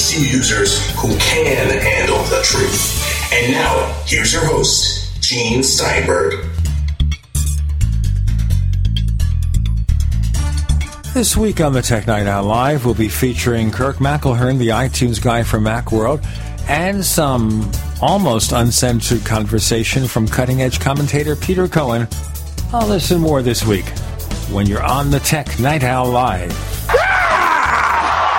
PC 0.00 0.32
users 0.32 0.90
who 0.96 1.08
can 1.18 1.68
handle 1.78 2.16
the 2.24 2.40
truth. 2.42 3.30
And 3.34 3.52
now, 3.52 4.02
here's 4.06 4.32
your 4.32 4.46
host, 4.46 5.22
Gene 5.22 5.62
Steinberg. 5.62 6.42
This 11.12 11.36
week 11.36 11.60
on 11.60 11.74
the 11.74 11.82
Tech 11.82 12.06
Night 12.06 12.26
Owl 12.26 12.44
Live, 12.44 12.86
we'll 12.86 12.94
be 12.94 13.10
featuring 13.10 13.70
Kirk 13.70 13.96
McElhearn, 13.96 14.56
the 14.56 14.68
iTunes 14.68 15.22
guy 15.22 15.42
from 15.42 15.64
Macworld, 15.64 16.24
and 16.66 17.04
some 17.04 17.70
almost 18.00 18.52
uncensored 18.52 19.26
conversation 19.26 20.08
from 20.08 20.26
cutting 20.26 20.62
edge 20.62 20.80
commentator 20.80 21.36
Peter 21.36 21.68
Cohen. 21.68 22.08
I'll 22.72 22.88
listen 22.88 23.20
more 23.20 23.42
this 23.42 23.66
week 23.66 23.86
when 24.48 24.66
you're 24.66 24.82
on 24.82 25.10
the 25.10 25.20
Tech 25.20 25.60
Night 25.60 25.84
Owl 25.84 26.08
Live. 26.08 26.56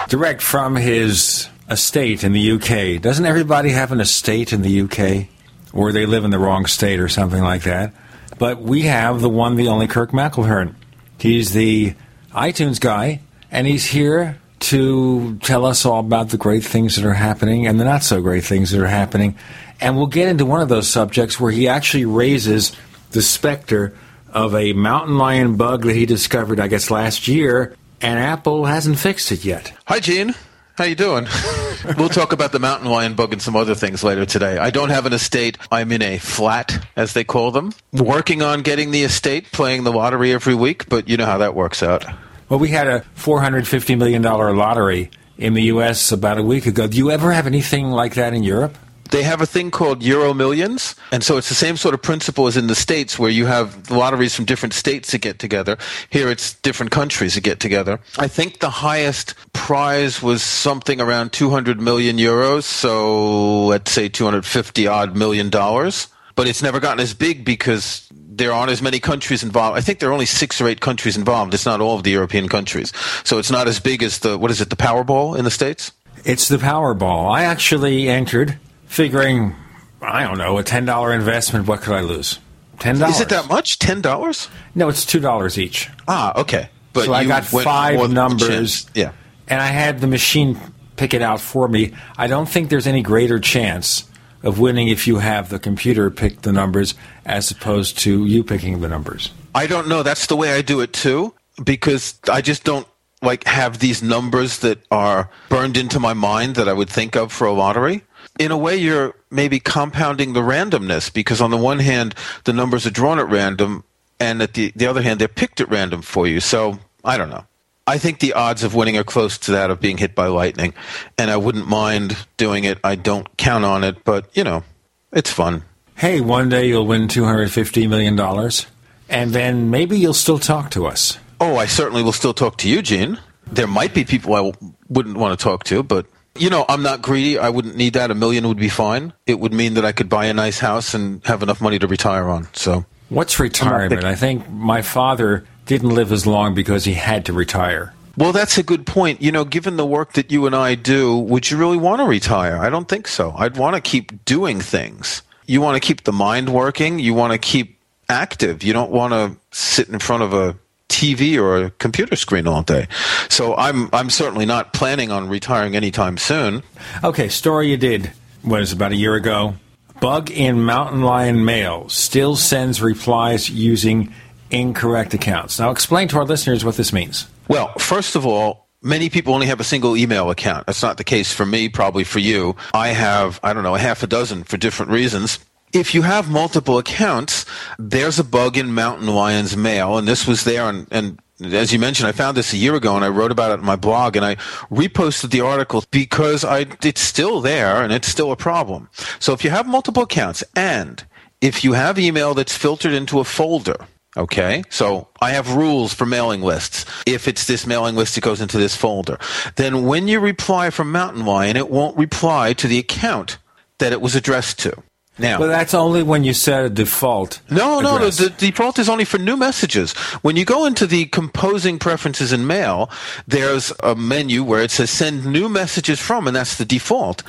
Direct 0.10 0.42
from 0.42 0.76
his 0.76 1.48
estate 1.72 2.24
in 2.24 2.34
the 2.34 2.52
UK. 2.52 3.02
Doesn't 3.02 3.26
everybody 3.26 3.70
have 3.70 3.92
an 3.92 4.02
estate 4.02 4.54
in 4.54 4.62
the 4.62 4.82
UK? 4.82 5.28
Or 5.74 5.92
they 5.92 6.06
live 6.06 6.26
in 6.26 6.32
the 6.32 6.40
wrong 6.40 6.66
state 6.66 7.00
or 7.00 7.08
something 7.08 7.42
like 7.42 7.64
that. 7.64 7.94
But 8.38 8.62
we 8.62 8.84
have 8.84 9.22
the 9.22 9.30
one, 9.30 9.56
the 9.56 9.70
only 9.70 9.88
Kirk 9.88 10.12
McElhearn. 10.12 10.76
He's 11.18 11.54
the 11.54 11.96
iTunes 12.32 12.80
guy, 12.80 13.22
and 13.52 13.68
he's 13.68 13.86
here 13.86 14.40
to 14.60 15.38
tell 15.38 15.66
us 15.66 15.86
all 15.86 16.00
about 16.00 16.30
the 16.30 16.38
great 16.38 16.64
things 16.64 16.96
that 16.96 17.06
are 17.06 17.14
happening 17.14 17.68
and 17.68 17.80
the 17.80 17.84
not 17.84 18.04
so 18.04 18.22
great 18.22 18.44
things 18.44 18.72
that 18.72 18.82
are 18.82 18.88
happening. 18.88 19.36
And 19.80 19.98
we'll 19.98 20.08
get 20.08 20.28
into 20.28 20.46
one 20.46 20.62
of 20.62 20.70
those 20.70 20.90
subjects 20.90 21.40
where 21.40 21.52
he 21.52 21.68
actually 21.68 22.06
raises 22.06 22.76
the 23.12 23.22
specter 23.22 23.96
of 24.32 24.56
a 24.56 24.74
mountain 24.74 25.18
lion 25.18 25.56
bug 25.56 25.84
that 25.84 25.96
he 25.96 26.06
discovered, 26.06 26.60
I 26.60 26.68
guess, 26.68 26.92
last 26.92 27.28
year, 27.28 27.76
and 28.02 28.20
Apple 28.20 28.66
hasn't 28.66 29.00
fixed 29.00 29.32
it 29.32 29.46
yet. 29.46 29.74
Hi, 29.86 30.00
Gene. 30.00 30.36
How 30.82 30.88
you 30.88 30.96
doing? 30.96 31.28
we'll 32.00 32.10
talk 32.10 32.34
about 32.34 32.54
the 32.54 32.58
mountain 32.58 32.90
lion 32.90 33.14
bug 33.14 33.34
and 33.34 33.40
some 33.40 33.56
other 33.56 33.76
things 33.76 34.04
later 34.04 34.26
today. 34.26 34.58
I 34.58 34.72
don't 34.72 34.90
have 34.90 35.06
an 35.06 35.14
estate. 35.14 35.60
I'm 35.72 35.92
in 35.92 36.02
a 36.02 36.18
flat, 36.18 36.84
as 36.96 37.14
they 37.14 37.24
call 37.24 37.52
them. 37.52 37.72
Working 37.94 38.42
on 38.42 38.64
getting 38.64 38.90
the 38.90 39.04
estate, 39.04 39.52
playing 39.52 39.84
the 39.84 39.92
lottery 39.92 40.34
every 40.34 40.56
week, 40.56 40.90
but 40.90 41.08
you 41.08 41.18
know 41.18 41.28
how 41.28 41.38
that 41.38 41.54
works 41.54 41.84
out. 41.84 42.04
Well, 42.50 42.58
we 42.58 42.70
had 42.70 42.88
a 42.88 43.02
$450 43.16 43.96
million 43.96 44.24
lottery 44.24 45.12
in 45.38 45.54
the 45.54 45.62
U.S. 45.66 46.12
about 46.12 46.40
a 46.40 46.44
week 46.44 46.66
ago. 46.66 46.88
Do 46.88 46.98
you 46.98 47.12
ever 47.12 47.32
have 47.32 47.46
anything 47.46 47.92
like 47.92 48.16
that 48.16 48.34
in 48.34 48.42
Europe? 48.42 48.76
They 49.12 49.24
have 49.24 49.42
a 49.42 49.46
thing 49.46 49.72
called 49.72 50.02
Euro 50.04 50.34
Millions, 50.34 50.96
and 51.12 51.24
so 51.24 51.38
it's 51.38 51.50
the 51.50 51.56
same 51.56 51.78
sort 51.78 51.94
of 51.94 52.02
principle 52.02 52.48
as 52.48 52.58
in 52.58 52.68
the 52.68 52.76
states, 52.76 53.20
where 53.20 53.30
you 53.30 53.46
have 53.46 53.92
lotteries 53.92 54.34
from 54.36 54.46
different 54.46 54.74
states 54.74 55.12
that 55.12 55.20
get 55.20 55.38
together. 55.38 55.78
Here, 56.10 56.30
it's 56.30 56.54
different 56.56 56.92
countries 56.92 57.36
that 57.36 57.42
get 57.42 57.60
together. 57.60 58.00
I 58.18 58.28
think 58.28 58.60
the 58.60 58.70
highest 58.70 59.36
prize 59.54 60.22
was 60.22 60.42
something 60.42 61.00
around 61.00 61.34
200 61.34 61.80
million 61.80 62.18
euros, 62.18 62.64
so 62.64 63.66
let's 63.66 63.92
say 63.92 64.08
250 64.10 64.88
odd 64.88 65.16
million 65.16 65.50
dollars. 65.50 66.08
But 66.36 66.48
it's 66.48 66.64
never 66.64 66.80
gotten 66.80 67.02
as 67.02 67.14
big 67.14 67.44
because 67.44 68.08
there 68.12 68.54
aren't 68.54 68.72
as 68.72 68.82
many 68.82 69.02
countries 69.02 69.44
involved. 69.44 69.78
I 69.78 69.82
think 69.82 70.00
there 70.00 70.10
are 70.10 70.14
only 70.14 70.26
six 70.26 70.62
or 70.62 70.68
eight 70.68 70.80
countries 70.80 71.18
involved. 71.18 71.54
It's 71.54 71.66
not 71.66 71.82
all 71.82 71.98
of 71.98 72.04
the 72.04 72.12
European 72.12 72.48
countries, 72.48 72.94
so 73.26 73.38
it's 73.38 73.52
not 73.52 73.68
as 73.68 73.82
big 73.82 74.02
as 74.02 74.20
the 74.20 74.38
what 74.38 74.50
is 74.50 74.62
it, 74.62 74.70
the 74.70 74.78
Powerball 74.78 75.38
in 75.38 75.44
the 75.44 75.52
states. 75.52 75.92
It's 76.24 76.48
the 76.48 76.58
Powerball. 76.58 77.30
I 77.30 77.44
actually 77.44 78.08
entered 78.08 78.58
figuring, 78.92 79.56
I 80.02 80.24
don't 80.24 80.38
know, 80.38 80.58
a 80.58 80.64
ten 80.64 80.86
dollar 80.86 81.14
investment. 81.14 81.66
What 81.66 81.82
could 81.82 81.96
I 81.96 82.02
lose? 82.02 82.40
Ten 82.80 83.00
dollars. 83.00 83.16
Is 83.16 83.22
it 83.22 83.30
that 83.30 83.48
much? 83.48 83.80
Ten 83.80 84.02
dollars? 84.02 84.50
No, 84.76 84.90
it's 84.90 85.06
two 85.06 85.20
dollars 85.20 85.58
each. 85.58 85.90
Ah, 86.08 86.40
okay. 86.42 86.70
But 86.94 87.06
so 87.06 87.14
I 87.14 87.26
got 87.26 87.46
five 87.46 88.12
numbers. 88.12 88.86
Yeah. 88.94 89.14
And 89.48 89.62
I 89.62 89.68
had 89.68 90.00
the 90.02 90.08
machine 90.08 90.60
pick 90.98 91.14
it 91.14 91.22
out 91.22 91.40
for 91.40 91.68
me. 91.68 91.94
I 92.18 92.28
don't 92.28 92.48
think 92.48 92.70
there's 92.70 92.88
any 92.88 93.02
greater 93.02 93.40
chance 93.40 94.04
of 94.44 94.60
winning 94.60 94.90
if 94.90 95.08
you 95.08 95.20
have 95.20 95.50
the 95.50 95.60
computer 95.60 96.12
pick 96.12 96.42
the 96.42 96.52
numbers 96.52 96.96
as 97.26 97.50
opposed 97.52 97.98
to 98.00 98.26
you 98.26 98.44
picking 98.44 98.82
the 98.82 98.90
numbers. 98.90 99.32
I 99.56 99.68
don't 99.68 99.88
know. 99.88 100.04
That's 100.04 100.28
the 100.28 100.36
way 100.36 100.52
I 100.52 100.62
do 100.62 100.82
it 100.82 100.92
too 100.92 101.34
because 101.64 102.20
I 102.30 102.42
just 102.42 102.64
don't 102.64 102.88
like 103.22 103.46
have 103.46 103.80
these 103.80 104.02
numbers 104.02 104.60
that 104.60 104.80
are 104.90 105.30
burned 105.48 105.78
into 105.78 106.00
my 106.00 106.14
mind 106.14 106.56
that 106.56 106.68
I 106.68 106.74
would 106.74 106.90
think 106.90 107.16
of 107.16 107.32
for 107.32 107.46
a 107.46 107.54
lottery 107.54 108.04
in 108.42 108.52
a 108.52 108.58
way, 108.58 108.76
you're 108.76 109.14
maybe 109.30 109.60
compounding 109.60 110.34
the 110.34 110.42
randomness 110.42 111.14
because 111.14 111.42
on 111.42 111.52
the 111.52 111.58
one 111.58 111.78
hand, 111.78 112.16
the 112.46 112.54
numbers 112.54 112.88
are 112.88 112.92
drawn 112.92 113.20
at 113.20 113.30
random, 113.30 113.84
and 114.20 114.42
at 114.42 114.56
the, 114.56 114.74
the 114.76 114.88
other 114.88 115.04
hand, 115.04 115.22
they're 115.22 115.28
picked 115.28 115.62
at 115.62 115.70
random 115.70 116.02
for 116.02 116.28
you. 116.28 116.40
So 116.40 116.80
I 117.06 117.18
don't 117.18 117.30
know. 117.30 117.46
I 117.86 118.00
think 118.00 118.20
the 118.20 118.34
odds 118.34 118.64
of 118.64 118.74
winning 118.74 118.98
are 118.98 119.04
close 119.04 119.38
to 119.40 119.52
that 119.52 119.70
of 119.70 119.80
being 119.80 119.98
hit 119.98 120.16
by 120.16 120.26
lightning, 120.28 120.74
and 121.20 121.30
I 121.30 121.38
wouldn't 121.38 121.68
mind 121.68 122.18
doing 122.38 122.64
it. 122.64 122.80
I 122.84 122.96
don't 122.96 123.28
count 123.38 123.64
on 123.64 123.84
it, 123.84 124.04
but 124.04 124.36
you 124.36 124.44
know, 124.44 124.64
it's 125.12 125.32
fun. 125.32 125.64
Hey, 125.96 126.20
one 126.20 126.50
day 126.50 126.68
you'll 126.68 126.88
win 126.88 127.08
two 127.08 127.26
hundred 127.26 127.52
fifty 127.52 127.86
million 127.86 128.16
dollars, 128.16 128.66
and 129.08 129.34
then 129.34 129.70
maybe 129.70 130.00
you'll 130.00 130.16
still 130.16 130.40
talk 130.40 130.72
to 130.72 130.88
us. 130.88 131.20
Oh, 131.40 131.58
I 131.58 131.68
certainly 131.68 132.02
will 132.02 132.12
still 132.12 132.34
talk 132.34 132.58
to 132.58 132.70
you, 132.70 132.82
Gene. 132.82 133.20
There 133.46 133.68
might 133.68 133.94
be 133.94 134.04
people 134.04 134.34
I 134.34 134.52
wouldn't 134.90 135.18
want 135.18 135.38
to 135.38 135.44
talk 135.44 135.64
to, 135.66 135.84
but 135.84 136.08
you 136.36 136.50
know, 136.50 136.66
I'm 136.68 136.82
not 136.82 137.02
greedy. 137.02 137.38
I 137.38 137.50
wouldn't 137.50 137.76
need 137.76 137.94
that. 137.94 138.12
A 138.12 138.16
million 138.16 138.48
would 138.48 138.58
be 138.58 138.70
fine. 138.70 139.14
It 139.26 139.40
would 139.40 139.54
mean 139.54 139.74
that 139.76 139.86
I 139.86 139.92
could 139.92 140.10
buy 140.10 140.26
a 140.26 140.34
nice 140.34 140.60
house 140.60 140.94
and 140.94 141.26
have 141.26 141.44
enough 141.44 141.62
money 141.62 141.80
to 141.80 141.88
retire 141.88 142.30
on. 142.30 142.48
So, 142.54 142.86
what's 143.10 143.40
retirement? 143.40 144.04
I 144.04 144.16
think 144.16 144.50
my 144.50 144.82
father 144.82 145.46
didn't 145.66 145.90
live 145.90 146.12
as 146.12 146.26
long 146.26 146.54
because 146.54 146.86
he 146.86 146.94
had 146.94 147.26
to 147.26 147.34
retire. 147.34 147.94
Well, 148.18 148.34
that's 148.34 148.58
a 148.58 148.64
good 148.64 148.86
point. 148.86 149.22
You 149.22 149.32
know, 149.32 149.46
given 149.46 149.78
the 149.78 149.86
work 149.86 150.14
that 150.14 150.32
you 150.32 150.46
and 150.46 150.56
I 150.56 150.76
do, 150.76 151.18
would 151.18 151.50
you 151.50 151.58
really 151.58 151.78
want 151.78 152.02
to 152.02 152.06
retire? 152.06 152.58
I 152.58 152.70
don't 152.70 152.88
think 152.88 153.08
so. 153.08 153.34
I'd 153.38 153.58
want 153.58 153.76
to 153.76 153.82
keep 153.82 154.26
doing 154.26 154.60
things. 154.60 155.22
You 155.48 155.62
want 155.62 155.82
to 155.82 155.86
keep 155.86 156.04
the 156.04 156.12
mind 156.12 156.50
working. 156.54 157.00
You 157.00 157.14
want 157.14 157.34
to 157.34 157.38
keep 157.38 157.80
active. 158.10 158.64
You 158.64 158.74
don't 158.74 158.92
want 158.92 159.14
to 159.14 159.38
sit 159.52 159.88
in 159.90 160.00
front 160.00 160.24
of 160.24 160.34
a 160.34 160.58
TV 160.92 161.42
or 161.42 161.66
a 161.66 161.70
computer 161.72 162.16
screen 162.16 162.48
all 162.48 162.62
day. 162.62 162.88
So 163.30 163.56
I'm 163.56 163.90
I'm 163.94 164.10
certainly 164.10 164.46
not 164.46 164.74
planning 164.74 165.12
on 165.12 165.30
retiring 165.30 165.76
anytime 165.76 166.18
soon. 166.18 166.64
Okay, 167.04 167.30
story 167.30 167.70
you 167.70 167.78
did 167.78 168.12
was 168.44 168.72
about 168.72 168.92
a 168.92 168.96
year 168.96 169.16
ago. 169.16 169.56
Bug 170.02 170.32
in 170.32 170.62
Mountain 170.62 171.02
Lion 171.02 171.46
Mail 171.46 171.88
still 171.90 172.36
sends 172.36 172.82
replies 172.82 173.50
using 173.50 174.14
incorrect 174.50 175.14
accounts. 175.14 175.60
Now 175.60 175.72
explain 175.72 176.08
to 176.10 176.18
our 176.18 176.26
listeners 176.26 176.66
what 176.66 176.76
this 176.76 176.92
means. 176.92 177.28
Well, 177.48 177.72
first 177.78 178.16
of 178.16 178.26
all, 178.26 178.68
many 178.82 179.10
people 179.10 179.34
only 179.34 179.48
have 179.48 179.60
a 179.60 179.64
single 179.64 179.96
email 179.96 180.30
account. 180.30 180.66
That's 180.66 180.82
not 180.82 180.98
the 180.98 181.04
case 181.04 181.32
for 181.32 181.46
me, 181.46 181.70
probably 181.70 182.04
for 182.04 182.20
you. 182.20 182.56
I 182.74 182.90
have, 182.90 183.40
I 183.44 183.54
don't 183.54 183.64
know, 183.64 183.76
a 183.76 183.80
half 183.80 184.04
a 184.04 184.08
dozen 184.08 184.44
for 184.44 184.58
different 184.58 184.92
reasons 184.92 185.40
if 185.74 185.94
you 185.94 186.02
have 186.02 186.30
multiple 186.30 186.78
accounts, 186.78 187.46
there's 187.78 188.20
a 188.20 188.24
bug 188.24 188.58
in 188.58 188.74
Mountain 188.74 189.08
Lion's 189.08 189.56
mail, 189.56 189.98
and 189.98 190.08
this 190.08 190.28
was 190.28 190.44
there, 190.44 190.68
and, 190.68 190.88
and 190.92 191.20
as 191.42 191.74
you 191.74 191.80
mentioned, 191.80 192.08
I 192.08 192.12
found 192.12 192.38
this 192.38 192.54
a 192.54 192.58
year 192.58 192.76
ago 192.76 192.96
and 192.96 193.04
I 193.04 193.10
wrote 193.10 193.32
about 193.32 193.52
it 193.52 193.60
in 193.60 193.66
my 193.66 193.76
blog 193.76 194.16
and 194.16 194.24
I 194.24 194.36
reposted 194.70 195.32
the 195.32 195.42
article 195.42 195.84
because 195.92 196.46
I, 196.46 196.68
it's 196.84 197.02
still 197.02 197.42
there 197.42 197.82
and 197.82 197.92
it's 197.92 198.08
still 198.08 198.32
a 198.32 198.36
problem. 198.36 198.90
So 199.20 199.34
if 199.34 199.44
you 199.44 199.50
have 199.50 199.68
multiple 199.68 200.04
accounts 200.04 200.44
and 200.56 201.04
if 201.42 201.64
you 201.64 201.74
have 201.74 201.98
email 201.98 202.34
that's 202.34 202.56
filtered 202.56 202.94
into 202.94 203.20
a 203.20 203.24
folder, 203.24 203.88
okay, 204.16 204.64
so 204.70 205.08
I 205.20 205.32
have 205.32 205.56
rules 205.56 205.94
for 205.94 206.06
mailing 206.06 206.42
lists. 206.42 206.86
If 207.08 207.28
it's 207.28 207.48
this 207.48 207.66
mailing 207.66 207.96
list, 207.96 208.18
it 208.18 208.22
goes 208.22 208.42
into 208.42 208.60
this 208.60 208.76
folder. 208.76 209.18
Then 209.56 209.88
when 209.88 210.08
you 210.08 210.20
reply 210.20 210.70
from 210.70 210.92
Mountain 210.92 211.26
Lion, 211.26 211.58
it 211.58 211.72
won't 211.72 211.98
reply 211.98 212.54
to 212.54 212.68
the 212.68 212.78
account 212.78 213.40
that 213.80 213.92
it 213.92 214.02
was 214.02 214.16
addressed 214.16 214.60
to. 214.60 214.84
Now, 215.20 215.38
but 215.38 215.48
that's 215.48 215.74
only 215.74 216.04
when 216.04 216.24
you 216.24 216.34
set 216.34 216.66
a 216.66 216.70
default. 216.70 217.42
No, 217.50 217.80
address. 217.80 218.20
no, 218.20 218.28
the, 218.28 218.30
the, 218.30 218.36
default 218.38 218.80
is 218.80 218.88
only 218.88 219.06
for 219.06 219.18
new 219.18 219.36
messages. 219.36 219.92
When 220.24 220.36
you 220.36 220.46
go 220.46 220.66
into 220.66 220.88
the 220.88 221.06
composing 221.06 221.80
preferences 221.80 222.32
in 222.32 222.48
mail, 222.48 222.90
there's 223.28 223.74
a 223.84 223.94
menu 223.94 224.44
where 224.44 224.62
it 224.64 224.72
says 224.72 224.90
send 224.90 225.26
new 225.26 225.50
messages 225.50 226.00
from, 226.00 226.28
and 226.28 226.36
that's 226.36 226.58
the 226.58 226.66
default. 226.66 227.24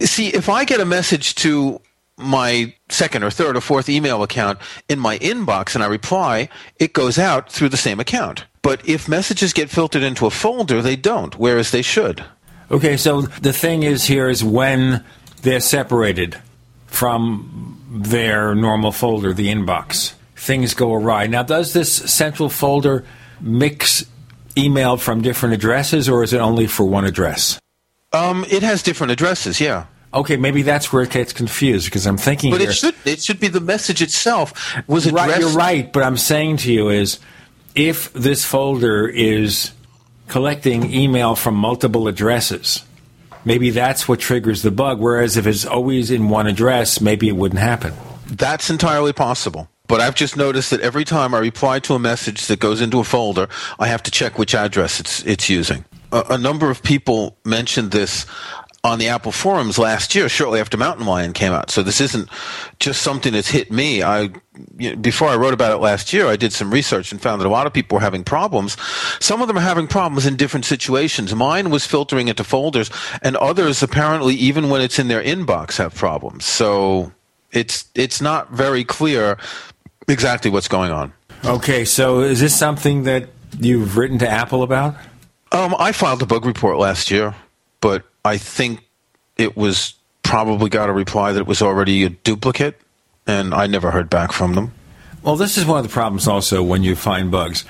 See, 0.00 0.28
if 0.28 0.48
I 0.48 0.64
get 0.64 0.80
a 0.80 0.84
message 0.84 1.34
to 1.36 1.80
my 2.18 2.74
second 2.88 3.24
or 3.24 3.30
third 3.30 3.56
or 3.56 3.60
fourth 3.60 3.88
email 3.88 4.22
account 4.22 4.58
in 4.88 4.98
my 4.98 5.18
inbox 5.18 5.74
and 5.74 5.82
I 5.82 5.86
reply, 5.86 6.48
it 6.76 6.92
goes 6.92 7.18
out 7.18 7.50
through 7.50 7.70
the 7.70 7.76
same 7.76 8.00
account. 8.00 8.44
But 8.60 8.86
if 8.86 9.08
messages 9.08 9.52
get 9.52 9.70
filtered 9.70 10.02
into 10.02 10.26
a 10.26 10.30
folder, 10.30 10.82
they 10.82 10.96
don't, 10.96 11.36
whereas 11.38 11.70
they 11.70 11.82
should. 11.82 12.24
Okay, 12.70 12.96
so 12.96 13.22
the 13.22 13.52
thing 13.52 13.82
is 13.82 14.04
here 14.04 14.28
is 14.28 14.44
when 14.44 15.04
they're 15.42 15.60
separated 15.60 16.36
from 16.92 17.78
their 17.90 18.54
normal 18.54 18.92
folder, 18.92 19.32
the 19.32 19.48
inbox. 19.48 20.12
Things 20.36 20.74
go 20.74 20.92
awry. 20.92 21.26
Now, 21.26 21.42
does 21.42 21.72
this 21.72 21.92
central 21.92 22.48
folder 22.48 23.04
mix 23.40 24.04
email 24.56 24.96
from 24.96 25.22
different 25.22 25.54
addresses, 25.54 26.08
or 26.08 26.22
is 26.22 26.32
it 26.32 26.38
only 26.38 26.66
for 26.66 26.84
one 26.84 27.04
address? 27.04 27.58
Um, 28.12 28.44
it 28.50 28.62
has 28.62 28.82
different 28.82 29.10
addresses, 29.10 29.60
yeah. 29.60 29.86
Okay, 30.14 30.36
maybe 30.36 30.60
that's 30.60 30.92
where 30.92 31.02
it 31.02 31.10
gets 31.10 31.32
confused 31.32 31.86
because 31.86 32.06
I'm 32.06 32.18
thinking. 32.18 32.50
But 32.50 32.60
here, 32.60 32.70
it 32.70 32.74
should 32.74 32.94
it 33.06 33.22
should 33.22 33.40
be 33.40 33.48
the 33.48 33.60
message 33.60 34.02
itself 34.02 34.52
was 34.86 35.06
addressed. 35.06 35.28
Right, 35.28 35.40
you're 35.40 35.50
right, 35.50 35.90
but 35.90 36.02
I'm 36.02 36.18
saying 36.18 36.58
to 36.58 36.72
you 36.72 36.90
is 36.90 37.18
if 37.74 38.12
this 38.12 38.44
folder 38.44 39.08
is 39.08 39.72
collecting 40.28 40.92
email 40.92 41.34
from 41.34 41.54
multiple 41.54 42.08
addresses. 42.08 42.84
Maybe 43.44 43.70
that's 43.70 44.08
what 44.08 44.20
triggers 44.20 44.62
the 44.62 44.70
bug, 44.70 45.00
whereas 45.00 45.36
if 45.36 45.46
it's 45.46 45.64
always 45.64 46.10
in 46.10 46.28
one 46.28 46.46
address, 46.46 47.00
maybe 47.00 47.28
it 47.28 47.36
wouldn't 47.36 47.60
happen. 47.60 47.92
That's 48.26 48.70
entirely 48.70 49.12
possible. 49.12 49.68
But 49.88 50.00
I've 50.00 50.14
just 50.14 50.36
noticed 50.36 50.70
that 50.70 50.80
every 50.80 51.04
time 51.04 51.34
I 51.34 51.38
reply 51.38 51.80
to 51.80 51.94
a 51.94 51.98
message 51.98 52.46
that 52.46 52.60
goes 52.60 52.80
into 52.80 52.98
a 53.00 53.04
folder, 53.04 53.48
I 53.78 53.88
have 53.88 54.02
to 54.04 54.10
check 54.10 54.38
which 54.38 54.54
address 54.54 55.00
it's, 55.00 55.22
it's 55.24 55.50
using. 55.50 55.84
A, 56.12 56.24
a 56.30 56.38
number 56.38 56.70
of 56.70 56.82
people 56.82 57.36
mentioned 57.44 57.90
this 57.90 58.24
on 58.84 58.98
the 58.98 59.08
Apple 59.08 59.30
forums 59.30 59.78
last 59.78 60.14
year, 60.14 60.28
shortly 60.28 60.58
after 60.58 60.76
Mountain 60.76 61.06
Lion 61.06 61.32
came 61.32 61.52
out. 61.52 61.70
So 61.70 61.84
this 61.84 62.00
isn't 62.00 62.28
just 62.80 63.02
something 63.02 63.32
that's 63.32 63.48
hit 63.48 63.70
me. 63.70 64.02
I 64.02 64.30
you 64.76 64.90
know, 64.90 64.96
before 64.96 65.28
I 65.28 65.36
wrote 65.36 65.54
about 65.54 65.72
it 65.72 65.78
last 65.78 66.12
year, 66.12 66.26
I 66.26 66.34
did 66.34 66.52
some 66.52 66.72
research 66.72 67.12
and 67.12 67.20
found 67.20 67.40
that 67.40 67.46
a 67.46 67.50
lot 67.50 67.68
of 67.68 67.72
people 67.72 67.96
were 67.96 68.02
having 68.02 68.24
problems. 68.24 68.76
Some 69.20 69.40
of 69.40 69.46
them 69.46 69.56
are 69.56 69.60
having 69.62 69.86
problems 69.86 70.26
in 70.26 70.34
different 70.36 70.66
situations. 70.66 71.32
Mine 71.32 71.70
was 71.70 71.86
filtering 71.86 72.26
into 72.26 72.42
folders, 72.42 72.90
and 73.22 73.36
others 73.36 73.84
apparently, 73.84 74.34
even 74.34 74.68
when 74.68 74.80
it's 74.80 74.98
in 74.98 75.06
their 75.06 75.22
inbox, 75.22 75.76
have 75.76 75.94
problems. 75.94 76.44
So 76.44 77.12
it's 77.52 77.88
it's 77.94 78.20
not 78.20 78.50
very 78.50 78.82
clear 78.82 79.38
exactly 80.08 80.50
what's 80.50 80.68
going 80.68 80.90
on. 80.90 81.12
Okay, 81.44 81.84
so 81.84 82.20
is 82.20 82.40
this 82.40 82.56
something 82.56 83.04
that 83.04 83.28
you've 83.60 83.96
written 83.96 84.18
to 84.18 84.28
Apple 84.28 84.64
about? 84.64 84.96
Um, 85.52 85.74
I 85.78 85.92
filed 85.92 86.22
a 86.22 86.26
bug 86.26 86.46
report 86.46 86.78
last 86.78 87.10
year, 87.10 87.34
but 87.80 88.04
I 88.24 88.38
think 88.38 88.86
it 89.36 89.56
was 89.56 89.94
probably 90.22 90.70
got 90.70 90.88
a 90.88 90.92
reply 90.92 91.32
that 91.32 91.40
it 91.40 91.46
was 91.46 91.62
already 91.62 92.04
a 92.04 92.08
duplicate, 92.10 92.80
and 93.26 93.52
I 93.54 93.66
never 93.66 93.90
heard 93.90 94.08
back 94.08 94.32
from 94.32 94.54
them. 94.54 94.72
Well, 95.22 95.36
this 95.36 95.58
is 95.58 95.64
one 95.64 95.78
of 95.78 95.84
the 95.84 95.92
problems 95.92 96.26
also 96.26 96.62
when 96.62 96.82
you 96.82 96.96
find 96.96 97.30
bugs. 97.30 97.64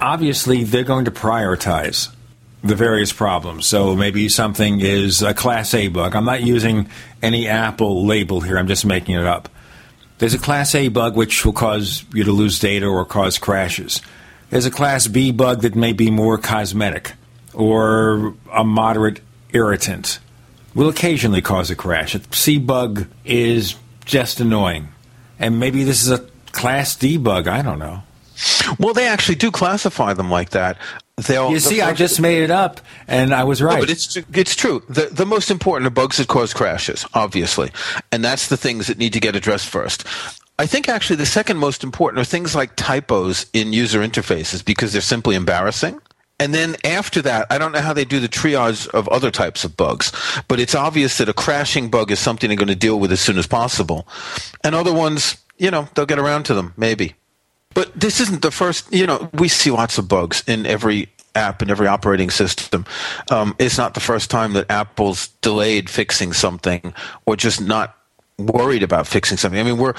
Obviously, 0.00 0.64
they're 0.64 0.84
going 0.84 1.04
to 1.06 1.10
prioritize 1.10 2.14
the 2.62 2.74
various 2.74 3.12
problems. 3.12 3.66
So 3.66 3.94
maybe 3.94 4.28
something 4.28 4.80
is 4.80 5.22
a 5.22 5.34
Class 5.34 5.74
A 5.74 5.88
bug. 5.88 6.16
I'm 6.16 6.24
not 6.24 6.42
using 6.42 6.88
any 7.22 7.46
Apple 7.46 8.06
label 8.06 8.40
here, 8.40 8.58
I'm 8.58 8.68
just 8.68 8.86
making 8.86 9.16
it 9.16 9.26
up. 9.26 9.48
There's 10.18 10.34
a 10.34 10.38
Class 10.38 10.74
A 10.74 10.88
bug 10.88 11.16
which 11.16 11.44
will 11.44 11.52
cause 11.52 12.04
you 12.14 12.24
to 12.24 12.32
lose 12.32 12.58
data 12.58 12.86
or 12.86 13.04
cause 13.04 13.38
crashes. 13.38 14.00
There's 14.48 14.66
a 14.66 14.70
Class 14.70 15.06
B 15.06 15.32
bug 15.32 15.62
that 15.62 15.74
may 15.74 15.92
be 15.92 16.10
more 16.10 16.38
cosmetic 16.38 17.12
or 17.52 18.34
a 18.52 18.64
moderate 18.64 19.20
irritant. 19.54 20.18
Will 20.74 20.88
occasionally 20.88 21.40
cause 21.40 21.70
a 21.70 21.76
crash. 21.76 22.14
A 22.14 22.20
C 22.32 22.58
bug 22.58 23.06
is 23.24 23.76
just 24.04 24.40
annoying. 24.40 24.88
And 25.38 25.58
maybe 25.60 25.84
this 25.84 26.02
is 26.02 26.10
a 26.10 26.26
Class 26.52 26.94
D 26.96 27.16
bug. 27.16 27.48
I 27.48 27.62
don't 27.62 27.78
know. 27.78 28.02
Well, 28.78 28.94
they 28.94 29.06
actually 29.06 29.36
do 29.36 29.50
classify 29.50 30.12
them 30.12 30.30
like 30.30 30.50
that. 30.50 30.78
They'll, 31.16 31.52
you 31.52 31.60
see, 31.60 31.80
I 31.80 31.92
just 31.92 32.20
made 32.20 32.42
it 32.42 32.50
up, 32.50 32.80
and 33.06 33.32
I 33.32 33.44
was 33.44 33.62
right. 33.62 33.74
No, 33.74 33.80
but 33.82 33.90
it's 33.90 34.16
it's 34.32 34.56
true. 34.56 34.82
The 34.88 35.06
the 35.06 35.24
most 35.24 35.48
important 35.48 35.86
are 35.86 35.90
bugs 35.90 36.16
that 36.16 36.26
cause 36.26 36.52
crashes, 36.52 37.06
obviously, 37.14 37.70
and 38.10 38.24
that's 38.24 38.48
the 38.48 38.56
things 38.56 38.88
that 38.88 38.98
need 38.98 39.12
to 39.12 39.20
get 39.20 39.36
addressed 39.36 39.68
first. 39.68 40.04
I 40.58 40.66
think 40.66 40.88
actually 40.88 41.16
the 41.16 41.26
second 41.26 41.58
most 41.58 41.84
important 41.84 42.20
are 42.20 42.24
things 42.24 42.56
like 42.56 42.74
typos 42.74 43.46
in 43.52 43.72
user 43.72 44.00
interfaces 44.00 44.64
because 44.64 44.92
they're 44.92 45.02
simply 45.02 45.36
embarrassing. 45.36 46.00
And 46.40 46.52
then 46.52 46.76
after 46.84 47.22
that, 47.22 47.46
I 47.50 47.58
don't 47.58 47.72
know 47.72 47.80
how 47.80 47.92
they 47.92 48.04
do 48.04 48.18
the 48.18 48.28
triage 48.28 48.88
of 48.88 49.08
other 49.08 49.30
types 49.30 49.64
of 49.64 49.76
bugs, 49.76 50.12
but 50.48 50.58
it's 50.58 50.74
obvious 50.74 51.18
that 51.18 51.28
a 51.28 51.32
crashing 51.32 51.90
bug 51.90 52.10
is 52.10 52.18
something 52.18 52.48
they're 52.48 52.56
going 52.56 52.68
to 52.68 52.74
deal 52.74 52.98
with 52.98 53.12
as 53.12 53.20
soon 53.20 53.38
as 53.38 53.46
possible. 53.46 54.08
And 54.64 54.74
other 54.74 54.92
ones, 54.92 55.36
you 55.58 55.70
know, 55.70 55.88
they'll 55.94 56.06
get 56.06 56.18
around 56.18 56.44
to 56.44 56.54
them, 56.54 56.74
maybe. 56.76 57.14
But 57.72 57.98
this 57.98 58.20
isn't 58.20 58.42
the 58.42 58.50
first, 58.50 58.92
you 58.92 59.06
know, 59.06 59.30
we 59.32 59.48
see 59.48 59.70
lots 59.70 59.98
of 59.98 60.08
bugs 60.08 60.42
in 60.46 60.66
every 60.66 61.08
app 61.34 61.62
and 61.62 61.70
every 61.70 61.86
operating 61.86 62.30
system. 62.30 62.84
Um, 63.30 63.54
it's 63.58 63.78
not 63.78 63.94
the 63.94 64.00
first 64.00 64.30
time 64.30 64.52
that 64.54 64.70
Apple's 64.70 65.28
delayed 65.40 65.90
fixing 65.90 66.32
something 66.32 66.94
or 67.26 67.36
just 67.36 67.60
not 67.60 67.96
worried 68.38 68.82
about 68.82 69.06
fixing 69.06 69.36
something. 69.36 69.58
I 69.60 69.62
mean, 69.64 69.78
we're 69.78 69.94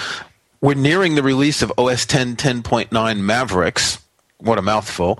we're 0.61 0.73
nearing 0.73 1.15
the 1.15 1.23
release 1.23 1.61
of 1.61 1.71
OS 1.77 2.05
10 2.05 2.37
10.9 2.37 3.19
Mavericks. 3.19 3.99
What 4.37 4.57
a 4.57 4.61
mouthful. 4.61 5.19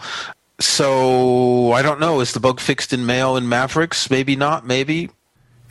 So 0.59 1.71
I 1.73 1.81
don't 1.81 1.99
know. 1.99 2.21
Is 2.21 2.33
the 2.33 2.39
bug 2.39 2.59
fixed 2.59 2.93
in 2.93 3.05
Mail 3.05 3.35
and 3.35 3.49
Mavericks? 3.49 4.09
Maybe 4.09 4.35
not. 4.35 4.65
Maybe. 4.65 5.09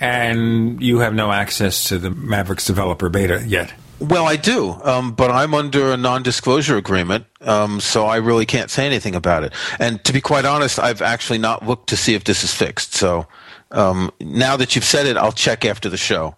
And 0.00 0.82
you 0.82 0.98
have 0.98 1.14
no 1.14 1.32
access 1.32 1.88
to 1.88 1.98
the 1.98 2.10
Mavericks 2.10 2.66
developer 2.66 3.08
beta 3.08 3.42
yet. 3.46 3.72
Well, 4.00 4.26
I 4.26 4.36
do, 4.36 4.72
um, 4.82 5.12
but 5.12 5.30
I'm 5.30 5.54
under 5.54 5.92
a 5.92 5.96
non-disclosure 5.96 6.76
agreement, 6.76 7.26
um, 7.40 7.80
so 7.80 8.06
I 8.06 8.16
really 8.16 8.44
can't 8.44 8.68
say 8.68 8.84
anything 8.84 9.14
about 9.14 9.44
it. 9.44 9.52
And 9.78 10.02
to 10.04 10.12
be 10.12 10.20
quite 10.20 10.44
honest, 10.44 10.80
I've 10.80 11.00
actually 11.00 11.38
not 11.38 11.66
looked 11.66 11.90
to 11.90 11.96
see 11.96 12.14
if 12.14 12.24
this 12.24 12.42
is 12.42 12.52
fixed. 12.52 12.94
So 12.94 13.28
um, 13.70 14.10
now 14.20 14.56
that 14.56 14.74
you've 14.74 14.84
said 14.84 15.06
it, 15.06 15.16
I'll 15.16 15.32
check 15.32 15.64
after 15.64 15.88
the 15.88 15.96
show. 15.96 16.34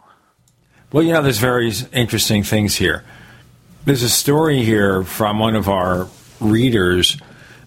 Well, 0.92 1.02
you 1.02 1.14
know, 1.14 1.22
there's 1.22 1.38
very 1.38 1.72
interesting 1.92 2.42
things 2.42 2.76
here. 2.76 3.04
There's 3.86 4.02
a 4.02 4.10
story 4.10 4.62
here 4.62 5.02
from 5.02 5.38
one 5.38 5.56
of 5.56 5.68
our 5.68 6.08
readers 6.40 7.16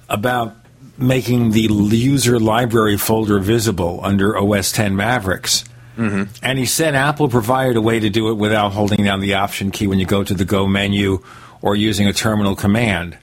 about 0.07 0.55
making 0.99 1.51
the 1.51 1.61
user 1.61 2.39
library 2.39 2.97
folder 2.97 3.39
visible 3.39 3.99
under 4.03 4.37
OS 4.37 4.71
10 4.71 4.95
Mavericks. 4.95 5.63
Mm-hmm. 5.97 6.31
And 6.43 6.59
he 6.59 6.65
said 6.65 6.95
Apple 6.95 7.29
provided 7.29 7.75
a 7.75 7.81
way 7.81 7.99
to 7.99 8.09
do 8.09 8.29
it 8.29 8.35
without 8.35 8.71
holding 8.71 9.03
down 9.03 9.19
the 9.19 9.33
Option 9.35 9.71
key 9.71 9.87
when 9.87 9.99
you 9.99 10.05
go 10.05 10.23
to 10.23 10.33
the 10.33 10.45
Go 10.45 10.67
menu 10.67 11.23
or 11.61 11.75
using 11.75 12.07
a 12.07 12.13
terminal 12.13 12.55
command. 12.55 13.17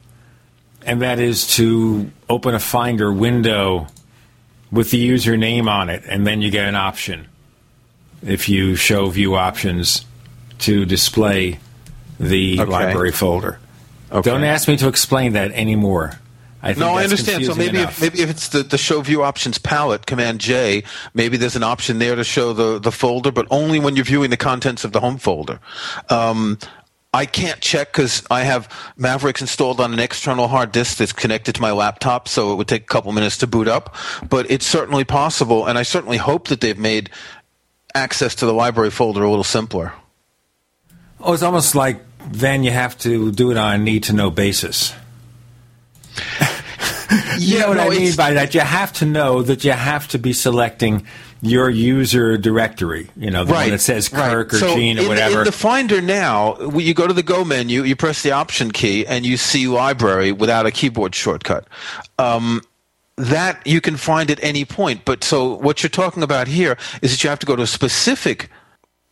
And 0.82 1.02
that 1.02 1.18
is 1.18 1.46
to 1.56 2.10
open 2.28 2.54
a 2.54 2.58
Finder 2.60 3.12
window 3.12 3.86
with 4.70 4.90
the 4.90 4.98
user 4.98 5.36
name 5.36 5.68
on 5.68 5.88
it, 5.88 6.04
and 6.08 6.26
then 6.26 6.42
you 6.42 6.50
get 6.50 6.68
an 6.68 6.74
option 6.74 7.28
if 8.22 8.48
you 8.48 8.76
show 8.76 9.08
view 9.08 9.34
options 9.34 10.04
to 10.58 10.84
display 10.84 11.58
the 12.18 12.60
okay. 12.60 12.70
library 12.70 13.12
folder. 13.12 13.58
Okay. 14.10 14.30
Don't 14.30 14.44
ask 14.44 14.68
me 14.68 14.76
to 14.78 14.88
explain 14.88 15.32
that 15.34 15.50
anymore. 15.52 16.18
I 16.66 16.72
no, 16.72 16.94
I 16.94 17.04
understand. 17.04 17.44
So 17.44 17.54
maybe 17.54 17.78
if, 17.78 18.00
maybe 18.00 18.22
if 18.22 18.28
it's 18.30 18.48
the, 18.48 18.64
the 18.64 18.78
show 18.78 19.00
view 19.00 19.22
options 19.22 19.56
palette, 19.56 20.06
Command 20.06 20.40
J, 20.40 20.82
maybe 21.14 21.36
there's 21.36 21.54
an 21.54 21.62
option 21.62 22.00
there 22.00 22.16
to 22.16 22.24
show 22.24 22.52
the, 22.52 22.80
the 22.80 22.90
folder, 22.90 23.30
but 23.30 23.46
only 23.50 23.78
when 23.78 23.94
you're 23.94 24.04
viewing 24.04 24.30
the 24.30 24.36
contents 24.36 24.84
of 24.84 24.90
the 24.92 24.98
home 24.98 25.16
folder. 25.16 25.60
Um, 26.08 26.58
I 27.14 27.24
can't 27.24 27.60
check 27.60 27.92
because 27.92 28.26
I 28.30 28.42
have 28.42 28.68
Mavericks 28.96 29.40
installed 29.40 29.80
on 29.80 29.92
an 29.92 30.00
external 30.00 30.48
hard 30.48 30.72
disk 30.72 30.98
that's 30.98 31.12
connected 31.12 31.54
to 31.54 31.62
my 31.62 31.70
laptop, 31.70 32.26
so 32.26 32.52
it 32.52 32.56
would 32.56 32.68
take 32.68 32.82
a 32.82 32.86
couple 32.86 33.12
minutes 33.12 33.38
to 33.38 33.46
boot 33.46 33.68
up. 33.68 33.94
But 34.28 34.50
it's 34.50 34.66
certainly 34.66 35.04
possible, 35.04 35.66
and 35.66 35.78
I 35.78 35.82
certainly 35.82 36.18
hope 36.18 36.48
that 36.48 36.60
they've 36.60 36.76
made 36.76 37.10
access 37.94 38.34
to 38.34 38.46
the 38.46 38.52
library 38.52 38.90
folder 38.90 39.22
a 39.22 39.30
little 39.30 39.44
simpler. 39.44 39.94
Oh, 41.20 41.32
it's 41.32 41.42
almost 41.42 41.74
like 41.74 42.02
then 42.28 42.64
you 42.64 42.72
have 42.72 42.98
to 42.98 43.30
do 43.32 43.50
it 43.50 43.56
on 43.56 43.74
a 43.74 43.78
need 43.78 44.02
to 44.04 44.12
know 44.12 44.30
basis. 44.30 44.92
You 47.38 47.58
know 47.60 47.68
what 47.68 47.76
no, 47.76 47.84
I 47.84 47.88
mean 47.90 48.16
by 48.16 48.32
that? 48.34 48.54
You 48.54 48.60
have 48.60 48.92
to 48.94 49.06
know 49.06 49.42
that 49.42 49.64
you 49.64 49.72
have 49.72 50.08
to 50.08 50.18
be 50.18 50.32
selecting 50.32 51.06
your 51.42 51.68
user 51.68 52.36
directory, 52.36 53.10
you 53.16 53.30
know, 53.30 53.44
the 53.44 53.52
right, 53.52 53.64
one 53.64 53.70
that 53.70 53.80
says 53.80 54.08
Kirk 54.08 54.52
right. 54.52 54.54
or 54.54 54.58
so 54.58 54.74
Gene 54.74 54.98
or 54.98 55.02
in, 55.02 55.08
whatever. 55.08 55.38
In 55.40 55.44
the 55.44 55.52
Finder 55.52 56.00
now, 56.00 56.58
you 56.70 56.94
go 56.94 57.06
to 57.06 57.12
the 57.12 57.22
Go 57.22 57.44
menu, 57.44 57.82
you 57.82 57.94
press 57.94 58.22
the 58.22 58.32
Option 58.32 58.70
key, 58.70 59.06
and 59.06 59.26
you 59.26 59.36
see 59.36 59.68
Library 59.68 60.32
without 60.32 60.66
a 60.66 60.70
keyboard 60.70 61.14
shortcut. 61.14 61.66
Um, 62.18 62.62
that 63.16 63.66
you 63.66 63.80
can 63.80 63.96
find 63.96 64.30
at 64.30 64.42
any 64.42 64.64
point. 64.64 65.04
But 65.04 65.24
so 65.24 65.54
what 65.54 65.82
you're 65.82 65.90
talking 65.90 66.22
about 66.22 66.48
here 66.48 66.76
is 67.00 67.12
that 67.12 67.24
you 67.24 67.30
have 67.30 67.38
to 67.40 67.46
go 67.46 67.56
to 67.56 67.62
a 67.62 67.66
specific 67.66 68.50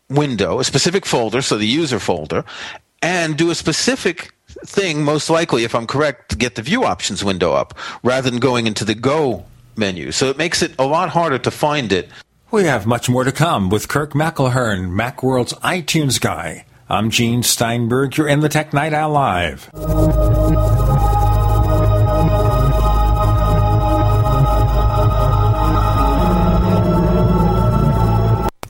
window, 0.09 0.61
a 0.61 0.65
specific 0.65 1.07
folder, 1.07 1.41
so 1.41 1.57
the 1.57 1.67
user 1.67 1.99
folder, 1.99 2.45
and 3.01 3.37
do 3.37 3.51
a 3.51 3.55
specific 3.55 4.34
thing, 4.65 5.05
most 5.05 5.31
likely, 5.31 5.65
if 5.65 5.75
I'm 5.75 5.87
correct, 5.87 6.31
to 6.31 6.37
get 6.37 6.55
the 6.55 6.63
view 6.63 6.85
options 6.85 7.25
window 7.25 7.53
up 7.53 7.75
rather 8.03 8.31
than 8.31 8.41
going 8.41 8.67
into 8.67 8.85
the 8.85 8.95
go 8.95 9.45
menu. 9.77 10.13
So 10.13 10.31
it 10.31 10.39
makes 10.39 10.63
it 10.63 10.75
a 10.79 10.87
lot 10.87 11.11
harder 11.11 11.39
to 11.39 11.51
find 11.51 11.93
it. 11.93 12.09
We 12.51 12.65
have 12.65 12.87
much 12.87 13.09
more 13.09 13.25
to 13.25 13.33
come 13.33 13.69
with 13.69 13.89
Kirk 13.89 14.13
McElhearn, 14.13 14.91
Macworld's 14.91 15.55
iTunes 15.55 16.21
guy. 16.21 16.67
I'm 16.89 17.11
Gene 17.11 17.43
Steinberg. 17.43 18.17
You're 18.17 18.29
in 18.29 18.41
the 18.41 18.49
Tech 18.49 18.73
Night 18.73 18.93
Owl 18.93 19.11
Live. 19.11 19.71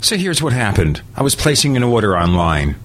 So 0.01 0.19
here's 0.19 0.43
what 0.43 0.53
happened. 0.53 1.01
I 1.17 1.23
was 1.23 1.35
placing 1.35 1.77
an 1.77 1.83
order 1.83 2.17
online. 2.17 2.77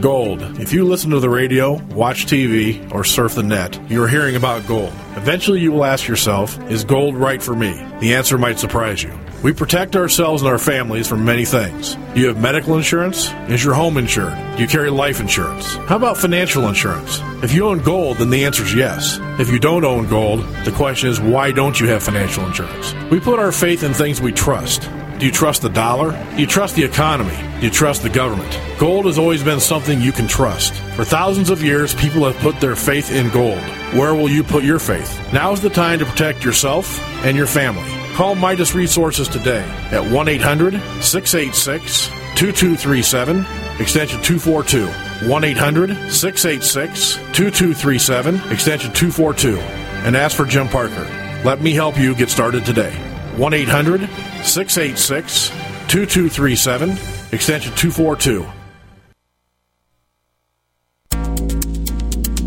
Gold. 0.00 0.42
If 0.60 0.72
you 0.72 0.84
listen 0.84 1.10
to 1.10 1.20
the 1.20 1.30
radio, 1.30 1.74
watch 1.94 2.26
TV, 2.26 2.92
or 2.92 3.02
surf 3.02 3.34
the 3.34 3.42
net, 3.42 3.80
you 3.90 4.02
are 4.02 4.08
hearing 4.08 4.36
about 4.36 4.66
gold. 4.66 4.92
Eventually, 5.16 5.60
you 5.60 5.72
will 5.72 5.84
ask 5.84 6.06
yourself, 6.06 6.60
is 6.70 6.84
gold 6.84 7.16
right 7.16 7.42
for 7.42 7.56
me? 7.56 7.72
The 8.00 8.14
answer 8.14 8.36
might 8.36 8.58
surprise 8.58 9.02
you. 9.02 9.18
We 9.42 9.52
protect 9.52 9.96
ourselves 9.96 10.42
and 10.42 10.50
our 10.50 10.58
families 10.58 11.08
from 11.08 11.24
many 11.24 11.44
things. 11.44 11.94
Do 12.14 12.20
you 12.20 12.26
have 12.26 12.40
medical 12.40 12.76
insurance? 12.76 13.32
Is 13.48 13.64
your 13.64 13.74
home 13.74 13.96
insured? 13.96 14.36
Do 14.56 14.62
you 14.62 14.68
carry 14.68 14.90
life 14.90 15.20
insurance? 15.20 15.74
How 15.74 15.96
about 15.96 16.16
financial 16.16 16.68
insurance? 16.68 17.20
If 17.42 17.54
you 17.54 17.66
own 17.66 17.78
gold, 17.78 18.18
then 18.18 18.30
the 18.30 18.44
answer 18.44 18.64
is 18.64 18.74
yes. 18.74 19.18
If 19.38 19.50
you 19.50 19.58
don't 19.58 19.84
own 19.84 20.08
gold, 20.08 20.40
the 20.64 20.72
question 20.72 21.08
is 21.08 21.20
why 21.20 21.52
don't 21.52 21.78
you 21.80 21.88
have 21.88 22.02
financial 22.02 22.44
insurance? 22.44 22.94
We 23.10 23.20
put 23.20 23.38
our 23.38 23.52
faith 23.52 23.82
in 23.82 23.94
things 23.94 24.20
we 24.20 24.32
trust. 24.32 24.90
Do 25.18 25.24
you 25.24 25.32
trust 25.32 25.62
the 25.62 25.70
dollar? 25.70 26.12
Do 26.34 26.40
you 26.42 26.46
trust 26.46 26.76
the 26.76 26.84
economy? 26.84 27.36
Do 27.60 27.66
you 27.66 27.70
trust 27.70 28.02
the 28.02 28.10
government? 28.10 28.60
Gold 28.78 29.06
has 29.06 29.18
always 29.18 29.42
been 29.42 29.60
something 29.60 29.98
you 29.98 30.12
can 30.12 30.28
trust. 30.28 30.74
For 30.94 31.06
thousands 31.06 31.48
of 31.48 31.62
years, 31.62 31.94
people 31.94 32.30
have 32.30 32.36
put 32.42 32.60
their 32.60 32.76
faith 32.76 33.10
in 33.10 33.30
gold. 33.30 33.62
Where 33.94 34.14
will 34.14 34.28
you 34.28 34.44
put 34.44 34.62
your 34.62 34.78
faith? 34.78 35.18
Now 35.32 35.52
is 35.52 35.62
the 35.62 35.70
time 35.70 36.00
to 36.00 36.04
protect 36.04 36.44
yourself 36.44 37.00
and 37.24 37.34
your 37.34 37.46
family. 37.46 37.88
Call 38.12 38.34
Midas 38.34 38.74
Resources 38.74 39.26
today 39.26 39.66
at 39.90 40.04
1 40.04 40.28
800 40.28 40.74
686 41.02 42.08
2237, 42.36 43.46
extension 43.80 44.20
242. 44.22 44.86
1 45.30 45.44
800 45.44 46.12
686 46.12 47.14
2237, 47.32 48.34
extension 48.52 48.92
242. 48.92 49.58
And 50.04 50.14
ask 50.14 50.36
for 50.36 50.44
Jim 50.44 50.68
Parker. 50.68 51.04
Let 51.42 51.62
me 51.62 51.72
help 51.72 51.98
you 51.98 52.14
get 52.14 52.28
started 52.28 52.66
today. 52.66 53.15
1 53.36 53.54
800 53.54 54.08
686 54.44 55.50
2237, 55.88 56.90
extension 57.32 57.72
242. 57.74 58.55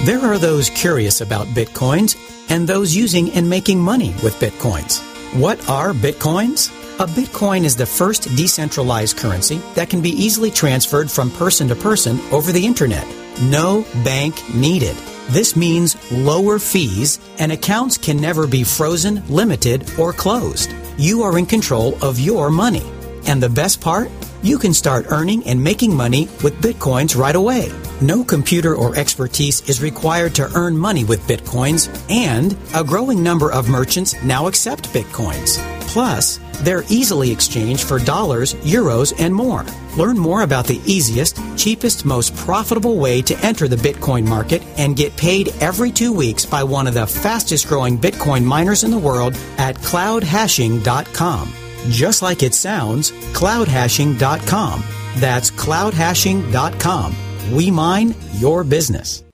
There 0.00 0.20
are 0.20 0.38
those 0.38 0.70
curious 0.70 1.20
about 1.20 1.46
bitcoins 1.48 2.16
and 2.50 2.66
those 2.66 2.96
using 2.96 3.30
and 3.32 3.48
making 3.48 3.78
money 3.78 4.14
with 4.24 4.34
bitcoins. 4.40 5.00
What 5.38 5.68
are 5.68 5.92
bitcoins? 5.92 6.70
A 6.98 7.06
bitcoin 7.06 7.62
is 7.62 7.76
the 7.76 7.86
first 7.86 8.24
decentralized 8.34 9.16
currency 9.16 9.58
that 9.74 9.90
can 9.90 10.02
be 10.02 10.10
easily 10.10 10.50
transferred 10.50 11.08
from 11.08 11.30
person 11.30 11.68
to 11.68 11.76
person 11.76 12.18
over 12.32 12.50
the 12.50 12.66
internet. 12.66 13.06
No 13.42 13.84
bank 14.02 14.42
needed. 14.52 14.96
This 15.28 15.54
means 15.54 15.94
lower 16.10 16.58
fees 16.58 17.20
and 17.38 17.52
accounts 17.52 17.96
can 17.96 18.16
never 18.16 18.48
be 18.48 18.64
frozen, 18.64 19.22
limited, 19.28 19.88
or 20.00 20.12
closed. 20.12 20.74
You 20.96 21.22
are 21.22 21.38
in 21.38 21.46
control 21.46 21.96
of 22.02 22.18
your 22.18 22.50
money. 22.50 22.82
And 23.26 23.42
the 23.42 23.48
best 23.48 23.80
part? 23.80 24.10
You 24.42 24.58
can 24.58 24.74
start 24.74 25.06
earning 25.10 25.46
and 25.46 25.62
making 25.62 25.94
money 25.94 26.28
with 26.42 26.60
bitcoins 26.60 27.16
right 27.16 27.36
away. 27.36 27.70
No 28.00 28.24
computer 28.24 28.74
or 28.74 28.96
expertise 28.96 29.60
is 29.68 29.80
required 29.80 30.34
to 30.34 30.50
earn 30.56 30.76
money 30.76 31.04
with 31.04 31.26
bitcoins, 31.28 31.88
and 32.10 32.56
a 32.74 32.82
growing 32.82 33.22
number 33.22 33.52
of 33.52 33.68
merchants 33.68 34.20
now 34.24 34.48
accept 34.48 34.92
bitcoins. 34.92 35.58
Plus, 35.82 36.40
they're 36.62 36.84
easily 36.88 37.30
exchanged 37.30 37.84
for 37.84 37.98
dollars, 37.98 38.54
euros, 38.54 39.12
and 39.20 39.34
more. 39.34 39.64
Learn 39.96 40.18
more 40.18 40.42
about 40.42 40.66
the 40.66 40.80
easiest, 40.86 41.38
cheapest, 41.56 42.04
most 42.04 42.34
profitable 42.34 42.96
way 42.96 43.20
to 43.22 43.38
enter 43.44 43.68
the 43.68 43.76
Bitcoin 43.76 44.26
market 44.26 44.62
and 44.78 44.96
get 44.96 45.16
paid 45.16 45.48
every 45.60 45.90
two 45.90 46.12
weeks 46.12 46.46
by 46.46 46.64
one 46.64 46.86
of 46.86 46.94
the 46.94 47.06
fastest 47.06 47.68
growing 47.68 47.98
Bitcoin 47.98 48.42
miners 48.42 48.84
in 48.84 48.90
the 48.90 48.98
world 48.98 49.36
at 49.58 49.76
cloudhashing.com. 49.76 51.52
Just 51.88 52.22
like 52.22 52.42
it 52.42 52.54
sounds, 52.54 53.10
cloudhashing.com. 53.32 54.84
That's 55.16 55.50
cloudhashing.com. 55.50 57.16
We 57.54 57.70
mine 57.70 58.14
your 58.34 58.64
business. 58.64 59.24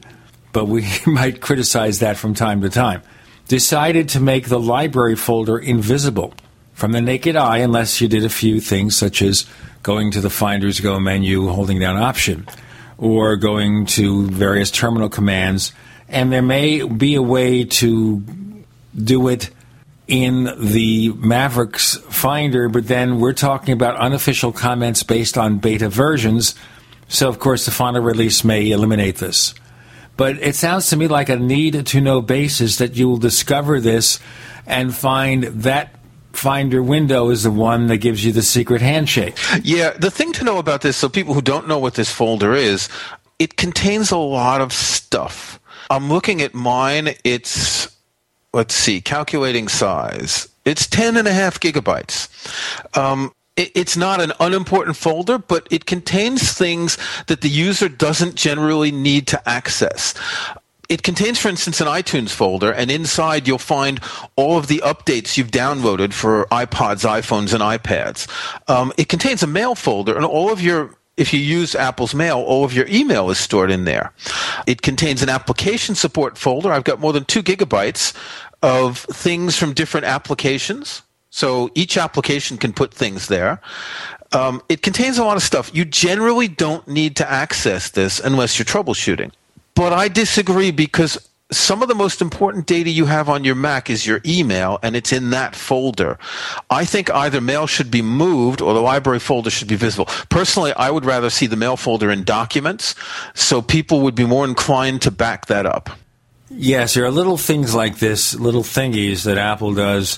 but 0.54 0.66
we 0.66 0.88
might 1.06 1.42
criticize 1.42 2.00
that 2.00 2.18
from 2.18 2.34
time 2.34 2.62
to 2.62 2.70
time, 2.70 3.02
decided 3.48 4.10
to 4.10 4.20
make 4.20 4.48
the 4.48 4.60
library 4.60 5.16
folder 5.16 5.58
invisible 5.58 6.34
from 6.74 6.92
the 6.92 7.02
naked 7.02 7.36
eye 7.36 7.58
unless 7.58 8.02
you 8.02 8.08
did 8.08 8.24
a 8.24 8.30
few 8.30 8.60
things 8.60 8.96
such 8.96 9.22
as 9.22 9.46
going 9.88 10.12
to 10.12 10.20
the 10.20 10.30
Finders 10.30 10.82
Go 10.82 11.00
menu, 11.00 11.48
holding 11.48 11.80
down 11.80 11.96
Option, 11.96 12.46
or 12.98 13.38
going 13.38 13.86
to 13.86 14.28
various 14.28 14.70
terminal 14.70 15.08
commands. 15.08 15.72
And 16.10 16.30
there 16.30 16.42
may 16.42 16.84
be 16.84 17.16
a 17.16 17.22
way 17.22 17.64
to 17.64 18.22
do 18.94 19.30
it 19.30 19.50
in 20.06 20.54
the 20.60 21.14
Mavericks 21.14 21.96
Finder, 22.10 22.68
but 22.68 22.90
then 22.90 23.22
we're 23.22 23.32
talking 23.32 23.72
about 23.72 23.96
unofficial 23.96 24.52
comments 24.52 25.04
based 25.04 25.38
on 25.38 25.60
beta 25.60 25.88
versions. 25.88 26.54
So, 27.08 27.30
of 27.30 27.40
course, 27.40 27.64
the 27.64 27.72
final 27.72 28.02
release 28.02 28.44
may 28.44 28.70
eliminate 28.72 29.20
this. 29.20 29.54
But 30.18 30.36
it 30.42 30.56
sounds 30.56 30.90
to 30.90 30.98
me 30.98 31.08
like 31.08 31.30
a 31.30 31.38
need 31.38 31.86
to 31.86 32.02
know 32.02 32.20
basis 32.22 32.76
that 32.80 32.98
you 32.98 33.08
will 33.08 33.18
discover 33.18 33.80
this 33.80 34.20
and 34.66 34.94
find 34.94 35.44
that 35.44 35.97
Finder 36.38 36.84
window 36.84 37.32
is 37.32 37.42
the 37.42 37.50
one 37.50 37.88
that 37.88 37.98
gives 37.98 38.24
you 38.24 38.32
the 38.32 38.44
secret 38.44 38.80
handshake. 38.80 39.36
Yeah, 39.64 39.94
the 39.98 40.12
thing 40.12 40.34
to 40.34 40.44
know 40.44 40.60
about 40.60 40.82
this, 40.82 40.96
so 40.96 41.10
people 41.10 41.34
who 41.34 41.42
don't 41.42 41.68
know 41.68 41.80
what 41.80 41.96
this 41.96 42.12
folder 42.12 42.54
is, 42.54 42.90
it 43.40 43.58
contains 43.58 44.12
a 44.12 44.18
lot 44.18 44.62
of 44.62 44.72
stuff. 44.72 45.60
I'm 45.90 46.10
looking 46.10 46.44
at 46.44 46.54
mine. 46.54 47.16
It's 47.24 47.92
let's 48.54 48.76
see, 48.76 49.02
calculating 49.02 49.68
size. 49.68 50.48
It's 50.64 50.86
10 50.86 51.18
and 51.18 51.28
a 51.28 51.34
half 51.34 51.60
gigabytes. 51.60 52.30
Um, 52.96 53.34
it, 53.56 53.72
it's 53.74 53.98
not 53.98 54.22
an 54.22 54.32
unimportant 54.40 54.96
folder, 54.96 55.40
but 55.40 55.68
it 55.72 55.88
contains 55.88 56.54
things 56.54 57.00
that 57.26 57.42
the 57.42 57.50
user 57.50 57.90
doesn't 57.90 58.36
generally 58.36 58.92
need 58.92 59.26
to 59.28 59.50
access 59.50 60.14
it 60.90 61.04
contains, 61.04 61.40
for 61.40 61.50
instance, 61.50 61.82
an 61.82 61.88
iTunes 61.88 62.30
folder, 62.30 62.72
and 62.72 62.90
inside 62.90 63.48
you'll 63.48 63.58
find 63.58 64.00
all 64.36 64.58
of 64.58 64.68
the 64.68 64.80
updates 64.80 65.38
you've 65.38 65.52
downloaded 65.52 66.14
for 66.14 66.46
iPods, 66.46 67.06
iPhones, 67.08 67.54
and 67.54 67.62
iPads. 67.62 68.28
Um, 68.70 68.94
it 68.98 69.10
contains 69.10 69.44
a 69.44 69.48
mail 69.48 69.76
folder, 69.76 70.16
and 70.16 70.26
all 70.26 70.52
of 70.52 70.62
your 70.62 70.96
if 71.18 71.34
you 71.34 71.40
use 71.40 71.74
Apple's 71.74 72.14
Mail, 72.14 72.38
all 72.38 72.64
of 72.64 72.74
your 72.74 72.86
email 72.88 73.32
is 73.32 73.40
stored 73.40 73.72
in 73.72 73.86
there. 73.86 74.14
It 74.68 74.84
contains 74.84 75.24
an 75.24 75.30
application 75.30 75.96
support 75.96 76.38
folder. 76.38 76.72
I've 76.72 76.84
got 76.84 77.00
more 77.00 77.12
than 77.12 77.26
two 77.26 77.42
gigabytes 77.42 78.14
of 78.62 79.00
things 79.00 79.58
from 79.58 79.74
different 79.74 80.06
applications. 80.06 81.02
So 81.32 81.72
each 81.74 81.98
application 81.98 82.58
can 82.58 82.72
put 82.72 82.94
things 82.94 83.28
there. 83.28 83.62
Um, 84.32 84.62
it 84.70 84.84
contains 84.84 85.18
a 85.18 85.24
lot 85.24 85.38
of 85.38 85.44
stuff. 85.44 85.72
You 85.74 85.86
generally 85.86 86.48
don't 86.48 86.88
need 86.88 87.16
to 87.18 87.30
access 87.30 87.90
this 87.90 88.20
unless 88.20 88.60
you're 88.60 88.66
troubleshooting. 88.66 89.32
But 89.78 89.94
I 89.94 90.08
disagree 90.08 90.72
because 90.72 91.30
some 91.52 91.84
of 91.84 91.88
the 91.88 91.94
most 91.94 92.20
important 92.20 92.66
data 92.66 92.90
you 92.90 93.06
have 93.06 93.30
on 93.30 93.44
your 93.44 93.54
Mac 93.54 93.92
is 93.92 94.08
your 94.08 94.22
email, 94.26 94.80
and 94.82 94.96
it's 94.96 95.14
in 95.14 95.30
that 95.30 95.56
folder. 95.56 96.18
I 96.72 96.84
think 96.84 97.12
either 97.12 97.40
mail 97.40 97.68
should 97.68 97.92
be 97.92 98.02
moved 98.02 98.60
or 98.60 98.74
the 98.74 98.82
library 98.82 99.20
folder 99.20 99.52
should 99.52 99.68
be 99.68 99.76
visible. 99.76 100.06
Personally, 100.30 100.74
I 100.74 100.90
would 100.90 101.06
rather 101.06 101.30
see 101.30 101.46
the 101.46 101.56
mail 101.56 101.78
folder 101.78 102.10
in 102.10 102.24
documents, 102.24 102.96
so 103.36 103.62
people 103.62 104.02
would 104.02 104.16
be 104.16 104.26
more 104.26 104.46
inclined 104.46 105.04
to 105.04 105.12
back 105.12 105.46
that 105.46 105.68
up. 105.68 105.92
Yes, 106.50 106.96
there 106.96 107.06
are 107.06 107.12
little 107.12 107.38
things 107.38 107.76
like 107.76 108.00
this, 108.00 108.34
little 108.34 108.64
thingies 108.64 109.26
that 109.26 109.38
Apple 109.38 109.76
does 109.76 110.18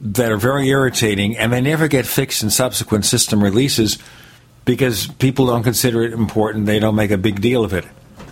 that 0.00 0.32
are 0.32 0.36
very 0.36 0.68
irritating, 0.68 1.36
and 1.36 1.52
they 1.52 1.60
never 1.60 1.86
get 1.86 2.06
fixed 2.06 2.42
in 2.42 2.50
subsequent 2.50 3.04
system 3.04 3.40
releases 3.40 3.98
because 4.64 5.06
people 5.06 5.46
don't 5.46 5.62
consider 5.62 6.02
it 6.02 6.12
important. 6.12 6.66
They 6.66 6.80
don't 6.80 6.96
make 6.96 7.12
a 7.12 7.18
big 7.18 7.40
deal 7.40 7.62
of 7.62 7.72
it. 7.72 7.84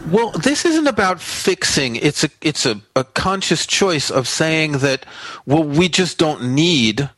Well, 0.06 0.30
this 0.30 0.64
isn't 0.64 0.87
about 0.87 1.20
fixing. 1.20 1.96
It's 1.96 2.24
a 2.24 2.30
it's 2.40 2.64
a, 2.64 2.80
a 2.96 3.04
conscious 3.04 3.66
choice 3.66 4.11
of 4.11 4.26
saying 4.26 4.78
that 4.78 5.04
well, 5.44 5.64
we 5.64 5.88
just 5.88 6.18
don't 6.18 6.54
need 6.54 7.11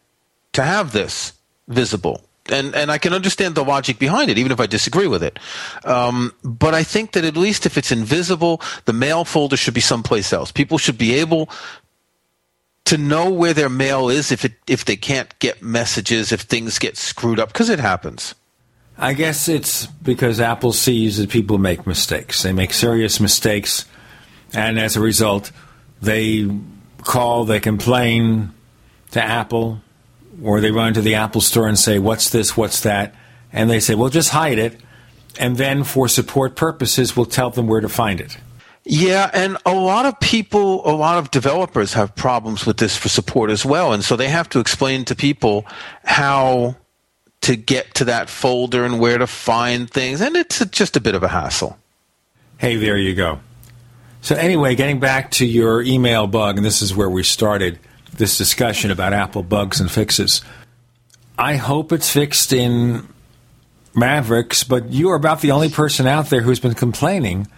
to 0.52 0.62
have 0.62 0.92
this 0.92 1.34
visible. 1.68 2.22
And 2.50 2.74
and 2.74 2.90
I 2.90 2.98
can 2.98 3.12
understand 3.12 3.54
the 3.54 3.64
logic 3.64 3.98
behind 3.98 4.30
it, 4.30 4.38
even 4.38 4.50
if 4.50 4.60
I 4.60 4.66
disagree 4.66 5.06
with 5.06 5.22
it. 5.22 5.38
Um, 5.84 6.32
but 6.42 6.74
I 6.74 6.82
think 6.82 7.12
that 7.12 7.24
at 7.24 7.36
least 7.36 7.64
if 7.64 7.78
it's 7.78 7.92
invisible, 7.92 8.60
the 8.86 8.92
mail 8.92 9.24
folder 9.24 9.56
should 9.56 9.74
be 9.74 9.80
someplace 9.80 10.32
else. 10.32 10.50
People 10.50 10.78
should 10.78 10.98
be 10.98 11.14
able 11.14 11.48
to 12.86 12.98
know 12.98 13.30
where 13.30 13.54
their 13.54 13.68
mail 13.68 14.08
is 14.08 14.32
if 14.32 14.44
it 14.44 14.54
if 14.66 14.84
they 14.84 14.96
can't 14.96 15.38
get 15.38 15.62
messages, 15.62 16.32
if 16.32 16.40
things 16.40 16.78
get 16.78 16.96
screwed 16.96 17.38
up, 17.38 17.52
because 17.52 17.68
it 17.68 17.78
happens. 17.78 18.34
I 19.00 19.14
guess 19.14 19.48
it's 19.48 19.86
because 19.86 20.40
Apple 20.40 20.72
sees 20.72 21.16
that 21.16 21.30
people 21.30 21.56
make 21.56 21.86
mistakes. 21.86 22.42
They 22.42 22.52
make 22.52 22.74
serious 22.74 23.18
mistakes, 23.18 23.86
and 24.52 24.78
as 24.78 24.94
a 24.94 25.00
result, 25.00 25.52
they 26.02 26.48
call, 26.98 27.46
they 27.46 27.60
complain 27.60 28.52
to 29.12 29.22
Apple, 29.22 29.80
or 30.42 30.60
they 30.60 30.70
run 30.70 30.92
to 30.94 31.00
the 31.00 31.14
Apple 31.14 31.40
store 31.40 31.66
and 31.66 31.78
say, 31.78 31.98
What's 31.98 32.28
this? 32.28 32.58
What's 32.58 32.80
that? 32.82 33.14
And 33.52 33.70
they 33.70 33.80
say, 33.80 33.94
Well, 33.94 34.10
just 34.10 34.28
hide 34.30 34.58
it. 34.58 34.78
And 35.38 35.56
then, 35.56 35.82
for 35.82 36.06
support 36.06 36.54
purposes, 36.54 37.16
we'll 37.16 37.24
tell 37.24 37.48
them 37.48 37.68
where 37.68 37.80
to 37.80 37.88
find 37.88 38.20
it. 38.20 38.36
Yeah, 38.84 39.30
and 39.32 39.56
a 39.64 39.74
lot 39.74 40.04
of 40.04 40.18
people, 40.20 40.86
a 40.86 40.92
lot 40.92 41.16
of 41.16 41.30
developers 41.30 41.94
have 41.94 42.14
problems 42.16 42.66
with 42.66 42.78
this 42.78 42.96
for 42.96 43.08
support 43.08 43.50
as 43.50 43.64
well. 43.64 43.92
And 43.92 44.04
so 44.04 44.16
they 44.16 44.28
have 44.28 44.48
to 44.50 44.58
explain 44.58 45.04
to 45.06 45.14
people 45.14 45.66
how 46.04 46.76
to 47.42 47.56
get 47.56 47.94
to 47.94 48.04
that 48.04 48.28
folder 48.28 48.84
and 48.84 49.00
where 49.00 49.18
to 49.18 49.26
find 49.26 49.90
things, 49.90 50.20
and 50.20 50.36
it's 50.36 50.64
just 50.66 50.96
a 50.96 51.00
bit 51.00 51.14
of 51.14 51.22
a 51.22 51.28
hassle. 51.28 51.78
Hey, 52.58 52.76
there 52.76 52.96
you 52.96 53.14
go. 53.14 53.40
So, 54.20 54.34
anyway, 54.34 54.74
getting 54.74 55.00
back 55.00 55.30
to 55.32 55.46
your 55.46 55.80
email 55.82 56.26
bug, 56.26 56.58
and 56.58 56.64
this 56.64 56.82
is 56.82 56.94
where 56.94 57.08
we 57.08 57.22
started 57.22 57.78
this 58.12 58.36
discussion 58.36 58.90
about 58.90 59.14
Apple 59.14 59.42
bugs 59.42 59.80
and 59.80 59.90
fixes. 59.90 60.42
I 61.38 61.56
hope 61.56 61.90
it's 61.90 62.10
fixed 62.10 62.52
in 62.52 63.08
Mavericks, 63.94 64.62
but 64.62 64.90
you 64.90 65.10
are 65.10 65.14
about 65.14 65.40
the 65.40 65.52
only 65.52 65.70
person 65.70 66.06
out 66.06 66.28
there 66.28 66.42
who's 66.42 66.60
been 66.60 66.74
complaining, 66.74 67.48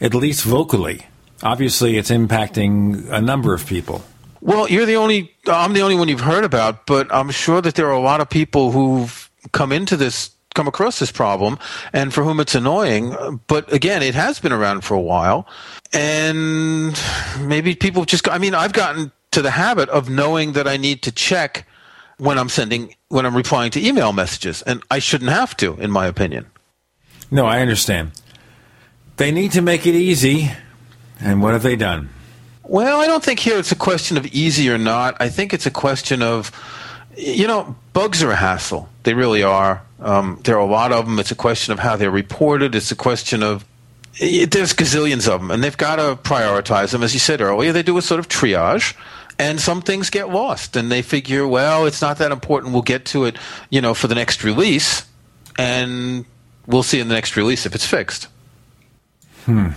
at 0.00 0.14
least 0.14 0.44
vocally. 0.44 1.06
Obviously, 1.42 1.98
it's 1.98 2.10
impacting 2.10 3.10
a 3.10 3.20
number 3.20 3.52
of 3.52 3.66
people. 3.66 4.02
Well, 4.40 4.68
you're 4.70 4.86
the 4.86 4.96
only, 4.96 5.34
I'm 5.46 5.74
the 5.74 5.82
only 5.82 5.96
one 5.96 6.08
you've 6.08 6.20
heard 6.20 6.44
about, 6.44 6.86
but 6.86 7.12
I'm 7.12 7.30
sure 7.30 7.60
that 7.60 7.74
there 7.74 7.88
are 7.88 7.92
a 7.92 8.00
lot 8.00 8.20
of 8.22 8.30
people 8.30 8.70
who've 8.70 9.25
come 9.52 9.72
into 9.72 9.96
this 9.96 10.30
come 10.56 10.66
across 10.66 10.98
this 10.98 11.12
problem 11.12 11.58
and 11.92 12.12
for 12.12 12.24
whom 12.24 12.40
it's 12.40 12.54
annoying. 12.56 13.14
But 13.46 13.72
again, 13.72 14.02
it 14.02 14.14
has 14.14 14.40
been 14.40 14.52
around 14.52 14.80
for 14.80 14.94
a 14.94 15.00
while. 15.00 15.46
And 15.92 16.98
maybe 17.40 17.76
people 17.76 18.04
just, 18.04 18.28
I 18.28 18.38
mean, 18.38 18.54
I've 18.54 18.72
gotten 18.72 19.12
to 19.32 19.42
the 19.42 19.52
habit 19.52 19.88
of 19.90 20.08
knowing 20.08 20.52
that 20.52 20.66
I 20.66 20.78
need 20.78 21.02
to 21.02 21.12
check 21.12 21.68
when 22.16 22.38
I'm 22.38 22.48
sending, 22.48 22.94
when 23.08 23.26
I'm 23.26 23.36
replying 23.36 23.70
to 23.72 23.86
email 23.86 24.12
messages. 24.12 24.62
And 24.62 24.82
I 24.90 24.98
shouldn't 24.98 25.30
have 25.30 25.56
to, 25.58 25.76
in 25.76 25.90
my 25.90 26.06
opinion. 26.06 26.46
No, 27.30 27.46
I 27.46 27.60
understand. 27.60 28.12
They 29.18 29.30
need 29.30 29.52
to 29.52 29.62
make 29.62 29.86
it 29.86 29.94
easy. 29.94 30.50
And 31.20 31.42
what 31.42 31.52
have 31.52 31.62
they 31.62 31.76
done? 31.76 32.08
Well, 32.62 33.00
I 33.00 33.06
don't 33.06 33.22
think 33.22 33.40
here 33.40 33.58
it's 33.58 33.72
a 33.72 33.76
question 33.76 34.16
of 34.16 34.26
easy 34.26 34.70
or 34.70 34.78
not. 34.78 35.16
I 35.20 35.28
think 35.28 35.54
it's 35.54 35.66
a 35.66 35.70
question 35.70 36.22
of, 36.22 36.50
you 37.16 37.46
know, 37.46 37.74
bugs 37.92 38.22
are 38.22 38.30
a 38.30 38.36
hassle. 38.36 38.88
They 39.02 39.14
really 39.14 39.42
are. 39.42 39.82
Um, 40.00 40.40
there 40.44 40.56
are 40.56 40.60
a 40.60 40.66
lot 40.66 40.92
of 40.92 41.06
them. 41.06 41.18
It's 41.18 41.30
a 41.30 41.36
question 41.36 41.72
of 41.72 41.78
how 41.78 41.96
they're 41.96 42.10
reported. 42.10 42.74
It's 42.74 42.90
a 42.90 42.96
question 42.96 43.42
of 43.42 43.64
there's 44.18 44.72
gazillions 44.72 45.28
of 45.28 45.40
them, 45.40 45.50
and 45.50 45.62
they've 45.62 45.76
got 45.76 45.96
to 45.96 46.16
prioritize 46.22 46.92
them. 46.92 47.02
As 47.02 47.12
you 47.12 47.20
said 47.20 47.40
earlier, 47.40 47.72
they 47.72 47.82
do 47.82 47.98
a 47.98 48.02
sort 48.02 48.18
of 48.18 48.28
triage, 48.28 48.94
and 49.38 49.60
some 49.60 49.82
things 49.82 50.10
get 50.10 50.30
lost, 50.30 50.76
and 50.76 50.90
they 50.90 51.02
figure, 51.02 51.46
well, 51.46 51.86
it's 51.86 52.00
not 52.00 52.18
that 52.18 52.32
important. 52.32 52.72
We'll 52.72 52.82
get 52.82 53.04
to 53.06 53.24
it, 53.24 53.36
you 53.70 53.80
know, 53.80 53.94
for 53.94 54.08
the 54.08 54.14
next 54.14 54.42
release, 54.44 55.06
and 55.58 56.24
we'll 56.66 56.82
see 56.82 57.00
in 57.00 57.08
the 57.08 57.14
next 57.14 57.36
release 57.36 57.66
if 57.66 57.74
it's 57.74 57.86
fixed. 57.86 58.28
Hmm. 59.44 59.70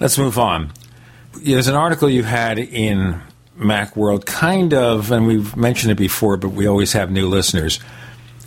Let's 0.00 0.18
move 0.18 0.38
on. 0.38 0.72
There's 1.34 1.68
an 1.68 1.76
article 1.76 2.10
you 2.10 2.24
had 2.24 2.58
in 2.58 3.20
Macworld, 3.58 4.26
kind 4.26 4.74
of, 4.74 5.10
and 5.12 5.26
we've 5.26 5.56
mentioned 5.56 5.92
it 5.92 5.98
before, 5.98 6.36
but 6.36 6.50
we 6.50 6.66
always 6.66 6.92
have 6.92 7.10
new 7.10 7.28
listeners, 7.28 7.80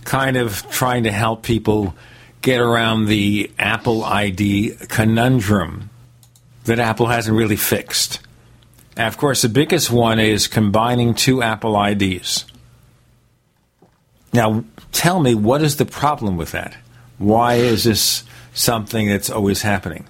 kind 0.03 0.37
of 0.37 0.69
trying 0.69 1.03
to 1.03 1.11
help 1.11 1.43
people 1.43 1.95
get 2.41 2.59
around 2.59 3.05
the 3.05 3.51
Apple 3.57 4.03
ID 4.03 4.75
conundrum 4.89 5.89
that 6.65 6.79
Apple 6.79 7.07
hasn't 7.07 7.35
really 7.35 7.55
fixed. 7.55 8.19
Of 8.97 9.17
course, 9.17 9.41
the 9.41 9.49
biggest 9.49 9.91
one 9.91 10.19
is 10.19 10.47
combining 10.47 11.13
two 11.13 11.41
Apple 11.41 11.81
IDs. 11.81 12.45
Now, 14.33 14.65
tell 14.91 15.19
me, 15.19 15.35
what 15.35 15.61
is 15.61 15.77
the 15.77 15.85
problem 15.85 16.35
with 16.37 16.51
that? 16.51 16.75
Why 17.17 17.55
is 17.55 17.83
this 17.83 18.23
something 18.53 19.07
that's 19.07 19.29
always 19.29 19.61
happening? 19.61 20.05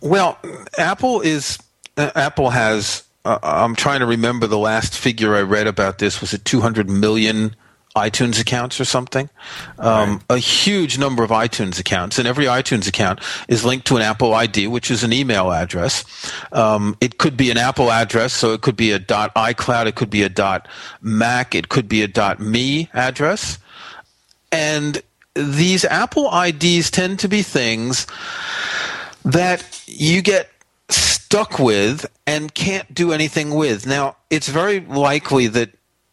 Well, 0.00 0.38
Apple 0.78 1.22
is 1.22 1.58
uh, 1.96 2.10
Apple 2.14 2.50
has 2.50 3.04
uh, 3.24 3.38
I'm 3.42 3.74
trying 3.74 4.00
to 4.00 4.06
remember 4.06 4.46
the 4.46 4.58
last 4.58 4.96
figure 4.98 5.34
I 5.34 5.42
read 5.42 5.66
about 5.66 5.98
this. 5.98 6.20
Was 6.20 6.34
it 6.34 6.44
200 6.44 6.88
million 6.88 7.56
iTunes 7.96 8.40
accounts 8.40 8.80
or 8.80 8.84
something. 8.84 9.30
Um, 9.78 10.22
right. 10.28 10.36
A 10.36 10.38
huge 10.38 10.98
number 10.98 11.22
of 11.22 11.30
iTunes 11.30 11.78
accounts, 11.78 12.18
and 12.18 12.26
every 12.26 12.46
iTunes 12.46 12.88
account 12.88 13.20
is 13.46 13.64
linked 13.64 13.86
to 13.86 13.96
an 13.96 14.02
Apple 14.02 14.34
ID, 14.34 14.66
which 14.66 14.90
is 14.90 15.04
an 15.04 15.12
email 15.12 15.52
address. 15.52 16.04
Um, 16.52 16.96
it 17.00 17.18
could 17.18 17.36
be 17.36 17.50
an 17.50 17.56
Apple 17.56 17.92
address, 17.92 18.32
so 18.32 18.52
it 18.52 18.62
could 18.62 18.76
be 18.76 18.90
a 18.90 18.98
.iCloud, 18.98 19.86
it 19.86 19.94
could 19.94 20.10
be 20.10 20.24
a 20.24 20.62
.mac, 21.00 21.54
it 21.54 21.68
could 21.68 21.88
be 21.88 22.02
a 22.02 22.36
.me 22.38 22.90
address, 22.92 23.58
and 24.50 25.00
these 25.34 25.84
Apple 25.84 26.30
IDs 26.32 26.90
tend 26.90 27.20
to 27.20 27.28
be 27.28 27.42
things 27.42 28.06
that 29.24 29.82
you 29.86 30.20
get 30.20 30.50
stuck 31.34 31.58
with 31.58 32.06
and 32.28 32.54
can't 32.54 32.94
do 32.94 33.10
anything 33.10 33.50
with. 33.50 33.88
Now, 33.88 34.16
it's 34.30 34.48
very 34.48 34.78
likely 34.78 35.48
that 35.48 35.70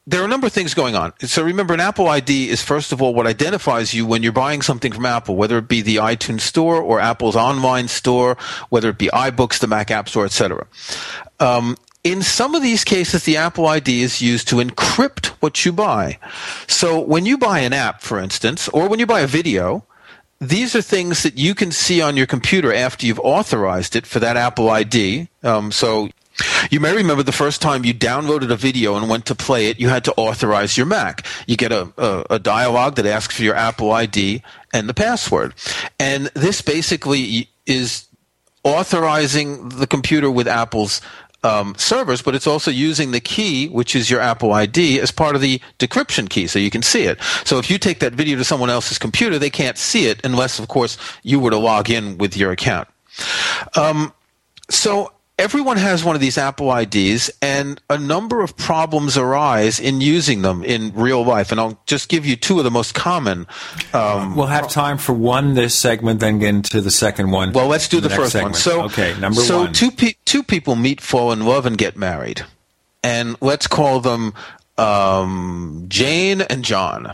there 0.08 0.20
are 0.20 0.26
a 0.26 0.28
number 0.28 0.48
of 0.48 0.54
things 0.54 0.74
going 0.74 0.96
on. 0.96 1.14
So 1.20 1.44
remember, 1.44 1.76
an 1.76 1.80
Apple 1.80 2.08
ID 2.08 2.50
is 2.50 2.64
first 2.64 2.92
of 2.92 3.04
all 3.04 3.14
what 3.14 3.28
identifies 3.28 3.94
you 3.94 4.04
when 4.08 4.24
you're 4.24 4.32
buying 4.32 4.64
something 4.64 4.92
from 4.92 5.06
Apple, 5.06 5.36
whether 5.36 5.60
it 5.60 5.68
be 5.68 5.84
the 5.84 5.98
iTunes 5.98 6.42
Store 6.42 6.82
or 6.82 7.00
Apple's 7.00 7.36
online 7.36 7.88
store, 7.88 8.36
whether 8.70 8.90
it 8.90 8.98
be 8.98 9.10
iBooks, 9.10 9.60
the 9.60 9.68
Mac 9.68 9.92
App 9.92 10.10
Store, 10.10 10.26
etc. 10.26 10.66
Um, 11.40 11.78
in 12.04 12.24
some 12.24 12.56
of 12.56 12.64
these 12.64 12.84
cases, 12.84 13.24
the 13.24 13.38
Apple 13.38 13.68
ID 13.68 14.02
is 14.02 14.24
used 14.24 14.48
to 14.48 14.56
encrypt 14.56 15.28
what 15.40 15.64
you 15.64 15.72
buy. 15.72 16.18
So 16.66 17.00
when 17.00 17.28
you 17.28 17.38
buy 17.38 17.60
an 17.60 17.74
app, 17.74 18.02
for 18.02 18.18
instance, 18.18 18.68
or 18.70 18.90
when 18.90 18.98
you 18.98 19.06
buy 19.06 19.20
a 19.22 19.28
video, 19.28 19.86
these 20.42 20.76
are 20.76 20.82
things 20.82 21.22
that 21.22 21.38
you 21.38 21.54
can 21.54 21.72
see 21.72 22.02
on 22.02 22.18
your 22.18 22.26
computer 22.26 22.74
after 22.74 23.06
you've 23.06 23.20
authorized 23.20 23.96
it 23.96 24.08
for 24.08 24.20
that 24.20 24.36
Apple 24.36 24.72
ID. 24.72 25.28
Um, 25.44 25.72
so 25.72 26.10
you 26.72 26.80
may 26.80 26.96
remember 26.96 27.22
the 27.22 27.32
first 27.32 27.62
time 27.62 27.86
you 27.86 27.94
downloaded 27.94 28.52
a 28.52 28.56
video 28.56 28.96
and 28.96 29.08
went 29.08 29.28
to 29.28 29.36
play 29.36 29.68
it, 29.68 29.80
you 29.80 29.90
had 29.90 30.04
to 30.06 30.14
authorize 30.16 30.76
your 30.78 30.88
Mac. 30.88 31.26
You 31.46 31.58
get 31.58 31.72
a, 31.72 31.94
a, 31.96 32.26
a, 32.32 32.40
dialog 32.40 32.96
that 32.96 33.06
asks 33.06 33.36
for 33.36 33.44
your 33.44 33.56
Apple 33.56 33.92
ID 33.92 34.42
and 34.74 34.90
the 34.90 34.96
password. 34.96 35.54
And 36.00 36.26
this 36.34 36.64
basically 36.64 37.50
is 37.68 38.08
authorizing 38.64 39.70
the 39.70 39.88
computer 39.88 40.32
with 40.32 40.48
Apple's 40.48 41.02
um, 41.44 41.76
servers, 41.78 42.22
but 42.22 42.36
it's 42.36 42.48
also 42.48 42.72
using 42.72 43.12
the 43.12 43.20
key, 43.20 43.68
which 43.70 43.96
is 43.96 44.10
your 44.10 44.20
Apple 44.20 44.54
ID, 44.54 45.00
as 45.00 45.12
part 45.12 45.36
of 45.36 45.42
the 45.42 45.60
decryption 45.80 46.30
key, 46.30 46.48
so 46.48 46.60
you 46.60 46.70
can 46.70 46.82
see 46.82 47.04
it. 47.04 47.22
So 47.46 47.58
if 47.58 47.70
you 47.70 47.78
take 47.78 48.00
that 48.00 48.14
video 48.14 48.38
to 48.38 48.44
someone 48.44 48.70
else's 48.70 48.98
computer, 48.98 49.40
they 49.40 49.50
can't 49.50 49.78
see 49.78 50.08
it 50.08 50.22
unless, 50.24 50.60
of 50.60 50.68
course, 50.68 50.98
you 51.24 51.40
were 51.40 51.52
to 51.52 51.58
log 51.58 51.90
in 51.90 52.18
with 52.18 52.38
your 52.38 52.52
account. 52.52 52.88
Um, 53.76 54.14
so 54.70 55.12
everyone 55.42 55.78
has 55.78 56.04
one 56.04 56.16
of 56.16 56.22
these 56.22 56.38
Apple 56.38 56.74
IDs, 56.74 57.32
and 57.42 57.82
a 57.90 57.98
number 57.98 58.42
of 58.42 58.56
problems 58.56 59.18
arise 59.18 59.80
in 59.80 60.00
using 60.00 60.44
them 60.44 60.64
in 60.64 60.94
real 60.94 61.26
life. 61.26 61.52
And 61.52 61.60
I'll 61.60 61.82
just 61.88 62.10
give 62.10 62.26
you 62.26 62.36
two 62.36 62.60
of 62.60 62.64
the 62.64 62.72
most 62.72 62.94
common. 62.94 63.48
Um, 63.94 64.36
we'll 64.36 64.46
have 64.46 64.70
time 64.70 65.00
for 65.00 65.14
one 65.14 65.56
this 65.56 65.74
segment, 65.74 66.20
then 66.20 66.38
get 66.38 66.50
into 66.50 66.80
the 66.80 66.92
second 66.92 67.32
one. 67.32 67.54
Well, 67.54 67.68
let's 67.68 67.88
do 67.88 68.00
the, 68.00 68.08
the 68.08 68.16
first 68.16 68.34
segment. 68.34 68.54
one. 68.54 68.62
So, 68.62 68.84
okay, 68.84 69.20
number 69.20 69.42
so 69.42 69.64
one. 69.64 69.74
So 69.74 69.90
two 69.90 69.96
pe- 69.96 70.16
two 70.26 70.44
people 70.44 70.76
meet, 70.76 71.02
fall 71.02 71.32
in 71.32 71.44
love, 71.44 71.66
and 71.66 71.78
get 71.78 71.98
married, 71.98 72.44
and 73.04 73.36
let's 73.42 73.66
call 73.66 74.00
them 74.00 74.34
um, 74.78 75.86
Jane 75.88 76.42
and 76.42 76.64
John. 76.64 77.14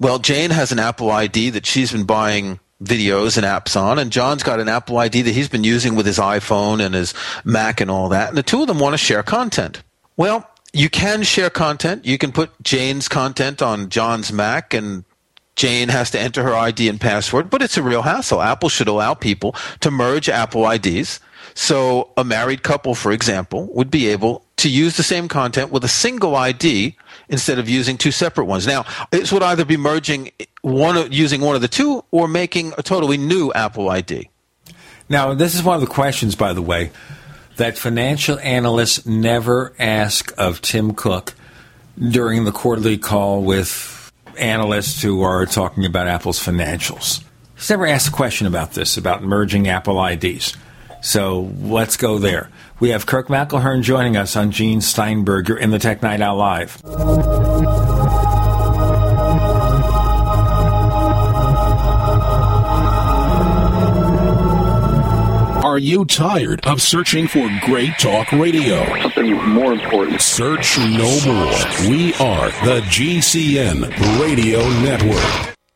Well, 0.00 0.18
Jane 0.18 0.50
has 0.50 0.72
an 0.72 0.78
Apple 0.78 1.10
ID 1.10 1.50
that 1.50 1.66
she's 1.66 1.92
been 1.92 2.04
buying 2.04 2.58
videos 2.82 3.36
and 3.36 3.46
apps 3.46 3.80
on, 3.80 3.98
and 3.98 4.10
John's 4.10 4.42
got 4.42 4.60
an 4.60 4.68
Apple 4.68 4.98
ID 4.98 5.22
that 5.22 5.32
he's 5.32 5.48
been 5.48 5.64
using 5.64 5.94
with 5.94 6.06
his 6.06 6.18
iPhone 6.18 6.84
and 6.84 6.94
his 6.94 7.14
Mac 7.44 7.80
and 7.80 7.90
all 7.90 8.08
that, 8.10 8.28
and 8.28 8.38
the 8.38 8.42
two 8.42 8.62
of 8.62 8.68
them 8.68 8.78
want 8.78 8.94
to 8.94 8.98
share 8.98 9.22
content. 9.22 9.82
Well, 10.16 10.48
you 10.72 10.90
can 10.90 11.22
share 11.22 11.50
content. 11.50 12.04
You 12.04 12.18
can 12.18 12.32
put 12.32 12.50
Jane's 12.62 13.08
content 13.08 13.62
on 13.62 13.88
John's 13.88 14.32
Mac 14.32 14.74
and 14.74 15.04
Jane 15.56 15.88
has 15.88 16.10
to 16.10 16.20
enter 16.20 16.42
her 16.42 16.54
ID 16.54 16.88
and 16.88 17.00
password, 17.00 17.48
but 17.48 17.62
it's 17.62 17.78
a 17.78 17.82
real 17.82 18.02
hassle. 18.02 18.42
Apple 18.42 18.68
should 18.68 18.88
allow 18.88 19.14
people 19.14 19.56
to 19.80 19.90
merge 19.90 20.28
Apple 20.28 20.70
IDs. 20.70 21.18
So 21.54 22.10
a 22.16 22.24
married 22.24 22.62
couple, 22.62 22.94
for 22.94 23.10
example, 23.10 23.72
would 23.72 23.90
be 23.90 24.08
able 24.08 24.45
to 24.58 24.70
use 24.70 24.96
the 24.96 25.02
same 25.02 25.28
content 25.28 25.70
with 25.70 25.84
a 25.84 25.88
single 25.88 26.34
ID 26.34 26.96
instead 27.28 27.58
of 27.58 27.68
using 27.68 27.98
two 27.98 28.10
separate 28.10 28.46
ones. 28.46 28.66
Now, 28.66 28.84
this 29.10 29.32
would 29.32 29.42
either 29.42 29.64
be 29.64 29.76
merging 29.76 30.30
one 30.62 31.12
using 31.12 31.40
one 31.40 31.54
of 31.54 31.60
the 31.60 31.68
two 31.68 32.04
or 32.10 32.26
making 32.26 32.72
a 32.78 32.82
totally 32.82 33.16
new 33.16 33.52
Apple 33.52 33.90
ID. 33.90 34.30
Now, 35.08 35.34
this 35.34 35.54
is 35.54 35.62
one 35.62 35.76
of 35.76 35.80
the 35.80 35.86
questions, 35.86 36.34
by 36.34 36.52
the 36.52 36.62
way, 36.62 36.90
that 37.56 37.78
financial 37.78 38.38
analysts 38.40 39.06
never 39.06 39.74
ask 39.78 40.32
of 40.36 40.60
Tim 40.60 40.94
Cook 40.94 41.34
during 41.98 42.44
the 42.44 42.52
quarterly 42.52 42.98
call 42.98 43.42
with 43.42 44.12
analysts 44.36 45.02
who 45.02 45.22
are 45.22 45.46
talking 45.46 45.84
about 45.84 46.08
Apple's 46.08 46.40
financials. 46.42 47.22
He's 47.54 47.70
never 47.70 47.86
asked 47.86 48.08
a 48.08 48.12
question 48.12 48.46
about 48.46 48.72
this, 48.72 48.96
about 48.96 49.22
merging 49.22 49.68
Apple 49.68 50.04
IDs. 50.04 50.54
So 51.00 51.52
let's 51.60 51.96
go 51.96 52.18
there. 52.18 52.50
We 52.78 52.90
have 52.90 53.06
Kirk 53.06 53.28
McElhearn 53.28 53.80
joining 53.82 54.18
us 54.18 54.36
on 54.36 54.50
Gene 54.50 54.82
Steinberg 54.82 55.48
in 55.48 55.70
the 55.70 55.78
Tech 55.78 56.02
Night 56.02 56.20
Owl 56.20 56.36
Live. 56.36 56.82
Are 65.64 65.78
you 65.78 66.04
tired 66.04 66.66
of 66.66 66.82
searching 66.82 67.26
for 67.28 67.48
great 67.64 67.98
talk 67.98 68.30
radio? 68.32 68.84
Something 69.00 69.34
more 69.48 69.72
important. 69.72 70.20
Search 70.20 70.76
no 70.78 71.18
more. 71.26 71.90
We 71.90 72.12
are 72.14 72.50
the 72.64 72.82
GCN 72.90 74.20
Radio 74.20 74.60
Network. 74.80 75.55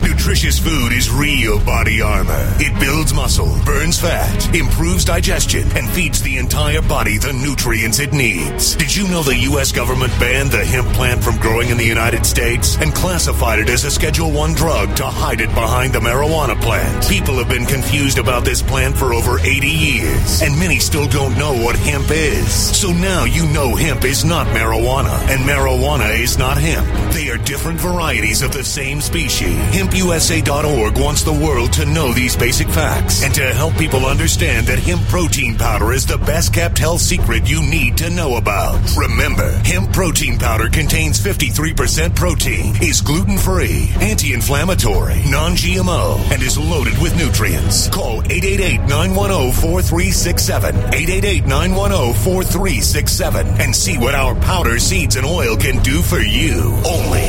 Nutritious 0.00 0.58
food 0.58 0.92
is 0.92 1.10
real 1.10 1.58
body 1.64 2.02
armor. 2.02 2.54
It 2.58 2.78
builds 2.78 3.14
muscle, 3.14 3.58
burns 3.64 3.98
fat, 3.98 4.54
improves 4.54 5.04
digestion, 5.04 5.66
and 5.74 5.88
feeds 5.88 6.22
the 6.22 6.36
entire 6.36 6.82
body 6.82 7.18
the 7.18 7.32
nutrients 7.32 7.98
it 7.98 8.12
needs. 8.12 8.76
Did 8.76 8.94
you 8.94 9.08
know 9.08 9.22
the 9.22 9.36
U.S. 9.50 9.72
government 9.72 10.12
banned 10.20 10.50
the 10.50 10.64
hemp 10.64 10.88
plant 10.88 11.24
from 11.24 11.38
growing 11.38 11.70
in 11.70 11.78
the 11.78 11.84
United 11.84 12.26
States 12.26 12.76
and 12.76 12.94
classified 12.94 13.58
it 13.58 13.70
as 13.70 13.84
a 13.84 13.90
Schedule 13.90 14.30
1 14.30 14.52
drug 14.54 14.94
to 14.96 15.04
hide 15.06 15.40
it 15.40 15.48
behind 15.48 15.94
the 15.94 16.00
marijuana 16.00 16.60
plant? 16.60 17.08
People 17.08 17.34
have 17.38 17.48
been 17.48 17.64
confused 17.66 18.18
about 18.18 18.44
this 18.44 18.60
plant 18.60 18.96
for 18.96 19.14
over 19.14 19.38
80 19.40 19.66
years, 19.66 20.42
and 20.42 20.58
many 20.58 20.78
still 20.78 21.08
don't 21.08 21.38
know 21.38 21.54
what 21.54 21.74
hemp 21.74 22.10
is. 22.10 22.52
So 22.76 22.92
now 22.92 23.24
you 23.24 23.46
know 23.48 23.74
hemp 23.74 24.04
is 24.04 24.24
not 24.24 24.46
marijuana, 24.48 25.18
and 25.30 25.40
marijuana 25.40 26.20
is 26.20 26.38
not 26.38 26.58
hemp. 26.58 26.86
They 27.14 27.30
are 27.30 27.38
different 27.38 27.80
varieties 27.80 28.42
of 28.42 28.52
the 28.52 28.62
same 28.62 29.00
species. 29.00 29.58
HempUSA.org 29.88 30.98
wants 30.98 31.22
the 31.22 31.32
world 31.32 31.72
to 31.72 31.86
know 31.86 32.12
these 32.12 32.36
basic 32.36 32.68
facts 32.68 33.24
and 33.24 33.34
to 33.34 33.54
help 33.54 33.74
people 33.78 34.04
understand 34.04 34.66
that 34.66 34.78
hemp 34.78 35.00
protein 35.08 35.56
powder 35.56 35.94
is 35.94 36.04
the 36.04 36.18
best 36.18 36.52
kept 36.52 36.76
health 36.76 37.00
secret 37.00 37.48
you 37.48 37.62
need 37.62 37.96
to 37.96 38.10
know 38.10 38.36
about. 38.36 38.78
Remember, 38.98 39.50
hemp 39.64 39.90
protein 39.94 40.38
powder 40.38 40.68
contains 40.68 41.18
53% 41.18 42.14
protein, 42.14 42.76
is 42.82 43.00
gluten 43.00 43.38
free, 43.38 43.88
anti 44.00 44.34
inflammatory, 44.34 45.22
non 45.30 45.52
GMO, 45.52 46.18
and 46.32 46.42
is 46.42 46.58
loaded 46.58 47.00
with 47.00 47.16
nutrients. 47.16 47.88
Call 47.88 48.20
888 48.30 48.80
910 48.80 49.52
4367, 49.52 50.76
888 50.76 51.46
910 51.46 52.14
4367, 52.24 53.46
and 53.62 53.74
see 53.74 53.96
what 53.96 54.14
our 54.14 54.34
powder, 54.34 54.78
seeds, 54.78 55.16
and 55.16 55.24
oil 55.24 55.56
can 55.56 55.82
do 55.82 56.02
for 56.02 56.20
you 56.20 56.76
only 56.84 57.24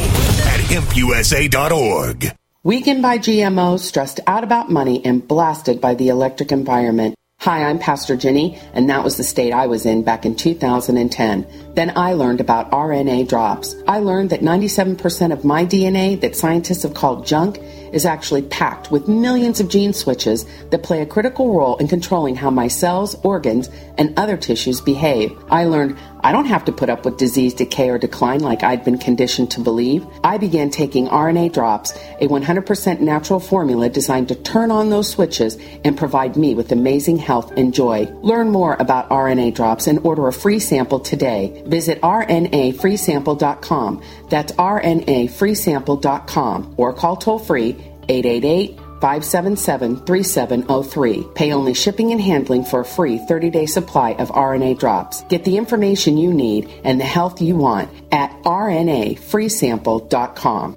at 0.51 0.59
hempusa.org. 0.67 2.35
Weakened 2.61 3.01
by 3.01 3.19
GMOs, 3.19 3.79
stressed 3.79 4.19
out 4.27 4.43
about 4.43 4.69
money, 4.69 5.01
and 5.05 5.25
blasted 5.25 5.79
by 5.79 5.95
the 5.95 6.09
electric 6.09 6.51
environment. 6.51 7.15
Hi, 7.39 7.63
I'm 7.63 7.79
Pastor 7.79 8.17
Jenny, 8.17 8.59
and 8.73 8.89
that 8.89 9.01
was 9.01 9.15
the 9.15 9.23
state 9.23 9.53
I 9.53 9.67
was 9.67 9.85
in 9.85 10.03
back 10.03 10.25
in 10.25 10.35
2010. 10.35 11.47
Then 11.73 11.93
I 11.95 12.11
learned 12.11 12.41
about 12.41 12.69
RNA 12.71 13.29
drops. 13.29 13.73
I 13.87 13.99
learned 13.99 14.31
that 14.31 14.41
97% 14.41 15.31
of 15.31 15.45
my 15.45 15.65
DNA 15.65 16.19
that 16.19 16.35
scientists 16.35 16.83
have 16.83 16.93
called 16.93 17.25
junk 17.25 17.59
is 17.93 18.05
actually 18.05 18.41
packed 18.41 18.91
with 18.91 19.07
millions 19.07 19.61
of 19.61 19.69
gene 19.69 19.93
switches 19.93 20.45
that 20.71 20.83
play 20.83 21.01
a 21.01 21.05
critical 21.05 21.55
role 21.55 21.77
in 21.77 21.87
controlling 21.87 22.35
how 22.35 22.49
my 22.49 22.67
cells, 22.67 23.15
organs, 23.23 23.69
and 23.97 24.19
other 24.19 24.35
tissues 24.35 24.81
behave. 24.81 25.31
I 25.49 25.63
learned 25.63 25.97
I 26.21 26.31
don't 26.31 26.45
have 26.45 26.65
to 26.65 26.71
put 26.71 26.89
up 26.89 27.05
with 27.05 27.17
disease, 27.17 27.53
decay, 27.53 27.89
or 27.89 27.97
decline 27.97 28.41
like 28.41 28.63
I'd 28.63 28.83
been 28.83 28.97
conditioned 28.97 29.51
to 29.51 29.61
believe. 29.61 30.05
I 30.23 30.37
began 30.37 30.69
taking 30.69 31.07
RNA 31.07 31.53
drops, 31.53 31.93
a 32.19 32.27
100% 32.27 32.99
natural 32.99 33.39
formula 33.39 33.89
designed 33.89 34.27
to 34.29 34.35
turn 34.35 34.71
on 34.71 34.89
those 34.89 35.09
switches 35.09 35.57
and 35.83 35.97
provide 35.97 36.35
me 36.35 36.55
with 36.55 36.71
amazing 36.71 37.17
health 37.17 37.51
and 37.57 37.73
joy. 37.73 38.05
Learn 38.21 38.51
more 38.51 38.75
about 38.79 39.09
RNA 39.09 39.55
drops 39.55 39.87
and 39.87 39.99
order 39.99 40.27
a 40.27 40.33
free 40.33 40.59
sample 40.59 40.99
today. 40.99 41.63
Visit 41.67 42.01
rnafreesample.com. 42.01 44.01
That's 44.29 44.51
rnafreesample.com 44.53 46.75
or 46.77 46.93
call 46.93 47.17
toll 47.17 47.39
free 47.39 47.75
888 48.09 48.79
577 49.01 50.05
3703. 50.05 51.27
Pay 51.35 51.51
only 51.53 51.73
shipping 51.73 52.11
and 52.11 52.21
handling 52.21 52.63
for 52.63 52.81
a 52.81 52.85
free 52.85 53.17
30 53.17 53.49
day 53.49 53.65
supply 53.65 54.11
of 54.13 54.29
RNA 54.29 54.77
drops. 54.79 55.23
Get 55.23 55.43
the 55.45 55.57
information 55.57 56.17
you 56.17 56.33
need 56.33 56.69
and 56.83 56.99
the 56.99 57.05
health 57.05 57.41
you 57.41 57.55
want 57.55 57.89
at 58.11 58.31
rnafreesample.com. 58.43 60.75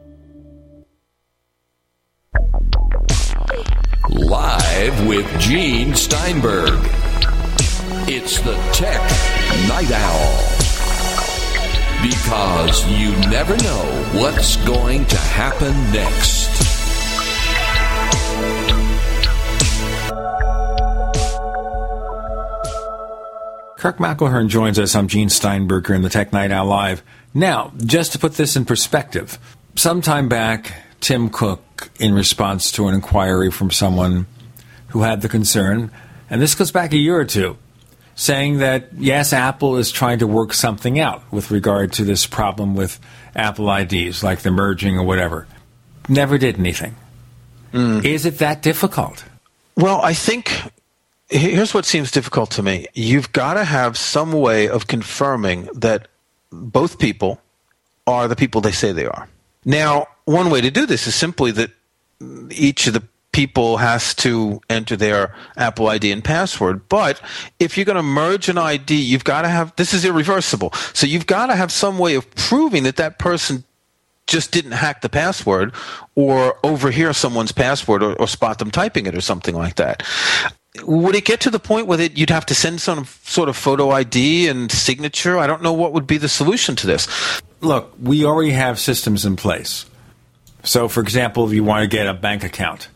Live 4.09 5.07
with 5.07 5.41
Gene 5.41 5.95
Steinberg. 5.95 6.79
It's 8.09 8.41
the 8.41 8.55
Tech 8.73 9.01
Night 9.69 9.91
Owl. 9.91 10.39
Because 12.03 12.87
you 12.89 13.13
never 13.31 13.57
know 13.59 13.85
what's 14.21 14.57
going 14.67 15.07
to 15.07 15.17
happen 15.17 15.73
next. 15.93 16.72
Kirk 23.83 23.99
McElhearn 23.99 24.47
joins 24.47 24.79
us. 24.79 24.95
I'm 24.95 25.09
Gene 25.09 25.29
Steinberg 25.29 25.91
in 25.91 26.03
the 26.03 26.09
Tech 26.09 26.33
Night 26.33 26.53
Owl 26.53 26.67
Live. 26.67 27.03
Now, 27.35 27.73
just 27.79 28.13
to 28.13 28.19
put 28.21 28.35
this 28.35 28.55
in 28.55 28.65
perspective, 28.65 29.41
sometime 29.75 30.29
back, 30.29 30.73
Tim 31.01 31.29
Cook, 31.29 31.91
in 31.99 32.15
response 32.15 32.71
to 32.71 32.87
an 32.87 32.95
inquiry 32.95 33.51
from 33.51 33.73
someone 33.73 34.29
who 34.91 35.03
had 35.03 35.21
the 35.21 35.29
concern, 35.29 35.91
and 36.31 36.41
this 36.41 36.55
goes 36.55 36.71
back 36.71 36.93
a 36.93 36.97
year 36.97 37.19
or 37.19 37.25
two, 37.25 37.57
saying 38.15 38.59
that 38.59 38.91
yes, 38.99 39.33
Apple 39.33 39.77
is 39.77 39.91
trying 39.91 40.21
to 40.21 40.29
work 40.29 40.53
something 40.53 41.01
out 41.01 41.25
with 41.33 41.51
regard 41.51 41.93
to 41.95 42.05
this 42.05 42.25
problem 42.25 42.77
with 42.77 43.01
Apple 43.35 43.69
IDs, 43.69 44.23
like 44.23 44.43
the 44.43 44.53
merging 44.53 44.97
or 44.97 45.03
whatever. 45.03 45.49
Never 46.09 46.39
did 46.39 46.57
anything. 46.57 46.95
Mm. 47.73 48.05
Is 48.05 48.27
it 48.27 48.39
that 48.39 48.63
difficult? 48.63 49.25
Well, 49.77 50.01
I 50.01 50.15
think 50.15 50.71
here's 51.33 51.73
what 51.75 51.85
seems 51.85 52.11
difficult 52.11 52.51
to 52.53 52.63
me. 52.63 52.87
You've 52.95 53.33
got 53.33 53.55
to 53.55 53.65
have 53.65 53.97
some 53.97 54.33
way 54.33 54.69
of 54.69 54.87
confirming 54.87 55.69
that 55.75 56.09
both 56.51 56.99
people 56.99 57.41
are 58.07 58.29
the 58.29 58.37
people 58.37 58.61
they 58.61 58.73
say 58.73 58.93
they 58.93 59.07
are. 59.07 59.29
Now, 59.65 60.09
one 60.25 60.51
way 60.51 60.61
to 60.61 60.71
do 60.71 60.87
this 60.87 61.07
is 61.07 61.15
simply 61.15 61.51
that 61.53 61.71
each 62.51 62.87
of 62.87 62.95
the 62.95 63.03
people 63.33 63.79
has 63.79 64.15
to 64.15 64.61
enter 64.69 64.95
their 64.95 65.35
Apple 65.57 65.89
ID 65.89 66.13
and 66.13 66.23
password. 66.23 66.87
But 66.89 67.21
if 67.59 67.77
you're 67.77 67.87
going 67.87 67.97
to 67.97 68.03
merge 68.03 68.51
an 68.51 68.59
ID, 68.59 68.95
you've 68.95 69.25
got 69.25 69.43
to 69.43 69.49
have 69.49 69.75
this 69.77 69.95
is 69.95 70.05
irreversible. 70.05 70.73
So 70.93 71.07
you've 71.07 71.27
got 71.27 71.47
to 71.47 71.57
have 71.57 71.73
some 71.73 71.99
way 71.99 72.15
of 72.15 72.31
proving 72.35 72.83
that 72.83 72.97
that 72.97 73.19
person 73.19 73.65
just 74.27 74.53
didn't 74.53 74.73
hack 74.73 75.01
the 75.01 75.09
password 75.09 75.73
or 76.15 76.59
overhear 76.63 77.13
someone's 77.13 77.53
password 77.53 78.03
or, 78.03 78.15
or 78.17 78.29
spot 78.29 78.59
them 78.59 78.71
typing 78.71 79.07
it 79.07 79.17
or 79.17 79.21
something 79.21 79.55
like 79.55 79.77
that 79.77 80.03
would 80.81 81.15
it 81.15 81.25
get 81.25 81.41
to 81.41 81.51
the 81.51 81.59
point 81.59 81.87
where 81.87 82.01
you'd 82.01 82.31
have 82.31 82.47
to 82.47 82.55
send 82.55 82.81
some 82.81 83.05
sort 83.25 83.49
of 83.49 83.57
photo 83.57 83.91
ID 83.91 84.49
and 84.49 84.73
signature? 84.73 85.39
I 85.39 85.47
don't 85.47 85.63
know 85.63 85.73
what 85.73 85.93
would 85.93 86.07
be 86.07 86.17
the 86.17 86.29
solution 86.29 86.77
to 86.77 86.87
this. 86.87 87.43
Look, 87.61 87.93
we 88.01 88.25
already 88.25 88.53
have 88.53 88.79
systems 88.79 89.25
in 89.25 89.37
place. 89.37 89.87
So, 90.65 90.89
for 90.89 91.01
example, 91.01 91.47
if 91.47 91.53
you 91.53 91.65
want 91.65 91.83
to 91.83 91.89
get 91.89 92.07
a 92.07 92.15
bank 92.15 92.45
account, 92.45 92.89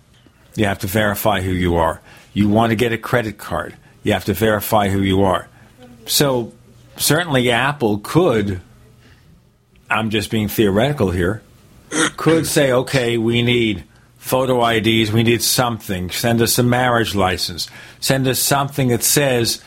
you 0.55 0.65
have 0.65 0.79
to 0.81 0.87
verify 0.87 1.43
who 1.43 1.51
you 1.51 1.77
are. 1.77 2.01
You 2.33 2.49
want 2.49 2.71
to 2.71 2.77
get 2.77 2.93
a 2.93 2.99
credit 2.99 3.39
card, 3.39 3.75
you 4.03 4.13
have 4.13 4.25
to 4.27 4.35
verify 4.35 4.89
who 4.89 5.01
you 5.01 5.23
are. 5.23 5.49
So, 6.07 6.53
certainly 6.97 7.51
Apple 7.51 7.99
could, 7.99 8.61
I'm 9.91 10.11
just 10.11 10.31
being 10.31 10.49
theoretical 10.49 11.11
here, 11.11 11.43
could 12.17 12.47
say, 12.47 12.73
okay, 12.73 13.19
we 13.19 13.43
need 13.43 13.85
photo 14.27 14.67
IDs, 14.67 15.13
we 15.13 15.23
need 15.23 15.43
something. 15.43 16.11
Send 16.11 16.43
us 16.43 16.59
a 16.59 16.63
marriage 16.63 17.15
license. 17.15 17.69
Send 18.01 18.27
us 18.27 18.41
something 18.41 18.89
that 18.89 19.05
says 19.05 19.63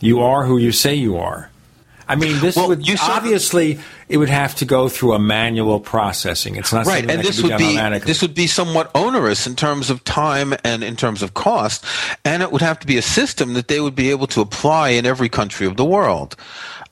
you 0.00 0.20
are 0.20 0.46
who 0.46 0.56
you 0.56 0.72
say 0.72 0.94
you 0.94 1.18
are. 1.18 1.50
I 2.10 2.16
mean, 2.16 2.40
this 2.40 2.56
Well, 2.56 2.68
would 2.68 2.88
you 2.88 2.96
saw- 2.96 3.12
obviously 3.12 3.78
it 4.08 4.16
would 4.16 4.30
have 4.30 4.54
to 4.56 4.64
go 4.64 4.88
through 4.88 5.12
a 5.12 5.18
manual 5.18 5.78
processing. 5.78 6.56
It's 6.56 6.72
not 6.72 6.86
right 6.86 7.00
and 7.00 7.10
that 7.10 7.22
this 7.22 7.36
be 7.36 7.42
would 7.42 7.58
done 7.58 7.92
be 7.92 7.98
this 7.98 8.22
would 8.22 8.34
be 8.34 8.46
somewhat 8.46 8.90
onerous 8.94 9.46
in 9.46 9.54
terms 9.54 9.90
of 9.90 10.02
time 10.04 10.54
and 10.64 10.82
in 10.82 10.96
terms 10.96 11.22
of 11.22 11.34
cost 11.34 11.84
and 12.24 12.42
it 12.42 12.50
would 12.50 12.62
have 12.62 12.78
to 12.80 12.86
be 12.86 12.96
a 12.96 13.02
system 13.02 13.52
that 13.52 13.68
they 13.68 13.78
would 13.78 13.94
be 13.94 14.08
able 14.08 14.26
to 14.28 14.40
apply 14.40 14.88
in 14.90 15.04
every 15.04 15.28
country 15.28 15.66
of 15.66 15.76
the 15.76 15.84
world 15.84 16.34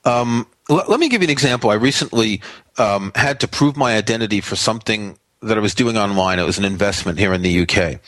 um, 0.05 0.45
l- 0.69 0.83
let 0.87 0.99
me 0.99 1.09
give 1.09 1.21
you 1.23 1.25
an 1.25 1.31
example 1.31 1.71
i 1.71 1.73
recently 1.73 2.39
um, 2.77 3.11
had 3.15 3.39
to 3.39 3.47
prove 3.47 3.75
my 3.75 3.97
identity 3.97 4.39
for 4.41 4.55
something 4.55 5.17
that 5.41 5.57
I 5.57 5.61
was 5.61 5.75
doing 5.75 5.97
online. 5.97 6.39
It 6.39 6.45
was 6.45 6.57
an 6.57 6.65
investment 6.65 7.19
here 7.19 7.33
in 7.33 7.41
the 7.41 7.61
UK. 7.61 7.99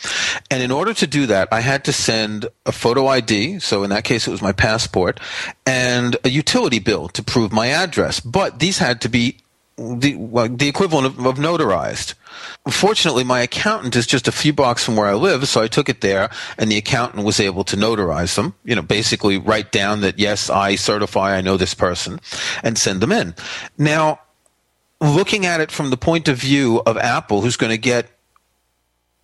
And 0.49 0.63
in 0.63 0.71
order 0.71 0.93
to 0.93 1.07
do 1.07 1.25
that, 1.27 1.47
I 1.51 1.61
had 1.61 1.85
to 1.85 1.93
send 1.93 2.47
a 2.65 2.71
photo 2.71 3.07
ID. 3.07 3.59
So 3.59 3.83
in 3.83 3.91
that 3.91 4.03
case, 4.03 4.27
it 4.27 4.31
was 4.31 4.41
my 4.41 4.51
passport 4.51 5.19
and 5.65 6.17
a 6.23 6.29
utility 6.29 6.79
bill 6.79 7.07
to 7.09 7.23
prove 7.23 7.51
my 7.51 7.67
address. 7.67 8.19
But 8.19 8.59
these 8.59 8.79
had 8.79 9.01
to 9.01 9.09
be 9.09 9.37
the, 9.79 10.15
well, 10.15 10.49
the 10.49 10.67
equivalent 10.67 11.07
of, 11.07 11.25
of 11.25 11.35
notarized. 11.35 12.15
Fortunately, 12.69 13.23
my 13.23 13.41
accountant 13.41 13.95
is 13.95 14.05
just 14.05 14.27
a 14.27 14.31
few 14.31 14.51
blocks 14.51 14.83
from 14.83 14.95
where 14.95 15.07
I 15.07 15.13
live, 15.13 15.47
so 15.47 15.61
I 15.61 15.67
took 15.67 15.89
it 15.89 16.01
there, 16.01 16.29
and 16.57 16.69
the 16.69 16.77
accountant 16.77 17.25
was 17.25 17.39
able 17.39 17.63
to 17.65 17.77
notarize 17.77 18.35
them. 18.35 18.53
You 18.65 18.75
know, 18.75 18.81
basically 18.81 19.37
write 19.37 19.71
down 19.71 20.01
that 20.01 20.19
yes, 20.19 20.49
I 20.49 20.75
certify 20.75 21.35
I 21.35 21.41
know 21.41 21.57
this 21.57 21.73
person, 21.73 22.19
and 22.61 22.77
send 22.77 23.01
them 23.01 23.11
in. 23.11 23.35
Now, 23.77 24.19
looking 25.01 25.45
at 25.45 25.61
it 25.61 25.71
from 25.71 25.89
the 25.89 25.97
point 25.97 26.27
of 26.27 26.37
view 26.37 26.81
of 26.85 26.97
Apple, 26.97 27.41
who's 27.41 27.57
going 27.57 27.71
to 27.71 27.77
get 27.77 28.09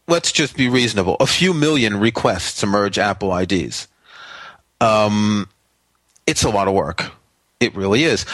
let's 0.08 0.32
just 0.32 0.56
be 0.56 0.70
reasonable, 0.70 1.18
a 1.20 1.28
few 1.28 1.54
million 1.54 2.00
requests 2.00 2.60
to 2.62 2.68
merge 2.68 2.98
Apple 3.00 3.36
IDs. 3.36 3.88
Um, 4.80 5.50
it's 6.28 6.44
a 6.44 6.50
lot 6.50 6.68
of 6.68 6.74
work. 6.74 7.12
It 7.60 7.76
really 7.76 8.04
is. 8.04 8.26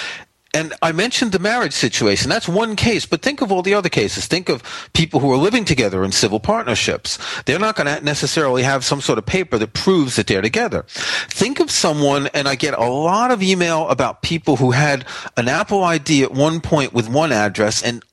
And 0.53 0.73
I 0.81 0.91
mentioned 0.91 1.31
the 1.31 1.39
marriage 1.39 1.73
situation. 1.73 2.29
That's 2.29 2.47
one 2.47 2.75
case, 2.75 3.05
but 3.05 3.21
think 3.21 3.41
of 3.41 3.51
all 3.51 3.61
the 3.61 3.73
other 3.73 3.87
cases. 3.87 4.27
Think 4.27 4.49
of 4.49 4.89
people 4.93 5.21
who 5.21 5.31
are 5.31 5.37
living 5.37 5.63
together 5.63 6.03
in 6.03 6.11
civil 6.11 6.41
partnerships. 6.41 7.17
They're 7.45 7.59
not 7.59 7.77
going 7.77 7.87
to 7.87 8.03
necessarily 8.03 8.63
have 8.63 8.83
some 8.83 8.99
sort 8.99 9.17
of 9.17 9.25
paper 9.25 9.57
that 9.57 9.73
proves 9.73 10.17
that 10.17 10.27
they're 10.27 10.41
together. 10.41 10.83
Think 10.87 11.61
of 11.61 11.71
someone, 11.71 12.27
and 12.33 12.49
I 12.49 12.55
get 12.55 12.73
a 12.73 12.83
lot 12.83 13.31
of 13.31 13.41
email 13.41 13.87
about 13.87 14.23
people 14.23 14.57
who 14.57 14.71
had 14.71 15.05
an 15.37 15.47
Apple 15.47 15.83
ID 15.83 16.23
at 16.23 16.33
one 16.33 16.59
point 16.59 16.91
with 16.91 17.07
one 17.07 17.31
address 17.31 17.81
and 17.81 18.03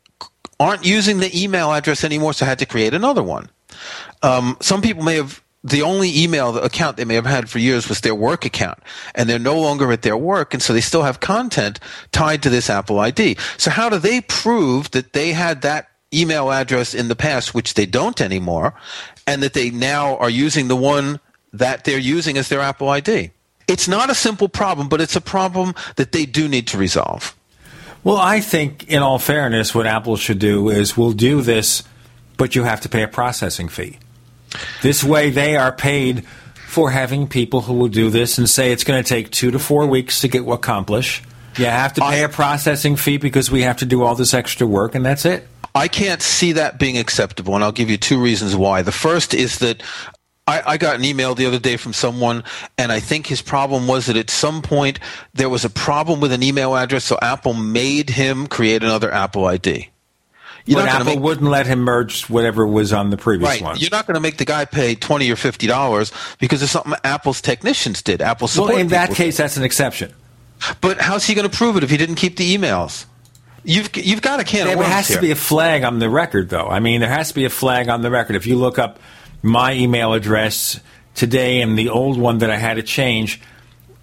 aren't 0.60 0.86
using 0.86 1.18
the 1.18 1.42
email 1.42 1.72
address 1.72 2.04
anymore, 2.04 2.34
so 2.34 2.46
had 2.46 2.58
to 2.60 2.66
create 2.66 2.94
another 2.94 3.22
one. 3.22 3.50
Um, 4.22 4.56
some 4.60 4.80
people 4.80 5.02
may 5.02 5.16
have 5.16 5.42
the 5.64 5.82
only 5.82 6.16
email 6.22 6.56
account 6.58 6.96
they 6.96 7.04
may 7.04 7.14
have 7.14 7.26
had 7.26 7.50
for 7.50 7.58
years 7.58 7.88
was 7.88 8.00
their 8.00 8.14
work 8.14 8.44
account, 8.44 8.78
and 9.14 9.28
they're 9.28 9.38
no 9.38 9.58
longer 9.58 9.90
at 9.90 10.02
their 10.02 10.16
work, 10.16 10.54
and 10.54 10.62
so 10.62 10.72
they 10.72 10.80
still 10.80 11.02
have 11.02 11.20
content 11.20 11.80
tied 12.12 12.42
to 12.42 12.50
this 12.50 12.70
Apple 12.70 13.00
ID. 13.00 13.36
So 13.56 13.70
how 13.70 13.88
do 13.88 13.98
they 13.98 14.20
prove 14.20 14.90
that 14.92 15.12
they 15.12 15.32
had 15.32 15.62
that 15.62 15.88
email 16.14 16.50
address 16.50 16.94
in 16.94 17.08
the 17.08 17.16
past, 17.16 17.54
which 17.54 17.74
they 17.74 17.86
don't 17.86 18.20
anymore, 18.20 18.74
and 19.26 19.42
that 19.42 19.54
they 19.54 19.70
now 19.70 20.16
are 20.18 20.30
using 20.30 20.68
the 20.68 20.76
one 20.76 21.20
that 21.52 21.84
they're 21.84 21.98
using 21.98 22.38
as 22.38 22.48
their 22.48 22.60
Apple 22.60 22.88
ID? 22.88 23.32
It's 23.66 23.88
not 23.88 24.10
a 24.10 24.14
simple 24.14 24.48
problem, 24.48 24.88
but 24.88 25.00
it's 25.00 25.16
a 25.16 25.20
problem 25.20 25.74
that 25.96 26.12
they 26.12 26.24
do 26.24 26.48
need 26.48 26.66
to 26.68 26.78
resolve. 26.78 27.36
Well, 28.04 28.16
I 28.16 28.40
think, 28.40 28.88
in 28.88 29.02
all 29.02 29.18
fairness, 29.18 29.74
what 29.74 29.86
Apple 29.86 30.16
should 30.16 30.38
do 30.38 30.70
is 30.70 30.96
we'll 30.96 31.12
do 31.12 31.42
this, 31.42 31.82
but 32.36 32.54
you 32.54 32.62
have 32.62 32.80
to 32.82 32.88
pay 32.88 33.02
a 33.02 33.08
processing 33.08 33.68
fee. 33.68 33.98
This 34.82 35.02
way, 35.04 35.30
they 35.30 35.56
are 35.56 35.72
paid 35.72 36.24
for 36.68 36.90
having 36.90 37.26
people 37.26 37.62
who 37.62 37.74
will 37.74 37.88
do 37.88 38.10
this 38.10 38.38
and 38.38 38.48
say 38.48 38.72
it's 38.72 38.84
going 38.84 39.02
to 39.02 39.08
take 39.08 39.30
two 39.30 39.50
to 39.50 39.58
four 39.58 39.86
weeks 39.86 40.20
to 40.20 40.28
get 40.28 40.46
accomplished. 40.46 41.24
You 41.56 41.64
have 41.64 41.94
to 41.94 42.02
pay 42.02 42.22
a 42.22 42.28
processing 42.28 42.96
fee 42.96 43.16
because 43.16 43.50
we 43.50 43.62
have 43.62 43.78
to 43.78 43.86
do 43.86 44.02
all 44.02 44.14
this 44.14 44.34
extra 44.34 44.66
work, 44.66 44.94
and 44.94 45.04
that's 45.04 45.24
it. 45.24 45.48
I 45.74 45.88
can't 45.88 46.22
see 46.22 46.52
that 46.52 46.78
being 46.78 46.98
acceptable, 46.98 47.54
and 47.54 47.64
I'll 47.64 47.72
give 47.72 47.90
you 47.90 47.96
two 47.96 48.20
reasons 48.20 48.54
why. 48.54 48.82
The 48.82 48.92
first 48.92 49.34
is 49.34 49.58
that 49.58 49.82
I, 50.46 50.62
I, 50.64 50.76
got 50.76 50.96
an 50.96 51.04
email 51.04 51.34
the 51.34 51.46
other 51.46 51.58
day 51.58 51.76
from 51.76 51.92
someone, 51.92 52.42
and 52.78 52.90
I 52.90 53.00
think 53.00 53.26
his 53.26 53.42
problem 53.42 53.86
was 53.86 54.06
that 54.06 54.16
at 54.16 54.30
some 54.30 54.62
point 54.62 54.98
there 55.34 55.48
was 55.48 55.64
a 55.64 55.70
problem 55.70 56.20
with 56.20 56.32
an 56.32 56.42
email 56.42 56.76
address, 56.76 57.04
so 57.04 57.18
Apple 57.20 57.54
made 57.54 58.10
him 58.10 58.46
create 58.46 58.82
another 58.82 59.12
Apple 59.12 59.44
ID. 59.46 59.90
You're 60.68 60.82
but 60.82 60.88
Apple 60.90 61.04
make, 61.06 61.20
wouldn't 61.20 61.50
let 61.50 61.66
him 61.66 61.78
merge 61.80 62.28
whatever 62.28 62.66
was 62.66 62.92
on 62.92 63.08
the 63.08 63.16
previous 63.16 63.48
right. 63.48 63.62
one. 63.62 63.78
You're 63.78 63.88
not 63.90 64.06
going 64.06 64.16
to 64.16 64.20
make 64.20 64.36
the 64.36 64.44
guy 64.44 64.66
pay 64.66 64.94
twenty 64.94 65.30
or 65.30 65.36
fifty 65.36 65.66
dollars 65.66 66.12
because 66.38 66.62
it's 66.62 66.72
something 66.72 66.92
Apple's 67.04 67.40
technicians 67.40 68.02
did. 68.02 68.20
Apple 68.20 68.48
support. 68.48 68.72
Well, 68.72 68.78
in 68.78 68.88
that 68.88 69.14
case, 69.14 69.36
did. 69.36 69.44
that's 69.44 69.56
an 69.56 69.62
exception. 69.62 70.12
But 70.82 71.00
how's 71.00 71.24
he 71.24 71.34
going 71.34 71.48
to 71.48 71.56
prove 71.56 71.78
it 71.78 71.84
if 71.84 71.90
he 71.90 71.96
didn't 71.96 72.16
keep 72.16 72.36
the 72.36 72.54
emails? 72.54 73.06
You've 73.64 73.96
you've 73.96 74.20
got 74.20 74.40
a 74.40 74.44
can 74.44 74.66
there 74.66 74.74
of 74.74 74.80
worms 74.80 74.92
has 74.92 75.08
here. 75.08 75.16
to 75.16 75.22
be 75.22 75.30
a 75.30 75.36
flag 75.36 75.84
on 75.84 76.00
the 76.00 76.10
record, 76.10 76.50
though. 76.50 76.68
I 76.68 76.80
mean, 76.80 77.00
there 77.00 77.08
has 77.08 77.28
to 77.28 77.34
be 77.34 77.46
a 77.46 77.50
flag 77.50 77.88
on 77.88 78.02
the 78.02 78.10
record. 78.10 78.36
If 78.36 78.46
you 78.46 78.56
look 78.56 78.78
up 78.78 78.98
my 79.42 79.72
email 79.72 80.12
address 80.12 80.80
today 81.14 81.62
and 81.62 81.78
the 81.78 81.88
old 81.88 82.18
one 82.18 82.38
that 82.38 82.50
I 82.50 82.58
had 82.58 82.74
to 82.74 82.82
change, 82.82 83.40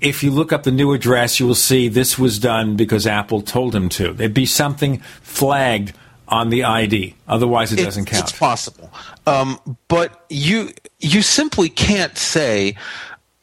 if 0.02 0.24
you 0.24 0.32
look 0.32 0.52
up 0.52 0.64
the 0.64 0.72
new 0.72 0.94
address, 0.94 1.40
you 1.40 1.46
will 1.46 1.54
see 1.54 1.90
this 1.90 2.18
was 2.18 2.40
done 2.40 2.76
because 2.76 3.06
Apple 3.06 3.42
told 3.42 3.76
him 3.76 3.88
to. 3.90 4.14
There'd 4.14 4.34
be 4.34 4.48
something 4.48 4.98
flagged 5.22 5.94
on 6.28 6.50
the 6.50 6.64
ID. 6.64 7.16
Otherwise, 7.28 7.72
it 7.72 7.78
doesn't 7.78 8.06
count. 8.06 8.30
It's 8.30 8.38
possible, 8.38 8.92
um, 9.28 9.60
but 9.88 10.26
you 10.30 10.72
you 11.00 11.22
simply 11.22 11.70
can't 11.70 12.18
say 12.18 12.76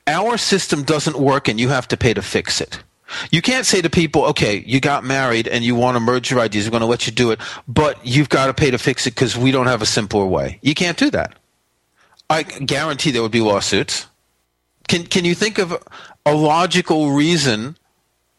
our 0.06 0.36
system 0.36 0.82
doesn't 0.82 1.18
work 1.18 1.48
and 1.48 1.60
you 1.60 1.68
have 1.68 1.88
to 1.88 1.96
pay 1.96 2.14
to 2.14 2.22
fix 2.22 2.60
it. 2.60 2.82
You 3.30 3.42
can't 3.42 3.66
say 3.66 3.82
to 3.82 3.90
people, 3.90 4.24
okay, 4.26 4.64
you 4.66 4.80
got 4.80 5.04
married 5.04 5.46
and 5.46 5.62
you 5.64 5.74
want 5.74 5.96
to 5.96 6.00
merge 6.00 6.30
your 6.30 6.42
IDs, 6.42 6.64
we're 6.64 6.70
going 6.70 6.80
to 6.80 6.86
let 6.86 7.06
you 7.06 7.12
do 7.12 7.30
it, 7.30 7.40
but 7.68 8.04
you've 8.04 8.30
got 8.30 8.46
to 8.46 8.54
pay 8.54 8.70
to 8.70 8.78
fix 8.78 9.06
it 9.06 9.14
because 9.14 9.36
we 9.36 9.50
don't 9.50 9.66
have 9.66 9.82
a 9.82 9.86
simpler 9.86 10.24
way. 10.24 10.58
You 10.62 10.74
can't 10.74 10.96
do 10.96 11.10
that. 11.10 11.34
I 12.30 12.42
guarantee 12.42 13.10
there 13.10 13.22
would 13.22 13.32
be 13.32 13.42
lawsuits. 13.42 14.06
Can 14.88 15.04
can 15.04 15.24
you 15.24 15.34
think 15.34 15.58
of 15.58 15.76
a 16.24 16.34
logical 16.34 17.12
reason 17.12 17.76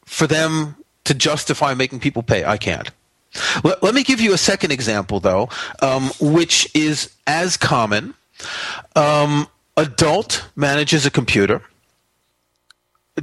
for 0.06 0.27
them 0.27 0.75
to 1.06 1.13
justify 1.13 1.73
making 1.73 1.99
people 1.99 2.23
pay? 2.23 2.43
I 2.43 2.58
can't. 2.58 2.89
Let, 3.63 3.82
let 3.84 3.93
me 3.96 4.04
give 4.04 4.19
you 4.19 4.34
a 4.34 4.38
second 4.38 4.72
example, 4.72 5.19
though, 5.19 5.50
um, 5.82 6.12
which 6.19 6.69
is 6.76 7.13
as 7.28 7.58
common. 7.58 8.13
Um, 8.96 9.48
adult 9.78 10.48
manages 10.56 11.06
a 11.06 11.12
computer. 11.12 11.62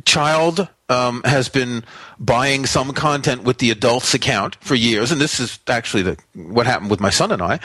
Child 0.05 0.68
um, 0.88 1.22
has 1.24 1.48
been 1.48 1.85
buying 2.18 2.64
some 2.64 2.92
content 2.92 3.42
with 3.42 3.59
the 3.59 3.70
adult's 3.70 4.14
account 4.14 4.57
for 4.61 4.76
years, 4.76 5.11
and 5.11 5.20
this 5.20 5.40
is 5.40 5.59
actually 5.66 6.03
the, 6.03 6.18
what 6.35 6.66
happened 6.66 6.90
with 6.90 7.00
my 7.00 7.11
son 7.11 7.33
and 7.33 7.42
I. 7.42 7.59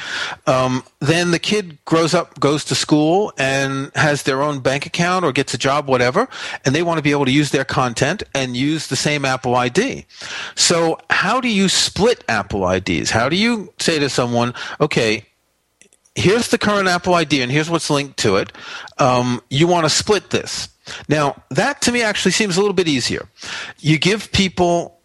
Um, 0.47 0.83
then 0.99 1.29
the 1.29 1.39
kid 1.39 1.77
grows 1.85 2.15
up, 2.15 2.39
goes 2.39 2.65
to 2.65 2.75
school, 2.75 3.31
and 3.37 3.91
has 3.95 4.23
their 4.23 4.41
own 4.41 4.59
bank 4.59 4.87
account 4.87 5.23
or 5.23 5.31
gets 5.31 5.53
a 5.53 5.57
job, 5.57 5.87
whatever, 5.87 6.27
and 6.65 6.73
they 6.73 6.81
want 6.81 6.97
to 6.97 7.03
be 7.03 7.11
able 7.11 7.25
to 7.25 7.31
use 7.31 7.51
their 7.51 7.65
content 7.65 8.23
and 8.33 8.57
use 8.57 8.87
the 8.87 8.95
same 8.95 9.23
Apple 9.23 9.55
ID. 9.55 10.05
So, 10.55 10.97
how 11.11 11.39
do 11.39 11.47
you 11.47 11.69
split 11.69 12.23
Apple 12.27 12.67
IDs? 12.67 13.11
How 13.11 13.29
do 13.29 13.35
you 13.35 13.71
say 13.79 13.99
to 13.99 14.09
someone, 14.09 14.55
okay, 14.81 15.25
here's 16.15 16.47
the 16.47 16.57
current 16.57 16.87
Apple 16.87 17.13
ID 17.13 17.41
and 17.41 17.51
here's 17.51 17.69
what's 17.69 17.89
linked 17.89 18.17
to 18.17 18.37
it. 18.37 18.51
Um, 18.97 19.41
you 19.49 19.67
want 19.67 19.85
to 19.85 19.89
split 19.89 20.31
this. 20.31 20.69
Now, 21.07 21.41
that 21.49 21.81
to 21.83 21.91
me 21.91 22.01
actually 22.01 22.31
seems 22.31 22.57
a 22.57 22.61
little 22.61 22.73
bit 22.73 22.87
easier. 22.87 23.27
You 23.79 23.97
give 23.97 24.31
people 24.31 24.95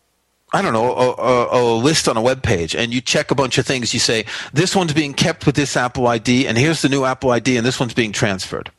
I 0.52 0.62
don't 0.62 0.72
know, 0.72 0.92
a, 0.92 1.12
a, 1.12 1.60
a, 1.60 1.76
list 1.76 2.08
on 2.08 2.16
a 2.16 2.20
web 2.20 2.42
page, 2.42 2.74
and 2.74 2.92
you 2.92 3.00
check 3.00 3.30
a 3.30 3.36
bunch 3.36 3.56
of 3.58 3.66
things. 3.66 3.94
You 3.94 4.00
say, 4.00 4.24
this 4.52 4.74
one's 4.74 4.92
being 4.92 5.14
kept 5.14 5.46
with 5.46 5.54
this 5.54 5.76
Apple 5.76 6.08
ID, 6.08 6.48
and 6.48 6.58
here's 6.58 6.82
the 6.82 6.88
new 6.88 7.04
Apple 7.04 7.30
ID, 7.30 7.56
and 7.56 7.64
this 7.64 7.78
one's 7.78 7.94
being 7.94 8.10
transferred. 8.10 8.72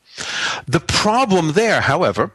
The 0.68 0.82
problem 0.82 1.54
there, 1.54 1.80
however, 1.80 2.34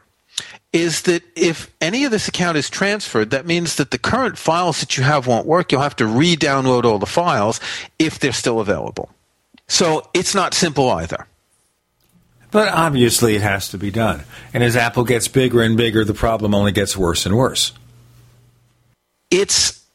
is 0.73 1.03
that 1.03 1.23
if 1.35 1.71
any 1.79 2.03
of 2.03 2.11
this 2.11 2.27
account 2.27 2.57
is 2.57 2.69
transferred, 2.69 3.29
that 3.29 3.45
means 3.45 3.75
that 3.75 3.91
the 3.91 3.97
current 3.97 4.37
files 4.37 4.79
that 4.79 4.97
you 4.97 5.03
have 5.03 5.27
won't 5.27 5.45
work. 5.45 5.71
You'll 5.71 5.81
have 5.81 5.95
to 5.97 6.05
re 6.05 6.35
download 6.35 6.83
all 6.83 6.99
the 6.99 7.05
files 7.05 7.59
if 7.99 8.19
they're 8.19 8.33
still 8.33 8.59
available. 8.59 9.09
So 9.67 10.09
it's 10.13 10.35
not 10.35 10.53
simple 10.53 10.89
either. 10.89 11.27
But 12.57 12.69
obviously, 12.69 13.35
it 13.35 13.43
has 13.43 13.69
to 13.69 13.77
be 13.77 13.91
done. 13.91 14.23
And 14.51 14.63
as 14.63 14.75
Apple 14.75 15.03
gets 15.03 15.27
bigger 15.27 15.61
and 15.61 15.77
bigger, 15.77 16.03
the 16.03 16.15
problem 16.15 16.55
only 16.55 16.71
gets 16.71 16.97
worse 16.97 17.27
and 17.27 17.37
worse. 17.37 17.71
It's 19.29 19.85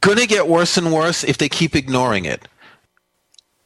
going 0.00 0.18
to 0.18 0.28
get 0.28 0.46
worse 0.46 0.76
and 0.76 0.92
worse 0.92 1.24
if 1.24 1.38
they 1.38 1.48
keep 1.48 1.74
ignoring 1.74 2.24
it. 2.24 2.46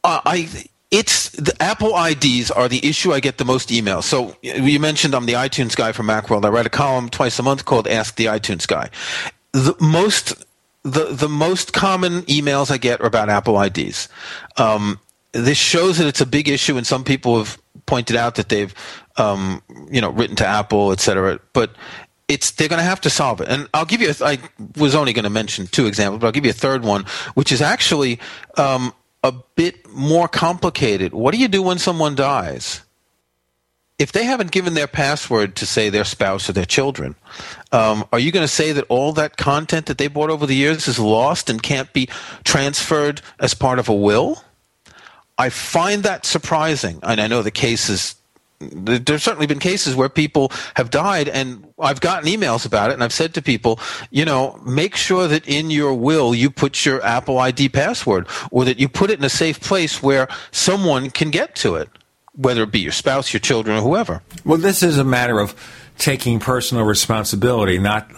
Uh, 0.03 0.21
I 0.25 0.49
it's 0.89 1.29
the 1.29 1.55
Apple 1.61 1.93
IDs 1.95 2.49
are 2.49 2.67
the 2.67 2.83
issue 2.83 3.13
I 3.13 3.19
get 3.19 3.37
the 3.37 3.45
most 3.45 3.69
emails. 3.69 4.05
So 4.05 4.35
you 4.41 4.79
mentioned 4.79 5.13
I'm 5.13 5.27
the 5.27 5.33
iTunes 5.33 5.75
guy 5.75 5.91
from 5.91 6.07
Macworld. 6.07 6.43
I 6.43 6.49
write 6.49 6.65
a 6.65 6.71
column 6.71 7.09
twice 7.09 7.37
a 7.37 7.43
month 7.43 7.65
called 7.65 7.87
Ask 7.87 8.15
the 8.15 8.25
iTunes 8.25 8.65
Guy. 8.65 8.89
The 9.51 9.75
most 9.79 10.43
the 10.81 11.13
the 11.13 11.29
most 11.29 11.71
common 11.71 12.23
emails 12.23 12.71
I 12.71 12.79
get 12.79 12.99
are 12.99 13.05
about 13.05 13.29
Apple 13.29 13.61
IDs. 13.61 14.09
Um, 14.57 14.99
this 15.31 15.57
shows 15.57 15.97
that 15.97 16.07
it's 16.07 16.21
a 16.21 16.25
big 16.25 16.47
issue, 16.47 16.77
and 16.77 16.85
some 16.85 17.03
people 17.03 17.37
have 17.37 17.61
pointed 17.85 18.15
out 18.15 18.35
that 18.35 18.49
they've, 18.49 18.73
um, 19.17 19.61
you 19.91 20.01
know, 20.01 20.09
written 20.09 20.35
to 20.37 20.45
Apple, 20.45 20.91
et 20.91 20.99
cetera. 20.99 21.39
But 21.53 21.71
it's 22.27 22.51
they're 22.51 22.67
going 22.67 22.79
to 22.79 22.83
have 22.83 23.01
to 23.01 23.09
solve 23.09 23.41
it. 23.41 23.47
And 23.49 23.67
I'll 23.73 23.85
give 23.85 24.01
you. 24.01 24.09
A, 24.09 24.25
I 24.25 24.37
was 24.77 24.95
only 24.95 25.13
going 25.13 25.23
to 25.23 25.29
mention 25.29 25.67
two 25.67 25.87
examples, 25.87 26.21
but 26.21 26.27
I'll 26.27 26.33
give 26.33 26.45
you 26.45 26.51
a 26.51 26.53
third 26.53 26.83
one, 26.83 27.05
which 27.33 27.51
is 27.51 27.61
actually 27.61 28.19
um, 28.57 28.93
a 29.23 29.33
bit 29.55 29.87
more 29.89 30.27
complicated. 30.27 31.13
What 31.13 31.33
do 31.33 31.39
you 31.39 31.47
do 31.47 31.61
when 31.61 31.77
someone 31.77 32.15
dies? 32.15 32.81
If 33.97 34.13
they 34.13 34.23
haven't 34.23 34.51
given 34.51 34.75
their 34.75 34.87
password 34.87 35.57
to 35.57 35.65
say 35.65 35.89
their 35.89 36.05
spouse 36.05 36.49
or 36.49 36.53
their 36.53 36.63
children, 36.63 37.15
um, 37.73 38.05
are 38.13 38.19
you 38.19 38.31
going 38.31 38.45
to 38.45 38.47
say 38.47 38.71
that 38.71 38.85
all 38.87 39.11
that 39.13 39.35
content 39.35 39.87
that 39.87 39.97
they 39.97 40.07
bought 40.07 40.29
over 40.29 40.45
the 40.45 40.55
years 40.55 40.87
is 40.87 40.99
lost 40.99 41.49
and 41.49 41.61
can't 41.61 41.91
be 41.91 42.07
transferred 42.45 43.21
as 43.41 43.53
part 43.53 43.77
of 43.77 43.89
a 43.89 43.93
will? 43.93 44.41
I 45.39 45.49
find 45.49 46.03
that 46.03 46.25
surprising, 46.25 46.99
and 47.01 47.19
I 47.19 47.27
know 47.27 47.41
the 47.41 47.49
case 47.49 47.89
is 47.89 48.15
There's 48.59 49.23
certainly 49.23 49.47
been 49.47 49.59
cases 49.59 49.95
where 49.95 50.09
people 50.09 50.51
have 50.75 50.89
died, 50.89 51.29
and 51.29 51.65
I've 51.79 52.01
gotten 52.01 52.27
emails 52.27 52.65
about 52.65 52.89
it, 52.89 52.93
and 52.93 53.03
I've 53.03 53.13
said 53.13 53.33
to 53.35 53.41
people, 53.41 53.79
you 54.11 54.25
know, 54.25 54.59
make 54.65 54.97
sure 54.97 55.29
that 55.29 55.47
in 55.47 55.71
your 55.71 55.93
will 55.93 56.35
you 56.35 56.49
put 56.49 56.85
your 56.85 57.01
Apple 57.01 57.39
ID 57.39 57.69
password, 57.69 58.27
or 58.51 58.65
that 58.65 58.77
you 58.77 58.89
put 58.89 59.11
it 59.11 59.17
in 59.17 59.23
a 59.23 59.29
safe 59.29 59.61
place 59.61 60.03
where 60.03 60.27
someone 60.51 61.09
can 61.09 61.29
get 61.29 61.55
to 61.55 61.75
it, 61.75 61.87
whether 62.35 62.63
it 62.63 62.71
be 62.71 62.81
your 62.81 62.91
spouse, 62.91 63.31
your 63.31 63.39
children, 63.39 63.77
or 63.77 63.81
whoever. 63.81 64.21
Well, 64.43 64.57
this 64.57 64.83
is 64.83 64.97
a 64.97 65.05
matter 65.05 65.39
of 65.39 65.55
taking 65.97 66.39
personal 66.41 66.83
responsibility, 66.83 67.79
not 67.79 68.11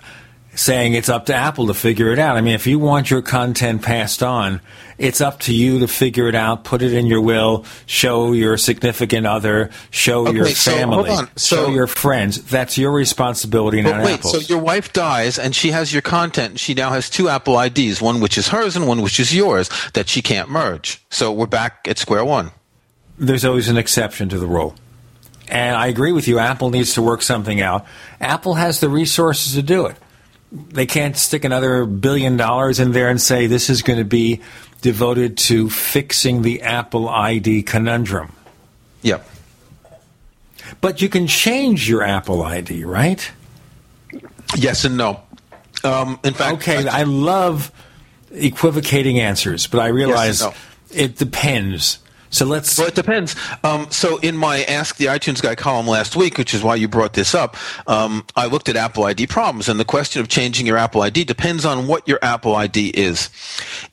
saying 0.54 0.94
it's 0.94 1.10
up 1.10 1.28
to 1.28 1.34
Apple 1.34 1.68
to 1.68 1.74
figure 1.74 2.12
it 2.12 2.20
out. 2.20 2.36
I 2.38 2.42
mean, 2.42 2.54
if 2.56 2.68
you 2.68 2.78
want 2.78 3.10
your 3.10 3.22
content 3.22 3.82
passed 3.82 4.22
on, 4.22 4.60
it's 4.98 5.22
up 5.22 5.40
to 5.42 5.54
you 5.54 5.80
to 5.80 5.88
figure 5.88 6.28
it 6.28 6.36
out, 6.36 6.64
put 6.66 6.82
it 6.82 6.94
in 6.94 7.06
your 7.08 7.22
will, 7.22 7.66
show 7.86 8.34
your 8.34 8.58
significant 8.58 9.26
other, 9.26 9.70
show 9.92 10.28
Okay, 10.28 10.38
your 10.38 10.48
so, 10.48 10.72
family, 10.72 11.10
on. 11.10 11.30
So- 11.38 11.56
show 11.56 11.70
your 11.70 11.88
friends. 11.88 12.42
That's 12.44 12.78
your 12.78 12.92
responsibility, 12.92 13.82
But 13.82 13.92
not 13.98 14.04
wait, 14.06 14.14
Apple's. 14.16 14.34
so 14.34 14.54
your 14.54 14.60
wife 14.62 14.92
dies 14.94 15.40
and 15.40 15.56
she 15.56 15.72
has 15.72 15.94
your 15.94 16.02
content. 16.02 16.60
She 16.60 16.74
now 16.74 16.92
has 16.92 17.10
two 17.10 17.30
Apple 17.30 17.58
IDs, 17.60 18.02
one 18.02 18.20
which 18.20 18.38
is 18.38 18.50
hers 18.50 18.76
and 18.76 18.88
one 18.88 19.02
which 19.02 19.20
is 19.20 19.34
yours, 19.34 19.70
that 19.94 20.10
she 20.10 20.22
can't 20.22 20.50
merge. 20.50 21.02
So 21.10 21.32
we're 21.32 21.46
back 21.48 21.88
at 21.90 21.98
square 21.98 22.26
one. 22.26 22.52
There's 23.18 23.46
always 23.46 23.70
an 23.70 23.78
exception 23.78 24.30
to 24.30 24.38
the 24.38 24.48
rule. 24.48 24.76
And 25.48 25.76
I 25.76 25.88
agree 25.88 26.12
with 26.12 26.28
you, 26.28 26.40
Apple 26.40 26.70
needs 26.70 26.94
to 26.94 27.02
work 27.02 27.22
something 27.22 27.60
out. 27.62 27.86
Apple 28.22 28.54
has 28.56 28.80
the 28.80 28.88
resources 28.90 29.54
to 29.54 29.62
do 29.62 29.86
it. 29.86 29.96
They 30.52 30.86
can't 30.86 31.16
stick 31.16 31.46
another 31.46 31.86
billion 31.86 32.36
dollars 32.36 32.80
in 32.80 32.92
there 32.92 33.10
and 33.10 33.22
say 33.22 33.48
this 33.48 33.70
is 33.70 33.82
going 33.82 34.00
to 34.00 34.06
be 34.06 34.42
devoted 34.82 35.38
to 35.38 35.70
fixing 35.70 36.42
the 36.42 36.62
Apple 36.64 37.08
ID 37.08 37.64
conundrum. 37.64 38.34
Yep. 39.02 39.28
But 40.82 41.02
you 41.02 41.10
can 41.10 41.28
change 41.28 41.90
your 41.90 42.04
Apple 42.04 42.44
ID, 42.44 42.84
right? 42.84 43.32
Yes 44.56 44.84
and 44.84 44.98
no. 44.98 45.22
Um, 45.84 46.20
in 46.24 46.34
fact, 46.34 46.56
okay, 46.56 46.88
I, 46.88 47.04
love 47.04 47.72
equivocating 48.32 49.20
answers, 49.20 49.68
but 49.68 49.80
I 49.80 49.88
realize 49.88 50.42
no. 50.42 50.54
it 50.92 51.18
depends. 51.18 52.00
So 52.32 52.46
let's. 52.46 52.78
Well, 52.78 52.88
it 52.88 52.96
depends. 52.96 53.36
Um, 53.64 53.88
so 53.92 54.18
in 54.18 54.36
my 54.36 54.64
Ask 54.64 54.96
the 54.96 55.06
iTunes 55.06 55.42
Guy 55.42 55.56
column 55.56 55.88
last 55.88 56.16
week, 56.16 56.38
which 56.38 56.54
is 56.54 56.64
why 56.64 56.76
you 56.76 56.88
brought 56.88 57.14
this 57.14 57.36
up, 57.36 57.58
um, 57.88 58.26
I 58.36 58.48
looked 58.48 58.70
at 58.70 58.76
Apple 58.76 59.04
ID 59.04 59.28
problems, 59.28 59.70
and 59.70 59.80
the 59.80 59.86
question 59.86 60.22
of 60.22 60.30
changing 60.30 60.66
your 60.66 60.78
Apple 60.78 61.02
ID 61.02 61.26
depends 61.26 61.66
on 61.66 61.88
what 61.88 62.08
your 62.08 62.20
Apple 62.22 62.56
ID 62.56 62.90
is. 62.90 63.30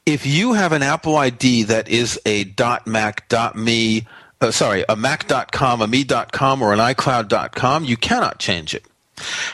If 0.07 0.25
you 0.25 0.55
have 0.55 0.73
an 0.73 0.83
Apple 0.83 1.17
ID 1.17 1.65
that 1.65 1.89
is 1.89 2.19
a 2.25 2.53
.mac, 2.87 3.31
.me, 3.57 4.07
uh, 4.41 4.51
sorry, 4.53 4.85
a 4.89 4.95
mac.com, 4.95 5.83
a 5.83 5.89
me.com, 5.89 6.63
or 6.63 6.73
an 6.73 6.79
iCloud.com, 6.79 7.85
you 7.85 7.97
cannot 7.97 8.39
change 8.39 8.75
it. 8.75 8.85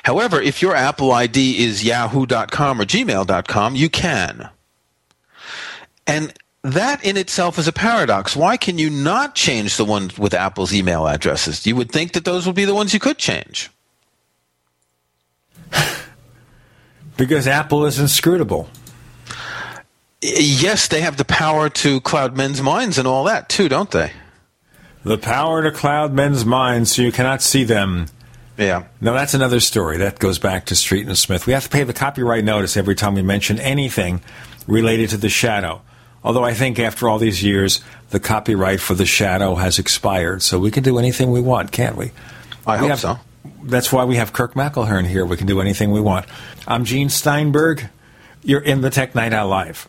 However, 0.03 0.41
if 0.41 0.61
your 0.61 0.75
Apple 0.75 1.11
ID 1.11 1.65
is 1.65 1.83
yahoo.com 1.83 2.81
or 2.81 2.85
gmail.com, 2.85 3.75
you 3.77 3.89
can. 3.89 4.51
And 6.07 6.35
that 6.65 7.05
in 7.05 7.19
itself 7.19 7.59
is 7.59 7.69
a 7.69 7.73
paradox. 7.73 8.35
Why 8.35 8.57
can 8.57 8.79
you 8.79 8.89
not 8.89 9.35
change 9.35 9.77
the 9.77 9.85
ones 9.85 10.19
with 10.19 10.33
Apple's 10.33 10.73
email 10.73 11.07
addresses? 11.07 11.67
You 11.67 11.77
would 11.77 11.93
think 11.93 12.15
that 12.15 12.25
those 12.25 12.47
would 12.47 12.57
be 12.57 12.65
the 12.65 12.75
ones 12.75 12.93
you 12.93 13.01
could 13.01 13.19
change. 13.19 13.71
Because 17.17 17.47
Apple 17.47 17.87
is 17.87 18.01
inscrutable. 18.01 18.69
Yes, 20.21 20.89
they 20.89 21.01
have 21.01 21.17
the 21.17 21.25
power 21.25 21.69
to 21.69 22.01
cloud 22.01 22.37
men's 22.37 22.61
minds 22.61 22.99
and 22.99 23.07
all 23.07 23.23
that 23.23 23.49
too, 23.49 23.69
don't 23.69 23.93
they? 23.93 24.11
The 25.05 25.17
power 25.17 25.63
to 25.63 25.71
cloud 25.71 26.13
men's 26.13 26.45
minds 26.45 26.97
so 26.97 27.03
you 27.03 27.13
cannot 27.13 27.41
see 27.41 27.63
them. 27.63 28.07
Yeah. 28.59 28.87
Now 29.01 29.13
that's 29.13 29.33
another 29.33 29.61
story. 29.61 29.99
That 29.99 30.19
goes 30.19 30.41
back 30.41 30.67
to 30.67 30.75
Street 30.75 31.07
and 31.07 31.17
Smith. 31.17 31.47
We 31.47 31.53
have 31.53 31.63
to 31.63 31.71
pay 31.71 31.85
the 31.85 31.93
copyright 31.93 32.43
notice 32.43 32.77
every 32.77 32.97
time 32.97 33.15
we 33.15 33.23
mention 33.23 33.61
anything 33.61 34.21
related 34.67 35.11
to 35.11 35.17
the 35.17 35.29
shadow. 35.29 35.83
Although 36.25 36.45
I 36.45 36.55
think 36.55 36.79
after 36.79 37.09
all 37.09 37.19
these 37.19 37.43
years, 37.43 37.81
the 38.11 38.19
copyright 38.19 38.81
for 38.81 38.95
the 38.95 39.05
shadow 39.07 39.55
has 39.57 39.79
expired, 39.79 40.43
so 40.43 40.59
we 40.59 40.71
can 40.71 40.83
do 40.83 40.99
anything 40.99 41.31
we 41.31 41.41
want, 41.43 41.71
can't 41.71 41.97
we? 41.97 42.13
I 42.67 42.77
We 42.77 42.79
hope 42.81 42.89
have- 42.91 43.01
so. 43.01 43.19
That's 43.63 43.93
why 43.93 44.05
we 44.05 44.17
have 44.17 44.33
Kirk 44.33 44.55
McElhearn 44.55 45.07
here. 45.07 45.25
We 45.25 45.37
can 45.37 45.47
do 45.47 45.61
anything 45.61 45.91
we 45.91 46.01
want. 46.01 46.27
I'm 46.67 46.85
Gene 46.85 47.09
Steinberg. 47.11 47.89
You're 48.43 48.61
in 48.61 48.81
the 48.83 48.91
Tech 48.91 49.15
Night 49.15 49.33
Owl 49.33 49.49
Live. 49.49 49.89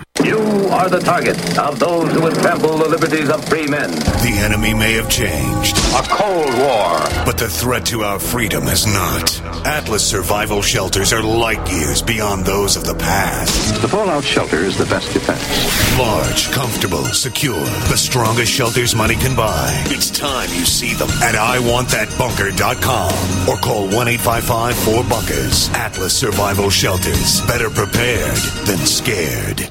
You 0.23 0.37
are 0.69 0.87
the 0.87 0.99
target 0.99 1.57
of 1.57 1.79
those 1.79 2.11
who 2.13 2.21
would 2.21 2.35
trample 2.35 2.77
the 2.77 2.87
liberties 2.87 3.29
of 3.29 3.43
free 3.49 3.67
men. 3.67 3.89
The 3.89 4.37
enemy 4.39 4.73
may 4.73 4.93
have 4.93 5.09
changed. 5.09 5.75
A 5.77 6.03
Cold 6.03 6.53
War. 6.59 6.99
But 7.25 7.37
the 7.37 7.49
threat 7.49 7.85
to 7.87 8.03
our 8.03 8.19
freedom 8.19 8.63
has 8.63 8.85
not. 8.85 9.41
Atlas 9.65 10.07
survival 10.07 10.61
shelters 10.61 11.11
are 11.11 11.23
light 11.23 11.67
years 11.71 12.01
beyond 12.01 12.45
those 12.45 12.77
of 12.77 12.85
the 12.85 12.95
past. 12.95 13.81
The 13.81 13.87
Fallout 13.87 14.23
shelter 14.23 14.59
is 14.59 14.77
the 14.77 14.85
best 14.85 15.11
defense. 15.11 15.97
Large, 15.97 16.51
comfortable, 16.51 17.03
secure. 17.05 17.59
The 17.89 17.97
strongest 17.97 18.51
shelters 18.51 18.95
money 18.95 19.15
can 19.15 19.35
buy. 19.35 19.73
It's 19.87 20.11
time 20.11 20.49
you 20.49 20.65
see 20.65 20.93
them 20.93 21.09
at 21.23 21.35
iwantthatbunker.com 21.35 23.49
or 23.49 23.57
call 23.57 23.87
1-855-4-BUNKERS. 23.89 25.69
Atlas 25.73 26.17
Survival 26.17 26.69
Shelters. 26.69 27.41
Better 27.47 27.69
prepared 27.69 28.37
than 28.65 28.77
scared. 28.77 29.69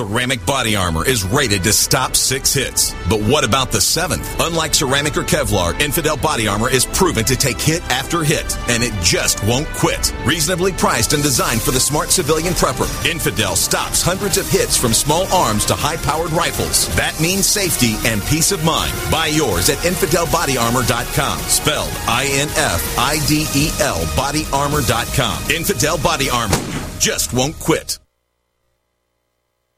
Ceramic 0.00 0.46
body 0.46 0.76
armor 0.76 1.06
is 1.06 1.24
rated 1.24 1.62
to 1.62 1.74
stop 1.74 2.16
six 2.16 2.54
hits. 2.54 2.94
But 3.10 3.20
what 3.20 3.44
about 3.44 3.70
the 3.70 3.82
seventh? 3.82 4.34
Unlike 4.40 4.72
ceramic 4.72 5.14
or 5.18 5.24
Kevlar, 5.24 5.78
Infidel 5.78 6.16
body 6.16 6.48
armor 6.48 6.70
is 6.70 6.86
proven 6.86 7.22
to 7.26 7.36
take 7.36 7.60
hit 7.60 7.82
after 7.90 8.24
hit, 8.24 8.56
and 8.70 8.82
it 8.82 8.94
just 9.02 9.44
won't 9.44 9.68
quit. 9.74 10.14
Reasonably 10.24 10.72
priced 10.72 11.12
and 11.12 11.22
designed 11.22 11.60
for 11.60 11.72
the 11.72 11.78
smart 11.78 12.08
civilian 12.08 12.54
prepper, 12.54 12.88
Infidel 13.04 13.54
stops 13.56 14.00
hundreds 14.00 14.38
of 14.38 14.48
hits 14.48 14.74
from 14.74 14.94
small 14.94 15.30
arms 15.34 15.66
to 15.66 15.74
high 15.74 15.98
powered 15.98 16.32
rifles. 16.32 16.88
That 16.96 17.20
means 17.20 17.44
safety 17.44 17.96
and 18.06 18.22
peace 18.22 18.52
of 18.52 18.64
mind. 18.64 18.94
Buy 19.10 19.26
yours 19.26 19.68
at 19.68 19.84
InfidelBodyArmor.com. 19.84 21.38
Spelled 21.40 21.92
I 22.08 22.24
N 22.32 22.48
F 22.56 22.98
I 22.98 23.18
D 23.28 23.44
E 23.54 23.68
L 23.80 24.00
bodyarmor.com. 24.16 25.50
Infidel 25.50 25.98
Body 25.98 26.30
Armor 26.30 26.56
just 26.98 27.34
won't 27.34 27.58
quit. 27.58 27.98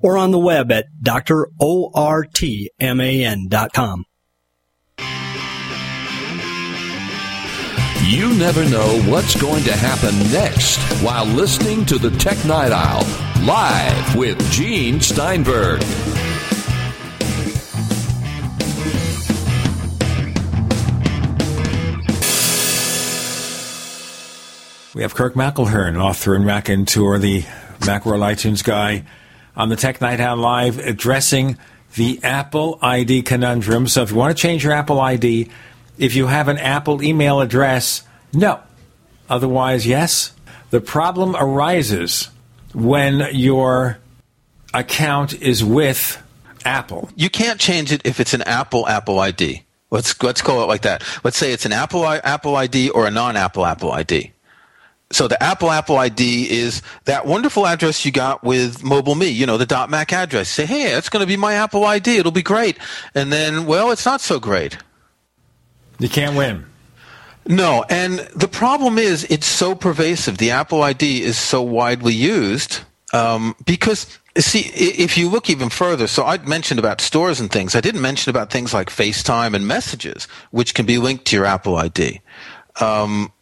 or 0.00 0.16
on 0.18 0.30
the 0.30 0.38
web 0.38 0.70
at 0.72 0.86
drortman.com. 1.02 1.54
You 8.04 8.34
never 8.34 8.68
know 8.68 9.00
what's 9.06 9.40
going 9.40 9.64
to 9.64 9.72
happen 9.74 10.18
next 10.32 10.78
while 11.02 11.24
listening 11.24 11.86
to 11.86 11.98
the 11.98 12.10
Tech 12.18 12.44
Night 12.44 12.72
Owl 12.72 13.06
live 13.46 14.16
with 14.16 14.38
Gene 14.50 15.00
Steinberg. 15.00 15.80
We 24.94 25.00
have 25.00 25.14
Kirk 25.14 25.32
McElhearn, 25.34 25.98
author 25.98 26.34
and 26.34 26.44
raconteur, 26.44 27.18
the 27.18 27.44
Macworld 27.82 28.20
iTunes 28.20 28.64
guy, 28.64 29.04
on 29.56 29.68
the 29.68 29.76
Tech 29.76 30.00
Night 30.00 30.20
Owl 30.20 30.36
Live, 30.38 30.78
addressing 30.78 31.58
the 31.94 32.20
Apple 32.22 32.78
ID 32.80 33.22
conundrum. 33.22 33.86
So 33.86 34.02
if 34.02 34.10
you 34.10 34.16
want 34.16 34.36
to 34.36 34.40
change 34.40 34.64
your 34.64 34.72
Apple 34.72 35.00
ID, 35.00 35.50
if 35.98 36.14
you 36.14 36.26
have 36.26 36.48
an 36.48 36.58
Apple 36.58 37.02
email 37.02 37.40
address, 37.40 38.02
no. 38.32 38.60
Otherwise, 39.28 39.86
yes. 39.86 40.32
The 40.70 40.80
problem 40.80 41.36
arises 41.36 42.30
when 42.72 43.28
your 43.32 43.98
account 44.72 45.34
is 45.34 45.62
with 45.62 46.22
Apple. 46.64 47.10
You 47.14 47.28
can't 47.28 47.60
change 47.60 47.92
it 47.92 48.02
if 48.04 48.20
it's 48.20 48.34
an 48.34 48.42
Apple 48.42 48.88
Apple 48.88 49.18
ID. 49.20 49.64
Let's 49.90 50.20
let's 50.22 50.40
call 50.40 50.62
it 50.62 50.66
like 50.66 50.82
that. 50.82 51.04
Let's 51.22 51.36
say 51.36 51.52
it's 51.52 51.66
an 51.66 51.72
Apple 51.72 52.06
Apple 52.06 52.56
ID 52.56 52.88
or 52.90 53.06
a 53.06 53.10
non-Apple 53.10 53.66
Apple 53.66 53.92
ID. 53.92 54.32
So 55.12 55.28
the 55.28 55.40
Apple 55.42 55.70
Apple 55.70 55.98
ID 55.98 56.50
is 56.50 56.82
that 57.04 57.26
wonderful 57.26 57.66
address 57.66 58.04
you 58.04 58.12
got 58.12 58.42
with 58.42 58.82
Mobile 58.82 59.14
Me, 59.14 59.28
you 59.28 59.46
know, 59.46 59.58
the 59.58 59.66
dot 59.66 59.90
.Mac 59.90 60.12
address. 60.12 60.48
Say, 60.48 60.66
hey, 60.66 60.90
that's 60.90 61.08
going 61.08 61.22
to 61.22 61.26
be 61.26 61.36
my 61.36 61.54
Apple 61.54 61.84
ID. 61.84 62.16
It'll 62.16 62.32
be 62.32 62.42
great. 62.42 62.78
And 63.14 63.32
then, 63.32 63.66
well, 63.66 63.90
it's 63.90 64.06
not 64.06 64.20
so 64.20 64.40
great. 64.40 64.78
You 65.98 66.08
can't 66.08 66.36
win. 66.36 66.66
No, 67.46 67.84
and 67.88 68.20
the 68.34 68.48
problem 68.48 68.98
is 68.98 69.24
it's 69.24 69.46
so 69.46 69.74
pervasive. 69.74 70.38
The 70.38 70.52
Apple 70.52 70.82
ID 70.82 71.22
is 71.22 71.36
so 71.36 71.60
widely 71.60 72.14
used 72.14 72.80
um, 73.12 73.56
because 73.66 74.18
see 74.38 74.60
if 74.74 75.18
you 75.18 75.28
look 75.28 75.50
even 75.50 75.68
further. 75.68 76.06
So 76.06 76.24
I 76.24 76.38
mentioned 76.38 76.78
about 76.78 77.00
stores 77.00 77.40
and 77.40 77.50
things. 77.50 77.74
I 77.74 77.80
didn't 77.80 78.00
mention 78.00 78.30
about 78.30 78.50
things 78.50 78.72
like 78.72 78.88
FaceTime 78.88 79.54
and 79.54 79.66
messages, 79.66 80.26
which 80.50 80.74
can 80.74 80.86
be 80.86 80.98
linked 80.98 81.26
to 81.26 81.36
your 81.36 81.44
Apple 81.44 81.76
ID. 81.76 82.20
Um, 82.80 83.32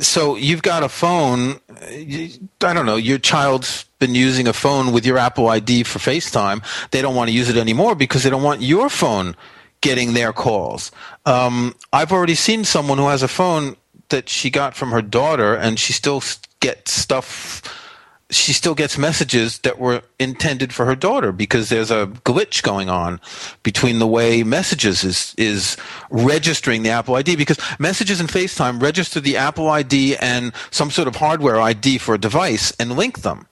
so 0.00 0.36
you've 0.36 0.62
got 0.62 0.82
a 0.82 0.88
phone. 0.88 1.60
I 1.80 2.38
don't 2.58 2.86
know. 2.86 2.96
Your 2.96 3.18
child's 3.18 3.84
been 3.98 4.14
using 4.14 4.48
a 4.48 4.52
phone 4.52 4.92
with 4.92 5.04
your 5.04 5.18
Apple 5.18 5.48
ID 5.48 5.84
for 5.84 5.98
FaceTime. 5.98 6.64
They 6.90 7.02
don't 7.02 7.14
want 7.14 7.28
to 7.28 7.36
use 7.36 7.48
it 7.48 7.56
anymore 7.56 7.94
because 7.94 8.22
they 8.22 8.30
don't 8.30 8.42
want 8.42 8.62
your 8.62 8.88
phone 8.88 9.36
getting 9.80 10.14
their 10.14 10.32
calls. 10.32 10.90
Um, 11.26 11.74
I've 11.92 12.12
already 12.12 12.34
seen 12.34 12.64
someone 12.64 12.98
who 12.98 13.08
has 13.08 13.22
a 13.22 13.28
phone 13.28 13.76
that 14.08 14.28
she 14.28 14.50
got 14.50 14.74
from 14.74 14.90
her 14.90 15.02
daughter, 15.02 15.54
and 15.54 15.78
she 15.78 15.92
still 15.92 16.22
gets 16.60 16.92
stuff. 16.92 17.62
She 18.30 18.52
still 18.52 18.74
gets 18.74 18.96
messages 18.96 19.58
that 19.60 19.78
were 19.78 20.02
intended 20.18 20.72
for 20.72 20.86
her 20.86 20.94
daughter 20.94 21.32
because 21.32 21.68
there's 21.68 21.90
a 21.90 22.06
glitch 22.24 22.62
going 22.62 22.88
on 22.88 23.20
between 23.62 23.98
the 23.98 24.06
way 24.06 24.42
messages 24.42 25.02
is 25.04 25.34
is 25.36 25.76
registering 26.10 26.82
the 26.82 26.90
Apple 26.90 27.16
ID 27.16 27.36
because 27.36 27.58
messages 27.78 28.20
in 28.20 28.26
FaceTime 28.28 28.80
register 28.80 29.20
the 29.20 29.36
Apple 29.36 29.68
ID 29.68 30.16
and 30.16 30.52
some 30.70 30.90
sort 30.90 31.08
of 31.08 31.16
hardware 31.16 31.60
ID 31.60 31.98
for 31.98 32.14
a 32.14 32.18
device 32.18 32.72
and 32.78 32.96
link 32.96 33.22
them. 33.22 33.46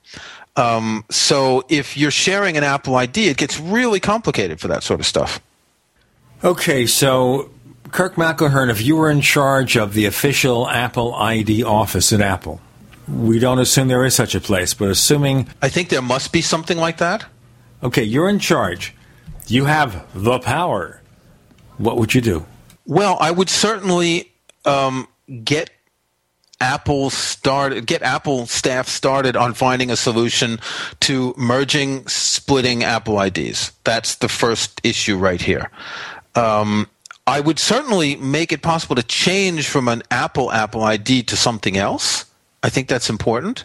Um, 0.56 1.04
so 1.08 1.64
if 1.68 1.96
you're 1.96 2.10
sharing 2.10 2.56
an 2.56 2.64
Apple 2.64 2.96
ID, 2.96 3.28
it 3.28 3.36
gets 3.36 3.60
really 3.60 4.00
complicated 4.00 4.60
for 4.60 4.68
that 4.68 4.82
sort 4.82 5.00
of 5.00 5.06
stuff. 5.06 5.40
Okay, 6.42 6.86
so 6.86 7.50
Kirk 7.90 8.14
McElhearn, 8.16 8.70
if 8.70 8.82
you 8.82 8.96
were 8.96 9.10
in 9.10 9.20
charge 9.20 9.76
of 9.76 9.94
the 9.94 10.04
official 10.04 10.68
Apple 10.68 11.14
ID 11.14 11.62
office 11.62 12.12
at 12.12 12.20
Apple, 12.20 12.60
we 13.10 13.38
don't 13.38 13.58
assume 13.58 13.88
there 13.88 14.04
is 14.04 14.14
such 14.14 14.34
a 14.34 14.40
place, 14.40 14.74
but 14.74 14.88
assuming. 14.88 15.48
I 15.62 15.68
think 15.68 15.88
there 15.88 16.02
must 16.02 16.32
be 16.32 16.42
something 16.42 16.78
like 16.78 16.98
that. 16.98 17.24
Okay, 17.82 18.02
you're 18.02 18.28
in 18.28 18.38
charge. 18.38 18.94
You 19.46 19.64
have 19.64 20.06
the 20.14 20.38
power. 20.40 21.00
What 21.78 21.96
would 21.96 22.14
you 22.14 22.20
do? 22.20 22.44
Well, 22.86 23.16
I 23.20 23.30
would 23.30 23.48
certainly 23.48 24.32
um, 24.64 25.08
get 25.44 25.70
Apple 26.60 27.10
started, 27.10 27.86
get 27.86 28.02
Apple 28.02 28.46
staff 28.46 28.88
started 28.88 29.36
on 29.36 29.54
finding 29.54 29.90
a 29.90 29.96
solution 29.96 30.58
to 31.00 31.34
merging, 31.36 32.06
splitting 32.08 32.82
Apple 32.82 33.20
IDs. 33.20 33.72
That's 33.84 34.16
the 34.16 34.28
first 34.28 34.80
issue 34.82 35.16
right 35.16 35.40
here. 35.40 35.70
Um, 36.34 36.88
I 37.26 37.40
would 37.40 37.58
certainly 37.58 38.16
make 38.16 38.52
it 38.52 38.62
possible 38.62 38.96
to 38.96 39.02
change 39.02 39.68
from 39.68 39.86
an 39.86 40.02
Apple 40.10 40.50
Apple 40.50 40.82
ID 40.82 41.22
to 41.24 41.36
something 41.36 41.76
else. 41.76 42.24
I 42.68 42.70
think 42.70 42.88
that's 42.88 43.08
important. 43.08 43.64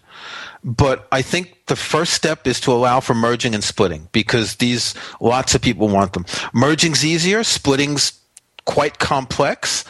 But 0.64 1.10
I 1.12 1.22
think 1.22 1.66
the 1.66 1.76
first 1.76 2.14
step 2.14 2.48
is 2.48 2.62
to 2.62 2.72
allow 2.72 3.02
for 3.02 3.14
merging 3.14 3.54
and 3.54 3.62
splitting 3.62 4.08
because 4.14 4.56
these 4.56 4.96
lots 5.20 5.54
of 5.56 5.62
people 5.62 5.90
want 5.90 6.14
them. 6.14 6.26
Merging's 6.54 7.04
easier, 7.04 7.44
splitting's 7.44 8.18
quite 8.64 9.00
complex. 9.00 9.84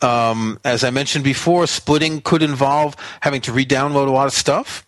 Um, 0.00 0.60
as 0.64 0.84
I 0.84 0.90
mentioned 0.90 1.24
before, 1.24 1.66
splitting 1.66 2.20
could 2.20 2.40
involve 2.40 2.94
having 3.20 3.40
to 3.40 3.52
re-download 3.52 4.06
a 4.06 4.12
lot 4.12 4.28
of 4.28 4.32
stuff, 4.32 4.86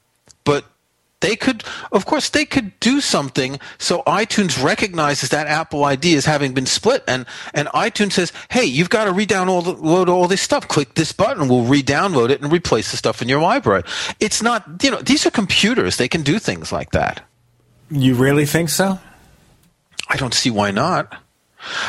They 1.24 1.36
could, 1.36 1.64
of 1.90 2.04
course, 2.04 2.28
they 2.28 2.44
could 2.44 2.78
do 2.80 3.00
something 3.00 3.58
so 3.78 4.02
iTunes 4.06 4.62
recognizes 4.62 5.30
that 5.30 5.46
Apple 5.46 5.82
ID 5.84 6.14
as 6.16 6.26
having 6.26 6.52
been 6.52 6.66
split, 6.66 7.02
and 7.08 7.24
and 7.54 7.68
iTunes 7.68 8.12
says, 8.12 8.30
"Hey, 8.50 8.64
you've 8.64 8.90
got 8.90 9.04
to 9.04 9.12
re-download 9.12 10.08
all 10.08 10.28
this 10.28 10.42
stuff. 10.42 10.68
Click 10.68 10.94
this 10.94 11.12
button. 11.12 11.48
We'll 11.48 11.64
re-download 11.64 12.28
it 12.28 12.42
and 12.42 12.52
replace 12.52 12.90
the 12.90 12.98
stuff 12.98 13.22
in 13.22 13.28
your 13.30 13.40
library." 13.40 13.84
It's 14.20 14.42
not, 14.42 14.64
you 14.82 14.90
know, 14.90 15.00
these 15.00 15.24
are 15.24 15.30
computers. 15.30 15.96
They 15.96 16.08
can 16.08 16.22
do 16.22 16.38
things 16.38 16.70
like 16.72 16.90
that. 16.90 17.22
You 17.90 18.14
really 18.14 18.44
think 18.44 18.68
so? 18.68 18.98
I 20.08 20.16
don't 20.16 20.34
see 20.34 20.50
why 20.50 20.70
not. 20.72 21.16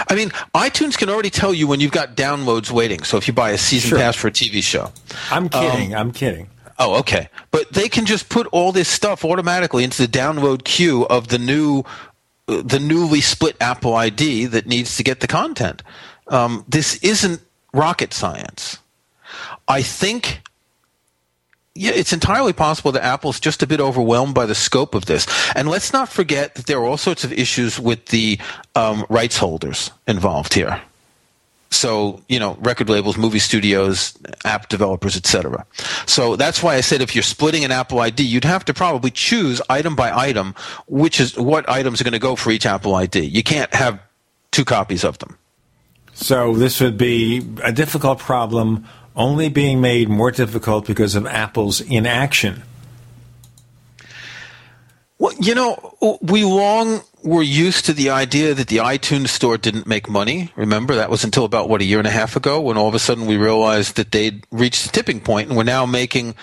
I 0.07 0.15
mean, 0.15 0.29
iTunes 0.53 0.97
can 0.97 1.09
already 1.09 1.29
tell 1.29 1.53
you 1.53 1.67
when 1.67 1.81
you've 1.81 1.91
got 1.91 2.15
downloads 2.15 2.71
waiting. 2.71 3.03
So 3.03 3.17
if 3.17 3.27
you 3.27 3.33
buy 3.33 3.51
a 3.51 3.57
season 3.57 3.89
Sure. 3.89 3.99
pass 3.99 4.15
for 4.15 4.29
a 4.29 4.31
TV 4.31 4.61
show, 4.63 4.93
I'm 5.29 5.49
kidding. 5.49 5.93
Um, 5.93 5.99
I'm 5.99 6.11
kidding. 6.13 6.47
Oh, 6.77 6.99
okay. 6.99 7.29
But 7.51 7.71
they 7.71 7.87
can 7.87 8.05
just 8.05 8.29
put 8.29 8.47
all 8.47 8.71
this 8.71 8.89
stuff 8.89 9.23
automatically 9.23 9.83
into 9.83 10.05
the 10.05 10.07
download 10.07 10.63
queue 10.63 11.05
of 11.07 11.29
the 11.29 11.39
new, 11.39 11.83
uh, 12.47 12.61
the 12.63 12.79
newly 12.79 13.21
split 13.21 13.55
Apple 13.61 13.95
ID 13.95 14.47
that 14.47 14.67
needs 14.67 14.97
to 14.97 15.03
get 15.03 15.21
the 15.21 15.27
content. 15.27 15.83
Um, 16.27 16.65
this 16.67 16.97
isn't 16.97 17.41
rocket 17.73 18.13
science. 18.13 18.79
I 19.67 19.81
think. 19.81 20.41
Yeah, 21.77 21.91
it's 21.91 22.13
entirely 22.13 22.53
possible 22.53 22.93
that 22.93 23.03
Apple's 23.03 23.37
just 23.37 23.61
a 23.61 23.67
bit 23.67 23.81
overwhelmed 23.81 24.33
by 24.33 24.45
the 24.45 24.55
scope 24.55 24.95
of 24.95 25.07
this. 25.07 25.27
And 25.55 25.67
let's 25.67 25.91
not 25.91 26.07
forget 26.07 26.55
that 26.55 26.67
there 26.67 26.77
are 26.79 26.85
all 26.85 26.95
sorts 26.95 27.25
of 27.25 27.33
issues 27.33 27.77
with 27.77 28.05
the 28.05 28.39
um, 28.75 29.05
rights 29.09 29.37
holders 29.37 29.91
involved 30.07 30.53
here. 30.53 30.81
So, 31.71 32.21
you 32.29 32.39
know, 32.39 32.57
record 32.61 32.89
labels, 32.89 33.17
movie 33.17 33.39
studios, 33.39 34.17
app 34.45 34.69
developers, 34.69 35.17
etc. 35.17 35.65
So 36.05 36.35
that's 36.35 36.63
why 36.63 36.75
I 36.75 36.81
said 36.81 37.01
if 37.01 37.15
you're 37.15 37.23
splitting 37.23 37.65
an 37.65 37.71
Apple 37.71 37.99
ID, 37.99 38.23
you'd 38.23 38.45
have 38.45 38.63
to 38.65 38.73
probably 38.73 39.11
choose 39.11 39.61
item 39.69 39.95
by 39.95 40.11
item 40.15 40.55
which 40.87 41.19
is 41.19 41.37
what 41.37 41.67
items 41.69 41.99
are 41.99 42.03
going 42.03 42.13
to 42.13 42.19
go 42.19 42.35
for 42.35 42.51
each 42.51 42.65
Apple 42.65 42.95
ID. 42.95 43.25
You 43.25 43.43
can't 43.43 43.73
have 43.73 43.99
two 44.51 44.65
copies 44.65 45.03
of 45.03 45.19
them. 45.19 45.37
So 46.13 46.53
this 46.53 46.79
would 46.79 46.97
be 46.97 47.45
a 47.61 47.73
difficult 47.73 48.19
problem, 48.19 48.87
only 49.15 49.49
being 49.49 49.81
made 49.81 50.07
more 50.07 50.31
difficult 50.31 50.87
because 50.87 51.15
of 51.15 51.27
Apple's 51.27 51.81
inaction. 51.81 52.63
Well, 55.17 55.33
you 55.39 55.55
know, 55.55 56.19
we 56.21 56.43
long 56.43 57.01
were 57.25 57.41
used 57.41 57.85
to 57.85 57.93
the 57.93 58.11
idea 58.11 58.53
that 58.53 58.67
the 58.67 58.77
iTunes 58.77 59.29
store 59.29 59.57
didn't 59.57 59.87
make 59.87 60.07
money. 60.07 60.51
Remember, 60.55 60.93
that 60.95 61.09
was 61.09 61.23
until 61.23 61.43
about, 61.43 61.67
what, 61.67 61.81
a 61.81 61.85
year 61.85 61.97
and 61.97 62.07
a 62.07 62.11
half 62.11 62.35
ago 62.35 62.61
when 62.61 62.77
all 62.77 62.87
of 62.87 62.93
a 62.93 62.99
sudden 62.99 63.25
we 63.25 63.35
realized 63.35 63.95
that 63.95 64.11
they'd 64.11 64.45
reached 64.51 64.85
the 64.85 64.91
tipping 64.91 65.19
point 65.19 65.47
and 65.49 65.57
we're 65.57 65.63
now 65.63 65.87
making 65.87 66.35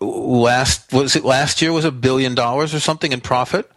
last, 0.00 0.92
was 0.92 1.14
it 1.14 1.24
last 1.24 1.62
year 1.62 1.72
was 1.72 1.84
a 1.84 1.92
billion 1.92 2.34
dollars 2.34 2.74
or 2.74 2.80
something 2.80 3.12
in 3.12 3.20
profit? 3.20 3.70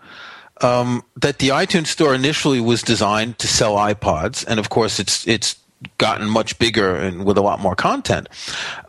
Um, 0.62 1.04
that 1.16 1.38
the 1.38 1.50
iTunes 1.50 1.88
store 1.88 2.14
initially 2.14 2.60
was 2.60 2.82
designed 2.82 3.38
to 3.40 3.48
sell 3.48 3.76
iPods, 3.76 4.44
and 4.46 4.60
of 4.60 4.68
course, 4.70 5.00
it's 5.00 5.26
it's 5.26 5.56
gotten 5.98 6.30
much 6.30 6.60
bigger 6.60 6.96
and 6.96 7.26
with 7.26 7.38
a 7.38 7.42
lot 7.42 7.60
more 7.60 7.76
content. 7.76 8.28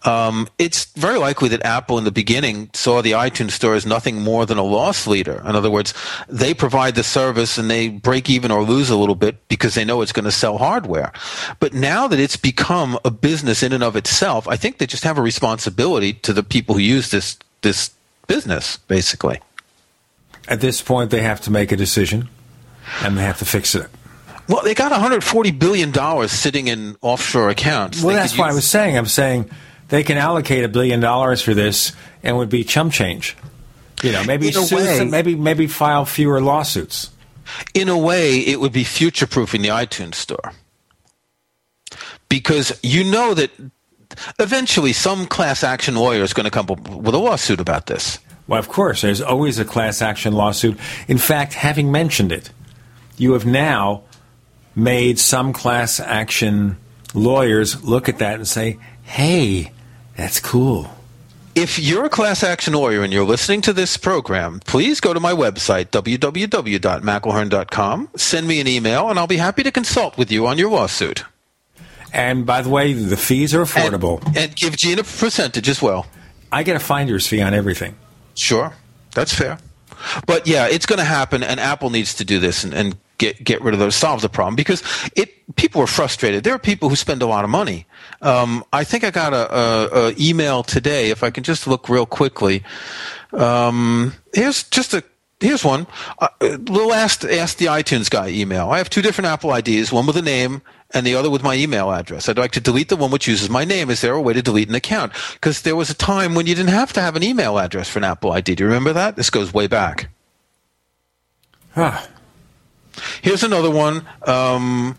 Um, 0.05 0.49
it's 0.59 0.87
very 0.95 1.19
likely 1.19 1.49
that 1.51 1.65
Apple 1.65 1.99
in 1.99 2.05
the 2.05 2.11
beginning 2.11 2.71
saw 2.73 3.01
the 3.01 3.13
iTunes 3.13 3.53
store 3.53 3.75
as 3.75 3.87
nothing 3.87 4.21
more 4.21 4.45
than 4.45 4.59
a 4.59 4.63
loss 4.63 5.07
leader. 5.07 5.43
In 5.47 5.55
other 5.55 5.71
words, 5.71 5.95
they 6.29 6.53
provide 6.53 6.97
the 6.97 7.05
service 7.05 7.59
and 7.59 7.71
they 7.71 7.89
break 7.89 8.29
even 8.29 8.51
or 8.51 8.63
lose 8.63 8.91
a 8.91 8.97
little 8.97 9.15
bit 9.15 9.47
because 9.49 9.75
they 9.75 9.85
know 9.85 10.03
it's 10.03 10.13
going 10.13 10.25
to 10.25 10.33
sell 10.33 10.59
hardware. 10.59 11.13
But 11.61 11.75
now 11.75 12.09
that 12.09 12.19
it's 12.19 12.37
become 12.37 12.99
a 13.05 13.11
business 13.11 13.63
in 13.63 13.73
and 13.73 13.85
of 13.85 13.95
itself, 13.95 14.49
I 14.49 14.57
think 14.57 14.79
they 14.79 14.87
just 14.87 15.05
have 15.05 15.19
a 15.19 15.23
responsibility 15.23 16.13
to 16.15 16.33
the 16.33 16.43
people 16.43 16.75
who 16.75 16.81
use 16.81 17.11
this 17.11 17.39
this 17.63 17.91
business, 18.27 18.79
basically. 18.79 19.41
At 20.49 20.61
this 20.61 20.81
point, 20.83 21.11
they 21.11 21.23
have 21.23 21.41
to 21.43 21.51
make 21.51 21.71
a 21.71 21.77
decision, 21.77 22.29
and 23.03 23.19
they 23.19 23.23
have 23.23 23.39
to 23.39 23.45
fix 23.45 23.75
it. 23.75 23.91
Well, 24.51 24.65
they 24.65 24.75
got 24.75 24.91
140 24.91 25.53
billion 25.53 25.93
dollars 25.93 26.33
sitting 26.33 26.67
in 26.67 26.97
offshore 27.03 27.51
accounts. 27.51 28.03
Well, 28.03 28.15
They 28.17 28.21
that's 28.21 28.37
what 28.37 28.51
I 28.51 28.53
was 28.53 28.67
saying. 28.67 28.99
I'm 28.99 29.07
saying 29.07 29.49
they 29.89 30.03
can 30.03 30.19
allocate 30.19 30.65
a 30.65 30.69
billion 30.69 30.99
dollars 30.99 31.41
for 31.41 31.55
this, 31.55 31.93
and 32.25 32.37
would 32.37 32.49
be 32.49 32.65
chump 32.65 32.93
change. 32.93 33.37
You 34.03 34.11
know, 34.11 34.25
maybe 34.25 34.47
way- 34.75 34.99
maybe 35.11 35.37
maybe 35.37 35.67
file 35.69 36.05
fewer 36.05 36.41
lawsuits. 36.41 37.11
in 37.75 37.89
a 37.89 37.97
way, 37.97 38.39
it 38.41 38.59
would 38.61 38.73
be 38.73 38.83
future 38.83 39.27
proofing 39.27 39.63
the 39.63 39.69
iTunes 39.69 40.17
store. 40.17 40.53
Because 42.29 42.79
you 42.83 43.05
know 43.05 43.35
that 43.35 43.51
eventually 44.41 44.93
some 44.93 45.27
class 45.27 45.63
action 45.63 45.95
lawyer 45.97 46.23
is 46.23 46.33
going 46.33 46.45
to 46.45 46.51
come 46.51 46.67
up 46.71 46.89
with 46.89 47.15
a 47.15 47.19
lawsuit 47.19 47.61
about 47.61 47.87
this. 47.87 48.19
Well, 48.49 48.59
of 48.59 48.69
course, 48.69 49.03
there's 49.03 49.21
always 49.21 49.59
a 49.61 49.65
class 49.65 50.03
action 50.03 50.33
lawsuit. 50.33 50.77
In 51.09 51.19
fact, 51.19 51.55
having 51.55 51.93
mentioned 51.93 52.33
it, 52.33 52.51
you 53.17 53.33
have 53.35 53.47
now 53.47 54.03
made 54.83 55.19
some 55.19 55.53
class 55.53 56.01
action 56.01 56.79
lawyers 57.15 57.85
look 57.85 58.09
at 58.09 58.17
that 58.19 58.37
and 58.37 58.49
say, 58.49 58.79
"Hey, 59.03 59.73
that's 60.17 60.41
cool." 60.41 60.91
If 61.55 61.79
you're 61.79 62.05
a 62.05 62.11
class 62.11 62.43
action 62.45 62.75
lawyer 62.75 63.03
and 63.03 63.13
you're 63.13 63.27
listening 63.27 63.61
to 63.63 63.73
this 63.73 63.97
program, 63.97 64.61
please 64.65 65.01
go 65.01 65.13
to 65.13 65.19
my 65.19 65.33
website, 65.33 65.87
www.mcelhearn.com, 65.87 68.09
send 68.17 68.47
me 68.47 68.61
an 68.61 68.69
email, 68.69 69.11
and 69.11 69.19
I'll 69.19 69.27
be 69.27 69.39
happy 69.39 69.65
to 69.65 69.73
consult 69.73 70.17
with 70.17 70.31
you 70.31 70.47
on 70.47 70.59
your 70.59 70.71
lawsuit. 70.71 71.25
And 72.13 72.47
by 72.47 72.63
the 72.63 72.71
way, 72.71 72.93
the 72.93 73.17
fees 73.17 73.53
are 73.55 73.63
affordable. 73.63 74.25
And 74.37 74.55
give 74.55 74.77
Gene 74.77 75.01
a 75.01 75.05
percentage 75.05 75.69
as 75.69 75.83
well. 75.83 76.07
I 76.53 76.63
get 76.63 76.77
a 76.77 76.81
finder's 76.81 77.27
fee 77.27 77.43
on 77.43 77.53
everything. 77.53 77.97
Sure, 78.35 78.75
that's 79.15 79.35
fair. 79.35 79.59
But 80.27 80.47
yeah, 80.47 80.69
it's 80.69 80.87
going 80.87 81.01
to 81.01 81.05
happen, 81.05 81.43
and 81.43 81.59
Apple 81.59 81.91
needs 81.91 82.15
to 82.15 82.25
do 82.25 82.39
this 82.39 82.63
and, 82.65 82.73
and 82.73 82.97
get 83.21 83.45
get 83.45 83.63
rid 83.63 83.75
of 83.75 83.79
those, 83.79 83.95
solve 83.95 84.23
the 84.23 84.29
problem 84.29 84.57
because 84.57 84.83
it 85.15 85.55
people 85.55 85.81
are 85.81 85.87
frustrated. 85.87 86.43
There 86.43 86.55
are 86.55 86.59
people 86.59 86.89
who 86.89 86.97
spend 86.97 87.23
a 87.23 87.27
lot 87.27 87.45
of 87.45 87.51
money. 87.51 87.87
Um, 88.23 88.65
I 88.73 88.83
think 88.83 89.05
I 89.05 89.11
got 89.11 89.33
a, 89.33 89.55
a, 89.55 90.09
a 90.09 90.15
email 90.19 90.65
today. 90.65 91.11
If 91.11 91.23
I 91.23 91.31
can 91.31 91.45
just 91.45 91.69
look 91.69 91.89
real 91.89 92.07
quickly, 92.07 92.65
um, 93.33 94.15
here's 94.35 94.65
just 94.65 94.95
a. 94.95 95.05
Here's 95.39 95.65
one. 95.65 95.87
Uh, 96.19 96.29
we'll 96.67 96.93
ask, 96.93 97.25
ask 97.25 97.57
the 97.57 97.65
iTunes 97.65 98.11
guy 98.11 98.29
email. 98.29 98.69
I 98.69 98.77
have 98.77 98.91
two 98.91 99.01
different 99.01 99.29
Apple 99.29 99.55
IDs, 99.55 99.91
one 99.91 100.05
with 100.07 100.19
a 100.19 100.23
name 100.23 100.61
and 100.93 101.07
the 101.07 101.15
other 101.15 101.31
with 101.31 101.43
my 101.43 101.55
email 101.55 101.91
address. 101.91 102.29
I'd 102.29 102.37
like 102.37 102.51
to 102.53 102.61
delete 102.61 102.91
the 102.91 102.97
one 102.97 103.11
which 103.11 103.27
uses 103.27 103.49
my 103.49 103.65
name. 103.65 103.89
Is 103.89 104.03
there 104.03 104.13
a 104.13 104.21
way 104.21 104.35
to 104.35 104.43
delete 104.43 104.69
an 104.69 104.75
account? 104.75 105.15
Because 105.33 105.63
there 105.63 105.77
was 105.77 105.89
a 105.89 105.95
time 105.95 106.35
when 106.35 106.47
you 106.47 106.55
didn't 106.55 106.75
have 106.75 106.93
to 106.93 107.01
have 107.01 107.17
an 107.17 107.23
email 107.23 107.59
address 107.59 107.89
for 107.89 108.01
an 108.01 108.05
Apple 108.05 108.33
ID. 108.33 108.55
Do 108.55 108.65
you 108.65 108.69
remember 108.69 108.93
that? 108.93 109.17
This 109.17 109.31
goes 109.31 109.55
way 109.55 109.67
back. 109.67 110.11
Huh. 111.75 112.03
Here's 113.23 113.43
another 113.43 113.71
one. 113.71 114.07
Um, 114.27 114.97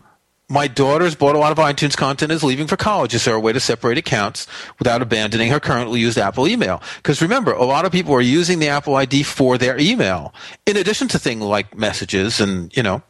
my 0.51 0.67
daughter's 0.67 1.15
bought 1.15 1.35
a 1.35 1.39
lot 1.39 1.53
of 1.53 1.57
iTunes 1.57 1.95
content 1.95 2.29
and 2.29 2.33
is 2.33 2.43
leaving 2.43 2.67
for 2.67 2.75
college. 2.75 3.13
Is 3.15 3.23
there 3.23 3.35
a 3.35 3.39
way 3.39 3.53
to 3.53 3.59
separate 3.59 3.97
accounts 3.97 4.47
without 4.79 5.01
abandoning 5.01 5.49
her 5.49 5.61
currently 5.61 6.01
used 6.01 6.17
Apple 6.17 6.45
email? 6.45 6.81
Because 6.97 7.21
remember, 7.21 7.53
a 7.53 7.63
lot 7.63 7.85
of 7.85 7.91
people 7.93 8.13
are 8.13 8.21
using 8.21 8.59
the 8.59 8.67
Apple 8.67 8.95
ID 8.95 9.23
for 9.23 9.57
their 9.57 9.79
email, 9.79 10.33
in 10.65 10.75
addition 10.75 11.07
to 11.09 11.19
things 11.19 11.41
like 11.41 11.77
messages 11.77 12.41
and, 12.41 12.75
you 12.75 12.83
know. 12.83 13.01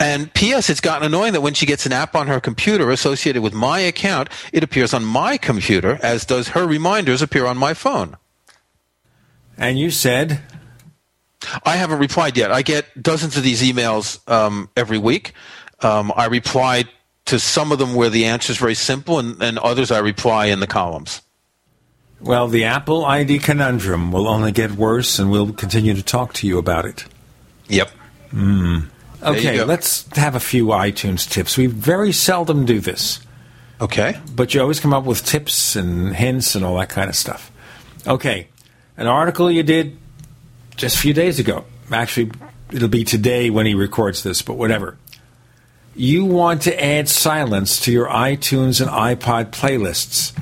And 0.00 0.32
P.S. 0.32 0.70
It's 0.70 0.80
gotten 0.80 1.04
annoying 1.04 1.32
that 1.32 1.40
when 1.40 1.54
she 1.54 1.66
gets 1.66 1.84
an 1.84 1.92
app 1.92 2.14
on 2.14 2.28
her 2.28 2.38
computer 2.38 2.92
associated 2.92 3.42
with 3.42 3.52
my 3.52 3.80
account, 3.80 4.28
it 4.52 4.62
appears 4.62 4.94
on 4.94 5.04
my 5.04 5.36
computer, 5.36 5.98
as 6.04 6.24
does 6.24 6.48
her 6.50 6.68
reminders 6.68 7.20
appear 7.20 7.46
on 7.46 7.56
my 7.56 7.74
phone. 7.74 8.16
And 9.56 9.76
you 9.76 9.90
said 9.90 10.40
I 11.64 11.76
haven't 11.76 11.98
replied 11.98 12.36
yet. 12.36 12.50
I 12.50 12.62
get 12.62 13.00
dozens 13.00 13.36
of 13.36 13.42
these 13.42 13.62
emails 13.62 14.26
um, 14.30 14.68
every 14.76 14.98
week. 14.98 15.32
Um, 15.80 16.12
I 16.16 16.26
reply 16.26 16.84
to 17.26 17.38
some 17.38 17.72
of 17.72 17.78
them 17.78 17.94
where 17.94 18.10
the 18.10 18.24
answer 18.24 18.52
is 18.52 18.58
very 18.58 18.74
simple, 18.74 19.18
and, 19.18 19.40
and 19.42 19.58
others 19.58 19.90
I 19.90 19.98
reply 19.98 20.46
in 20.46 20.60
the 20.60 20.66
columns. 20.66 21.22
Well, 22.20 22.48
the 22.48 22.64
Apple 22.64 23.04
ID 23.04 23.38
conundrum 23.38 24.10
will 24.10 24.26
only 24.26 24.50
get 24.50 24.72
worse, 24.72 25.18
and 25.18 25.30
we'll 25.30 25.52
continue 25.52 25.94
to 25.94 26.02
talk 26.02 26.32
to 26.34 26.46
you 26.46 26.58
about 26.58 26.84
it. 26.84 27.04
Yep. 27.68 27.90
You 28.32 28.82
Okay, 29.22 29.64
let's 29.64 30.06
have 30.16 30.34
a 30.34 30.40
few 30.40 30.66
iTunes 30.66 31.28
tips. 31.28 31.56
We 31.56 31.66
very 31.66 32.12
seldom 32.12 32.64
do 32.64 32.80
this. 32.80 33.20
Okay. 33.80 34.18
But 34.34 34.54
you 34.54 34.60
always 34.60 34.80
come 34.80 34.92
up 34.92 35.04
with 35.04 35.24
tips 35.24 35.76
and 35.76 36.14
hints 36.14 36.54
and 36.54 36.64
all 36.64 36.78
that 36.78 36.88
kind 36.88 37.08
of 37.08 37.16
stuff. 37.16 37.50
Okay, 38.06 38.48
an 38.96 39.06
article 39.06 39.50
you 39.50 39.62
did 39.62 39.98
just 40.78 40.96
a 40.96 40.98
few 40.98 41.12
days 41.12 41.38
ago. 41.38 41.64
Actually, 41.92 42.30
it'll 42.72 42.88
be 42.88 43.04
today 43.04 43.50
when 43.50 43.66
he 43.66 43.74
records 43.74 44.22
this, 44.22 44.40
but 44.40 44.54
whatever. 44.54 44.96
You 45.94 46.24
want 46.24 46.62
to 46.62 46.82
add 46.82 47.08
silence 47.08 47.80
to 47.80 47.92
your 47.92 48.08
iTunes 48.08 48.80
and 48.80 48.88
iPod 48.88 49.50
playlists. 49.50 50.38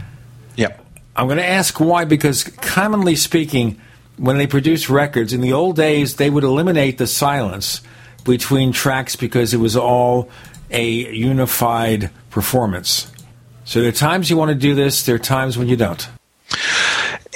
Yep. 0.56 0.84
I'm 1.16 1.26
going 1.26 1.38
to 1.38 1.46
ask 1.46 1.80
why 1.80 2.04
because 2.04 2.44
commonly 2.44 3.16
speaking, 3.16 3.80
when 4.18 4.36
they 4.36 4.46
produce 4.46 4.90
records 4.90 5.32
in 5.32 5.40
the 5.40 5.52
old 5.52 5.76
days, 5.76 6.16
they 6.16 6.28
would 6.28 6.44
eliminate 6.44 6.98
the 6.98 7.06
silence 7.06 7.80
between 8.24 8.72
tracks 8.72 9.16
because 9.16 9.54
it 9.54 9.58
was 9.58 9.76
all 9.76 10.28
a 10.70 10.86
unified 11.14 12.10
performance. 12.30 13.10
So 13.64 13.80
there 13.80 13.88
are 13.88 13.92
times 13.92 14.28
you 14.28 14.36
want 14.36 14.50
to 14.50 14.54
do 14.54 14.74
this, 14.74 15.06
there 15.06 15.14
are 15.14 15.18
times 15.18 15.56
when 15.56 15.68
you 15.68 15.76
don't. 15.76 16.06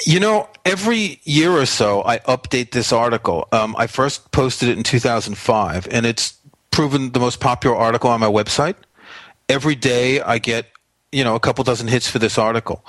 You 0.07 0.21
know, 0.21 0.49
every 0.65 1.21
year 1.25 1.53
or 1.53 1.67
so, 1.67 2.03
I 2.05 2.19
update 2.21 2.73
this 2.73 2.93
article. 2.93 3.49
Um, 3.53 3.75
I 3.79 3.87
first 3.87 4.31
posted 4.33 4.69
it 4.69 4.79
in 4.79 4.85
2005, 4.85 5.89
and 5.91 6.07
it's 6.07 6.39
proven 6.71 7.13
the 7.13 7.21
most 7.21 7.41
popular 7.41 7.77
article 7.77 8.11
on 8.11 8.21
my 8.21 8.27
website. 8.27 8.77
Every 9.49 9.75
day, 9.75 10.21
I 10.21 10.39
get 10.39 10.67
you 11.13 11.25
know 11.25 11.35
a 11.35 11.41
couple 11.41 11.65
dozen 11.65 11.89
hits 11.89 12.09
for 12.09 12.19
this 12.19 12.39
article. 12.39 12.85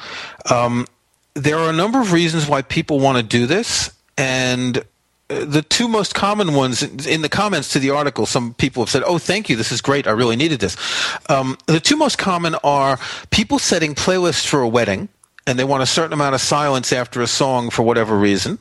Um, 0.50 0.88
there 1.34 1.58
are 1.58 1.70
a 1.70 1.74
number 1.74 2.00
of 2.00 2.12
reasons 2.12 2.48
why 2.48 2.62
people 2.62 3.00
want 3.00 3.18
to 3.18 3.24
do 3.24 3.46
this, 3.46 3.92
and 4.18 4.78
uh, 5.30 5.46
the 5.46 5.62
two 5.62 5.88
most 5.88 6.14
common 6.14 6.54
ones 6.54 6.84
in 7.08 7.22
the 7.22 7.30
comments 7.30 7.70
to 7.70 7.80
the 7.80 7.90
article, 7.90 8.26
some 8.26 8.54
people 8.54 8.84
have 8.84 8.90
said, 8.90 9.04
"Oh, 9.06 9.18
thank 9.18 9.50
you, 9.50 9.56
this 9.56 9.72
is 9.72 9.82
great. 9.82 10.08
I 10.08 10.12
really 10.12 10.36
needed 10.36 10.60
this." 10.60 10.78
Um, 11.30 11.58
the 11.66 11.80
two 11.80 11.96
most 11.96 12.18
common 12.18 12.56
are 12.64 13.00
people 13.32 13.60
setting 13.60 13.96
playlists 13.96 14.46
for 14.46 14.62
a 14.62 14.68
wedding, 14.68 15.10
and 15.52 15.60
they 15.60 15.66
want 15.66 15.84
a 15.84 15.86
certain 15.86 16.14
amount 16.14 16.34
of 16.34 16.40
silence 16.40 16.94
after 16.94 17.22
a 17.22 17.28
song 17.28 17.70
for 17.70 17.84
whatever 17.84 18.18
reason, 18.18 18.58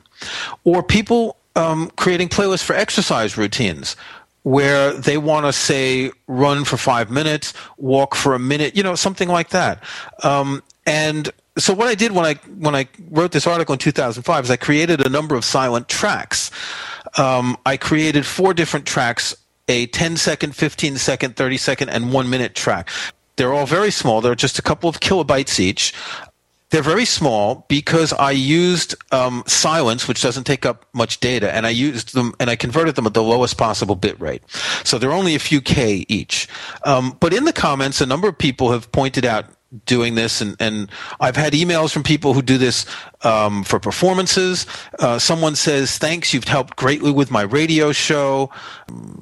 or 0.65 0.83
people 0.83 1.37
um, 1.55 1.89
creating 1.95 2.27
playlists 2.27 2.63
for 2.63 2.75
exercise 2.75 3.37
routines 3.37 3.95
where 4.43 4.91
they 4.91 5.17
want 5.17 5.45
to 5.45 5.53
say 5.53 6.11
run 6.27 6.65
for 6.65 6.75
five 6.75 7.09
minutes, 7.09 7.53
walk 7.77 8.13
for 8.13 8.35
a 8.35 8.39
minute, 8.39 8.75
you 8.75 8.83
know, 8.83 8.95
something 8.95 9.29
like 9.29 9.49
that. 9.51 9.81
Um, 10.21 10.61
and 10.85 11.29
so 11.57 11.73
what 11.73 11.87
I 11.87 11.95
did 11.95 12.11
when 12.11 12.25
I 12.25 12.33
when 12.57 12.75
I 12.75 12.89
wrote 13.09 13.31
this 13.31 13.47
article 13.47 13.71
in 13.71 13.79
2005 13.79 14.43
is 14.43 14.51
I 14.51 14.57
created 14.57 15.05
a 15.05 15.09
number 15.09 15.35
of 15.35 15.45
silent 15.45 15.87
tracks. 15.87 16.51
Um, 17.17 17.57
I 17.65 17.77
created 17.77 18.25
four 18.25 18.53
different 18.53 18.85
tracks: 18.85 19.33
a 19.69 19.85
10 19.87 20.17
second, 20.17 20.57
15 20.57 20.97
second, 20.97 21.37
30 21.37 21.55
second, 21.57 21.89
and 21.89 22.11
one 22.11 22.29
minute 22.29 22.53
track. 22.53 22.89
They're 23.37 23.53
all 23.53 23.65
very 23.65 23.91
small. 23.91 24.19
They're 24.21 24.35
just 24.35 24.59
a 24.59 24.61
couple 24.61 24.89
of 24.89 24.99
kilobytes 24.99 25.59
each. 25.59 25.93
They're 26.71 26.81
very 26.81 27.05
small 27.05 27.65
because 27.67 28.13
I 28.13 28.31
used 28.31 28.95
um, 29.13 29.43
silence, 29.45 30.07
which 30.07 30.21
doesn't 30.21 30.45
take 30.45 30.65
up 30.65 30.85
much 30.93 31.19
data, 31.19 31.53
and 31.53 31.67
I 31.67 31.69
used 31.69 32.13
them 32.13 32.33
and 32.39 32.49
I 32.49 32.55
converted 32.55 32.95
them 32.95 33.05
at 33.05 33.13
the 33.13 33.23
lowest 33.23 33.57
possible 33.57 33.95
bit 33.95 34.19
rate. 34.19 34.41
So 34.83 34.97
they're 34.97 35.11
only 35.11 35.35
a 35.35 35.39
few 35.39 35.61
K 35.61 36.05
each. 36.07 36.47
Um, 36.83 37.17
but 37.19 37.33
in 37.33 37.45
the 37.45 37.53
comments, 37.53 38.01
a 38.01 38.05
number 38.05 38.27
of 38.27 38.37
people 38.37 38.71
have 38.71 38.91
pointed 38.91 39.25
out 39.25 39.45
doing 39.85 40.15
this 40.15 40.41
and, 40.41 40.55
and 40.59 40.91
I've 41.19 41.37
had 41.37 41.53
emails 41.53 41.93
from 41.93 42.03
people 42.03 42.33
who 42.33 42.41
do 42.41 42.57
this 42.57 42.85
um, 43.21 43.63
for 43.63 43.79
performances. 43.79 44.65
Uh, 44.99 45.17
someone 45.17 45.55
says, 45.55 45.97
thanks, 45.97 46.33
you've 46.33 46.43
helped 46.43 46.75
greatly 46.75 47.11
with 47.11 47.31
my 47.31 47.43
radio 47.43 47.93
show. 47.93 48.49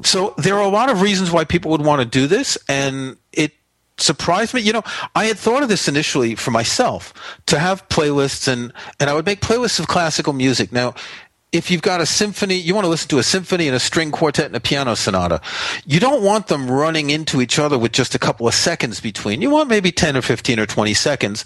So 0.03 0.33
there 0.37 0.55
are 0.55 0.63
a 0.63 0.69
lot 0.69 0.89
of 0.89 1.01
reasons 1.01 1.29
why 1.29 1.43
people 1.43 1.71
would 1.71 1.85
want 1.85 2.01
to 2.01 2.05
do 2.05 2.25
this 2.25 2.57
and 2.67 3.17
it 3.31 3.53
surprised 4.01 4.53
me. 4.53 4.61
You 4.61 4.73
know, 4.73 4.83
I 5.15 5.25
had 5.25 5.37
thought 5.37 5.63
of 5.63 5.69
this 5.69 5.87
initially 5.87 6.35
for 6.35 6.51
myself 6.51 7.13
to 7.47 7.59
have 7.59 7.87
playlists 7.89 8.47
and, 8.47 8.73
and 8.99 9.09
I 9.09 9.13
would 9.13 9.25
make 9.25 9.41
playlists 9.41 9.79
of 9.79 9.87
classical 9.87 10.33
music. 10.33 10.71
Now, 10.71 10.95
if 11.51 11.71
you've 11.71 11.81
got 11.81 11.99
a 11.99 12.05
symphony, 12.05 12.55
you 12.55 12.75
want 12.75 12.85
to 12.85 12.89
listen 12.89 13.09
to 13.09 13.17
a 13.17 13.23
symphony 13.23 13.67
and 13.67 13.75
a 13.75 13.79
string 13.79 14.11
quartet 14.11 14.45
and 14.45 14.55
a 14.55 14.59
piano 14.59 14.95
sonata. 14.95 15.41
You 15.85 15.99
don't 15.99 16.23
want 16.23 16.47
them 16.47 16.69
running 16.69 17.09
into 17.09 17.41
each 17.41 17.57
other 17.57 17.77
with 17.77 17.91
just 17.91 18.13
a 18.13 18.19
couple 18.19 18.47
of 18.47 18.53
seconds 18.53 18.99
between. 18.99 19.41
You 19.41 19.49
want 19.49 19.69
maybe 19.69 19.91
10 19.91 20.15
or 20.15 20.21
15 20.21 20.59
or 20.59 20.67
20 20.67 20.93
seconds 20.93 21.45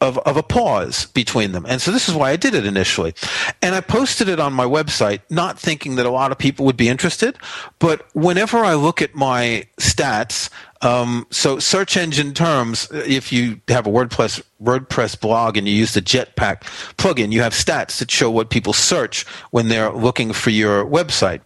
of, 0.00 0.18
of 0.18 0.36
a 0.36 0.42
pause 0.42 1.06
between 1.06 1.52
them. 1.52 1.66
And 1.66 1.80
so 1.80 1.90
this 1.90 2.08
is 2.08 2.14
why 2.14 2.30
I 2.30 2.36
did 2.36 2.54
it 2.54 2.64
initially. 2.64 3.14
And 3.60 3.74
I 3.74 3.80
posted 3.80 4.28
it 4.28 4.40
on 4.40 4.52
my 4.52 4.64
website, 4.64 5.20
not 5.28 5.58
thinking 5.58 5.96
that 5.96 6.06
a 6.06 6.10
lot 6.10 6.32
of 6.32 6.38
people 6.38 6.66
would 6.66 6.76
be 6.76 6.88
interested. 6.88 7.38
But 7.78 8.06
whenever 8.14 8.58
I 8.58 8.74
look 8.74 9.02
at 9.02 9.14
my 9.14 9.66
stats, 9.78 10.48
um, 10.82 11.26
so 11.30 11.58
search 11.58 11.96
engine 11.96 12.32
terms, 12.32 12.88
if 12.92 13.32
you 13.32 13.60
have 13.68 13.86
a 13.86 13.90
WordPress, 13.90 14.42
WordPress 14.62 15.20
blog 15.20 15.56
and 15.56 15.68
you 15.68 15.74
use 15.74 15.94
the 15.94 16.00
Jetpack 16.00 16.62
plugin, 16.96 17.32
you 17.32 17.42
have 17.42 17.52
stats 17.52 17.98
that 17.98 18.10
show 18.10 18.30
what 18.30 18.50
people 18.50 18.72
search 18.72 19.26
when 19.50 19.68
they're 19.68 19.92
looking 19.92 20.32
for 20.32 20.50
your 20.50 20.84
website. 20.86 21.40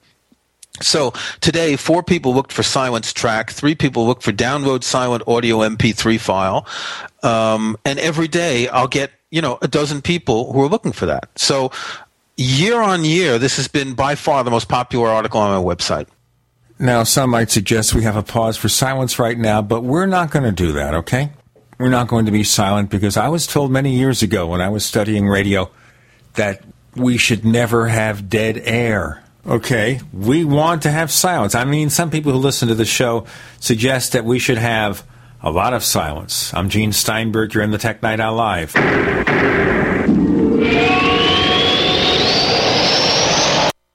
So 0.80 1.12
today, 1.41 1.76
four 1.76 2.03
people 2.03 2.35
looked 2.35 2.53
for 2.53 2.64
silence 2.64 3.12
track, 3.12 3.51
three 3.51 3.76
people 3.76 4.07
looked 4.07 4.24
for 4.24 4.32
download 4.32 4.82
silent 4.82 5.22
audio 5.28 5.59
MP3 5.59 6.18
file, 6.18 6.66
um, 7.22 7.76
and 7.85 7.99
every 8.01 8.26
day 8.26 8.66
I'll 8.68 8.89
get 8.89 9.12
you 9.30 9.41
know 9.41 9.59
a 9.62 9.68
dozen 9.68 10.03
people 10.03 10.53
who 10.53 10.61
are 10.62 10.68
looking 10.68 10.91
for 10.91 11.07
that. 11.07 11.28
So 11.37 11.70
year 12.37 12.80
on 12.80 13.05
year, 13.05 13.39
this 13.39 13.57
has 13.57 13.68
been 13.68 13.95
by 13.95 14.16
far 14.16 14.43
the 14.43 14.51
most 14.51 14.68
popular 14.68 15.09
article 15.09 15.41
on 15.41 15.64
my 15.64 15.74
website. 15.74 16.09
Now, 16.78 17.04
some 17.04 17.30
might 17.30 17.50
suggest 17.50 17.94
we 17.94 18.02
have 18.02 18.16
a 18.16 18.22
pause 18.22 18.56
for 18.56 18.68
silence 18.68 19.18
right 19.18 19.38
now, 19.38 19.62
but 19.62 19.82
we're 19.82 20.06
not 20.06 20.30
going 20.30 20.44
to 20.44 20.52
do 20.52 20.72
that. 20.72 20.94
Okay, 20.94 21.30
we're 21.78 21.88
not 21.88 22.08
going 22.08 22.26
to 22.26 22.32
be 22.32 22.44
silent 22.44 22.90
because 22.90 23.16
I 23.16 23.28
was 23.28 23.46
told 23.46 23.70
many 23.70 23.96
years 23.96 24.22
ago 24.22 24.46
when 24.46 24.60
I 24.60 24.68
was 24.68 24.84
studying 24.84 25.28
radio 25.28 25.70
that 26.34 26.64
we 26.96 27.16
should 27.16 27.44
never 27.44 27.88
have 27.88 28.28
dead 28.28 28.60
air. 28.64 29.22
Okay, 29.46 30.00
we 30.12 30.44
want 30.44 30.82
to 30.82 30.90
have 30.90 31.10
silence. 31.10 31.54
I 31.54 31.64
mean, 31.64 31.90
some 31.90 32.10
people 32.10 32.32
who 32.32 32.38
listen 32.38 32.68
to 32.68 32.74
the 32.74 32.84
show 32.84 33.26
suggest 33.60 34.12
that 34.12 34.24
we 34.24 34.38
should 34.38 34.58
have 34.58 35.06
a 35.42 35.50
lot 35.50 35.74
of 35.74 35.84
silence. 35.84 36.52
I'm 36.54 36.70
Gene 36.70 36.92
Steinberg. 36.92 37.52
You're 37.54 37.62
in 37.62 37.70
the 37.70 37.78
Tech 37.78 38.02
Night 38.02 38.20
Owl 38.20 38.36
Live. 38.36 38.74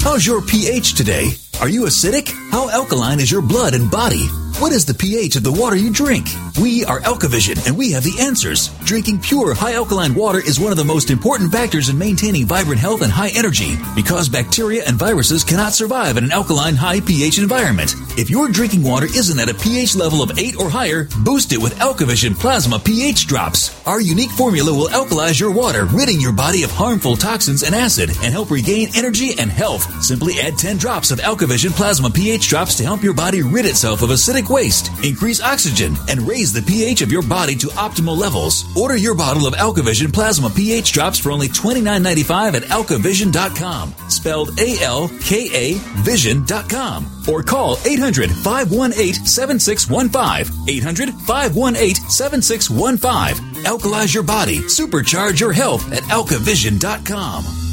How's 0.00 0.26
your 0.26 0.40
pH 0.40 0.94
today? 0.94 1.30
Are 1.60 1.68
you 1.68 1.82
acidic? 1.82 2.32
How 2.52 2.70
alkaline 2.70 3.18
is 3.18 3.32
your 3.32 3.42
blood 3.42 3.74
and 3.74 3.90
body? 3.90 4.28
What 4.60 4.72
is 4.72 4.84
the 4.84 4.94
pH 4.94 5.36
of 5.36 5.42
the 5.42 5.52
water 5.52 5.76
you 5.76 5.92
drink? 5.92 6.26
We 6.60 6.84
are 6.84 6.98
Alkavision 7.00 7.64
and 7.68 7.78
we 7.78 7.92
have 7.92 8.02
the 8.02 8.18
answers. 8.20 8.68
Drinking 8.84 9.20
pure, 9.20 9.54
high 9.54 9.74
alkaline 9.74 10.14
water 10.14 10.40
is 10.40 10.58
one 10.58 10.72
of 10.72 10.78
the 10.78 10.84
most 10.84 11.10
important 11.10 11.52
factors 11.52 11.88
in 11.88 11.96
maintaining 11.96 12.44
vibrant 12.44 12.80
health 12.80 13.02
and 13.02 13.12
high 13.12 13.30
energy 13.36 13.76
because 13.94 14.28
bacteria 14.28 14.82
and 14.84 14.96
viruses 14.96 15.44
cannot 15.44 15.74
survive 15.74 16.16
in 16.16 16.24
an 16.24 16.32
alkaline, 16.32 16.74
high 16.74 16.98
pH 16.98 17.38
environment. 17.38 17.94
If 18.18 18.30
your 18.30 18.48
drinking 18.48 18.82
water 18.82 19.06
isn't 19.06 19.38
at 19.38 19.48
a 19.48 19.54
pH 19.54 19.94
level 19.94 20.24
of 20.24 20.36
8 20.36 20.56
or 20.56 20.68
higher, 20.68 21.06
boost 21.22 21.52
it 21.52 21.62
with 21.62 21.78
Alkavision 21.78 22.36
Plasma 22.36 22.80
pH 22.80 23.28
drops. 23.28 23.70
Our 23.86 24.00
unique 24.00 24.32
formula 24.32 24.72
will 24.72 24.88
alkalize 24.88 25.38
your 25.38 25.52
water, 25.52 25.84
ridding 25.84 26.20
your 26.20 26.32
body 26.32 26.64
of 26.64 26.72
harmful 26.72 27.16
toxins 27.16 27.62
and 27.62 27.76
acid 27.76 28.10
and 28.10 28.32
help 28.32 28.50
regain 28.50 28.88
energy 28.96 29.38
and 29.38 29.52
health. 29.52 30.02
Simply 30.02 30.40
add 30.40 30.58
10 30.58 30.78
drops 30.78 31.12
of 31.12 31.20
Alkavision 31.20 31.47
Plasma 31.48 32.10
pH 32.10 32.48
drops 32.48 32.74
to 32.76 32.84
help 32.84 33.02
your 33.02 33.14
body 33.14 33.42
rid 33.42 33.64
itself 33.64 34.02
of 34.02 34.10
acidic 34.10 34.50
waste, 34.50 34.90
increase 35.02 35.40
oxygen, 35.40 35.96
and 36.08 36.20
raise 36.22 36.52
the 36.52 36.62
pH 36.62 37.00
of 37.00 37.10
your 37.10 37.22
body 37.22 37.54
to 37.56 37.68
optimal 37.68 38.16
levels. 38.16 38.64
Order 38.76 38.96
your 38.96 39.14
bottle 39.14 39.46
of 39.46 39.54
Alkavision 39.54 40.12
Plasma 40.12 40.50
pH 40.50 40.92
drops 40.92 41.18
for 41.18 41.32
only 41.32 41.48
$29.95 41.48 42.54
at 42.54 42.62
alkavision.com, 42.64 43.94
spelled 44.08 44.58
A 44.60 44.78
L 44.82 45.08
K 45.20 45.48
A 45.52 45.78
vision.com, 46.02 47.06
or 47.28 47.42
call 47.42 47.78
800 47.84 48.30
518 48.30 49.14
7615. 49.26 50.68
800 50.68 51.14
518 51.14 51.94
7615. 52.10 53.64
Alkalize 53.64 54.14
your 54.14 54.22
body, 54.22 54.58
supercharge 54.58 55.40
your 55.40 55.52
health 55.52 55.90
at 55.92 56.02
alkavision.com. 56.04 57.67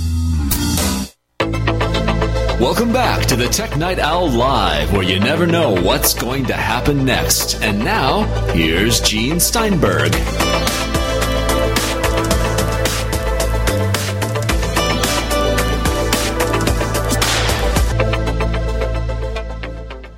Welcome 2.59 2.93
back 2.93 3.25
to 3.25 3.35
the 3.35 3.49
Tech 3.49 3.75
Night 3.75 3.99
Owl 3.99 4.29
Live, 4.29 4.93
where 4.93 5.03
you 5.03 5.19
never 5.19 5.45
know 5.45 5.71
what's 5.71 6.13
going 6.13 6.45
to 6.45 6.53
happen 6.53 7.03
next. 7.03 7.61
And 7.61 7.79
now, 7.79 8.21
here's 8.53 9.01
Gene 9.01 9.41
Steinberg. 9.41 10.13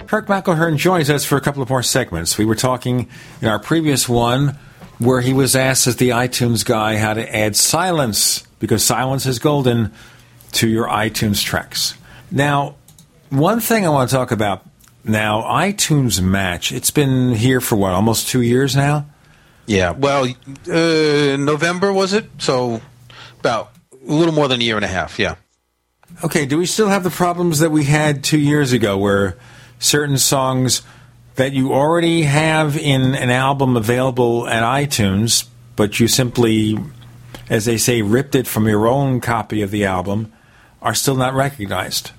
Kirk 0.05 0.27
McElhearn 0.27 0.77
joins 0.77 1.09
us 1.09 1.25
for 1.25 1.37
a 1.37 1.41
couple 1.41 1.63
of 1.63 1.69
more 1.71 1.81
segments. 1.81 2.37
We 2.37 2.45
were 2.45 2.53
talking 2.53 3.09
in 3.41 3.47
our 3.47 3.57
previous 3.57 4.07
one 4.07 4.59
where 4.99 5.21
he 5.21 5.33
was 5.33 5.55
asked 5.55 5.87
as 5.87 5.95
the 5.95 6.09
iTunes 6.09 6.63
guy 6.63 6.97
how 6.97 7.15
to 7.15 7.35
add 7.35 7.55
silence 7.55 8.43
because 8.59 8.83
silence 8.83 9.25
is 9.25 9.39
golden 9.39 9.91
to 10.51 10.67
your 10.67 10.87
iTunes 10.87 11.43
tracks. 11.43 11.95
Now, 12.31 12.75
one 13.29 13.59
thing 13.59 13.85
I 13.85 13.89
want 13.89 14.09
to 14.09 14.15
talk 14.15 14.31
about 14.31 14.65
now, 15.03 15.41
iTunes 15.43 16.21
Match. 16.21 16.71
It's 16.71 16.91
been 16.91 17.33
here 17.33 17.61
for 17.61 17.75
what, 17.75 17.93
almost 17.93 18.27
two 18.27 18.41
years 18.41 18.75
now? 18.75 19.05
Yeah. 19.65 19.91
Well, 19.91 20.25
uh, 20.25 21.37
November 21.37 21.91
was 21.93 22.13
it? 22.13 22.29
So 22.39 22.81
about 23.39 23.71
a 23.91 24.11
little 24.11 24.33
more 24.33 24.47
than 24.47 24.61
a 24.61 24.63
year 24.63 24.75
and 24.75 24.85
a 24.85 24.89
half. 24.89 25.19
Yeah. 25.19 25.35
Okay. 26.23 26.45
Do 26.45 26.57
we 26.57 26.65
still 26.65 26.87
have 26.87 27.03
the 27.03 27.09
problems 27.09 27.59
that 27.59 27.69
we 27.69 27.85
had 27.85 28.23
two 28.23 28.39
years 28.39 28.73
ago, 28.73 28.97
where 28.97 29.37
certain 29.79 30.17
songs 30.17 30.81
that 31.35 31.53
you 31.53 31.73
already 31.73 32.23
have 32.23 32.77
in 32.77 33.13
an 33.15 33.29
album 33.29 33.77
available 33.77 34.47
at 34.47 34.63
iTunes, 34.63 35.47
but 35.75 35.99
you 35.99 36.07
simply, 36.07 36.77
as 37.49 37.65
they 37.65 37.77
say, 37.77 38.01
ripped 38.01 38.35
it 38.35 38.47
from 38.47 38.67
your 38.67 38.87
own 38.87 39.21
copy 39.21 39.61
of 39.61 39.69
the 39.69 39.85
album, 39.85 40.33
are 40.81 40.95
still 40.95 41.15
not 41.15 41.33
recognized? 41.33 42.11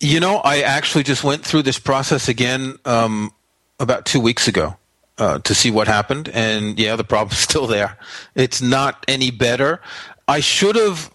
You 0.00 0.20
know, 0.20 0.36
I 0.38 0.60
actually 0.60 1.04
just 1.04 1.24
went 1.24 1.44
through 1.44 1.62
this 1.62 1.78
process 1.78 2.28
again 2.28 2.78
um, 2.84 3.32
about 3.80 4.06
two 4.06 4.20
weeks 4.20 4.48
ago 4.48 4.76
uh, 5.18 5.38
to 5.40 5.54
see 5.54 5.70
what 5.70 5.88
happened, 5.88 6.28
and 6.30 6.78
yeah, 6.78 6.96
the 6.96 7.04
problem's 7.04 7.38
still 7.50 7.66
there. 7.66 7.98
It's 8.34 8.60
not 8.60 9.04
any 9.08 9.30
better. 9.30 9.80
I 10.28 10.40
should 10.40 10.76
have. 10.76 11.12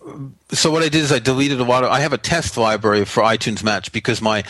So 0.51 0.71
what 0.71 0.83
I 0.83 0.89
did 0.89 1.01
is 1.01 1.11
I 1.11 1.19
deleted 1.19 1.59
a 1.59 1.65
lot 1.65 1.83
of. 1.83 1.91
I 1.91 1.99
have 1.99 2.13
a 2.13 2.17
test 2.17 2.57
library 2.57 3.03
for 3.05 3.21
iTunes 3.23 3.63
Match 3.63 3.91
because 3.91 4.21
my 4.21 4.43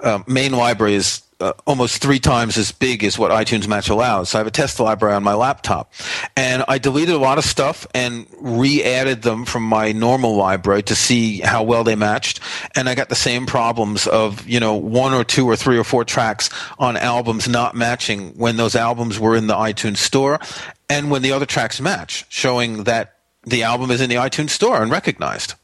uh, 0.00 0.22
main 0.26 0.52
library 0.52 0.94
is 0.94 1.22
uh, 1.38 1.52
almost 1.66 2.00
three 2.00 2.18
times 2.18 2.56
as 2.56 2.72
big 2.72 3.04
as 3.04 3.18
what 3.18 3.30
iTunes 3.30 3.68
Match 3.68 3.90
allows. 3.90 4.30
So 4.30 4.38
I 4.38 4.40
have 4.40 4.46
a 4.46 4.50
test 4.50 4.80
library 4.80 5.14
on 5.14 5.22
my 5.22 5.34
laptop, 5.34 5.92
and 6.34 6.64
I 6.66 6.78
deleted 6.78 7.14
a 7.14 7.18
lot 7.18 7.36
of 7.36 7.44
stuff 7.44 7.86
and 7.94 8.26
re-added 8.40 9.20
them 9.20 9.44
from 9.44 9.64
my 9.64 9.92
normal 9.92 10.34
library 10.34 10.82
to 10.84 10.94
see 10.94 11.40
how 11.40 11.62
well 11.62 11.84
they 11.84 11.94
matched. 11.94 12.40
And 12.74 12.88
I 12.88 12.94
got 12.94 13.10
the 13.10 13.14
same 13.14 13.44
problems 13.44 14.06
of 14.06 14.48
you 14.48 14.60
know 14.60 14.74
one 14.76 15.12
or 15.12 15.24
two 15.24 15.46
or 15.46 15.56
three 15.56 15.76
or 15.76 15.84
four 15.84 16.04
tracks 16.04 16.48
on 16.78 16.96
albums 16.96 17.48
not 17.48 17.74
matching 17.74 18.30
when 18.38 18.56
those 18.56 18.74
albums 18.74 19.18
were 19.20 19.36
in 19.36 19.46
the 19.46 19.54
iTunes 19.54 19.98
store, 19.98 20.40
and 20.88 21.10
when 21.10 21.20
the 21.20 21.32
other 21.32 21.46
tracks 21.46 21.82
match, 21.82 22.24
showing 22.30 22.84
that 22.84 23.15
the 23.46 23.62
album 23.62 23.90
is 23.90 24.00
in 24.00 24.10
the 24.10 24.16
iTunes 24.16 24.50
store 24.50 24.82
and 24.82 24.90
recognized. 24.90 25.54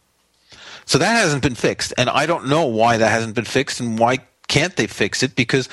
So 0.86 0.98
that 0.98 1.12
hasn't 1.12 1.42
been 1.42 1.54
fixed, 1.54 1.92
and 1.96 2.08
I 2.08 2.26
don't 2.26 2.48
know 2.48 2.66
why 2.66 2.96
that 2.96 3.10
hasn't 3.10 3.34
been 3.34 3.44
fixed 3.44 3.80
and 3.80 3.98
why 3.98 4.18
can't 4.48 4.74
they 4.76 4.86
fix 4.86 5.22
it 5.22 5.36
because 5.36 5.68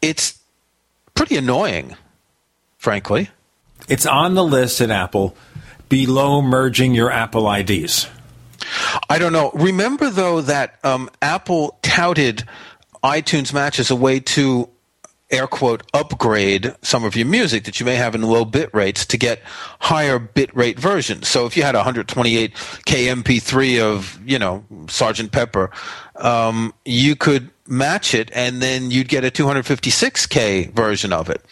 it's 0.00 0.38
pretty 1.14 1.36
annoying, 1.36 1.96
frankly. 2.78 3.30
It's 3.88 4.06
on 4.06 4.34
the 4.34 4.44
list 4.44 4.80
at 4.80 4.90
Apple 4.90 5.36
below 5.88 6.40
merging 6.40 6.94
your 6.94 7.10
Apple 7.10 7.50
IDs. 7.52 8.06
I 9.10 9.18
don't 9.18 9.32
know. 9.32 9.50
Remember 9.52 10.08
though 10.10 10.40
that 10.40 10.78
um, 10.84 11.10
Apple 11.20 11.78
touted 11.82 12.44
iTunes 13.02 13.52
Match 13.52 13.78
as 13.78 13.90
a 13.90 13.96
way 13.96 14.20
to 14.20 14.68
air 15.30 15.46
quote 15.46 15.82
upgrade 15.92 16.74
some 16.82 17.04
of 17.04 17.16
your 17.16 17.26
music 17.26 17.64
that 17.64 17.80
you 17.80 17.86
may 17.86 17.96
have 17.96 18.14
in 18.14 18.22
low 18.22 18.44
bit 18.44 18.72
rates 18.74 19.06
to 19.06 19.16
get 19.16 19.40
higher 19.80 20.18
bit 20.18 20.54
rate 20.54 20.78
versions. 20.78 21.28
So 21.28 21.46
if 21.46 21.56
you 21.56 21.62
had 21.62 21.74
a 21.74 21.82
128k 21.82 22.52
MP3 22.84 23.80
of 23.80 24.18
you 24.24 24.38
know 24.38 24.64
Sergeant 24.88 25.32
Pepper, 25.32 25.70
um, 26.16 26.74
you 26.84 27.16
could 27.16 27.50
match 27.66 28.14
it 28.14 28.30
and 28.34 28.60
then 28.60 28.90
you'd 28.90 29.08
get 29.08 29.24
a 29.24 29.30
256k 29.30 30.72
version 30.72 31.12
of 31.12 31.30
it. 31.30 31.44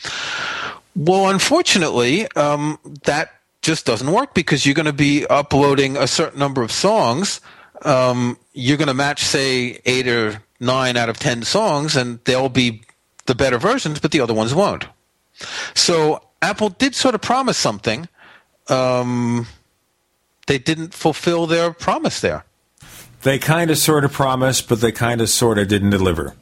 Well, 0.95 1.31
unfortunately, 1.31 2.31
um, 2.37 2.79
that 3.05 3.31
just 3.63 3.87
doesn't 3.87 4.11
work 4.11 4.35
because 4.35 4.67
you're 4.67 4.75
going 4.75 4.87
to 4.87 4.93
be 4.93 5.27
uploading 5.27 5.97
a 5.97 6.07
certain 6.07 6.39
number 6.39 6.63
of 6.63 6.71
songs. 6.71 7.41
Um, 7.83 8.37
you're 8.53 8.77
going 8.77 8.89
to 8.89 8.95
match, 8.95 9.23
say, 9.23 9.81
eight 9.87 10.07
or 10.07 10.43
nine 10.61 10.97
out 10.97 11.09
of 11.09 11.19
ten 11.19 11.43
songs, 11.43 11.97
and 11.97 12.19
they'll 12.25 12.51
be 12.51 12.83
the 13.27 13.35
better 13.35 13.59
versions, 13.59 14.01
but 14.01 14.11
the 14.11 14.21
other 14.21 14.35
ones 14.35 14.55
won't. 14.55 14.87
So 15.75 16.23
Apple 16.41 16.71
did 16.71 16.95
sort 16.95 17.15
of 17.15 17.21
promise 17.21 17.57
something. 17.57 18.09
Um, 18.69 19.47
they 20.47 20.59
didn't 20.59 20.95
fulfill 20.95 21.47
their 21.47 21.73
promise 21.73 22.21
there. 22.21 22.45
They 23.23 23.39
kind 23.39 23.71
of 23.71 23.79
sort 23.79 24.05
of 24.05 24.13
promised, 24.13 24.69
but 24.69 24.81
they 24.81 24.93
kind 24.93 25.21
of 25.21 25.29
sort 25.29 25.59
of 25.59 25.69
didn't 25.69 25.91
deliver. 25.91 26.35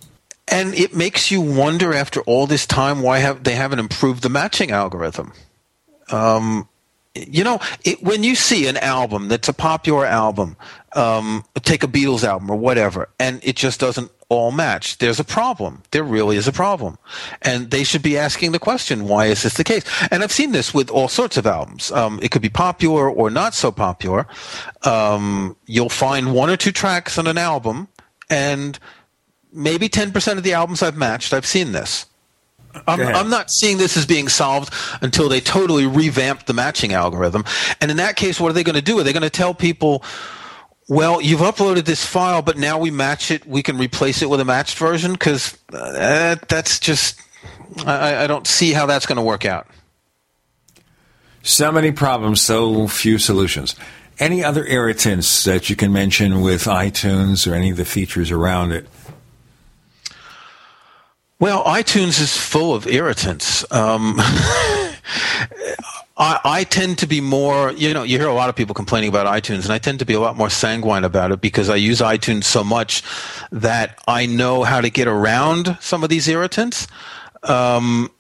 And 0.49 0.75
it 0.75 0.97
makes 0.97 1.31
you 1.31 1.41
wonder 1.41 1.93
after 1.93 2.23
all 2.23 2.47
this 2.47 2.67
time 2.67 3.03
why 3.03 3.19
have 3.19 3.45
they 3.45 3.55
haven't 3.55 3.79
improved 3.79 4.23
the 4.23 4.29
matching 4.31 4.71
algorithm. 4.71 5.33
Um, 6.11 6.69
you 7.15 7.43
know, 7.43 7.61
it, 7.85 8.03
when 8.03 8.23
you 8.23 8.35
see 8.35 8.69
an 8.69 8.77
album 8.77 9.29
that's 9.29 9.49
a 9.49 9.53
popular 9.53 10.07
album, 10.07 10.57
um, 10.95 11.45
take 11.63 11.83
a 11.83 11.89
Beatles 11.89 12.25
album 12.25 12.51
or 12.51 12.57
whatever, 12.57 13.09
and 13.19 13.41
it 13.43 13.57
just 13.57 13.81
doesn't 13.81 14.11
all 14.29 14.53
match, 14.53 14.99
there's 14.99 15.19
a 15.19 15.25
problem. 15.25 15.83
There 15.91 16.05
really 16.05 16.37
is 16.37 16.47
a 16.47 16.53
problem. 16.53 16.99
And 17.43 17.73
they 17.73 17.83
should 17.83 18.03
be 18.03 18.17
asking 18.17 18.53
the 18.53 18.61
question, 18.61 19.09
why 19.09 19.27
is 19.27 19.43
this 19.43 19.55
the 19.55 19.65
case? 19.65 19.85
And 20.11 20.23
I've 20.23 20.31
seen 20.31 20.53
this 20.53 20.73
with 20.73 20.89
all 20.89 21.09
sorts 21.09 21.37
of 21.37 21.47
albums. 21.47 21.91
Um, 21.91 22.21
it 22.23 22.31
could 22.31 22.41
be 22.41 22.49
popular 22.49 23.11
or 23.11 23.29
not 23.29 23.55
so 23.55 23.73
popular. 23.73 24.29
Um, 24.85 25.57
you'll 25.67 25.89
find 25.89 26.33
one 26.33 26.49
or 26.49 26.57
two 26.57 26.71
tracks 26.71 27.19
on 27.19 27.27
an 27.27 27.39
album, 27.39 27.89
and 28.31 28.79
maybe 29.53 29.89
10% 29.89 30.39
of 30.39 30.45
the 30.45 30.53
albums 30.53 30.81
I've 30.81 30.97
matched, 30.97 31.33
I've 31.33 31.45
seen 31.45 31.73
this. 31.73 32.07
I'm, 32.87 33.01
I'm, 33.01 33.31
not 33.31 33.51
seeing 33.51 33.79
this 33.79 33.97
as 33.97 34.07
being 34.07 34.29
solved 34.29 34.73
until 35.01 35.29
they 35.29 35.41
totally 35.41 35.87
revamp 35.87 36.47
the 36.47 36.53
matching 36.53 36.93
algorithm. 36.93 37.45
And 37.81 37.91
in 37.91 37.97
that 37.99 38.17
case, 38.17 38.41
what 38.41 38.51
are 38.51 38.53
they 38.53 38.65
going 38.65 38.77
to 38.77 38.83
do? 38.83 38.99
Are 38.99 39.03
they 39.03 39.13
going 39.13 39.23
to 39.23 39.31
tell 39.31 39.55
people, 39.55 40.05
well, 40.89 41.21
you've 41.21 41.41
uploaded 41.41 41.85
this 41.85 42.05
file, 42.05 42.43
but 42.43 42.59
now 42.59 42.79
we 42.79 42.91
match 42.91 43.31
it. 43.31 43.47
We 43.47 43.63
can 43.63 43.79
replace 43.79 44.23
it 44.23 44.31
with 44.31 44.41
a 44.41 44.45
matched 44.45 44.79
version? 44.79 45.13
Because 45.13 45.59
uh, 45.73 46.37
that's 46.49 46.79
just, 46.79 47.21
I, 47.87 48.25
I 48.25 48.27
don't 48.27 48.47
see 48.47 48.73
how 48.73 48.87
that's 48.87 49.07
going 49.07 49.17
to 49.17 49.23
work 49.23 49.45
out. 49.45 49.67
So 51.43 51.73
many 51.73 51.91
problems, 51.91 52.41
so 52.41 52.87
few 52.87 53.19
solutions. 53.19 53.75
Any 54.19 54.45
other 54.45 54.67
irritants 54.67 55.45
that 55.45 55.71
you 55.71 55.77
can 55.77 55.93
mention 55.93 56.43
with 56.43 56.65
iTunes 56.65 57.51
or 57.51 57.55
any 57.55 57.71
of 57.71 57.79
the 57.79 57.87
features 57.87 58.31
around 58.31 58.73
it? 58.73 58.87
Well, 61.41 61.65
iTunes 61.65 62.21
is 62.21 62.37
full 62.37 62.75
of 62.75 62.87
irritants. 62.87 63.65
Um, 63.73 64.17
I, 64.19 64.99
I, 66.45 66.67
tend 66.69 66.99
to 66.99 67.07
be 67.07 67.23
more, 67.23 67.73
you 67.73 67.95
know, 67.95 68.03
you 68.03 68.19
hear 68.19 68.29
a 68.29 68.35
lot 68.35 68.51
of 68.51 68.57
people 68.57 68.75
complaining 68.75 69.09
about 69.09 69.27
iTunes, 69.27 69.65
and 69.65 69.73
I 69.73 69.79
tend 69.79 70.01
to 70.01 70.05
be 70.05 70.13
a 70.13 70.21
lot 70.21 70.37
more 70.37 70.51
sanguine 70.51 71.03
about 71.03 71.33
it 71.33 71.41
because 71.41 71.71
I 71.71 71.77
use 71.77 72.03
iTunes 72.03 72.45
so 72.45 72.63
much 72.63 73.03
that 73.53 73.99
I 74.07 74.27
know 74.27 74.65
how 74.65 74.83
to 74.83 74.91
get 74.91 75.09
around 75.09 75.79
some 75.81 76.05
of 76.05 76.11
these 76.11 76.29
irritants. 76.29 76.87
Um, 77.43 78.11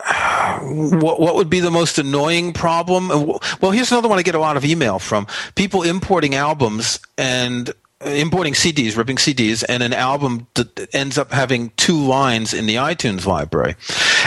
what, 0.00 1.20
what 1.20 1.36
would 1.36 1.48
be 1.48 1.60
the 1.60 1.70
most 1.70 1.96
annoying 1.96 2.54
problem? 2.54 3.38
Well, 3.60 3.70
here's 3.70 3.92
another 3.92 4.08
one 4.08 4.18
I 4.18 4.22
get 4.22 4.34
a 4.34 4.40
lot 4.40 4.56
of 4.56 4.64
email 4.64 4.98
from 4.98 5.28
people 5.54 5.84
importing 5.84 6.34
albums 6.34 6.98
and 7.16 7.72
importing 8.04 8.54
CDs, 8.54 8.96
ripping 8.96 9.16
CDs, 9.16 9.64
and 9.68 9.82
an 9.82 9.92
album 9.92 10.46
that 10.54 10.94
ends 10.94 11.18
up 11.18 11.32
having 11.32 11.70
two 11.76 11.96
lines 11.96 12.54
in 12.54 12.66
the 12.66 12.76
iTunes 12.76 13.26
library. 13.26 13.76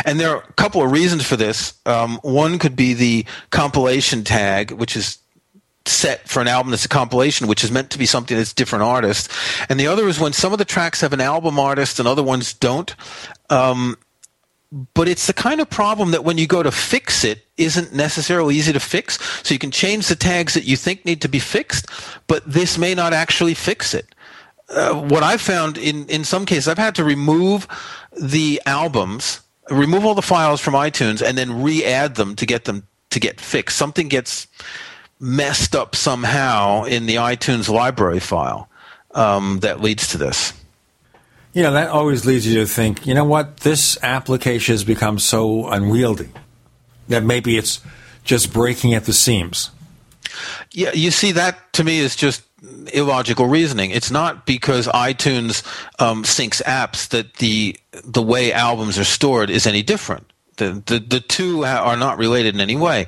And 0.05 0.19
there 0.19 0.32
are 0.32 0.43
a 0.43 0.53
couple 0.53 0.82
of 0.82 0.91
reasons 0.91 1.26
for 1.26 1.36
this. 1.36 1.73
Um, 1.86 2.19
one 2.21 2.59
could 2.59 2.76
be 2.76 2.93
the 2.93 3.26
compilation 3.51 4.23
tag, 4.23 4.71
which 4.71 4.95
is 4.95 5.19
set 5.88 6.28
for 6.28 6.41
an 6.41 6.47
album 6.47 6.71
that's 6.71 6.86
a 6.86 6.89
compilation, 6.89 7.47
which 7.47 7.63
is 7.63 7.71
meant 7.71 7.91
to 7.91 7.97
be 7.97 8.05
something 8.05 8.36
that's 8.36 8.53
different 8.53 8.84
artists. 8.84 9.30
And 9.69 9.80
the 9.80 9.88
other 9.88 10.07
is 10.07 10.19
when 10.19 10.34
some 10.34 10.51
of 10.51 10.59
the 10.59 10.65
tracks 10.65 11.01
have 11.01 11.13
an 11.13 11.21
album 11.21 11.59
artist 11.59 11.99
and 11.99 12.07
other 12.07 12.23
ones 12.23 12.53
don't. 12.53 12.95
Um, 13.49 13.97
but 14.93 15.07
it's 15.07 15.28
the 15.28 15.34
kind 15.34 15.61
of 15.61 15.69
problem 15.69 16.11
that 16.11 16.23
when 16.23 16.38
you 16.38 16.47
go 16.47 16.61
to 16.61 16.71
fix 16.71 17.23
it 17.23 17.45
isn't 17.57 17.93
necessarily 17.93 18.55
easy 18.55 18.73
to 18.73 18.80
fix. 18.80 19.17
So 19.47 19.53
you 19.53 19.59
can 19.59 19.71
change 19.71 20.07
the 20.07 20.15
tags 20.15 20.53
that 20.53 20.65
you 20.65 20.76
think 20.76 21.05
need 21.05 21.21
to 21.21 21.30
be 21.30 21.39
fixed 21.39 21.88
but 22.28 22.43
this 22.45 22.78
may 22.78 22.93
not 22.93 23.13
actually 23.13 23.53
fix 23.53 23.93
it. 23.93 24.13
Uh, 24.67 24.93
what 24.95 25.21
i've 25.21 25.41
found 25.41 25.78
in, 25.78 26.07
in 26.09 26.23
some 26.23 26.43
cases 26.43 26.67
i've 26.67 26.80
had 26.80 26.95
to 26.95 27.03
remove 27.03 27.67
the 28.19 28.59
albums 28.65 29.41
remove 29.69 30.05
all 30.05 30.15
the 30.15 30.23
files 30.23 30.59
from 30.59 30.73
itunes 30.73 31.21
and 31.21 31.38
then 31.38 31.61
re-add 31.61 32.15
them 32.15 32.36
to 32.36 32.45
get 32.45 32.65
them 32.65 32.88
to 33.15 33.19
get 33.19 33.39
fixed. 33.39 33.78
Something 33.78 34.09
gets 34.09 34.47
messed 35.19 35.76
up 35.76 35.95
somehow 35.95 36.84
in 36.84 37.05
the 37.05 37.15
itunes 37.15 37.69
library 37.69 38.19
file 38.19 38.69
um, 39.11 39.59
that 39.61 39.82
leads 39.82 40.09
to 40.09 40.17
this. 40.17 40.53
You 41.56 41.64
know, 41.64 41.72
that 41.72 41.88
always 41.88 42.26
leads 42.26 42.45
you 42.45 42.60
to 42.60 42.66
think, 42.66 43.08
you 43.08 43.14
know 43.14 43.24
what, 43.24 43.62
this 43.62 43.97
application 44.03 44.74
has 44.74 44.84
become 44.84 45.18
so 45.20 45.70
unwieldy 45.70 46.30
that 47.08 47.24
maybe 47.24 47.58
it's 47.58 47.80
just 48.26 48.51
breaking 48.51 48.93
at 48.93 49.06
the 49.06 49.14
seams. 49.14 49.72
Yeah, 50.72 50.91
you 50.93 51.12
see, 51.12 51.32
that 51.32 51.72
to 51.74 51.86
me 51.86 51.99
is 51.99 52.18
just 52.18 52.43
illogical 52.91 53.47
reasoning. 53.47 53.91
It's 53.91 54.12
not 54.12 54.45
because 54.45 54.88
iTunes 54.88 55.64
um, 55.97 56.24
syncs 56.24 56.62
apps 56.64 57.08
that 57.10 57.36
the 57.36 57.78
the 58.03 58.22
way 58.22 58.51
albums 58.51 58.99
are 58.99 59.06
stored 59.06 59.49
is 59.49 59.66
any 59.66 59.82
different. 59.82 60.34
The 60.58 60.84
the, 60.86 60.99
the 60.99 61.22
two 61.22 61.64
are 61.64 61.95
not 61.95 62.18
related 62.18 62.53
in 62.53 62.60
any 62.60 62.76
way. 62.76 63.08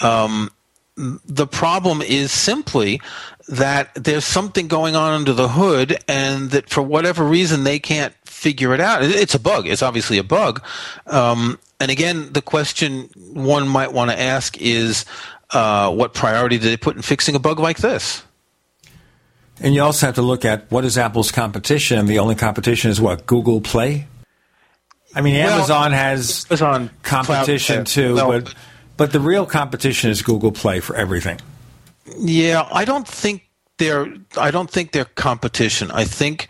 Um, 0.00 0.50
the 0.96 1.46
problem 1.46 2.02
is 2.02 2.32
simply 2.32 3.00
that 3.48 3.94
there's 3.94 4.24
something 4.24 4.68
going 4.68 4.96
on 4.96 5.12
under 5.12 5.32
the 5.32 5.48
hood, 5.48 5.98
and 6.08 6.50
that 6.50 6.70
for 6.70 6.82
whatever 6.82 7.24
reason 7.24 7.64
they 7.64 7.78
can't 7.78 8.14
figure 8.24 8.74
it 8.74 8.80
out. 8.80 9.02
It's 9.02 9.34
a 9.34 9.38
bug. 9.38 9.66
It's 9.66 9.82
obviously 9.82 10.18
a 10.18 10.24
bug. 10.24 10.62
Um, 11.06 11.58
and 11.80 11.90
again, 11.90 12.32
the 12.32 12.42
question 12.42 13.10
one 13.32 13.68
might 13.68 13.92
want 13.92 14.10
to 14.10 14.20
ask 14.20 14.60
is, 14.60 15.04
uh, 15.50 15.92
what 15.92 16.14
priority 16.14 16.58
do 16.58 16.64
they 16.64 16.76
put 16.76 16.96
in 16.96 17.02
fixing 17.02 17.34
a 17.34 17.38
bug 17.38 17.58
like 17.58 17.78
this? 17.78 18.22
And 19.60 19.74
you 19.74 19.82
also 19.82 20.06
have 20.06 20.16
to 20.16 20.22
look 20.22 20.44
at 20.44 20.70
what 20.70 20.84
is 20.84 20.98
Apple's 20.98 21.30
competition, 21.30 21.98
and 21.98 22.08
the 22.08 22.18
only 22.18 22.34
competition 22.34 22.90
is 22.90 23.00
what 23.00 23.24
Google 23.26 23.60
Play. 23.60 24.06
I 25.14 25.20
mean, 25.20 25.34
well, 25.36 25.58
Amazon 25.58 25.92
has 25.92 26.44
Amazon 26.50 26.90
competition 27.02 27.76
Cloud, 27.76 27.86
too, 27.86 28.14
no, 28.16 28.26
but 28.26 28.54
but 28.96 29.12
the 29.12 29.20
real 29.20 29.46
competition 29.46 30.10
is 30.10 30.22
Google 30.22 30.50
Play 30.50 30.80
for 30.80 30.96
everything. 30.96 31.38
Yeah, 32.18 32.68
I 32.70 32.84
don't 32.84 33.08
think 33.08 33.48
they're. 33.78 34.12
I 34.36 34.50
don't 34.50 34.70
think 34.70 34.92
they're 34.92 35.04
competition. 35.04 35.90
I 35.90 36.04
think 36.04 36.48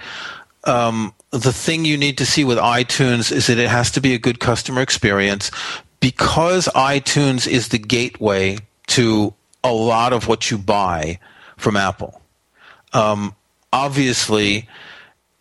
um, 0.65 1.15
the 1.31 1.53
thing 1.53 1.85
you 1.85 1.97
need 1.97 2.19
to 2.19 2.27
see 2.27 2.45
with 2.45 2.59
iTunes 2.59 3.31
is 3.31 3.47
that 3.47 3.59
it 3.59 3.69
has 3.69 3.91
to 3.93 4.01
be 4.01 4.15
a 4.15 4.19
good 4.19 4.41
customer 4.41 4.81
experience 4.81 5.51
because 6.01 6.67
iTunes 6.75 7.47
is 7.47 7.69
the 7.69 7.79
gateway 7.79 8.59
to 8.89 9.33
a 9.63 9.73
lot 9.73 10.13
of 10.13 10.29
what 10.29 10.51
you 10.51 10.59
buy 10.59 11.19
from 11.57 11.77
Apple. 11.77 12.21
Um, 12.93 13.35
obviously, 13.73 14.69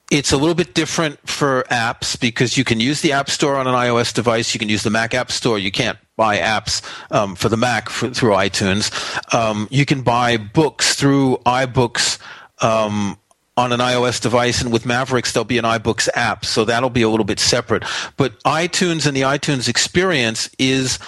it's 0.09 0.31
a 0.31 0.37
little 0.37 0.55
bit 0.55 0.73
different 0.73 1.19
for 1.27 1.63
apps 1.69 2.19
because 2.19 2.57
you 2.57 2.63
can 2.63 2.79
use 2.79 3.01
the 3.01 3.11
App 3.11 3.29
Store 3.29 3.55
on 3.55 3.67
an 3.67 3.73
iOS 3.73 4.13
device. 4.13 4.53
You 4.53 4.59
can 4.59 4.69
use 4.69 4.83
the 4.83 4.89
Mac 4.89 5.13
App 5.13 5.31
Store. 5.31 5.59
You 5.59 5.71
can't 5.71 5.97
buy 6.15 6.37
apps 6.37 6.81
um, 7.11 7.35
for 7.35 7.49
the 7.49 7.57
Mac 7.57 7.89
for, 7.89 8.09
through 8.09 8.31
iTunes. 8.31 8.91
Um, 9.33 9.67
you 9.71 9.85
can 9.85 10.01
buy 10.01 10.37
books 10.37 10.95
through 10.95 11.37
iBooks 11.45 12.19
um, 12.61 13.17
on 13.55 13.71
an 13.71 13.79
iOS 13.79 14.21
device, 14.21 14.61
and 14.61 14.71
with 14.71 14.85
Mavericks, 14.85 15.31
there'll 15.31 15.45
be 15.45 15.57
an 15.57 15.65
iBooks 15.65 16.09
app, 16.15 16.45
so 16.45 16.65
that'll 16.65 16.89
be 16.89 17.03
a 17.03 17.09
little 17.09 17.25
bit 17.25 17.39
separate. 17.39 17.83
But 18.17 18.39
iTunes 18.43 19.05
and 19.05 19.15
the 19.15 19.21
iTunes 19.21 19.67
experience 19.67 20.49
is 20.57 20.99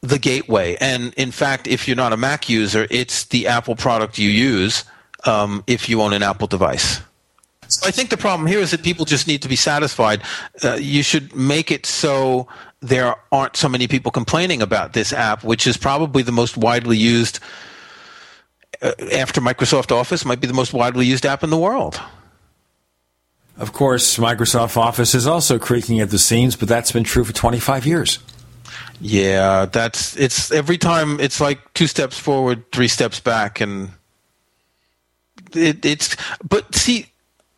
the 0.00 0.18
gateway. 0.18 0.76
And 0.80 1.12
in 1.14 1.30
fact, 1.30 1.66
if 1.66 1.86
you're 1.86 1.96
not 1.96 2.12
a 2.12 2.16
Mac 2.16 2.48
user, 2.48 2.86
it's 2.90 3.24
the 3.24 3.46
Apple 3.46 3.76
product 3.76 4.18
you 4.18 4.30
use 4.30 4.84
um, 5.24 5.64
if 5.66 5.88
you 5.88 6.00
own 6.00 6.12
an 6.12 6.22
Apple 6.22 6.46
device. 6.46 7.00
So 7.68 7.86
I 7.86 7.90
think 7.90 8.10
the 8.10 8.16
problem 8.16 8.46
here 8.46 8.60
is 8.60 8.70
that 8.70 8.82
people 8.82 9.04
just 9.04 9.26
need 9.26 9.42
to 9.42 9.48
be 9.48 9.56
satisfied. 9.56 10.22
Uh, 10.62 10.74
you 10.74 11.02
should 11.02 11.34
make 11.34 11.70
it 11.70 11.86
so 11.86 12.46
there 12.80 13.16
aren't 13.32 13.56
so 13.56 13.68
many 13.68 13.88
people 13.88 14.12
complaining 14.12 14.62
about 14.62 14.92
this 14.92 15.12
app, 15.12 15.42
which 15.44 15.66
is 15.66 15.76
probably 15.76 16.22
the 16.22 16.32
most 16.32 16.56
widely 16.56 16.96
used 16.96 17.40
uh, 18.82 18.92
after 19.12 19.40
Microsoft 19.40 19.90
Office, 19.90 20.24
might 20.24 20.40
be 20.40 20.46
the 20.46 20.54
most 20.54 20.72
widely 20.72 21.06
used 21.06 21.24
app 21.26 21.42
in 21.42 21.50
the 21.50 21.58
world. 21.58 22.00
Of 23.58 23.72
course, 23.72 24.18
Microsoft 24.18 24.76
Office 24.76 25.14
is 25.14 25.26
also 25.26 25.58
creaking 25.58 26.00
at 26.00 26.10
the 26.10 26.18
seams, 26.18 26.56
but 26.56 26.68
that's 26.68 26.92
been 26.92 27.04
true 27.04 27.24
for 27.24 27.32
25 27.32 27.86
years. 27.86 28.18
Yeah, 29.00 29.66
that's 29.66 30.16
it's 30.16 30.50
every 30.50 30.78
time 30.78 31.20
it's 31.20 31.40
like 31.40 31.72
two 31.74 31.86
steps 31.86 32.18
forward, 32.18 32.70
three 32.72 32.88
steps 32.88 33.20
back, 33.20 33.60
and 33.60 33.90
it, 35.54 35.84
it's. 35.84 36.16
But 36.46 36.74
see, 36.74 37.06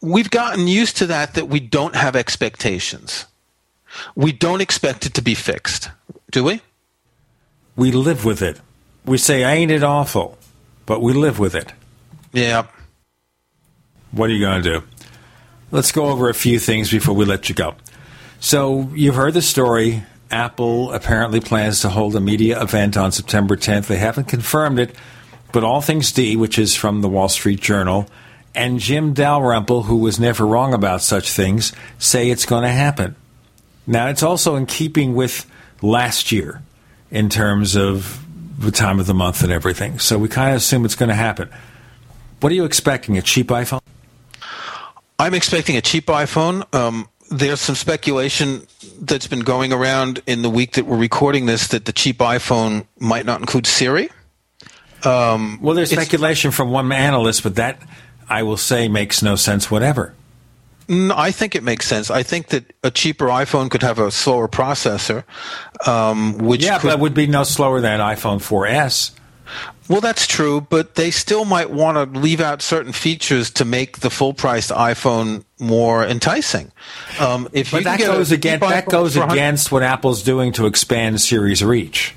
we've 0.00 0.30
gotten 0.30 0.68
used 0.68 0.96
to 0.98 1.06
that. 1.06 1.34
That 1.34 1.48
we 1.48 1.60
don't 1.60 1.96
have 1.96 2.16
expectations. 2.16 3.26
We 4.14 4.32
don't 4.32 4.60
expect 4.60 5.06
it 5.06 5.14
to 5.14 5.22
be 5.22 5.34
fixed, 5.34 5.90
do 6.30 6.44
we? 6.44 6.60
We 7.76 7.90
live 7.92 8.24
with 8.24 8.42
it. 8.42 8.60
We 9.04 9.18
say, 9.18 9.44
"Ain't 9.44 9.70
it 9.70 9.82
awful?" 9.82 10.38
But 10.86 11.02
we 11.02 11.12
live 11.12 11.38
with 11.38 11.54
it. 11.54 11.72
Yeah. 12.32 12.66
What 14.10 14.30
are 14.30 14.32
you 14.32 14.40
going 14.40 14.62
to 14.62 14.80
do? 14.80 14.86
Let's 15.70 15.92
go 15.92 16.06
over 16.06 16.30
a 16.30 16.34
few 16.34 16.58
things 16.58 16.90
before 16.90 17.14
we 17.14 17.26
let 17.26 17.48
you 17.48 17.54
go. 17.54 17.74
So, 18.40 18.90
you've 18.94 19.16
heard 19.16 19.34
the 19.34 19.42
story. 19.42 20.04
Apple 20.30 20.92
apparently 20.92 21.40
plans 21.40 21.80
to 21.80 21.88
hold 21.88 22.14
a 22.16 22.20
media 22.20 22.60
event 22.62 22.96
on 22.96 23.12
September 23.12 23.56
10th. 23.56 23.86
They 23.86 23.96
haven't 23.96 24.28
confirmed 24.28 24.78
it, 24.78 24.94
but 25.52 25.64
All 25.64 25.80
Things 25.80 26.12
D, 26.12 26.36
which 26.36 26.58
is 26.58 26.74
from 26.74 27.00
the 27.00 27.08
Wall 27.08 27.28
Street 27.28 27.60
Journal, 27.60 28.08
and 28.54 28.78
Jim 28.78 29.12
Dalrymple, 29.12 29.84
who 29.84 29.96
was 29.98 30.18
never 30.18 30.46
wrong 30.46 30.74
about 30.74 31.02
such 31.02 31.30
things, 31.32 31.72
say 31.98 32.30
it's 32.30 32.46
going 32.46 32.62
to 32.62 32.70
happen. 32.70 33.16
Now, 33.86 34.08
it's 34.08 34.22
also 34.22 34.56
in 34.56 34.66
keeping 34.66 35.14
with 35.14 35.46
last 35.80 36.32
year 36.32 36.62
in 37.10 37.28
terms 37.28 37.76
of 37.76 38.24
the 38.58 38.70
time 38.70 38.98
of 38.98 39.06
the 39.06 39.14
month 39.14 39.42
and 39.42 39.52
everything. 39.52 39.98
So 39.98 40.18
we 40.18 40.28
kind 40.28 40.50
of 40.50 40.56
assume 40.56 40.84
it's 40.84 40.96
going 40.96 41.08
to 41.08 41.14
happen. 41.14 41.48
What 42.40 42.52
are 42.52 42.54
you 42.54 42.64
expecting? 42.64 43.16
A 43.16 43.22
cheap 43.22 43.48
iPhone? 43.48 43.80
I'm 45.18 45.34
expecting 45.34 45.76
a 45.76 45.80
cheap 45.80 46.06
iPhone. 46.06 46.72
Um, 46.74 47.08
there's 47.30 47.60
some 47.60 47.74
speculation 47.74 48.66
that's 49.00 49.26
been 49.26 49.40
going 49.40 49.72
around 49.72 50.22
in 50.26 50.42
the 50.42 50.50
week 50.50 50.72
that 50.72 50.86
we're 50.86 50.98
recording 50.98 51.46
this 51.46 51.68
that 51.68 51.84
the 51.84 51.92
cheap 51.92 52.18
iPhone 52.18 52.86
might 52.98 53.26
not 53.26 53.40
include 53.40 53.66
Siri. 53.66 54.10
Um, 55.04 55.60
well, 55.60 55.74
there's 55.74 55.90
speculation 55.90 56.50
from 56.50 56.70
one 56.70 56.90
analyst, 56.90 57.42
but 57.42 57.56
that 57.56 57.80
I 58.28 58.42
will 58.42 58.56
say 58.56 58.88
makes 58.88 59.22
no 59.22 59.36
sense 59.36 59.70
whatever. 59.70 60.14
No, 60.88 61.14
I 61.16 61.32
think 61.32 61.54
it 61.54 61.62
makes 61.62 61.86
sense. 61.86 62.10
I 62.10 62.22
think 62.22 62.48
that 62.48 62.72
a 62.82 62.90
cheaper 62.90 63.26
iPhone 63.26 63.70
could 63.70 63.82
have 63.82 63.98
a 63.98 64.10
slower 64.10 64.48
processor, 64.48 65.24
um, 65.86 66.38
which 66.38 66.64
yeah, 66.64 66.78
could, 66.78 66.90
that 66.90 66.98
would 66.98 67.12
be 67.12 67.26
no 67.26 67.44
slower 67.44 67.80
than 67.82 68.00
iPhone 68.00 68.38
4S. 68.38 69.12
Well, 69.88 70.00
that's 70.00 70.26
true, 70.26 70.60
but 70.60 70.94
they 70.94 71.10
still 71.10 71.44
might 71.44 71.70
want 71.70 71.96
to 72.12 72.18
leave 72.18 72.40
out 72.40 72.60
certain 72.60 72.92
features 72.92 73.50
to 73.52 73.64
make 73.64 74.00
the 74.00 74.10
full-priced 74.10 74.70
iPhone 74.70 75.44
more 75.58 76.04
enticing. 76.04 76.72
Um, 77.18 77.48
if 77.52 77.70
but 77.70 77.84
that 77.84 77.98
goes 77.98 78.30
against 78.30 78.66
that 78.66 78.86
goes 78.86 79.16
against 79.16 79.72
what 79.72 79.82
Apple's 79.82 80.22
doing 80.22 80.52
to 80.52 80.66
expand 80.66 81.20
Siri's 81.20 81.64
reach. 81.64 82.14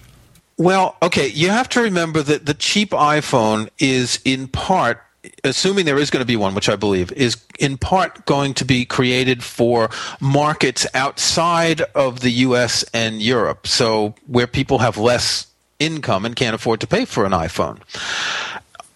Well, 0.57 0.97
okay, 1.01 1.27
you 1.27 1.49
have 1.49 1.69
to 1.69 1.81
remember 1.81 2.21
that 2.21 2.45
the 2.45 2.53
cheap 2.53 2.91
iPhone 2.91 3.69
is 3.79 4.19
in 4.25 4.47
part 4.47 5.01
assuming 5.43 5.85
there 5.85 5.99
is 5.99 6.09
going 6.09 6.21
to 6.21 6.27
be 6.27 6.35
one, 6.35 6.55
which 6.55 6.69
I 6.69 6.75
believe, 6.75 7.11
is 7.13 7.37
in 7.59 7.77
part 7.77 8.25
going 8.25 8.53
to 8.55 8.65
be 8.65 8.85
created 8.85 9.43
for 9.43 9.89
markets 10.19 10.87
outside 10.93 11.81
of 11.95 12.21
the 12.21 12.31
US 12.31 12.83
and 12.93 13.21
Europe. 13.21 13.67
So 13.67 14.15
where 14.27 14.47
people 14.47 14.79
have 14.79 14.97
less 14.97 15.47
income 15.79 16.25
and 16.25 16.35
can't 16.35 16.55
afford 16.55 16.79
to 16.81 16.87
pay 16.87 17.05
for 17.05 17.25
an 17.25 17.31
iPhone. 17.31 17.79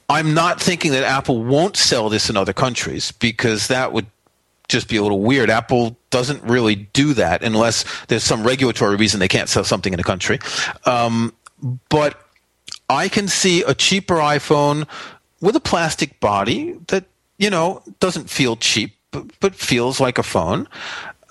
I'm 0.07 0.33
not 0.33 0.61
thinking 0.61 0.91
that 0.91 1.03
Apple 1.03 1.43
won't 1.43 1.75
sell 1.75 2.09
this 2.09 2.29
in 2.29 2.37
other 2.37 2.53
countries 2.53 3.11
because 3.11 3.67
that 3.67 3.91
would 3.91 4.05
just 4.67 4.87
be 4.87 4.97
a 4.97 5.01
little 5.01 5.21
weird. 5.21 5.49
Apple 5.49 5.97
doesn't 6.11 6.43
really 6.43 6.75
do 6.75 7.13
that 7.15 7.43
unless 7.43 7.85
there's 8.05 8.23
some 8.23 8.43
regulatory 8.43 8.95
reason 8.95 9.19
they 9.19 9.27
can't 9.27 9.49
sell 9.49 9.63
something 9.63 9.93
in 9.93 9.99
a 9.99 10.03
country. 10.03 10.39
Um, 10.85 11.33
but 11.89 12.21
I 12.89 13.09
can 13.09 13.27
see 13.27 13.63
a 13.63 13.73
cheaper 13.73 14.15
iPhone 14.15 14.87
with 15.41 15.55
a 15.55 15.59
plastic 15.59 16.19
body 16.19 16.73
that 16.87 17.05
you 17.37 17.49
know 17.49 17.83
doesn't 17.99 18.29
feel 18.29 18.55
cheap 18.55 18.95
but, 19.39 19.55
feels 19.55 19.99
like 19.99 20.17
a 20.17 20.23
phone. 20.23 20.67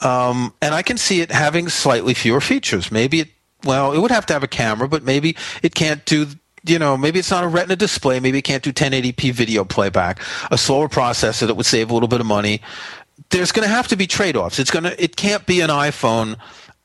Um, 0.01 0.55
and 0.61 0.75
I 0.75 0.83
can 0.83 0.97
see 0.97 1.21
it 1.21 1.31
having 1.31 1.69
slightly 1.69 2.15
fewer 2.15 2.41
features. 2.41 2.91
Maybe 2.91 3.21
it 3.21 3.29
well, 3.65 3.93
it 3.93 3.99
would 3.99 4.11
have 4.11 4.27
to 4.27 4.33
have 4.35 4.43
a 4.43 4.49
camera, 4.49 4.89
but 4.89 5.03
maybe 5.03 5.37
it 5.63 5.75
can't 5.75 6.05
do 6.05 6.27
you 6.67 6.79
know, 6.79 6.97
maybe 6.97 7.19
it's 7.19 7.31
not 7.31 7.45
a 7.45 7.49
retina 7.49 7.77
display, 7.77 8.21
maybe 8.21 8.39
it 8.39 8.43
can't 8.43 8.63
do 8.63 8.73
1080p 8.73 9.33
video 9.33 9.65
playback, 9.65 10.21
a 10.51 10.57
slower 10.57 10.89
processor 10.89 11.47
that 11.47 11.55
would 11.55 11.67
save 11.67 11.91
a 11.91 11.95
little 11.95 12.09
bit 12.09 12.21
of 12.21 12.27
money. 12.27 12.63
There's 13.29 13.53
going 13.53 13.69
to 13.69 13.75
have 13.75 13.89
to 13.89 13.97
be 13.97 14.07
trade-offs. 14.07 14.59
It's 14.59 14.71
going 14.71 14.85
to 14.85 15.03
it 15.03 15.17
can't 15.17 15.45
be 15.45 15.61
an 15.61 15.69
iPhone 15.69 16.37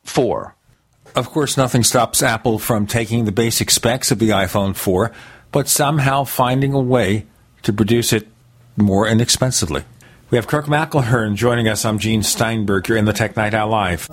4. 0.03 0.55
Of 1.15 1.29
course, 1.29 1.57
nothing 1.57 1.83
stops 1.83 2.21
Apple 2.21 2.59
from 2.59 2.87
taking 2.87 3.25
the 3.25 3.31
basic 3.31 3.71
specs 3.71 4.11
of 4.11 4.19
the 4.19 4.29
iPhone 4.29 4.75
4 4.75 5.11
but 5.51 5.67
somehow 5.67 6.23
finding 6.23 6.73
a 6.73 6.79
way 6.79 7.25
to 7.63 7.73
produce 7.73 8.13
it 8.13 8.27
more 8.77 9.07
inexpensively. 9.07 9.83
We 10.29 10.37
have 10.37 10.47
Kirk 10.47 10.65
McElhearn 10.65 11.35
joining 11.35 11.67
us. 11.67 11.85
I'm 11.85 11.97
Gene 11.97 12.23
Steinberg. 12.23 12.87
You're 12.87 12.97
in 12.97 13.05
the 13.05 13.13
Tech 13.13 13.35
Night 13.35 13.53
Owl 13.53 13.69
Live. 13.69 14.07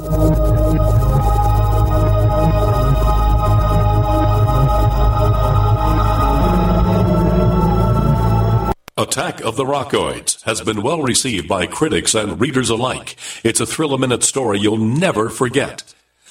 Attack 8.98 9.42
of 9.42 9.56
the 9.56 9.64
Rockoids 9.64 10.42
has 10.44 10.62
been 10.62 10.80
well 10.80 11.02
received 11.02 11.46
by 11.46 11.66
critics 11.66 12.14
and 12.14 12.40
readers 12.40 12.70
alike. 12.70 13.16
It's 13.44 13.60
a 13.60 13.66
thrill 13.66 13.92
a 13.92 13.98
minute 13.98 14.24
story 14.24 14.58
you'll 14.58 14.78
never 14.78 15.28
forget. 15.28 15.82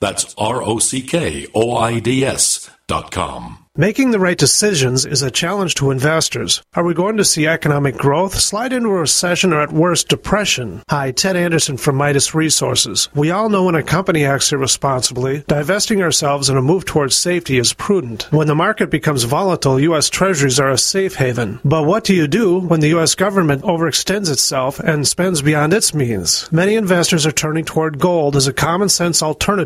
That's 0.00 0.34
R 0.38 0.62
O 0.62 0.78
C 0.78 1.02
K 1.02 1.46
O 1.54 1.76
I 1.76 2.00
D 2.00 2.24
S 2.24 2.70
dot 2.86 3.10
com. 3.10 3.66
Making 3.78 4.10
the 4.10 4.18
right 4.18 4.38
decisions 4.38 5.04
is 5.04 5.20
a 5.20 5.30
challenge 5.30 5.74
to 5.74 5.90
investors. 5.90 6.62
Are 6.72 6.82
we 6.82 6.94
going 6.94 7.18
to 7.18 7.26
see 7.26 7.46
economic 7.46 7.98
growth, 7.98 8.34
slide 8.34 8.72
into 8.72 8.88
a 8.88 9.00
recession, 9.00 9.52
or 9.52 9.60
at 9.60 9.70
worst, 9.70 10.08
depression? 10.08 10.82
Hi, 10.88 11.10
Ted 11.10 11.36
Anderson 11.36 11.76
from 11.76 11.96
Midas 11.96 12.34
Resources. 12.34 13.10
We 13.14 13.30
all 13.30 13.50
know 13.50 13.64
when 13.64 13.74
a 13.74 13.82
company 13.82 14.24
acts 14.24 14.50
irresponsibly, 14.50 15.44
divesting 15.46 16.00
ourselves 16.00 16.48
in 16.48 16.56
a 16.56 16.62
move 16.62 16.86
towards 16.86 17.18
safety 17.18 17.58
is 17.58 17.74
prudent. 17.74 18.32
When 18.32 18.46
the 18.46 18.54
market 18.54 18.88
becomes 18.88 19.24
volatile, 19.24 19.78
U.S. 19.78 20.08
Treasuries 20.08 20.58
are 20.58 20.70
a 20.70 20.78
safe 20.78 21.16
haven. 21.16 21.60
But 21.62 21.84
what 21.84 22.04
do 22.04 22.14
you 22.14 22.26
do 22.26 22.60
when 22.60 22.80
the 22.80 22.88
U.S. 22.96 23.14
government 23.14 23.60
overextends 23.60 24.32
itself 24.32 24.78
and 24.78 25.06
spends 25.06 25.42
beyond 25.42 25.74
its 25.74 25.92
means? 25.92 26.50
Many 26.50 26.76
investors 26.76 27.26
are 27.26 27.32
turning 27.32 27.66
toward 27.66 27.98
gold 27.98 28.36
as 28.36 28.46
a 28.46 28.54
common 28.54 28.88
sense 28.88 29.22
alternative 29.22 29.65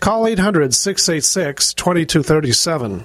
Call 0.00 0.26
800 0.26 0.74
686 0.74 1.74
2237. 1.74 3.04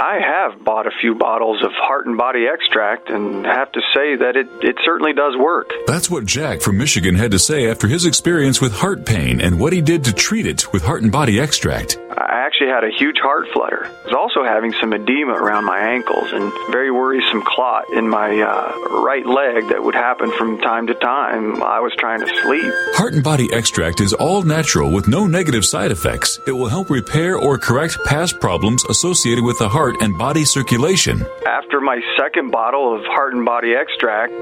I 0.00 0.18
have 0.18 0.64
bought 0.64 0.86
a 0.86 0.90
few 0.98 1.14
bottles 1.14 1.62
of 1.62 1.72
heart 1.72 2.06
and 2.06 2.16
body 2.16 2.46
extract 2.46 3.10
and 3.10 3.44
have 3.44 3.70
to 3.72 3.82
say 3.92 4.16
that 4.16 4.34
it, 4.34 4.46
it 4.62 4.76
certainly 4.82 5.12
does 5.12 5.36
work. 5.36 5.70
That's 5.86 6.08
what 6.08 6.24
Jack 6.24 6.62
from 6.62 6.78
Michigan 6.78 7.16
had 7.16 7.32
to 7.32 7.38
say 7.38 7.70
after 7.70 7.86
his 7.86 8.06
experience 8.06 8.62
with 8.62 8.72
heart 8.72 9.04
pain 9.04 9.42
and 9.42 9.60
what 9.60 9.74
he 9.74 9.82
did 9.82 10.02
to 10.04 10.14
treat 10.14 10.46
it 10.46 10.72
with 10.72 10.82
heart 10.82 11.02
and 11.02 11.12
body 11.12 11.38
extract. 11.38 11.98
I 12.16 12.46
actually 12.46 12.68
had 12.68 12.82
a 12.82 12.90
huge 12.90 13.18
heart 13.18 13.48
flutter. 13.52 13.86
I 13.86 14.04
was 14.04 14.14
also 14.14 14.42
having 14.42 14.72
some 14.80 14.94
edema 14.94 15.34
around 15.34 15.66
my 15.66 15.78
ankles 15.78 16.32
and 16.32 16.50
very 16.70 16.90
worrisome 16.90 17.42
clot 17.42 17.84
in 17.92 18.08
my 18.08 18.40
uh, 18.40 19.02
right 19.02 19.26
leg 19.26 19.68
that 19.68 19.84
would 19.84 19.94
happen 19.94 20.32
from 20.32 20.60
time 20.60 20.86
to 20.86 20.94
time. 20.94 21.62
I 21.62 21.80
was 21.80 21.92
trying 21.98 22.20
to 22.20 22.26
sleep. 22.42 22.72
Heart 22.94 23.12
and 23.14 23.22
body 23.22 23.52
extract 23.52 24.00
is 24.00 24.14
all 24.14 24.42
natural 24.42 24.90
with 24.90 25.08
no 25.08 25.26
negative 25.26 25.64
side 25.64 25.90
effects. 25.90 26.40
It 26.46 26.52
will 26.52 26.68
help 26.68 26.88
repair 26.88 27.36
or 27.36 27.58
correct 27.58 27.98
past 28.06 28.40
problems 28.40 28.82
associated 28.86 29.44
with 29.44 29.58
the 29.58 29.68
heart 29.68 29.89
and 30.00 30.16
body 30.16 30.44
circulation. 30.44 31.24
After 31.46 31.80
my 31.80 32.00
second 32.18 32.50
bottle 32.50 32.94
of 32.94 33.04
heart 33.06 33.34
and 33.34 33.44
body 33.44 33.74
extract, 33.74 34.32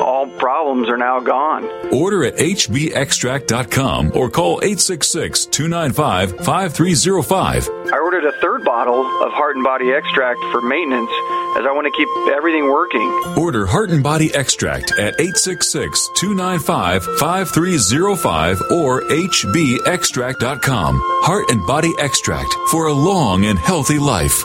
all 0.00 0.26
problems 0.38 0.88
are 0.88 0.96
now 0.96 1.20
gone. 1.20 1.64
Order 1.92 2.24
at 2.24 2.36
hbextract.com 2.36 4.12
or 4.14 4.30
call 4.30 4.60
866 4.62 5.46
295 5.46 6.44
5305. 6.44 7.68
I 7.92 7.98
ordered 7.98 8.24
a 8.24 8.32
third 8.40 8.64
bottle 8.64 9.00
of 9.22 9.32
heart 9.32 9.56
and 9.56 9.64
body 9.64 9.92
extract 9.92 10.40
for 10.52 10.60
maintenance 10.60 11.10
as 11.56 11.64
I 11.64 11.72
want 11.72 11.86
to 11.86 11.90
keep 11.90 12.08
everything 12.36 12.70
working. 12.70 13.08
Order 13.36 13.66
Heart 13.66 13.90
and 13.90 14.02
Body 14.02 14.34
Extract 14.34 14.92
at 14.92 15.14
866 15.18 16.08
295 16.16 17.04
5305 17.18 18.60
or 18.72 19.02
hbextract.com. 19.02 21.00
Heart 21.24 21.50
and 21.50 21.66
Body 21.66 21.92
Extract 21.98 22.54
for 22.70 22.86
a 22.86 22.92
long 22.92 23.44
and 23.46 23.58
healthy 23.58 23.98
life. 23.98 24.44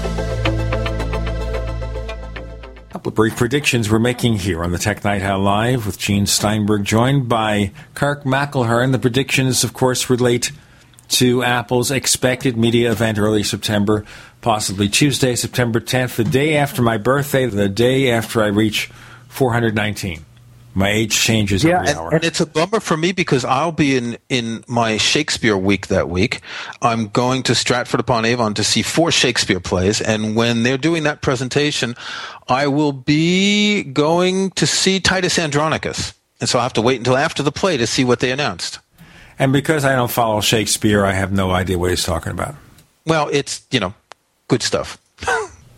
Couple 3.01 3.09
of 3.09 3.15
brief 3.15 3.35
predictions 3.35 3.89
we're 3.89 3.97
making 3.97 4.35
here 4.35 4.63
on 4.63 4.71
the 4.71 4.77
Tech 4.77 5.03
Night 5.03 5.23
Owl 5.23 5.39
Live 5.39 5.87
with 5.87 5.97
Gene 5.97 6.27
Steinberg, 6.27 6.83
joined 6.83 7.27
by 7.27 7.71
Kirk 7.95 8.25
McElhearn. 8.25 8.91
The 8.91 8.99
predictions, 8.99 9.63
of 9.63 9.73
course, 9.73 10.07
relate 10.07 10.51
to 11.09 11.41
Apple's 11.41 11.89
expected 11.89 12.57
media 12.57 12.91
event 12.91 13.17
early 13.17 13.41
September, 13.41 14.05
possibly 14.41 14.87
Tuesday, 14.87 15.35
September 15.35 15.79
10th, 15.79 16.17
the 16.17 16.23
day 16.23 16.55
after 16.55 16.83
my 16.83 16.99
birthday, 16.99 17.47
the 17.47 17.67
day 17.67 18.11
after 18.11 18.43
I 18.43 18.47
reach 18.49 18.91
419. 19.29 20.23
My 20.73 20.89
age 20.89 21.19
changes 21.19 21.63
yeah, 21.63 21.79
every 21.79 21.89
and, 21.89 21.97
hour. 21.97 22.15
and 22.15 22.23
it's 22.23 22.39
a 22.39 22.45
bummer 22.45 22.79
for 22.79 22.95
me 22.95 23.11
because 23.11 23.43
I'll 23.43 23.73
be 23.73 23.97
in 23.97 24.17
in 24.29 24.63
my 24.67 24.97
Shakespeare 24.97 25.57
week 25.57 25.87
that 25.87 26.07
week. 26.07 26.41
I'm 26.81 27.09
going 27.09 27.43
to 27.43 27.55
Stratford 27.55 27.99
upon 27.99 28.23
Avon 28.23 28.53
to 28.53 28.63
see 28.63 28.81
four 28.81 29.11
Shakespeare 29.11 29.59
plays, 29.59 29.99
and 29.99 30.35
when 30.35 30.63
they're 30.63 30.77
doing 30.77 31.03
that 31.03 31.21
presentation, 31.21 31.95
I 32.47 32.67
will 32.67 32.93
be 32.93 33.83
going 33.83 34.51
to 34.51 34.65
see 34.65 35.01
Titus 35.01 35.37
Andronicus, 35.37 36.13
and 36.39 36.47
so 36.47 36.57
I 36.57 36.61
will 36.61 36.63
have 36.63 36.73
to 36.73 36.81
wait 36.81 36.97
until 36.99 37.17
after 37.17 37.43
the 37.43 37.51
play 37.51 37.75
to 37.75 37.85
see 37.85 38.05
what 38.05 38.21
they 38.21 38.31
announced. 38.31 38.79
And 39.37 39.51
because 39.51 39.83
I 39.83 39.95
don't 39.95 40.11
follow 40.11 40.39
Shakespeare, 40.39 41.03
I 41.03 41.13
have 41.13 41.33
no 41.33 41.51
idea 41.51 41.77
what 41.77 41.89
he's 41.89 42.03
talking 42.03 42.31
about. 42.31 42.55
Well, 43.05 43.27
it's 43.31 43.65
you 43.71 43.79
know, 43.81 43.93
good 44.47 44.63
stuff. 44.63 44.97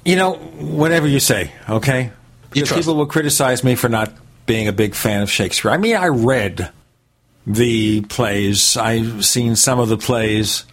You 0.06 0.18
know, 0.18 0.34
whatever 0.34 1.08
you 1.08 1.20
say, 1.20 1.52
okay? 1.70 2.12
Because 2.52 2.74
people 2.74 2.96
will 2.96 3.08
criticize 3.08 3.64
me 3.64 3.76
for 3.76 3.90
not 3.90 4.14
being 4.46 4.68
a 4.68 4.74
big 4.74 4.96
fan 4.96 5.22
of 5.22 5.32
Shakespeare. 5.32 5.72
I 5.72 5.78
mean, 5.78 5.96
I 5.96 6.08
read 6.08 6.72
the 7.46 8.02
plays. 8.02 8.78
I've 8.78 9.26
seen 9.26 9.56
some 9.56 9.80
of 9.80 9.90
the 9.90 9.98
plays. 9.98 10.66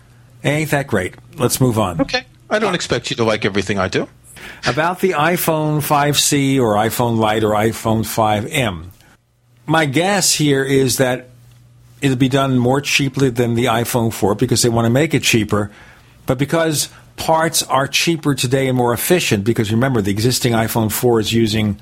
Ain't 0.45 0.71
that 0.71 0.87
great? 0.87 1.15
Let's 1.37 1.61
move 1.61 1.79
on. 1.79 2.01
Okay. 2.01 2.25
I 2.49 2.59
don't 2.59 2.75
expect 2.75 3.11
you 3.11 3.17
to 3.17 3.25
like 3.25 3.45
everything 3.45 3.79
I 3.79 3.89
do. 3.89 4.09
About 4.67 5.01
the 5.01 5.11
iPhone 5.11 5.79
5C 5.81 6.61
or 6.61 6.75
iPhone 6.75 7.19
Lite 7.19 7.45
or 7.45 7.53
iPhone 7.53 8.01
5M. 8.01 8.87
My 9.67 9.85
guess 9.85 10.35
here 10.35 10.65
is 10.65 10.97
that 10.97 11.29
it'll 12.01 12.17
be 12.17 12.29
done 12.29 12.59
more 12.59 12.81
cheaply 12.81 13.31
than 13.31 13.55
the 13.55 13.67
iPhone 13.67 14.13
4 14.13 14.35
because 14.35 14.63
they 14.63 14.69
want 14.69 14.87
to 14.87 14.91
make 14.91 15.15
it 15.15 15.23
cheaper. 15.23 15.71
But 16.27 16.39
because 16.39 16.89
parts 17.17 17.63
are 17.65 17.87
cheaper 17.87 18.35
today 18.35 18.69
and 18.69 18.77
more 18.77 18.93
efficient, 18.93 19.45
because 19.45 19.71
remember, 19.71 20.01
the 20.01 20.11
existing 20.11 20.55
iPhone 20.55 20.91
4 20.91 21.21
is 21.21 21.33
using 21.33 21.81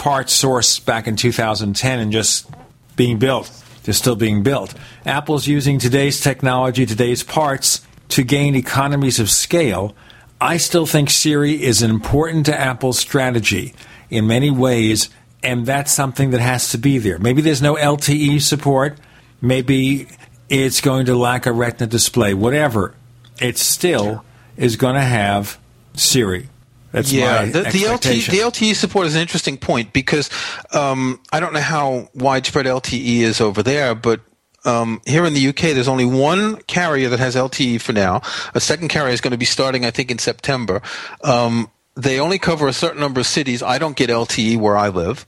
parts 0.00 0.42
sourced 0.42 0.82
back 0.82 1.06
in 1.06 1.14
2010 1.14 1.98
and 1.98 2.10
just 2.10 2.48
being 2.96 3.18
built. 3.18 3.52
They're 3.82 3.92
still 3.92 4.16
being 4.16 4.42
built. 4.42 4.74
Apple's 5.04 5.46
using 5.46 5.78
today's 5.78 6.22
technology, 6.22 6.86
today's 6.86 7.22
parts, 7.22 7.86
to 8.08 8.22
gain 8.22 8.54
economies 8.54 9.20
of 9.20 9.30
scale. 9.30 9.94
I 10.40 10.56
still 10.56 10.86
think 10.86 11.10
Siri 11.10 11.62
is 11.62 11.82
important 11.82 12.46
to 12.46 12.58
Apple's 12.58 12.98
strategy 12.98 13.74
in 14.08 14.26
many 14.26 14.50
ways, 14.50 15.10
and 15.42 15.66
that's 15.66 15.92
something 15.92 16.30
that 16.30 16.40
has 16.40 16.70
to 16.70 16.78
be 16.78 16.96
there. 16.96 17.18
Maybe 17.18 17.42
there's 17.42 17.60
no 17.60 17.74
LTE 17.74 18.40
support. 18.40 18.96
Maybe 19.42 20.08
it's 20.48 20.80
going 20.80 21.06
to 21.06 21.14
lack 21.14 21.44
a 21.44 21.52
retina 21.52 21.86
display. 21.86 22.32
Whatever. 22.32 22.94
It 23.38 23.58
still 23.58 24.24
is 24.56 24.76
going 24.76 24.94
to 24.94 25.02
have 25.02 25.58
Siri. 25.94 26.48
That's 26.92 27.12
yeah, 27.12 27.44
the, 27.44 27.62
the 27.62 27.68
LTE 27.68 28.30
the 28.30 28.38
LTE 28.38 28.74
support 28.74 29.06
is 29.06 29.14
an 29.14 29.20
interesting 29.20 29.56
point 29.56 29.92
because 29.92 30.28
um, 30.72 31.20
I 31.32 31.38
don't 31.38 31.52
know 31.52 31.60
how 31.60 32.08
widespread 32.14 32.66
LTE 32.66 33.20
is 33.20 33.40
over 33.40 33.62
there, 33.62 33.94
but 33.94 34.20
um, 34.64 35.00
here 35.06 35.24
in 35.24 35.34
the 35.34 35.48
UK, 35.48 35.56
there's 35.56 35.88
only 35.88 36.04
one 36.04 36.56
carrier 36.62 37.08
that 37.08 37.18
has 37.18 37.36
LTE 37.36 37.80
for 37.80 37.92
now. 37.92 38.22
A 38.54 38.60
second 38.60 38.88
carrier 38.88 39.12
is 39.12 39.20
going 39.20 39.30
to 39.30 39.38
be 39.38 39.44
starting, 39.44 39.84
I 39.84 39.90
think, 39.90 40.10
in 40.10 40.18
September. 40.18 40.82
Um, 41.22 41.70
they 41.94 42.20
only 42.20 42.38
cover 42.38 42.68
a 42.68 42.72
certain 42.72 43.00
number 43.00 43.20
of 43.20 43.26
cities. 43.26 43.62
I 43.62 43.78
don't 43.78 43.96
get 43.96 44.10
LTE 44.10 44.58
where 44.58 44.76
I 44.76 44.88
live. 44.88 45.26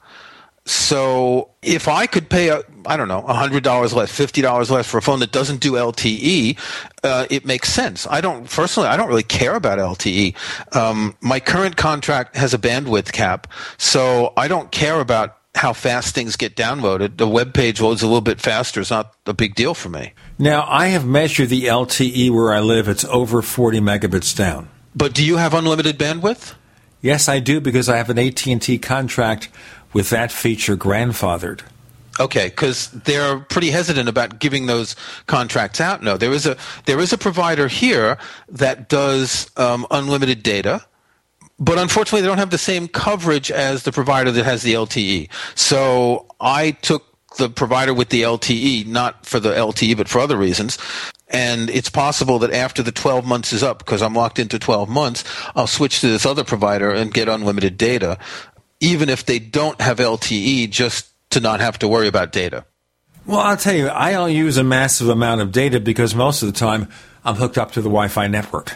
So 0.65 1.51
if 1.61 1.89
I 1.89 2.07
could 2.07 2.29
pay, 2.29 2.49
a, 2.51 2.63
I 2.87 2.97
don't 2.97 3.09
know, 3.09 3.23
hundred 3.23 3.65
dollars 3.65 3.93
less, 3.93 4.13
fifty 4.13 4.43
dollars 4.43 4.71
less 4.71 4.87
for 4.87 4.99
a 4.99 5.03
phone 5.03 5.19
that 5.21 5.33
doesn't 5.33 5.61
do 5.61 5.73
LTE, 5.73 6.59
uh, 7.03 7.27
it 7.31 7.45
makes 7.45 7.73
sense. 7.73 8.07
I 8.09 8.21
don't 8.21 8.49
personally, 8.49 8.89
I 8.89 8.97
don't 8.97 9.09
really 9.09 9.25
care 9.25 9.57
about 9.57 9.79
LTE. 9.79 10.35
Um, 10.77 11.17
my 11.21 11.41
current 11.41 11.77
contract 11.77 12.37
has 12.37 12.55
a 12.55 12.59
bandwidth 12.59 13.13
cap, 13.13 13.49
so 13.77 14.33
I 14.37 14.47
don't 14.47 14.71
care 14.71 15.01
about 15.01 15.39
how 15.55 15.73
fast 15.73 16.15
things 16.15 16.37
get 16.37 16.57
downloaded. 16.57 17.19
The 17.19 17.29
web 17.29 17.53
page 17.53 17.81
loads 17.81 18.03
a 18.03 18.07
little 18.07 18.23
bit 18.23 18.41
faster. 18.41 18.81
It's 18.81 18.91
not 18.91 19.15
a 19.27 19.35
big 19.35 19.55
deal 19.55 19.75
for 19.75 19.89
me. 19.89 20.15
Now, 20.39 20.65
I 20.69 20.89
have 20.89 21.07
measured 21.07 21.51
the 21.51 21.65
LTE 21.65 22.31
where 22.31 22.53
I 22.53 22.61
live. 22.61 22.89
It's 22.89 23.05
over 23.05 23.43
40 23.43 23.81
megabits 23.81 24.35
down. 24.35 24.71
But 24.95 25.13
do 25.13 25.25
you 25.25 25.37
have 25.37 25.53
unlimited 25.53 25.99
bandwidth? 25.99 26.55
Yes, 27.03 27.29
I 27.29 27.41
do 27.41 27.61
because 27.61 27.89
I 27.89 27.97
have 27.97 28.11
an 28.11 28.19
AT&T 28.19 28.79
contract 28.79 29.49
with 29.93 30.11
that 30.11 30.33
feature 30.33 30.77
grandfathered. 30.77 31.63
Okay, 32.21 32.47
because 32.49 32.89
they're 32.91 33.39
pretty 33.39 33.71
hesitant 33.71 34.09
about 34.09 34.39
giving 34.39 34.67
those 34.67 34.95
contracts 35.27 35.81
out. 35.81 36.03
No, 36.03 36.17
there 36.17 36.33
is 36.33 36.47
a 36.47 36.57
there 36.85 37.01
is 37.01 37.13
a 37.13 37.19
provider 37.19 37.69
here 37.69 38.19
that 38.49 38.89
does 38.89 39.51
um, 39.57 39.87
unlimited 39.91 40.43
data, 40.43 40.85
but 41.59 41.79
unfortunately, 41.79 42.21
they 42.21 42.27
don't 42.27 42.39
have 42.39 42.51
the 42.51 42.59
same 42.59 42.87
coverage 42.87 43.51
as 43.51 43.85
the 43.85 43.93
provider 43.93 44.31
that 44.31 44.45
has 44.45 44.63
the 44.63 44.75
LTE. 44.75 45.31
So 45.55 46.27
I 46.39 46.73
took 46.73 47.05
the 47.37 47.49
provider 47.49 47.95
with 47.95 48.11
the 48.11 48.23
LTE, 48.23 48.87
not 48.87 49.25
for 49.25 49.41
the 49.41 49.51
LTE, 49.51 49.97
but 49.97 50.09
for 50.09 50.19
other 50.19 50.37
reasons. 50.37 50.79
And 51.29 51.71
it's 51.71 51.89
possible 51.89 52.39
that 52.41 52.53
after 52.53 52.83
the 52.83 52.93
12 52.93 53.25
months 53.25 53.55
is 53.55 53.63
up, 53.63 53.79
because 53.79 54.03
I'm 54.03 54.15
locked 54.15 54.39
into 54.39 54.59
12 54.59 54.89
months, 54.89 55.25
I'll 55.57 55.67
switch 55.67 56.01
to 56.01 56.09
this 56.09 56.27
other 56.27 56.45
provider 56.45 56.91
and 56.91 57.13
get 57.13 57.29
unlimited 57.29 57.79
data, 57.79 58.19
even 58.83 59.09
if 59.09 59.25
they 59.25 59.39
don't 59.39 59.81
have 59.81 59.99
LTE, 59.99 60.69
just 60.69 61.09
to 61.31 61.41
not 61.41 61.61
have 61.61 61.79
to 61.79 61.89
worry 61.89 62.09
about 62.09 62.33
data. 62.33 62.67
Well, 63.25 63.39
I'll 63.39 63.57
tell 63.57 63.75
you, 63.75 63.89
I 63.89 64.11
don't 64.11 64.33
use 64.33 64.57
a 64.57 64.65
massive 64.65 65.09
amount 65.09 65.41
of 65.41 65.53
data 65.53 65.79
because 65.79 66.15
most 66.15 66.43
of 66.43 66.53
the 66.53 66.59
time 66.59 66.89
I'm 67.25 67.37
hooked 67.37 67.57
up 67.57 67.73
to 67.73 67.81
the 67.81 67.89
Wi-Fi 67.89 68.27
network. 68.27 68.75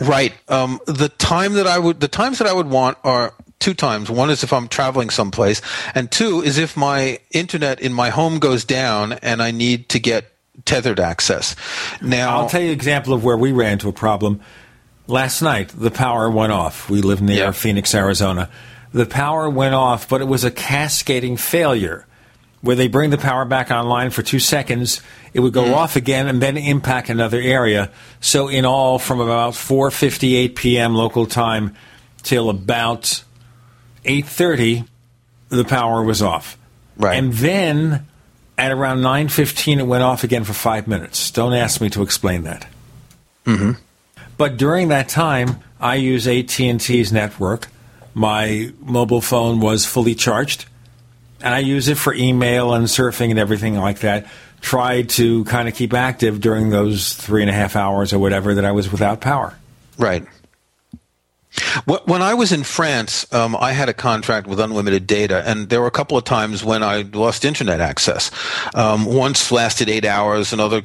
Right. 0.00 0.34
Um, 0.48 0.80
the 0.86 1.08
time 1.08 1.54
that 1.54 1.68
I 1.68 1.78
would, 1.78 2.00
the 2.00 2.08
times 2.08 2.38
that 2.38 2.48
I 2.48 2.52
would 2.52 2.68
want 2.68 2.98
are 3.04 3.32
two 3.60 3.74
times. 3.74 4.10
One 4.10 4.28
is 4.28 4.42
if 4.42 4.52
I'm 4.52 4.66
traveling 4.66 5.10
someplace, 5.10 5.62
and 5.94 6.10
two 6.10 6.42
is 6.42 6.58
if 6.58 6.76
my 6.76 7.20
internet 7.30 7.80
in 7.80 7.92
my 7.92 8.10
home 8.10 8.40
goes 8.40 8.64
down 8.64 9.12
and 9.12 9.40
I 9.40 9.52
need 9.52 9.88
to 9.90 10.00
get 10.00 10.32
tethered 10.64 10.98
access. 10.98 11.54
Now, 12.02 12.40
I'll 12.40 12.48
tell 12.48 12.60
you 12.60 12.68
an 12.68 12.72
example 12.72 13.14
of 13.14 13.22
where 13.22 13.36
we 13.36 13.52
ran 13.52 13.74
into 13.74 13.88
a 13.88 13.92
problem. 13.92 14.40
Last 15.06 15.42
night, 15.42 15.68
the 15.68 15.92
power 15.92 16.28
went 16.28 16.50
off. 16.50 16.90
We 16.90 17.02
live 17.02 17.22
near 17.22 17.52
Phoenix, 17.52 17.94
Arizona. 17.94 18.50
The 18.94 19.06
power 19.06 19.50
went 19.50 19.74
off, 19.74 20.08
but 20.08 20.22
it 20.22 20.24
was 20.24 20.44
a 20.44 20.50
cascading 20.50 21.36
failure 21.36 22.06
where 22.64 22.76
they 22.76 22.88
bring 22.88 23.10
the 23.10 23.18
power 23.18 23.44
back 23.44 23.70
online 23.70 24.08
for 24.08 24.22
two 24.22 24.38
seconds, 24.38 25.02
it 25.34 25.40
would 25.40 25.52
go 25.52 25.74
off 25.74 25.96
again 25.96 26.28
and 26.28 26.40
then 26.40 26.56
impact 26.56 27.10
another 27.10 27.38
area. 27.38 27.90
So 28.20 28.48
in 28.48 28.64
all, 28.64 28.98
from 28.98 29.20
about 29.20 29.52
4:58 29.52 30.54
p.m. 30.54 30.94
local 30.94 31.26
time 31.26 31.76
till 32.22 32.48
about 32.48 33.22
8:30, 34.06 34.88
the 35.50 35.64
power 35.64 36.02
was 36.02 36.22
off. 36.22 36.56
Right. 36.96 37.18
And 37.18 37.34
then 37.34 38.06
at 38.56 38.72
around 38.72 39.02
9:15, 39.02 39.80
it 39.80 39.86
went 39.86 40.02
off 40.02 40.24
again 40.24 40.44
for 40.44 40.54
five 40.54 40.88
minutes. 40.88 41.30
Don't 41.32 41.52
ask 41.52 41.82
me 41.82 41.90
to 41.90 42.00
explain 42.00 42.44
that. 42.44 42.66
Mm-hmm. 43.44 43.72
But 44.38 44.56
during 44.56 44.88
that 44.88 45.10
time, 45.10 45.58
I 45.78 45.96
use 45.96 46.26
AT&T's 46.26 47.12
network. 47.12 47.68
My 48.14 48.72
mobile 48.80 49.20
phone 49.20 49.60
was 49.60 49.84
fully 49.84 50.14
charged, 50.14 50.66
and 51.40 51.52
I 51.52 51.58
use 51.58 51.88
it 51.88 51.98
for 51.98 52.14
email 52.14 52.72
and 52.72 52.86
surfing 52.86 53.30
and 53.30 53.38
everything 53.38 53.76
like 53.76 54.00
that. 54.00 54.26
Tried 54.60 55.10
to 55.10 55.44
kind 55.44 55.68
of 55.68 55.74
keep 55.74 55.92
active 55.92 56.40
during 56.40 56.70
those 56.70 57.12
three 57.12 57.42
and 57.42 57.50
a 57.50 57.52
half 57.52 57.76
hours 57.76 58.12
or 58.12 58.18
whatever 58.18 58.54
that 58.54 58.64
I 58.64 58.72
was 58.72 58.90
without 58.90 59.20
power. 59.20 59.58
Right. 59.98 60.26
When 61.84 62.20
I 62.22 62.34
was 62.34 62.50
in 62.50 62.64
France, 62.64 63.32
um, 63.32 63.54
I 63.54 63.72
had 63.72 63.88
a 63.88 63.94
contract 63.94 64.46
with 64.46 64.58
unlimited 64.58 65.06
data, 65.06 65.42
and 65.46 65.68
there 65.68 65.80
were 65.80 65.86
a 65.86 65.92
couple 65.92 66.16
of 66.18 66.24
times 66.24 66.64
when 66.64 66.82
I 66.82 67.02
lost 67.02 67.44
internet 67.44 67.80
access. 67.80 68.30
Um, 68.74 69.04
once 69.04 69.52
lasted 69.52 69.88
eight 69.88 70.04
hours, 70.04 70.52
another 70.52 70.82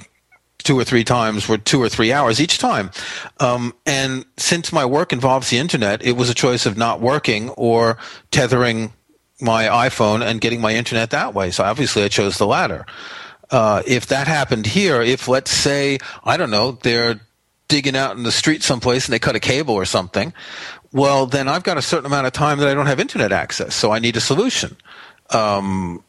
two 0.64 0.78
or 0.78 0.84
three 0.84 1.04
times 1.04 1.48
were 1.48 1.58
two 1.58 1.82
or 1.82 1.90
three 1.90 2.12
hours 2.12 2.40
each 2.40 2.58
time. 2.58 2.92
Um, 3.40 3.74
and 3.86 4.26
since 4.38 4.72
my 4.72 4.86
work 4.86 5.14
involves 5.14 5.50
the 5.50 5.58
internet, 5.58 6.06
it 6.06 6.14
was 6.14 6.30
a 6.30 6.34
choice 6.34 6.66
of 6.66 6.78
not 6.78 7.02
working 7.02 7.50
or 7.52 7.98
tethering 8.32 8.94
my 9.42 9.66
iPhone 9.66 10.22
and 10.22 10.42
getting 10.42 10.62
my 10.62 10.76
internet 10.76 11.12
that 11.12 11.34
way. 11.34 11.52
So 11.52 11.64
obviously, 11.64 12.04
I 12.04 12.10
chose 12.10 12.38
the 12.38 12.48
latter. 12.48 12.86
Uh, 13.50 13.82
if 13.88 14.08
that 14.08 14.28
happened 14.28 14.66
here, 14.68 15.02
if 15.02 15.28
let's 15.28 15.52
say 15.52 15.98
I 16.24 16.38
don't 16.38 16.52
know, 16.52 16.74
they're 16.74 17.20
digging 17.68 17.96
out 17.96 18.18
in 18.18 18.24
the 18.24 18.32
street 18.32 18.64
someplace 18.64 19.06
and 19.06 19.14
they 19.14 19.20
cut 19.20 19.36
a 19.36 19.40
cable 19.40 19.76
or 19.76 19.86
something, 19.86 20.34
well, 20.92 21.26
then 21.26 21.48
I've 21.48 21.64
got 21.64 21.78
a 21.78 21.82
certain 21.82 22.06
amount 22.06 22.28
of 22.28 22.34
time 22.34 22.60
that 22.60 22.68
I 22.68 22.74
don't 22.74 22.88
have 22.88 23.00
internet 23.00 23.32
access, 23.32 23.76
so 23.76 23.92
I 23.92 24.00
need 24.00 24.18
a 24.18 24.22
solution. 24.22 24.76
Um, 25.30 26.04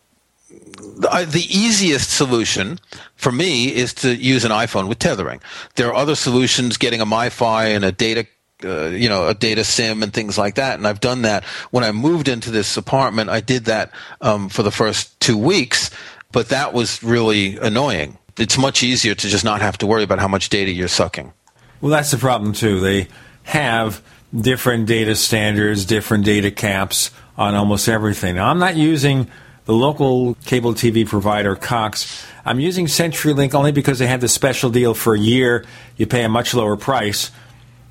the, 0.51 1.47
easiest 1.49 2.11
solution 2.11 2.79
for 3.17 3.33
me 3.33 3.75
is 3.75 3.95
to 3.95 4.15
use 4.15 4.45
an 4.45 4.51
iPhone 4.51 4.89
with 4.89 4.99
tethering. 4.99 5.41
There 5.77 5.89
are 5.89 5.95
other 5.95 6.15
solutions, 6.15 6.77
getting 6.77 7.01
a 7.01 7.07
MiFi 7.07 7.75
and 7.75 7.85
a 7.85 7.93
data 7.93 8.27
uh, 8.63 8.89
you 8.89 9.09
know, 9.09 9.27
a 9.27 9.33
data 9.33 9.65
sim 9.65 10.03
and 10.03 10.13
things 10.13 10.37
like 10.37 10.57
that. 10.57 10.77
And 10.77 10.87
I've 10.87 11.01
done 11.01 11.23
that 11.23 11.45
when 11.71 11.83
I 11.83 11.93
moved 11.93 12.29
into 12.29 12.51
this 12.51 12.77
apartment. 12.77 13.31
I 13.31 13.41
did 13.41 13.65
that 13.65 13.91
um, 14.21 14.51
for 14.51 14.63
the 14.63 14.71
first 14.71 15.19
two 15.19 15.39
weeks, 15.39 15.91
but 16.31 16.51
that 16.51 16.75
was 16.75 17.03
really 17.03 17.57
annoying. 17.57 18.19
It's 18.39 18.59
much 18.59 18.83
easier 18.83 19.15
to 19.15 19.29
just 19.29 19.47
not 19.47 19.63
have 19.63 19.79
to 19.79 19.87
worry 19.87 20.03
about 20.03 20.19
how 20.19 20.29
much 20.29 20.51
data 20.51 20.71
you're 20.71 20.89
sucking. 20.89 21.33
Well, 21.81 21.91
that's 21.91 22.11
the 22.11 22.19
problem 22.19 22.53
too. 22.53 22.81
They 22.81 23.09
have 23.45 24.03
different 24.39 24.87
data 24.87 25.17
standards, 25.17 25.87
different 25.87 26.27
data 26.27 26.51
caps 26.51 27.11
on 27.39 27.55
almost 27.55 27.89
everything. 27.89 28.35
Now, 28.35 28.51
I'm 28.51 28.59
not 28.59 28.77
using 28.77 29.31
the 29.65 29.73
local 29.73 30.35
cable 30.45 30.75
TV 30.75 31.07
provider, 31.07 31.57
Cox. 31.57 32.27
I'm 32.45 32.61
using 32.61 32.87
CenturyLink 32.87 33.55
only 33.55 33.73
because 33.73 33.99
they 33.99 34.07
have 34.07 34.21
the 34.21 34.29
special 34.29 34.71
deal 34.71 34.95
for 34.95 35.15
a 35.15 35.19
year. 35.19 35.65
You 35.97 36.07
pay 36.07 36.25
a 36.25 36.29
much 36.29 36.55
lower 36.55 36.77
price. 36.77 37.31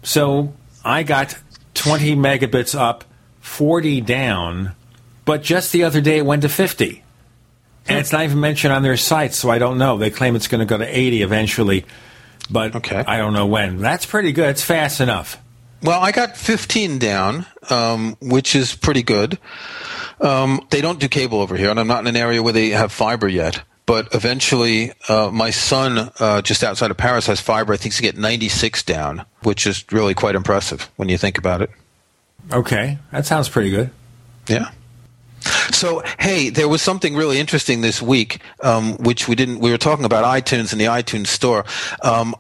So 0.04 0.54
I 0.84 1.04
got 1.04 1.38
20 1.76 2.16
megabits 2.16 2.78
up, 2.78 3.04
40 3.42 4.02
down, 4.02 4.74
but 5.26 5.44
just 5.44 5.72
the 5.72 5.84
other 5.84 6.02
day 6.02 6.18
it 6.18 6.26
went 6.26 6.42
to 6.42 6.50
50. 6.50 7.04
And 7.88 7.98
it's 7.98 8.12
not 8.12 8.24
even 8.24 8.40
mentioned 8.40 8.74
on 8.74 8.84
their 8.84 8.98
site, 8.98 9.34
so 9.34 9.50
I 9.50 9.58
don't 9.58 9.78
know. 9.78 9.98
They 9.98 10.12
claim 10.12 10.36
it's 10.36 10.48
going 10.48 10.60
to 10.60 10.66
go 10.66 10.78
to 10.78 10.86
80 10.86 11.24
eventually, 11.24 11.86
but 12.50 12.76
okay. 12.76 13.04
I 13.08 13.18
don't 13.18 13.34
know 13.34 13.48
when. 13.48 13.80
That's 13.80 14.06
pretty 14.06 14.32
good. 14.32 14.50
It's 14.50 14.64
fast 14.64 15.02
enough. 15.02 15.38
Well, 15.82 16.00
I 16.00 16.12
got 16.12 16.36
15 16.36 17.00
down, 17.00 17.46
um, 17.70 18.18
which 18.22 18.56
is 18.56 18.76
pretty 18.76 19.02
good. 19.02 19.40
Um, 20.22 20.66
they 20.70 20.82
don't 20.82 21.00
do 21.00 21.08
cable 21.08 21.42
over 21.42 21.56
here, 21.56 21.70
and 21.70 21.80
I'm 21.80 21.88
not 21.88 22.02
in 22.02 22.08
an 22.08 22.16
area 22.16 22.44
where 22.44 22.54
they 22.54 22.70
have 22.70 22.92
fiber 22.92 23.28
yet. 23.28 23.62
But 23.86 24.14
eventually, 24.14 24.92
uh, 25.08 25.32
my 25.34 25.50
son, 25.50 26.12
uh, 26.20 26.44
just 26.44 26.64
outside 26.64 26.92
of 26.92 26.98
Paris, 26.98 27.26
has 27.26 27.42
fiber. 27.42 27.74
I 27.74 27.78
think 27.78 27.96
to 27.96 28.04
get 28.04 28.18
96 28.18 28.84
down, 28.84 29.26
which 29.42 29.66
is 29.66 29.84
really 29.92 30.14
quite 30.14 30.36
impressive 30.36 30.92
when 30.98 31.10
you 31.10 31.18
think 31.18 31.40
about 31.40 31.64
it. 31.64 31.72
Okay, 32.54 33.00
that 33.12 33.26
sounds 33.26 33.50
pretty 33.50 33.72
good. 33.72 33.90
Yeah. 34.48 34.70
So, 35.72 36.04
hey, 36.20 36.50
there 36.50 36.68
was 36.68 36.84
something 36.84 37.16
really 37.16 37.40
interesting 37.40 37.82
this 37.82 38.00
week, 38.00 38.42
um, 38.62 38.96
which 38.98 39.28
we 39.28 39.34
didn't. 39.34 39.60
We 39.60 39.72
were 39.72 39.78
talking 39.80 40.06
about 40.06 40.24
iTunes 40.24 40.72
and 40.72 40.80
the 40.80 40.86
iTunes 40.86 41.28
Store. 41.28 41.66
Um, 42.04 42.36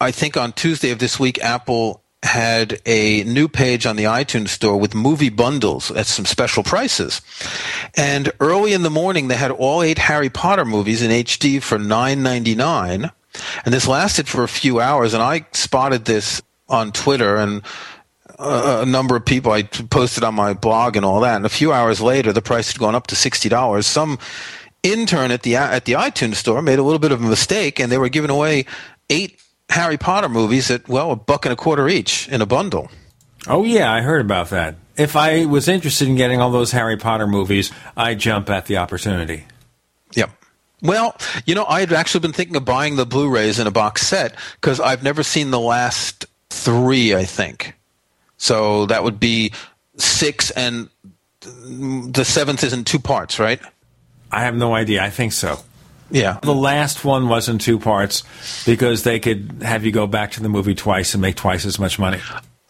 I 0.00 0.12
think 0.12 0.36
on 0.36 0.52
Tuesday 0.52 0.90
of 0.90 1.00
this 1.00 1.18
week, 1.18 1.42
Apple 1.42 2.03
had 2.24 2.80
a 2.86 3.22
new 3.24 3.46
page 3.48 3.86
on 3.86 3.96
the 3.96 4.04
iTunes 4.04 4.48
store 4.48 4.76
with 4.76 4.94
movie 4.94 5.28
bundles 5.28 5.90
at 5.90 6.06
some 6.06 6.24
special 6.24 6.62
prices. 6.62 7.20
And 7.96 8.32
early 8.40 8.72
in 8.72 8.82
the 8.82 8.90
morning, 8.90 9.28
they 9.28 9.36
had 9.36 9.50
all 9.50 9.82
eight 9.82 9.98
Harry 9.98 10.30
Potter 10.30 10.64
movies 10.64 11.02
in 11.02 11.10
HD 11.10 11.62
for 11.62 11.78
nine 11.78 12.22
ninety 12.22 12.54
nine, 12.54 13.10
and 13.64 13.74
this 13.74 13.86
lasted 13.86 14.26
for 14.26 14.42
a 14.42 14.48
few 14.48 14.80
hours. 14.80 15.14
And 15.14 15.22
I 15.22 15.46
spotted 15.52 16.06
this 16.06 16.42
on 16.68 16.90
Twitter 16.92 17.36
and. 17.36 17.62
a 18.36 18.84
number 18.84 19.14
of 19.14 19.24
people 19.24 19.52
I 19.52 19.62
posted 19.62 20.24
on 20.24 20.34
my 20.34 20.54
blog 20.54 20.96
and 20.96 21.06
all 21.06 21.20
that, 21.20 21.36
and 21.36 21.46
a 21.46 21.48
few 21.48 21.72
hours 21.72 22.00
later, 22.00 22.32
the 22.32 22.42
price 22.42 22.72
had 22.72 22.80
gone 22.80 22.96
up 22.96 23.06
to 23.06 23.14
sixty 23.14 23.48
dollars. 23.48 23.86
Some 23.86 24.18
intern 24.82 25.30
at 25.30 25.42
the 25.44 25.54
at 25.54 25.84
the 25.84 25.92
iTunes 25.92 26.34
store 26.34 26.60
made 26.60 26.80
a 26.80 26.82
little 26.82 26.98
bit 26.98 27.12
of 27.12 27.22
a 27.22 27.28
mistake, 27.28 27.78
and 27.78 27.92
they 27.92 27.98
were 27.98 28.08
giving 28.08 28.30
away 28.30 28.66
eight 29.08 29.38
Harry 29.70 29.96
Potter 29.96 30.28
movies 30.28 30.70
at 30.70 30.88
well 30.88 31.10
a 31.10 31.16
buck 31.16 31.46
and 31.46 31.52
a 31.52 31.56
quarter 31.56 31.88
each 31.88 32.28
in 32.28 32.40
a 32.42 32.46
bundle. 32.46 32.90
Oh 33.46 33.64
yeah, 33.64 33.92
I 33.92 34.00
heard 34.00 34.20
about 34.20 34.50
that. 34.50 34.76
If 34.96 35.16
I 35.16 35.44
was 35.44 35.68
interested 35.68 36.08
in 36.08 36.14
getting 36.14 36.40
all 36.40 36.50
those 36.50 36.72
Harry 36.72 36.96
Potter 36.96 37.26
movies, 37.26 37.72
I'd 37.96 38.20
jump 38.20 38.48
at 38.48 38.66
the 38.66 38.76
opportunity. 38.76 39.44
Yep. 40.14 40.30
Well, 40.82 41.16
you 41.44 41.54
know, 41.54 41.64
I 41.64 41.80
had 41.80 41.92
actually 41.92 42.20
been 42.20 42.32
thinking 42.32 42.56
of 42.56 42.64
buying 42.64 42.96
the 42.96 43.06
Blu-rays 43.06 43.58
in 43.58 43.66
a 43.66 43.70
box 43.70 44.06
set 44.06 44.36
because 44.60 44.80
I've 44.80 45.02
never 45.02 45.22
seen 45.22 45.50
the 45.50 45.60
last 45.60 46.26
three. 46.50 47.14
I 47.14 47.24
think 47.24 47.74
so. 48.36 48.86
That 48.86 49.02
would 49.02 49.18
be 49.18 49.52
six, 49.96 50.50
and 50.52 50.88
mm, 51.40 52.14
the 52.14 52.24
seventh 52.24 52.62
is 52.62 52.72
in 52.72 52.84
two 52.84 52.98
parts, 52.98 53.38
right? 53.38 53.60
I 54.30 54.42
have 54.42 54.54
no 54.54 54.74
idea. 54.74 55.02
I 55.02 55.10
think 55.10 55.32
so. 55.32 55.58
Yeah. 56.10 56.38
The 56.42 56.54
last 56.54 57.04
one 57.04 57.28
was 57.28 57.48
in 57.48 57.58
two 57.58 57.78
parts 57.78 58.22
because 58.64 59.02
they 59.02 59.18
could 59.18 59.62
have 59.62 59.84
you 59.84 59.92
go 59.92 60.06
back 60.06 60.32
to 60.32 60.42
the 60.42 60.48
movie 60.48 60.74
twice 60.74 61.14
and 61.14 61.22
make 61.22 61.36
twice 61.36 61.64
as 61.64 61.78
much 61.78 61.98
money. 61.98 62.20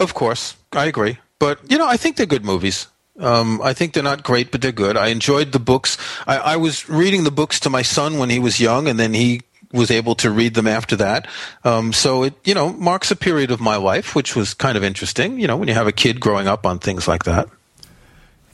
Of 0.00 0.14
course. 0.14 0.56
I 0.72 0.86
agree. 0.86 1.18
But, 1.38 1.58
you 1.70 1.78
know, 1.78 1.86
I 1.86 1.96
think 1.96 2.16
they're 2.16 2.26
good 2.26 2.44
movies. 2.44 2.86
Um, 3.18 3.60
I 3.62 3.74
think 3.74 3.92
they're 3.92 4.02
not 4.02 4.22
great, 4.22 4.50
but 4.50 4.60
they're 4.60 4.72
good. 4.72 4.96
I 4.96 5.08
enjoyed 5.08 5.52
the 5.52 5.58
books. 5.60 5.98
I, 6.26 6.38
I 6.38 6.56
was 6.56 6.88
reading 6.88 7.24
the 7.24 7.30
books 7.30 7.60
to 7.60 7.70
my 7.70 7.82
son 7.82 8.18
when 8.18 8.30
he 8.30 8.38
was 8.38 8.60
young, 8.60 8.88
and 8.88 8.98
then 8.98 9.14
he 9.14 9.42
was 9.72 9.90
able 9.90 10.14
to 10.16 10.30
read 10.30 10.54
them 10.54 10.66
after 10.66 10.96
that. 10.96 11.28
Um, 11.64 11.92
so 11.92 12.24
it, 12.24 12.34
you 12.44 12.54
know, 12.54 12.72
marks 12.72 13.10
a 13.10 13.16
period 13.16 13.50
of 13.50 13.60
my 13.60 13.76
life, 13.76 14.14
which 14.14 14.34
was 14.34 14.54
kind 14.54 14.76
of 14.76 14.84
interesting, 14.84 15.38
you 15.38 15.46
know, 15.46 15.56
when 15.56 15.68
you 15.68 15.74
have 15.74 15.86
a 15.86 15.92
kid 15.92 16.20
growing 16.20 16.48
up 16.48 16.64
on 16.64 16.78
things 16.78 17.06
like 17.06 17.24
that. 17.24 17.48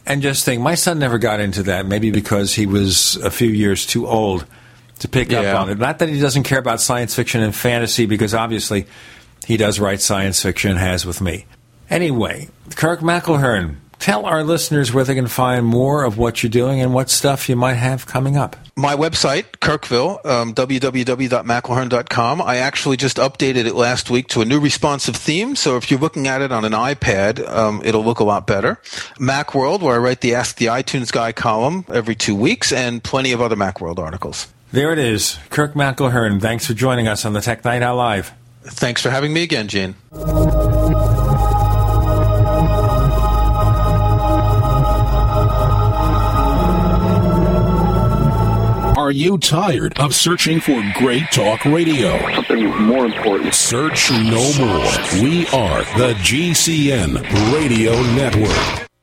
And 0.07 0.23
just 0.23 0.45
think, 0.45 0.63
my 0.63 0.75
son 0.75 0.99
never 0.99 1.19
got 1.19 1.41
into 1.41 1.63
that, 1.65 1.87
maybe 1.87 2.11
because 2.11 2.55
he 2.55 2.67
was 2.67 3.17
a 3.17 3.31
few 3.31 3.51
years 3.51 3.87
too 3.87 4.07
old 4.07 4.47
to 5.01 5.09
pick 5.09 5.31
Yeah. 5.31 5.41
up 5.41 5.61
on 5.61 5.71
it. 5.71 5.79
Not 5.79 5.99
that 5.99 6.09
he 6.09 6.21
doesn't 6.21 6.45
care 6.45 6.59
about 6.59 6.81
science 6.81 7.15
fiction 7.15 7.43
and 7.43 7.55
fantasy, 7.55 8.07
because 8.07 8.33
obviously 8.35 8.87
he 9.47 9.57
does 9.57 9.79
write 9.81 10.01
science 10.01 10.41
fiction, 10.41 10.77
has 10.77 11.05
with 11.05 11.21
me. 11.21 11.47
Anyway, 11.91 12.49
Kirk 12.77 13.01
McElhearn, 13.01 13.75
tell 13.99 14.25
our 14.25 14.45
listeners 14.45 14.95
where 14.95 15.05
they 15.05 15.15
can 15.15 15.27
find 15.27 15.67
more 15.67 16.05
of 16.05 16.17
what 16.17 16.43
you're 16.43 16.51
doing 16.51 16.81
and 16.81 16.95
what 16.95 17.11
stuff 17.11 17.49
you 17.49 17.57
might 17.57 17.75
have 17.75 18.07
coming 18.07 18.37
up. 18.37 18.57
My 18.77 18.95
website, 18.95 19.45
Kirkville, 19.61 20.25
um. 20.25 20.55
I 22.47 22.57
actually 22.57 22.97
just 22.97 23.17
updated 23.19 23.67
it 23.67 23.75
last 23.75 24.09
week 24.09 24.29
to 24.29 24.41
a 24.41 24.45
new 24.45 24.61
responsive 24.61 25.17
theme. 25.17 25.57
So 25.57 25.77
if 25.77 25.91
you're 25.91 26.01
looking 26.01 26.29
at 26.29 26.41
it 26.41 26.53
on 26.53 26.65
an 26.65 26.73
iPad, 26.73 27.47
um, 27.47 27.83
it'll 27.85 28.05
look 28.05 28.21
a 28.21 28.25
lot 28.25 28.47
better. 28.47 28.79
Macworld, 29.19 29.81
where 29.83 29.97
I 29.97 29.99
write 29.99 30.21
the 30.23 30.35
Ask 30.35 30.57
the 30.57 30.67
iTunes 30.67 31.13
Guy 31.13 31.33
column 31.33 31.85
every 31.93 32.15
two 32.15 32.35
weeks, 32.37 32.73
and 32.73 33.03
plenty 33.03 33.33
of 33.33 33.43
other 33.43 33.57
Macworld 33.57 33.99
articles. 33.99 34.47
There 34.73 34.93
it 34.93 34.99
is. 35.01 35.37
Kirk 35.51 35.75
McElhearn, 35.75 36.41
thanks 36.41 36.67
for 36.67 36.75
joining 36.75 37.09
us 37.09 37.25
on 37.25 37.33
the 37.33 37.41
Tech 37.41 37.65
Night 37.65 37.83
Owl 37.83 37.97
Live. 37.97 38.33
Thanks 38.63 39.03
for 39.03 39.11
having 39.11 39.33
me 39.33 39.43
again, 39.43 39.67
Gene. 39.67 39.97
Are 48.97 49.11
you 49.13 49.39
tired 49.39 49.99
of 49.99 50.15
searching 50.15 50.61
for 50.61 50.81
great 50.95 51.25
talk 51.33 51.65
radio? 51.65 52.17
Something 52.35 52.69
more 52.85 53.07
important. 53.07 53.53
Search 53.55 54.11
no 54.13 54.53
more. 54.57 55.21
We 55.21 55.49
are 55.49 55.83
the 55.99 56.15
GCN 56.23 57.21
Radio 57.53 58.01
Network. 58.15 58.90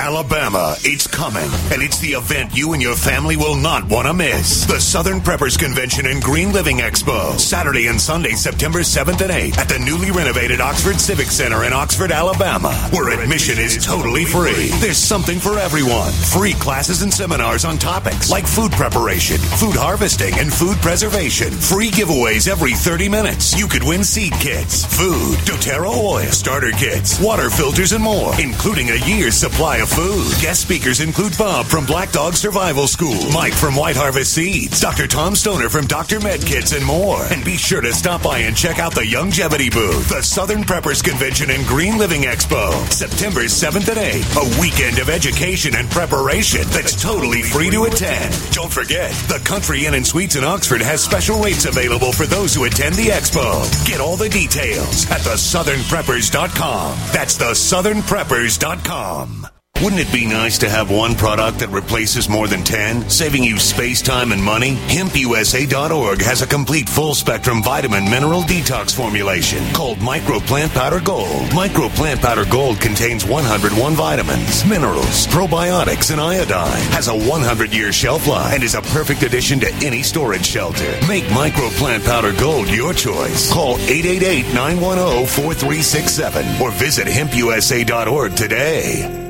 Alabama, 0.00 0.76
it's 0.80 1.06
coming, 1.06 1.50
and 1.70 1.82
it's 1.82 1.98
the 1.98 2.12
event 2.12 2.56
you 2.56 2.72
and 2.72 2.80
your 2.80 2.94
family 2.94 3.36
will 3.36 3.54
not 3.54 3.84
want 3.84 4.06
to 4.06 4.14
miss. 4.14 4.64
The 4.64 4.80
Southern 4.80 5.20
Preppers 5.20 5.58
Convention 5.58 6.06
and 6.06 6.22
Green 6.22 6.54
Living 6.54 6.78
Expo, 6.78 7.38
Saturday 7.38 7.86
and 7.86 8.00
Sunday, 8.00 8.30
September 8.30 8.78
7th 8.78 9.20
and 9.20 9.30
8th 9.30 9.58
at 9.58 9.68
the 9.68 9.78
newly 9.78 10.10
renovated 10.10 10.58
Oxford 10.58 10.98
Civic 10.98 11.26
Center 11.26 11.64
in 11.64 11.74
Oxford, 11.74 12.12
Alabama, 12.12 12.72
where 12.92 13.10
admission 13.10 13.58
is 13.58 13.84
totally 13.84 14.24
free. 14.24 14.68
There's 14.80 14.96
something 14.96 15.38
for 15.38 15.58
everyone. 15.58 16.12
Free 16.12 16.54
classes 16.54 17.02
and 17.02 17.12
seminars 17.12 17.66
on 17.66 17.76
topics 17.76 18.30
like 18.30 18.46
food 18.46 18.72
preparation, 18.72 19.36
food 19.36 19.76
harvesting, 19.76 20.32
and 20.38 20.50
food 20.50 20.78
preservation. 20.78 21.50
Free 21.52 21.90
giveaways 21.90 22.48
every 22.48 22.72
30 22.72 23.10
minutes. 23.10 23.58
You 23.58 23.68
could 23.68 23.84
win 23.84 24.02
seed 24.02 24.32
kits, 24.40 24.86
food, 24.86 25.36
doTERRA 25.44 25.94
oil, 25.94 26.24
starter 26.32 26.72
kits, 26.72 27.20
water 27.20 27.50
filters, 27.50 27.92
and 27.92 28.02
more, 28.02 28.32
including 28.40 28.88
a 28.88 29.06
year's 29.06 29.34
supply 29.34 29.76
of 29.76 29.89
food. 29.90 30.24
Guest 30.40 30.62
speakers 30.62 31.00
include 31.00 31.36
Bob 31.36 31.66
from 31.66 31.84
Black 31.86 32.12
Dog 32.12 32.34
Survival 32.34 32.86
School, 32.86 33.30
Mike 33.32 33.52
from 33.52 33.76
White 33.76 33.96
Harvest 33.96 34.32
Seeds, 34.32 34.80
Dr. 34.80 35.06
Tom 35.06 35.34
Stoner 35.34 35.68
from 35.68 35.86
Dr. 35.86 36.18
Medkits, 36.20 36.74
and 36.76 36.84
more. 36.84 37.24
And 37.26 37.44
be 37.44 37.56
sure 37.56 37.80
to 37.80 37.92
stop 37.92 38.22
by 38.22 38.38
and 38.38 38.56
check 38.56 38.78
out 38.78 38.94
the 38.94 39.08
Longevity 39.12 39.70
booth, 39.70 40.08
the 40.08 40.22
Southern 40.22 40.62
Preppers 40.62 41.02
Convention 41.04 41.50
and 41.50 41.66
Green 41.66 41.98
Living 41.98 42.22
Expo, 42.22 42.72
September 42.90 43.42
7th 43.42 43.88
and 43.88 43.98
8th. 43.98 44.36
A 44.36 44.60
weekend 44.60 44.98
of 44.98 45.08
education 45.10 45.74
and 45.76 45.88
preparation 45.90 46.62
that's 46.68 47.00
totally 47.00 47.42
free 47.42 47.70
to 47.70 47.84
attend. 47.84 48.34
Don't 48.52 48.72
forget, 48.72 49.12
the 49.28 49.40
Country 49.44 49.86
Inn 49.86 49.94
and 49.94 50.06
Suites 50.06 50.36
in 50.36 50.44
Oxford 50.44 50.82
has 50.82 51.02
special 51.02 51.40
rates 51.40 51.64
available 51.66 52.12
for 52.12 52.26
those 52.26 52.54
who 52.54 52.64
attend 52.64 52.94
the 52.94 53.08
expo. 53.08 53.64
Get 53.86 54.00
all 54.00 54.16
the 54.16 54.28
details 54.28 55.10
at 55.10 55.20
thesouthernpreppers.com. 55.20 56.98
That's 57.12 57.36
thesouthernpreppers.com. 57.38 59.59
Wouldn't 59.82 60.02
it 60.02 60.12
be 60.12 60.26
nice 60.26 60.58
to 60.58 60.68
have 60.68 60.90
one 60.90 61.14
product 61.14 61.60
that 61.60 61.70
replaces 61.70 62.28
more 62.28 62.46
than 62.46 62.62
10, 62.62 63.08
saving 63.08 63.42
you 63.42 63.58
space, 63.58 64.02
time, 64.02 64.30
and 64.30 64.44
money? 64.44 64.76
HempUSA.org 64.88 66.20
has 66.20 66.42
a 66.42 66.46
complete 66.46 66.86
full 66.86 67.14
spectrum 67.14 67.62
vitamin 67.62 68.04
mineral 68.04 68.42
detox 68.42 68.94
formulation 68.94 69.64
called 69.72 69.98
Micro 70.02 70.38
Plant 70.40 70.72
Powder 70.72 71.00
Gold. 71.00 71.54
Micro 71.54 71.88
Plant 71.88 72.20
Powder 72.20 72.44
Gold 72.44 72.78
contains 72.78 73.24
101 73.24 73.94
vitamins, 73.94 74.66
minerals, 74.66 75.26
probiotics, 75.28 76.10
and 76.10 76.20
iodine. 76.20 76.82
Has 76.92 77.08
a 77.08 77.16
100 77.16 77.72
year 77.72 77.90
shelf 77.90 78.26
life 78.26 78.52
and 78.52 78.62
is 78.62 78.74
a 78.74 78.82
perfect 78.82 79.22
addition 79.22 79.60
to 79.60 79.72
any 79.76 80.02
storage 80.02 80.44
shelter. 80.44 80.94
Make 81.08 81.30
Micro 81.32 81.70
Plant 81.70 82.04
Powder 82.04 82.34
Gold 82.34 82.68
your 82.68 82.92
choice. 82.92 83.50
Call 83.50 83.76
888 83.78 84.52
910 84.52 85.26
4367 85.26 86.60
or 86.60 86.70
visit 86.70 87.06
HempUSA.org 87.06 88.36
today. 88.36 89.29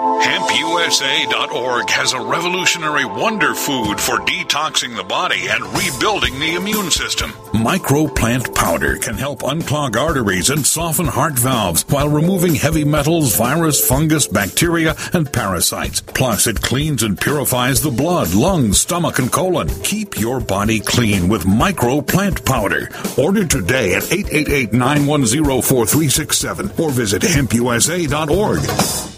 HempUSA.org 0.00 1.90
has 1.90 2.14
a 2.14 2.20
revolutionary 2.20 3.04
wonder 3.04 3.54
food 3.54 4.00
for 4.00 4.18
detoxing 4.20 4.96
the 4.96 5.04
body 5.04 5.48
and 5.48 5.62
rebuilding 5.76 6.38
the 6.38 6.54
immune 6.54 6.90
system. 6.90 7.32
Microplant 7.52 8.54
powder 8.54 8.96
can 8.96 9.18
help 9.18 9.40
unclog 9.40 9.96
arteries 9.96 10.48
and 10.48 10.64
soften 10.66 11.06
heart 11.06 11.38
valves 11.38 11.84
while 11.88 12.08
removing 12.08 12.54
heavy 12.54 12.84
metals, 12.84 13.36
virus, 13.36 13.86
fungus, 13.86 14.26
bacteria, 14.26 14.94
and 15.12 15.30
parasites. 15.30 16.00
Plus, 16.00 16.46
it 16.46 16.62
cleans 16.62 17.02
and 17.02 17.20
purifies 17.20 17.82
the 17.82 17.90
blood, 17.90 18.32
lungs, 18.32 18.80
stomach, 18.80 19.18
and 19.18 19.30
colon. 19.30 19.68
Keep 19.82 20.18
your 20.18 20.40
body 20.40 20.80
clean 20.80 21.28
with 21.28 21.44
Microplant 21.44 22.42
powder. 22.46 22.88
Order 23.18 23.46
today 23.46 23.94
at 23.94 24.10
888 24.10 24.72
910 24.72 25.44
4367 25.62 26.70
or 26.78 26.90
visit 26.90 27.20
HempUSA.org. 27.20 29.09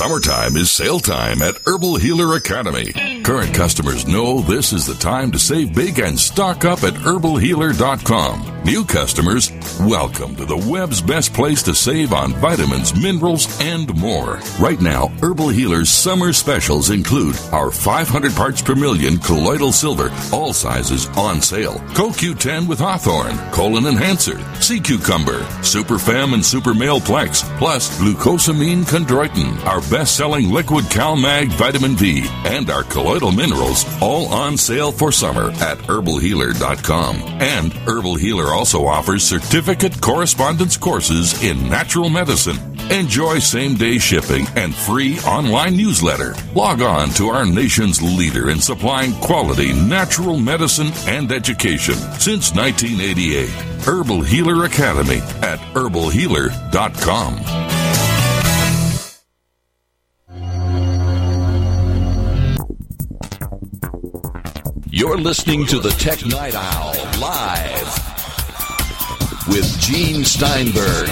Summertime 0.00 0.56
is 0.56 0.70
sale 0.70 0.98
time 0.98 1.42
at 1.42 1.58
Herbal 1.66 1.96
Healer 1.96 2.34
Academy. 2.34 3.19
Current 3.22 3.54
customers 3.54 4.08
know 4.08 4.40
this 4.40 4.72
is 4.72 4.86
the 4.86 4.94
time 4.94 5.30
to 5.32 5.38
save 5.38 5.74
big 5.74 5.98
and 5.98 6.18
stock 6.18 6.64
up 6.64 6.82
at 6.84 6.94
herbalhealer.com. 6.94 8.62
New 8.64 8.84
customers, 8.84 9.50
welcome 9.80 10.34
to 10.36 10.44
the 10.44 10.56
web's 10.56 11.00
best 11.00 11.32
place 11.32 11.62
to 11.62 11.74
save 11.74 12.12
on 12.12 12.32
vitamins, 12.34 12.94
minerals, 12.94 13.60
and 13.60 13.94
more. 13.98 14.40
Right 14.58 14.80
now, 14.80 15.08
Herbal 15.22 15.50
Healer's 15.50 15.90
summer 15.90 16.32
specials 16.32 16.90
include 16.90 17.36
our 17.52 17.70
500 17.70 18.32
parts 18.32 18.62
per 18.62 18.74
million 18.74 19.18
colloidal 19.18 19.72
silver, 19.72 20.10
all 20.32 20.52
sizes 20.52 21.06
on 21.16 21.40
sale. 21.40 21.74
CoQ10 21.94 22.66
with 22.68 22.78
Hawthorne, 22.78 23.36
colon 23.52 23.86
enhancer, 23.86 24.38
sea 24.60 24.80
cucumber, 24.80 25.44
super 25.62 25.98
fem 25.98 26.34
and 26.34 26.44
super 26.44 26.74
male 26.74 27.00
plex, 27.00 27.42
plus 27.58 27.98
glucosamine 27.98 28.84
chondroitin, 28.84 29.64
our 29.64 29.80
best-selling 29.90 30.50
liquid 30.50 30.84
CalMag 30.86 31.48
vitamin 31.52 31.96
V, 31.96 32.24
and 32.44 32.70
our 32.70 32.82
colloidal 32.84 33.09
minerals, 33.18 33.84
all 34.00 34.28
on 34.28 34.56
sale 34.56 34.92
for 34.92 35.10
summer 35.10 35.50
at 35.52 35.78
herbalhealer.com. 35.78 37.16
And 37.40 37.72
Herbal 37.72 38.14
Healer 38.14 38.54
also 38.54 38.86
offers 38.86 39.24
certificate 39.24 40.00
correspondence 40.00 40.76
courses 40.76 41.42
in 41.42 41.68
natural 41.68 42.08
medicine. 42.08 42.56
Enjoy 42.90 43.40
same 43.40 43.74
day 43.74 43.98
shipping 43.98 44.46
and 44.54 44.74
free 44.74 45.18
online 45.20 45.76
newsletter. 45.76 46.34
Log 46.54 46.82
on 46.82 47.08
to 47.10 47.28
our 47.28 47.44
nation's 47.44 48.00
leader 48.00 48.50
in 48.50 48.60
supplying 48.60 49.12
quality 49.14 49.72
natural 49.72 50.38
medicine 50.38 50.92
and 51.08 51.32
education 51.32 51.94
since 52.18 52.54
1988. 52.54 53.48
Herbal 53.84 54.22
Healer 54.22 54.66
Academy 54.66 55.18
at 55.42 55.58
herbalhealer.com. 55.74 57.79
You're 65.00 65.16
listening 65.16 65.64
to 65.68 65.78
the 65.78 65.88
Tech 65.92 66.26
Night 66.26 66.54
Owl 66.54 66.92
live 67.18 67.86
with 69.48 69.80
Gene 69.80 70.26
Steinberg. 70.26 71.08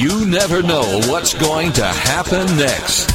You 0.00 0.26
never 0.26 0.60
know 0.60 0.82
what's 1.06 1.34
going 1.34 1.72
to 1.74 1.84
happen 1.84 2.46
next. 2.56 3.06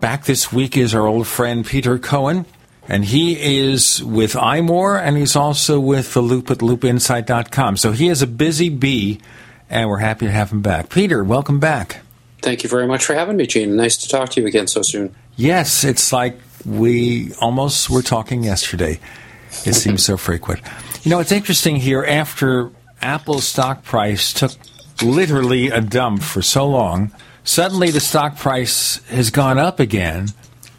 Back 0.00 0.24
this 0.24 0.50
week 0.50 0.78
is 0.78 0.94
our 0.94 1.06
old 1.06 1.26
friend 1.26 1.66
Peter 1.66 1.98
Cohen, 1.98 2.46
and 2.88 3.04
he 3.04 3.66
is 3.66 4.02
with 4.02 4.32
iMore 4.32 4.98
and 4.98 5.18
he's 5.18 5.36
also 5.36 5.78
with 5.78 6.14
the 6.14 6.22
Loop 6.22 6.50
at 6.50 6.58
loopinsight.com. 6.60 7.76
So 7.76 7.92
he 7.92 8.08
is 8.08 8.22
a 8.22 8.26
busy 8.26 8.70
bee, 8.70 9.20
and 9.68 9.90
we're 9.90 9.98
happy 9.98 10.24
to 10.24 10.32
have 10.32 10.52
him 10.52 10.62
back. 10.62 10.88
Peter, 10.88 11.22
welcome 11.22 11.60
back. 11.60 12.00
Thank 12.48 12.62
you 12.62 12.70
very 12.70 12.86
much 12.86 13.04
for 13.04 13.12
having 13.12 13.36
me, 13.36 13.46
Gene. 13.46 13.76
Nice 13.76 13.98
to 13.98 14.08
talk 14.08 14.30
to 14.30 14.40
you 14.40 14.46
again 14.46 14.68
so 14.68 14.80
soon. 14.80 15.14
Yes, 15.36 15.84
it's 15.84 16.14
like 16.14 16.34
we 16.64 17.34
almost 17.42 17.90
were 17.90 18.00
talking 18.00 18.42
yesterday. 18.42 19.00
It 19.66 19.74
seems 19.74 20.02
so 20.02 20.16
frequent. 20.16 20.62
You 21.02 21.10
know, 21.10 21.18
it's 21.18 21.30
interesting 21.30 21.76
here 21.76 22.02
after 22.02 22.70
Apple's 23.02 23.46
stock 23.46 23.84
price 23.84 24.32
took 24.32 24.52
literally 25.02 25.68
a 25.68 25.82
dump 25.82 26.22
for 26.22 26.40
so 26.40 26.66
long, 26.66 27.12
suddenly 27.44 27.90
the 27.90 28.00
stock 28.00 28.38
price 28.38 29.04
has 29.08 29.28
gone 29.28 29.58
up 29.58 29.78
again. 29.78 30.28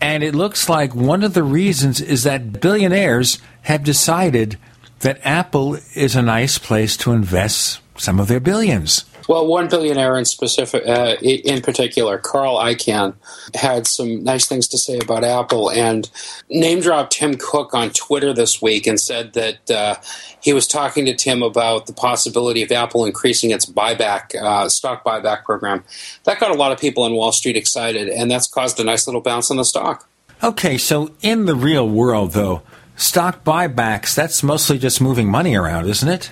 And 0.02 0.24
it 0.24 0.34
looks 0.34 0.70
like 0.70 0.96
one 0.96 1.24
of 1.24 1.36
the 1.36 1.44
reasons 1.44 2.02
is 2.02 2.24
that 2.24 2.62
billionaires 2.62 3.38
have 3.62 3.84
decided 3.84 4.58
that 5.02 5.24
Apple 5.24 5.78
is 5.94 6.16
a 6.16 6.24
nice 6.24 6.58
place 6.58 6.98
to 6.98 7.12
invest 7.12 7.80
some 7.96 8.20
of 8.20 8.28
their 8.28 8.40
billions. 8.40 9.06
Well, 9.30 9.46
one 9.46 9.68
billionaire 9.68 10.18
in 10.18 10.26
specific, 10.26 10.88
uh, 10.88 11.18
in 11.22 11.62
particular, 11.62 12.18
Carl 12.18 12.58
Icahn, 12.58 13.14
had 13.54 13.86
some 13.86 14.24
nice 14.24 14.48
things 14.48 14.68
to 14.70 14.80
say 14.80 14.98
about 14.98 15.24
Apple, 15.24 15.70
and 15.70 16.10
name 16.50 16.80
dropped 16.80 17.14
Tim 17.14 17.36
Cook 17.36 17.76
on 17.76 17.92
Twitter 17.92 18.34
this 18.34 18.60
week 18.60 18.88
and 18.88 19.00
said 19.00 19.34
that 19.34 19.70
uh, 19.70 19.96
he 20.42 20.52
was 20.52 20.66
talking 20.66 21.06
to 21.06 21.14
Tim 21.14 21.44
about 21.44 21.86
the 21.86 21.94
possibility 21.94 22.64
of 22.64 22.72
Apple 22.72 23.06
increasing 23.06 23.52
its 23.52 23.68
buyback 23.68 24.34
uh, 24.34 24.68
stock 24.68 25.06
buyback 25.06 25.44
program. 25.44 25.84
That 26.24 26.40
got 26.40 26.50
a 26.50 26.56
lot 26.56 26.72
of 26.72 26.80
people 26.80 27.04
on 27.04 27.14
Wall 27.14 27.32
Street 27.32 27.56
excited, 27.56 28.10
and 28.10 28.32
that's 28.32 28.48
caused 28.48 28.80
a 28.80 28.84
nice 28.84 29.06
little 29.06 29.22
bounce 29.22 29.52
in 29.52 29.58
the 29.58 29.64
stock. 29.64 30.10
Okay, 30.44 30.80
so 30.80 31.12
in 31.22 31.46
the 31.46 31.56
real 31.56 31.88
world, 31.88 32.32
though, 32.32 32.64
stock 32.96 33.44
buybacks—that's 33.44 34.42
mostly 34.42 34.80
just 34.80 35.00
moving 35.00 35.30
money 35.30 35.54
around, 35.56 35.88
isn't 35.88 36.10
it? 36.10 36.32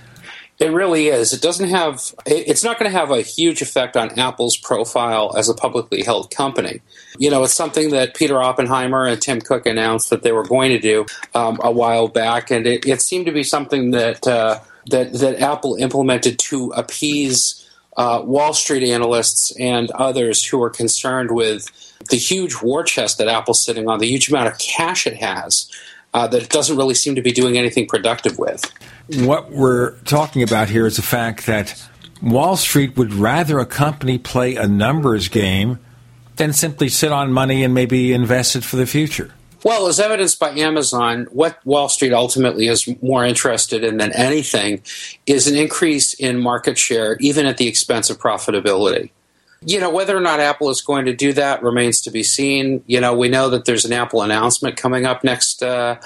It 0.59 0.71
really 0.71 1.09
is. 1.09 1.34
It 1.34 1.41
doesn't 1.41 1.69
have. 1.69 2.01
It's 2.25 2.63
not 2.63 2.79
going 2.79 2.91
to 2.91 2.97
have 2.97 3.11
a 3.11 3.21
huge 3.21 3.61
effect 3.61 3.95
on 3.95 4.17
Apple's 4.17 4.57
profile 4.57 5.35
as 5.38 5.49
a 5.49 5.53
publicly 5.53 6.01
held 6.01 6.31
company. 6.31 6.81
You 7.19 7.29
know, 7.29 7.43
it's 7.43 7.53
something 7.53 7.91
that 7.91 8.15
Peter 8.15 8.41
Oppenheimer 8.41 9.05
and 9.05 9.21
Tim 9.21 9.39
Cook 9.39 9.67
announced 9.67 10.09
that 10.09 10.23
they 10.23 10.31
were 10.31 10.43
going 10.43 10.71
to 10.71 10.79
do 10.79 11.05
um, 11.35 11.59
a 11.63 11.71
while 11.71 12.07
back, 12.07 12.49
and 12.49 12.65
it, 12.65 12.88
it, 12.88 13.01
seemed 13.01 13.27
to 13.27 13.31
be 13.31 13.43
something 13.43 13.91
that 13.91 14.25
uh, 14.25 14.59
that 14.88 15.13
that 15.13 15.39
Apple 15.39 15.75
implemented 15.75 16.39
to 16.39 16.71
appease 16.75 17.63
uh, 17.95 18.23
Wall 18.23 18.53
Street 18.53 18.84
analysts 18.84 19.55
and 19.59 19.91
others 19.91 20.43
who 20.43 20.61
are 20.63 20.71
concerned 20.71 21.29
with 21.31 21.69
the 22.09 22.17
huge 22.17 22.61
war 22.63 22.84
chest 22.84 23.19
that 23.19 23.27
Apple's 23.27 23.63
sitting 23.63 23.88
on, 23.88 23.99
the 23.99 24.07
huge 24.07 24.29
amount 24.29 24.47
of 24.47 24.57
cash 24.57 25.05
it 25.05 25.17
has 25.17 25.69
uh, 26.18 26.26
that 26.26 26.41
it 26.41 26.49
doesn't 26.49 26.77
really 26.77 26.95
seem 26.95 27.14
to 27.14 27.22
be 27.22 27.31
doing 27.31 27.60
anything 27.60 27.85
productive 27.85 28.39
with. 28.39 28.65
What 29.19 29.52
we're 29.52 29.99
talking 29.99 30.41
about 30.41 30.68
here 30.68 30.88
is 30.88 30.95
the 30.95 31.03
fact 31.03 31.45
that 31.45 31.80
Wall 32.23 32.57
Street 32.57 32.98
would 32.98 33.14
rather 33.14 33.60
a 33.60 33.68
company 33.68 34.18
play 34.18 34.56
a 34.56 34.68
numbers 34.68 35.27
game 35.27 35.77
than 36.38 36.53
simply 36.53 36.89
sit 36.89 37.11
on 37.11 37.31
money 37.31 37.64
and 37.64 37.76
maybe 37.76 38.14
invest 38.14 38.56
it 38.56 38.64
for 38.64 38.77
the 38.77 38.88
future. 38.88 39.31
Well, 39.64 39.85
as 39.85 39.99
evidenced 39.99 40.39
by 40.39 40.49
Amazon, 40.52 41.27
what 41.31 41.64
Wall 41.65 41.88
Street 41.88 42.14
ultimately 42.14 42.68
is 42.68 42.88
more 43.03 43.23
interested 43.23 43.84
in 43.84 43.98
than 43.98 44.11
anything 44.14 44.81
is 45.27 45.48
an 45.48 45.56
increase 45.56 46.15
in 46.15 46.39
market 46.39 46.80
share, 46.80 47.18
even 47.19 47.45
at 47.45 47.57
the 47.57 47.68
expense 47.68 48.10
of 48.10 48.18
profitability. 48.18 49.11
You 49.65 49.79
know, 49.79 49.89
whether 49.89 50.15
or 50.15 50.21
not 50.21 50.39
Apple 50.39 50.69
is 50.69 50.81
going 50.81 51.05
to 51.05 51.15
do 51.15 51.34
that 51.34 51.63
remains 51.63 52.01
to 52.01 52.11
be 52.11 52.23
seen. 52.23 52.84
You 52.85 53.01
know, 53.01 53.15
we 53.15 53.27
know 53.27 53.49
that 53.49 53.65
there's 53.65 53.85
an 53.85 53.93
Apple 53.93 54.21
announcement 54.21 54.77
coming 54.77 55.05
up 55.05 55.23
next 55.23 55.63
uh, 55.63 55.97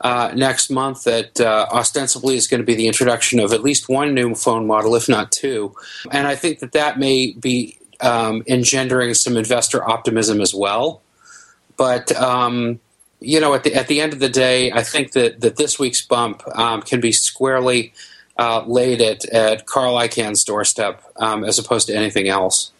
uh, 0.00 0.32
next 0.34 0.70
month 0.70 1.04
that 1.04 1.40
uh, 1.40 1.66
ostensibly 1.70 2.36
is 2.36 2.46
going 2.46 2.60
to 2.60 2.66
be 2.66 2.74
the 2.74 2.86
introduction 2.86 3.40
of 3.40 3.52
at 3.52 3.62
least 3.62 3.88
one 3.88 4.14
new 4.14 4.34
phone 4.34 4.66
model, 4.66 4.94
if 4.94 5.08
not 5.08 5.30
two. 5.32 5.74
And 6.10 6.26
I 6.26 6.36
think 6.36 6.60
that 6.60 6.72
that 6.72 6.98
may 6.98 7.32
be 7.32 7.78
um, 8.00 8.42
engendering 8.46 9.14
some 9.14 9.36
investor 9.36 9.86
optimism 9.88 10.40
as 10.40 10.54
well. 10.54 11.02
But 11.76 12.14
um, 12.16 12.80
you 13.20 13.40
know, 13.40 13.54
at 13.54 13.64
the 13.64 13.74
at 13.74 13.88
the 13.88 14.00
end 14.00 14.12
of 14.12 14.20
the 14.20 14.28
day, 14.28 14.72
I 14.72 14.82
think 14.82 15.12
that 15.12 15.40
that 15.40 15.56
this 15.56 15.78
week's 15.78 16.02
bump 16.02 16.42
um, 16.56 16.82
can 16.82 17.00
be 17.00 17.12
squarely 17.12 17.92
uh, 18.38 18.64
laid 18.66 19.00
at 19.00 19.24
at 19.26 19.66
Carl 19.66 19.94
Icahn's 19.94 20.44
doorstep 20.44 21.02
um, 21.16 21.44
as 21.44 21.58
opposed 21.58 21.86
to 21.88 21.94
anything 21.94 22.28
else. 22.28 22.72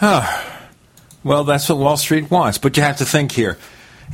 Well, 0.00 1.44
that's 1.44 1.68
what 1.68 1.78
Wall 1.78 1.96
Street 1.96 2.30
wants. 2.30 2.58
But 2.58 2.76
you 2.76 2.82
have 2.82 2.98
to 2.98 3.04
think 3.04 3.32
here 3.32 3.58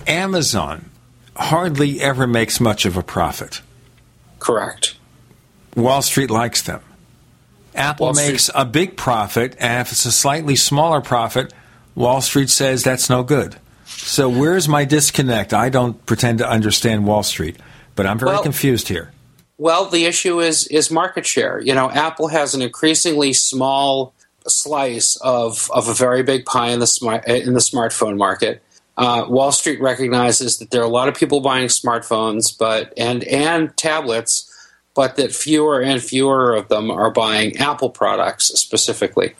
Amazon 0.07 0.91
hardly 1.37 2.01
ever 2.01 2.27
makes 2.27 2.61
much 2.61 2.85
of 2.87 2.97
a 2.97 3.03
profit. 3.03 3.61
Correct. 4.39 4.97
Wall 5.75 6.03
Street 6.03 6.31
likes 6.31 6.63
them. 6.63 6.81
Apple 7.75 8.07
Wall 8.07 8.15
Street- 8.15 8.31
makes 8.33 8.51
a 8.55 8.65
big 8.65 8.97
profit, 8.97 9.55
and 9.59 9.83
if 9.83 9.93
it's 9.93 10.07
a 10.07 10.13
slightly 10.13 10.57
smaller 10.57 11.01
profit, 11.01 11.53
Wall 11.95 12.21
Street 12.21 12.49
says 12.51 12.83
that's 12.83 13.11
no 13.11 13.23
good. 13.23 13.57
So 13.87 14.29
where's 14.29 14.69
my 14.69 14.85
disconnect? 14.85 15.53
I 15.55 15.69
don't 15.69 16.05
pretend 16.07 16.39
to 16.39 16.49
understand 16.49 17.07
Wall 17.07 17.23
Street, 17.23 17.57
but 17.95 18.07
I'm 18.07 18.19
very 18.19 18.33
Well- 18.33 18.43
confused 18.43 18.89
here. 18.89 19.13
Well, 19.59 19.87
the 19.87 20.05
issue 20.05 20.41
is 20.41 20.67
is 20.67 20.91
market 20.91 21.25
share. 21.25 21.61
You 21.61 21.75
know, 21.75 21.91
Apple 21.91 22.29
has 22.29 22.55
an 22.55 22.61
increasingly 22.61 23.33
small 23.33 24.13
slice 24.51 25.17
of 25.17 25.71
of 25.73 25.89
a 25.89 25.95
very 25.95 26.23
big 26.23 26.45
pie 26.45 26.71
in 26.71 26.81
the 26.81 26.87
smart 26.87 27.27
in 27.29 27.55
the 27.55 27.61
smartphone 27.61 28.17
market. 28.17 28.63
Uh, 28.97 29.27
Wall 29.29 29.53
Street 29.53 29.81
recognizes 29.81 30.59
that 30.59 30.71
there 30.71 30.81
are 30.81 30.85
a 30.85 30.89
lot 30.89 31.09
of 31.09 31.15
people 31.15 31.41
buying 31.41 31.69
smartphones, 31.69 32.57
but 32.59 32.95
and 32.97 33.25
and 33.25 33.77
tablets, 33.77 34.51
but 34.95 35.17
that 35.17 35.33
fewer 35.33 35.83
and 35.83 36.03
fewer 36.03 36.55
of 36.55 36.69
them 36.69 36.91
are 36.91 37.11
buying 37.11 37.55
Apple 37.59 37.91
products 37.91 38.47
specifically. 38.47 39.35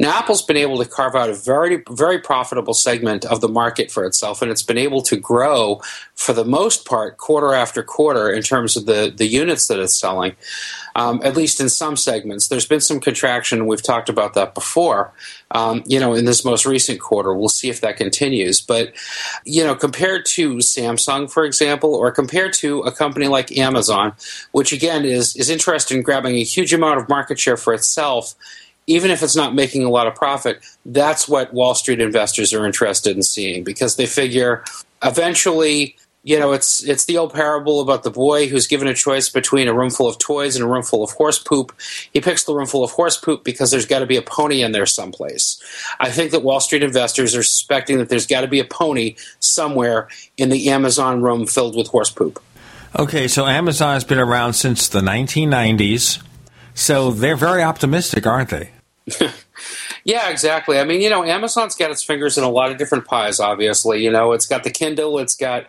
Now, 0.00 0.18
Apple's 0.18 0.42
been 0.42 0.56
able 0.56 0.78
to 0.82 0.84
carve 0.84 1.14
out 1.14 1.30
a 1.30 1.34
very 1.34 1.84
very 1.88 2.18
profitable 2.18 2.74
segment 2.74 3.24
of 3.24 3.40
the 3.40 3.48
market 3.48 3.92
for 3.92 4.04
itself, 4.04 4.42
and 4.42 4.50
it's 4.50 4.64
been 4.64 4.78
able 4.78 5.02
to 5.02 5.16
grow 5.16 5.80
for 6.16 6.32
the 6.32 6.44
most 6.44 6.84
part 6.84 7.16
quarter 7.16 7.54
after 7.54 7.84
quarter 7.84 8.28
in 8.28 8.42
terms 8.42 8.76
of 8.76 8.86
the 8.86 9.12
the 9.16 9.26
units 9.26 9.68
that 9.68 9.78
it's 9.78 9.96
selling. 9.96 10.34
Um, 10.96 11.20
at 11.22 11.36
least 11.36 11.60
in 11.60 11.68
some 11.68 11.94
segments, 11.94 12.48
there's 12.48 12.64
been 12.64 12.80
some 12.80 13.00
contraction. 13.00 13.66
We've 13.66 13.82
talked 13.82 14.08
about 14.08 14.32
that 14.32 14.54
before. 14.54 15.12
Um, 15.50 15.82
you 15.86 16.00
know, 16.00 16.14
in 16.14 16.24
this 16.24 16.42
most 16.42 16.64
recent 16.64 17.00
quarter, 17.00 17.34
we'll 17.34 17.50
see 17.50 17.68
if 17.68 17.82
that 17.82 17.98
continues. 17.98 18.62
But 18.62 18.94
you 19.44 19.62
know, 19.62 19.74
compared 19.74 20.24
to 20.36 20.56
Samsung, 20.56 21.30
for 21.30 21.44
example, 21.44 21.94
or 21.94 22.10
compared 22.10 22.54
to 22.54 22.80
a 22.80 22.92
company 22.92 23.28
like 23.28 23.56
Amazon, 23.58 24.14
which 24.52 24.72
again 24.72 25.04
is 25.04 25.36
is 25.36 25.50
interested 25.50 25.94
in 25.98 26.02
grabbing 26.02 26.36
a 26.36 26.42
huge 26.42 26.72
amount 26.72 26.98
of 26.98 27.10
market 27.10 27.38
share 27.38 27.58
for 27.58 27.74
itself, 27.74 28.34
even 28.86 29.10
if 29.10 29.22
it's 29.22 29.36
not 29.36 29.54
making 29.54 29.84
a 29.84 29.90
lot 29.90 30.06
of 30.06 30.14
profit, 30.14 30.64
that's 30.86 31.28
what 31.28 31.52
Wall 31.52 31.74
Street 31.74 32.00
investors 32.00 32.54
are 32.54 32.64
interested 32.64 33.14
in 33.14 33.22
seeing 33.22 33.64
because 33.64 33.96
they 33.96 34.06
figure 34.06 34.64
eventually, 35.02 35.96
you 36.26 36.40
know, 36.40 36.52
it's 36.52 36.82
it's 36.82 37.04
the 37.04 37.18
old 37.18 37.32
parable 37.32 37.80
about 37.80 38.02
the 38.02 38.10
boy 38.10 38.48
who's 38.48 38.66
given 38.66 38.88
a 38.88 38.94
choice 38.94 39.28
between 39.28 39.68
a 39.68 39.72
room 39.72 39.90
full 39.90 40.08
of 40.08 40.18
toys 40.18 40.56
and 40.56 40.64
a 40.64 40.68
room 40.68 40.82
full 40.82 41.04
of 41.04 41.12
horse 41.12 41.38
poop. 41.38 41.72
He 42.12 42.20
picks 42.20 42.42
the 42.42 42.52
room 42.52 42.66
full 42.66 42.82
of 42.82 42.90
horse 42.90 43.16
poop 43.16 43.44
because 43.44 43.70
there's 43.70 43.86
got 43.86 44.00
to 44.00 44.06
be 44.06 44.16
a 44.16 44.22
pony 44.22 44.62
in 44.62 44.72
there 44.72 44.86
someplace. 44.86 45.62
I 46.00 46.10
think 46.10 46.32
that 46.32 46.42
Wall 46.42 46.58
Street 46.58 46.82
investors 46.82 47.36
are 47.36 47.44
suspecting 47.44 47.98
that 47.98 48.08
there's 48.08 48.26
got 48.26 48.40
to 48.40 48.48
be 48.48 48.58
a 48.58 48.64
pony 48.64 49.14
somewhere 49.38 50.08
in 50.36 50.48
the 50.48 50.68
Amazon 50.68 51.22
room 51.22 51.46
filled 51.46 51.76
with 51.76 51.86
horse 51.86 52.10
poop. 52.10 52.42
Okay, 52.98 53.28
so 53.28 53.46
Amazon 53.46 53.94
has 53.94 54.02
been 54.02 54.18
around 54.18 54.54
since 54.54 54.88
the 54.88 55.02
1990s, 55.02 56.20
so 56.74 57.12
they're 57.12 57.36
very 57.36 57.62
optimistic, 57.62 58.26
aren't 58.26 58.48
they? 58.48 58.70
Yeah, 60.06 60.30
exactly. 60.30 60.78
I 60.78 60.84
mean, 60.84 61.00
you 61.00 61.10
know, 61.10 61.24
Amazon's 61.24 61.74
got 61.74 61.90
its 61.90 62.04
fingers 62.04 62.38
in 62.38 62.44
a 62.44 62.48
lot 62.48 62.70
of 62.70 62.78
different 62.78 63.06
pies. 63.06 63.40
Obviously, 63.40 64.04
you 64.04 64.10
know, 64.12 64.34
it's 64.34 64.46
got 64.46 64.62
the 64.62 64.70
Kindle, 64.70 65.18
it's 65.18 65.34
got 65.34 65.66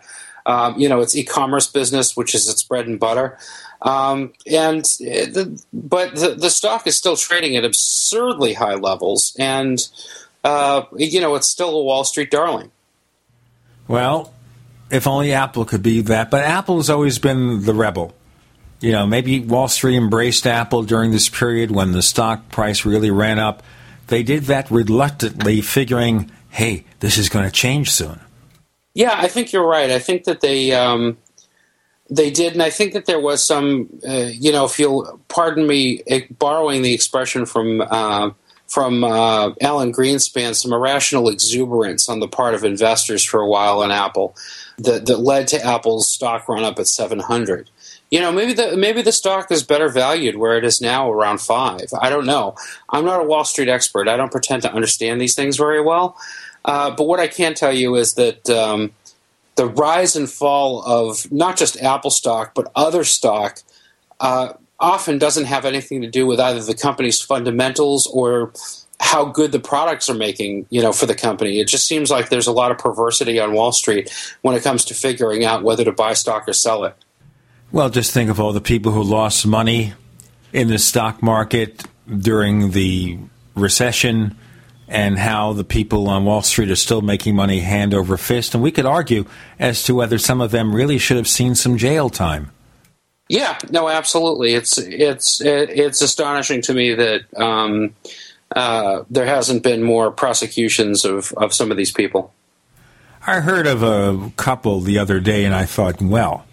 um, 0.47 0.79
you 0.79 0.89
know 0.89 1.01
its 1.01 1.15
e-commerce 1.15 1.67
business, 1.67 2.17
which 2.17 2.33
is 2.33 2.49
its 2.49 2.63
bread 2.63 2.87
and 2.87 2.99
butter. 2.99 3.37
Um, 3.79 4.33
and 4.47 4.83
the, 4.83 5.63
but 5.71 6.15
the, 6.15 6.29
the 6.29 6.49
stock 6.49 6.87
is 6.87 6.97
still 6.97 7.15
trading 7.15 7.55
at 7.55 7.63
absurdly 7.63 8.53
high 8.53 8.73
levels, 8.73 9.35
and 9.37 9.87
uh, 10.43 10.85
you 10.95 11.21
know, 11.21 11.35
it's 11.35 11.47
still 11.47 11.77
a 11.77 11.83
Wall 11.83 12.03
Street 12.03 12.31
darling. 12.31 12.71
Well, 13.87 14.33
if 14.89 15.07
only 15.07 15.33
Apple 15.33 15.65
could 15.65 15.83
be 15.83 16.01
that. 16.01 16.31
But 16.31 16.43
Apple 16.43 16.77
has 16.77 16.89
always 16.89 17.19
been 17.19 17.63
the 17.65 17.73
rebel. 17.73 18.15
You 18.79 18.91
know, 18.91 19.07
maybe 19.07 19.39
Wall 19.39 19.67
Street 19.67 19.97
embraced 19.97 20.45
Apple 20.45 20.83
during 20.83 21.11
this 21.11 21.29
period 21.29 21.71
when 21.71 21.91
the 21.91 22.01
stock 22.01 22.49
price 22.49 22.85
really 22.85 23.11
ran 23.11 23.39
up. 23.39 23.63
They 24.07 24.23
did 24.23 24.43
that 24.43 24.71
reluctantly, 24.71 25.61
figuring, 25.61 26.31
hey, 26.49 26.85
this 26.99 27.17
is 27.17 27.27
going 27.27 27.45
to 27.45 27.51
change 27.51 27.91
soon. 27.91 28.19
Yeah, 28.97 29.13
I 29.15 29.27
think 29.27 29.53
you're 29.53 29.67
right. 29.67 29.91
I 29.91 29.99
think 29.99 30.23
that 30.23 30.41
they 30.41 30.73
um, 30.73 31.19
they 32.09 32.31
did, 32.31 32.53
and 32.53 32.63
I 32.63 32.71
think 32.71 32.93
that 32.93 33.05
there 33.05 33.19
was 33.19 33.45
some, 33.45 33.89
uh, 34.03 34.29
you 34.31 34.51
know, 34.51 34.65
if 34.65 34.79
you'll 34.79 35.21
pardon 35.27 35.67
me, 35.67 36.01
eh, 36.07 36.21
borrowing 36.31 36.81
the 36.81 36.95
expression 36.95 37.45
from 37.45 37.81
uh, 37.81 38.31
from 38.67 39.03
uh, 39.03 39.51
Alan 39.61 39.93
Greenspan, 39.93 40.55
some 40.55 40.73
irrational 40.73 41.29
exuberance 41.29 42.09
on 42.09 42.21
the 42.21 42.27
part 42.27 42.55
of 42.55 42.63
investors 42.63 43.23
for 43.23 43.39
a 43.39 43.47
while 43.47 43.83
in 43.83 43.91
Apple 43.91 44.35
that, 44.79 45.05
that 45.05 45.19
led 45.19 45.47
to 45.49 45.63
Apple's 45.63 46.09
stock 46.09 46.49
run 46.49 46.63
up 46.63 46.79
at 46.79 46.87
700. 46.87 47.69
You 48.09 48.19
know, 48.19 48.31
maybe 48.31 48.53
the 48.53 48.75
maybe 48.75 49.03
the 49.03 49.11
stock 49.11 49.51
is 49.51 49.61
better 49.61 49.89
valued 49.89 50.37
where 50.37 50.57
it 50.57 50.63
is 50.63 50.81
now 50.81 51.11
around 51.11 51.39
five. 51.39 51.85
I 52.01 52.09
don't 52.09 52.25
know. 52.25 52.55
I'm 52.89 53.05
not 53.05 53.21
a 53.21 53.25
Wall 53.25 53.43
Street 53.43 53.69
expert. 53.69 54.07
I 54.07 54.17
don't 54.17 54.31
pretend 54.31 54.63
to 54.63 54.73
understand 54.73 55.21
these 55.21 55.35
things 55.35 55.55
very 55.55 55.81
well. 55.83 56.17
Uh, 56.67 56.91
but 56.91 57.05
what 57.05 57.19
I 57.19 57.27
can 57.27 57.53
tell 57.53 57.73
you 57.73 57.95
is 57.95 58.15
that 58.15 58.47
um, 58.49 58.91
the 59.55 59.65
rise 59.65 60.15
and 60.15 60.29
fall 60.29 60.83
of 60.83 61.31
not 61.31 61.57
just 61.57 61.81
Apple 61.81 62.11
stock 62.11 62.53
but 62.53 62.69
other 62.75 63.03
stock 63.03 63.61
uh, 64.19 64.53
often 64.79 65.17
doesn't 65.17 65.45
have 65.45 65.65
anything 65.65 66.01
to 66.01 66.09
do 66.09 66.27
with 66.27 66.39
either 66.39 66.61
the 66.61 66.75
company's 66.75 67.21
fundamentals 67.21 68.05
or 68.07 68.51
how 68.99 69.25
good 69.25 69.51
the 69.51 69.59
products 69.59 70.09
are 70.09 70.15
making, 70.15 70.65
you 70.69 70.81
know, 70.81 70.91
for 70.91 71.05
the 71.05 71.15
company. 71.15 71.59
It 71.59 71.67
just 71.67 71.87
seems 71.87 72.09
like 72.09 72.29
there's 72.29 72.47
a 72.47 72.51
lot 72.51 72.71
of 72.71 72.77
perversity 72.77 73.39
on 73.39 73.53
Wall 73.53 73.71
Street 73.71 74.11
when 74.41 74.55
it 74.55 74.63
comes 74.63 74.85
to 74.85 74.93
figuring 74.93 75.45
out 75.45 75.63
whether 75.63 75.85
to 75.85 75.91
buy 75.91 76.13
stock 76.13 76.47
or 76.47 76.53
sell 76.53 76.83
it. 76.83 76.95
Well, 77.71 77.89
just 77.89 78.11
think 78.11 78.29
of 78.29 78.39
all 78.39 78.53
the 78.53 78.61
people 78.61 78.91
who 78.91 79.03
lost 79.03 79.45
money 79.45 79.93
in 80.51 80.67
the 80.67 80.79
stock 80.79 81.21
market 81.21 81.83
during 82.09 82.71
the 82.71 83.19
recession 83.55 84.37
and 84.87 85.17
how 85.17 85.53
the 85.53 85.63
people 85.63 86.07
on 86.07 86.25
Wall 86.25 86.41
Street 86.41 86.71
are 86.71 86.75
still 86.75 87.01
making 87.01 87.35
money 87.35 87.59
hand 87.59 87.93
over 87.93 88.17
fist. 88.17 88.53
And 88.53 88.63
we 88.63 88.71
could 88.71 88.85
argue 88.85 89.25
as 89.59 89.83
to 89.83 89.95
whether 89.95 90.17
some 90.17 90.41
of 90.41 90.51
them 90.51 90.73
really 90.73 90.97
should 90.97 91.17
have 91.17 91.27
seen 91.27 91.55
some 91.55 91.77
jail 91.77 92.09
time. 92.09 92.51
Yeah, 93.29 93.57
no, 93.69 93.89
absolutely. 93.89 94.53
It's 94.53 94.77
it's 94.77 95.41
it's 95.41 96.01
astonishing 96.01 96.61
to 96.61 96.73
me 96.73 96.93
that 96.93 97.25
um, 97.37 97.93
uh, 98.55 99.03
there 99.09 99.25
hasn't 99.25 99.63
been 99.63 99.83
more 99.83 100.11
prosecutions 100.11 101.03
of, 101.03 101.33
of 101.33 101.53
some 101.53 101.69
of 101.69 101.75
these 101.75 101.91
people. 101.91 102.33
I 103.25 103.41
heard 103.41 103.67
of 103.67 103.83
a 103.83 104.31
couple 104.37 104.79
the 104.79 104.99
other 104.99 105.19
day 105.19 105.43
and 105.43 105.53
I 105.53 105.65
thought, 105.65 106.01
well, 106.01 106.45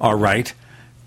all 0.00 0.14
right, 0.14 0.50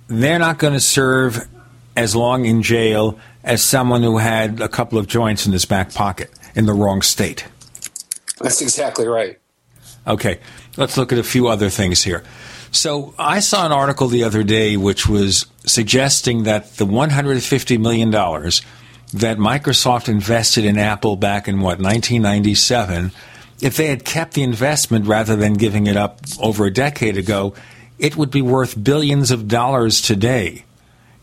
they're 0.08 0.38
not 0.38 0.60
going 0.60 0.74
to 0.74 0.80
serve 0.80 1.48
as 1.96 2.16
long 2.16 2.46
in 2.46 2.62
jail 2.62 3.20
as 3.44 3.64
someone 3.64 4.04
who 4.04 4.20
had 4.20 4.62
a 4.62 4.70
couple 4.70 5.00
of 5.00 5.08
joints 5.08 5.48
in 5.48 5.52
his 5.52 5.66
back 5.66 5.92
pocket 5.96 6.30
in 6.58 6.66
the 6.66 6.74
wrong 6.74 7.02
state. 7.02 7.48
That's 8.42 8.62
exactly 8.62 9.08
right. 9.08 9.40
Okay, 10.06 10.40
let's 10.76 10.98
look 10.98 11.14
at 11.14 11.20
a 11.20 11.24
few 11.24 11.48
other 11.48 11.70
things 11.70 12.04
here. 12.04 12.24
So, 12.72 13.14
I 13.18 13.40
saw 13.40 13.66
an 13.66 13.72
article 13.72 14.08
the 14.08 14.24
other 14.24 14.44
day 14.44 14.76
which 14.76 15.08
was 15.08 15.46
suggesting 15.66 16.44
that 16.44 16.76
the 16.76 16.86
$150 16.86 17.80
million 17.80 18.12
that 18.12 19.38
Microsoft 19.38 20.10
invested 20.10 20.66
in 20.66 20.78
Apple 20.78 21.16
back 21.16 21.48
in 21.48 21.62
what, 21.62 21.80
1997, 21.80 23.12
if 23.62 23.78
they 23.78 23.88
had 23.88 24.04
kept 24.04 24.34
the 24.34 24.44
investment 24.44 25.06
rather 25.06 25.36
than 25.36 25.54
giving 25.54 25.88
it 25.88 25.96
up 25.96 26.20
over 26.42 26.66
a 26.66 26.74
decade 26.74 27.18
ago, 27.18 27.54
it 27.98 28.18
would 28.18 28.32
be 28.32 28.42
worth 28.42 28.84
billions 28.84 29.32
of 29.32 29.48
dollars 29.48 30.02
today. 30.02 30.66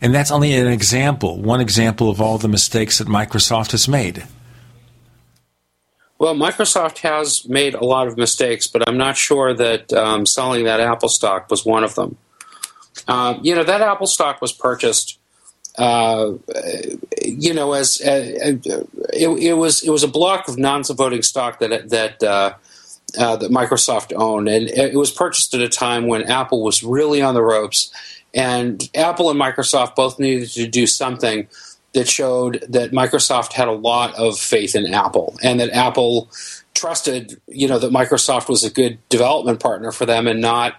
And 0.01 0.13
that's 0.13 0.31
only 0.31 0.53
an 0.53 0.67
example, 0.67 1.39
one 1.39 1.61
example 1.61 2.09
of 2.09 2.19
all 2.19 2.37
the 2.37 2.47
mistakes 2.47 2.97
that 2.97 3.07
Microsoft 3.07 3.71
has 3.71 3.87
made. 3.87 4.25
Well, 6.17 6.33
Microsoft 6.33 6.99
has 6.99 7.45
made 7.47 7.73
a 7.73 7.83
lot 7.83 8.07
of 8.07 8.17
mistakes, 8.17 8.67
but 8.67 8.87
I'm 8.87 8.97
not 8.97 9.17
sure 9.17 9.53
that 9.53 9.91
um, 9.91 10.25
selling 10.25 10.63
that 10.63 10.79
Apple 10.79 11.09
stock 11.09 11.51
was 11.51 11.65
one 11.65 11.83
of 11.83 11.95
them. 11.95 12.17
Uh, 13.07 13.37
you 13.41 13.53
know, 13.53 13.63
that 13.63 13.81
Apple 13.81 14.07
stock 14.07 14.41
was 14.41 14.53
purchased 14.53 15.19
uh, 15.77 16.33
you 17.21 17.53
know, 17.53 17.73
as 17.73 18.01
uh, 18.01 18.57
it, 19.13 19.39
it, 19.41 19.53
was 19.53 19.83
it 19.83 19.89
was 19.89 20.03
a 20.03 20.07
block 20.07 20.47
of 20.47 20.57
non-voting 20.57 21.21
stock 21.21 21.59
that 21.59 21.89
that 21.89 22.23
uh, 22.23 22.53
uh, 23.17 23.35
that 23.35 23.51
Microsoft 23.51 24.13
owned, 24.15 24.47
and 24.47 24.69
it 24.69 24.95
was 24.95 25.11
purchased 25.11 25.53
at 25.53 25.61
a 25.61 25.67
time 25.67 26.07
when 26.07 26.23
Apple 26.23 26.63
was 26.63 26.83
really 26.83 27.21
on 27.21 27.33
the 27.33 27.41
ropes, 27.41 27.91
and 28.33 28.89
Apple 28.95 29.29
and 29.29 29.39
Microsoft 29.39 29.95
both 29.95 30.17
needed 30.17 30.49
to 30.51 30.67
do 30.67 30.87
something 30.87 31.47
that 31.95 32.07
showed 32.07 32.63
that 32.69 32.91
Microsoft 32.91 33.53
had 33.53 33.67
a 33.67 33.73
lot 33.73 34.13
of 34.15 34.37
faith 34.37 34.75
in 34.75 34.93
Apple, 34.93 35.37
and 35.41 35.59
that 35.59 35.71
Apple 35.71 36.29
trusted, 36.75 37.41
you 37.47 37.67
know, 37.67 37.79
that 37.79 37.91
Microsoft 37.91 38.47
was 38.49 38.63
a 38.63 38.69
good 38.69 38.99
development 39.09 39.59
partner 39.59 39.91
for 39.91 40.05
them 40.05 40.27
and 40.27 40.41
not 40.41 40.75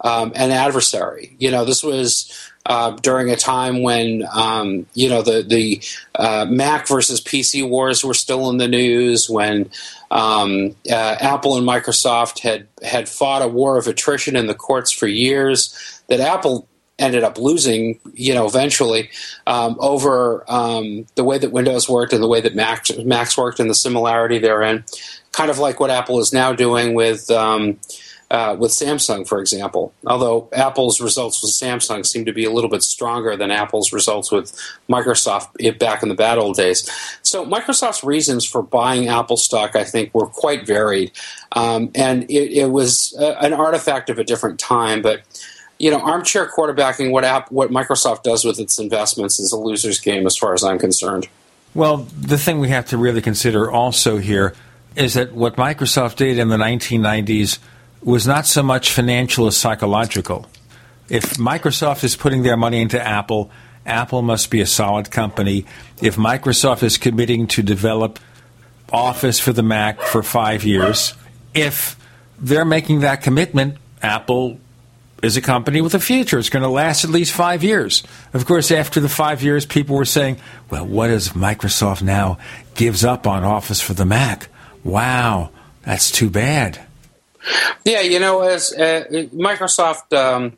um, 0.00 0.32
an 0.34 0.50
adversary. 0.50 1.34
You 1.38 1.50
know, 1.50 1.64
this 1.64 1.82
was 1.82 2.50
uh, 2.66 2.90
during 3.02 3.30
a 3.30 3.36
time 3.36 3.82
when 3.82 4.24
um, 4.32 4.86
you 4.94 5.08
know 5.08 5.22
the 5.22 5.42
the 5.42 5.80
uh, 6.16 6.46
Mac 6.48 6.88
versus 6.88 7.20
PC 7.20 7.66
wars 7.66 8.04
were 8.04 8.14
still 8.14 8.50
in 8.50 8.58
the 8.58 8.68
news, 8.68 9.30
when 9.30 9.70
um, 10.10 10.74
uh, 10.90 11.16
Apple 11.20 11.56
and 11.56 11.66
Microsoft 11.66 12.40
had 12.40 12.66
had 12.82 13.08
fought 13.08 13.42
a 13.42 13.48
war 13.48 13.78
of 13.78 13.86
attrition 13.86 14.36
in 14.36 14.46
the 14.46 14.54
courts 14.54 14.90
for 14.90 15.06
years. 15.06 16.02
That 16.08 16.20
Apple 16.20 16.68
ended 16.98 17.24
up 17.24 17.38
losing, 17.38 18.00
you 18.14 18.32
know, 18.32 18.46
eventually 18.46 19.10
um, 19.46 19.76
over 19.80 20.44
um, 20.48 21.06
the 21.14 21.24
way 21.24 21.38
that 21.38 21.52
Windows 21.52 21.88
worked 21.88 22.12
and 22.12 22.22
the 22.22 22.28
way 22.28 22.40
that 22.40 22.54
Mac, 22.54 22.86
Macs 23.04 23.36
worked 23.36 23.60
and 23.60 23.68
the 23.68 23.74
similarity 23.74 24.38
therein. 24.38 24.84
Kind 25.32 25.50
of 25.50 25.58
like 25.58 25.78
what 25.78 25.90
Apple 25.90 26.18
is 26.18 26.32
now 26.32 26.52
doing 26.54 26.94
with 26.94 27.30
um, 27.30 27.78
uh, 28.30 28.56
with 28.58 28.72
Samsung, 28.72 29.26
for 29.26 29.40
example. 29.40 29.92
Although 30.06 30.48
Apple's 30.52 31.00
results 31.00 31.42
with 31.42 31.52
Samsung 31.52 32.04
seem 32.04 32.24
to 32.24 32.32
be 32.32 32.44
a 32.44 32.50
little 32.50 32.70
bit 32.70 32.82
stronger 32.82 33.36
than 33.36 33.50
Apple's 33.50 33.92
results 33.92 34.32
with 34.32 34.52
Microsoft 34.88 35.78
back 35.78 36.02
in 36.02 36.08
the 36.08 36.14
bad 36.14 36.38
old 36.38 36.56
days. 36.56 36.90
So 37.22 37.44
Microsoft's 37.44 38.02
reasons 38.02 38.44
for 38.44 38.62
buying 38.62 39.08
Apple 39.08 39.36
stock, 39.36 39.76
I 39.76 39.84
think, 39.84 40.12
were 40.14 40.26
quite 40.26 40.66
varied, 40.66 41.12
um, 41.52 41.90
and 41.94 42.24
it, 42.24 42.52
it 42.52 42.70
was 42.70 43.14
uh, 43.20 43.36
an 43.40 43.52
artifact 43.52 44.10
of 44.10 44.18
a 44.18 44.24
different 44.24 44.58
time. 44.58 45.02
But 45.02 45.22
you 45.78 45.90
know, 45.90 46.00
armchair 46.00 46.48
quarterbacking, 46.48 47.10
what 47.10 47.24
app, 47.24 47.50
what 47.50 47.70
Microsoft 47.70 48.22
does 48.22 48.44
with 48.44 48.58
its 48.58 48.78
investments 48.78 49.38
is 49.38 49.52
a 49.52 49.56
loser's 49.56 50.00
game, 50.00 50.26
as 50.26 50.36
far 50.36 50.54
as 50.54 50.64
I'm 50.64 50.78
concerned. 50.78 51.28
Well, 51.74 52.08
the 52.18 52.38
thing 52.38 52.58
we 52.58 52.70
have 52.70 52.86
to 52.86 52.96
really 52.96 53.20
consider 53.20 53.70
also 53.70 54.16
here 54.16 54.54
is 54.94 55.14
that 55.14 55.32
what 55.32 55.56
Microsoft 55.56 56.16
did 56.16 56.38
in 56.38 56.48
the 56.48 56.56
1990s 56.56 57.58
was 58.02 58.26
not 58.26 58.46
so 58.46 58.62
much 58.62 58.92
financial 58.92 59.46
as 59.46 59.56
psychological. 59.56 60.46
If 61.08 61.34
Microsoft 61.34 62.02
is 62.02 62.16
putting 62.16 62.42
their 62.42 62.56
money 62.56 62.80
into 62.80 63.00
Apple, 63.00 63.50
Apple 63.84 64.22
must 64.22 64.50
be 64.50 64.60
a 64.60 64.66
solid 64.66 65.10
company. 65.10 65.66
If 66.00 66.16
Microsoft 66.16 66.82
is 66.82 66.98
committing 66.98 67.46
to 67.48 67.62
develop 67.62 68.18
Office 68.90 69.38
for 69.38 69.52
the 69.52 69.62
Mac 69.62 70.00
for 70.00 70.22
five 70.22 70.64
years, 70.64 71.14
if 71.54 71.96
they're 72.38 72.64
making 72.64 73.00
that 73.00 73.22
commitment, 73.22 73.76
Apple 74.02 74.58
is 75.22 75.36
a 75.36 75.40
company 75.40 75.80
with 75.80 75.94
a 75.94 76.00
future. 76.00 76.38
It's 76.38 76.50
going 76.50 76.62
to 76.62 76.68
last 76.68 77.04
at 77.04 77.10
least 77.10 77.32
five 77.32 77.64
years. 77.64 78.02
Of 78.34 78.46
course, 78.46 78.70
after 78.70 79.00
the 79.00 79.08
five 79.08 79.42
years, 79.42 79.64
people 79.64 79.96
were 79.96 80.04
saying, 80.04 80.38
well, 80.70 80.86
what 80.86 81.10
if 81.10 81.34
Microsoft 81.34 82.02
now 82.02 82.38
gives 82.74 83.04
up 83.04 83.26
on 83.26 83.44
Office 83.44 83.80
for 83.80 83.94
the 83.94 84.04
Mac? 84.04 84.48
Wow, 84.84 85.50
that's 85.82 86.10
too 86.10 86.30
bad. 86.30 86.80
Yeah, 87.84 88.00
you 88.00 88.18
know, 88.18 88.42
as 88.42 88.72
uh, 88.72 89.04
Microsoft 89.32 90.12
um, 90.16 90.56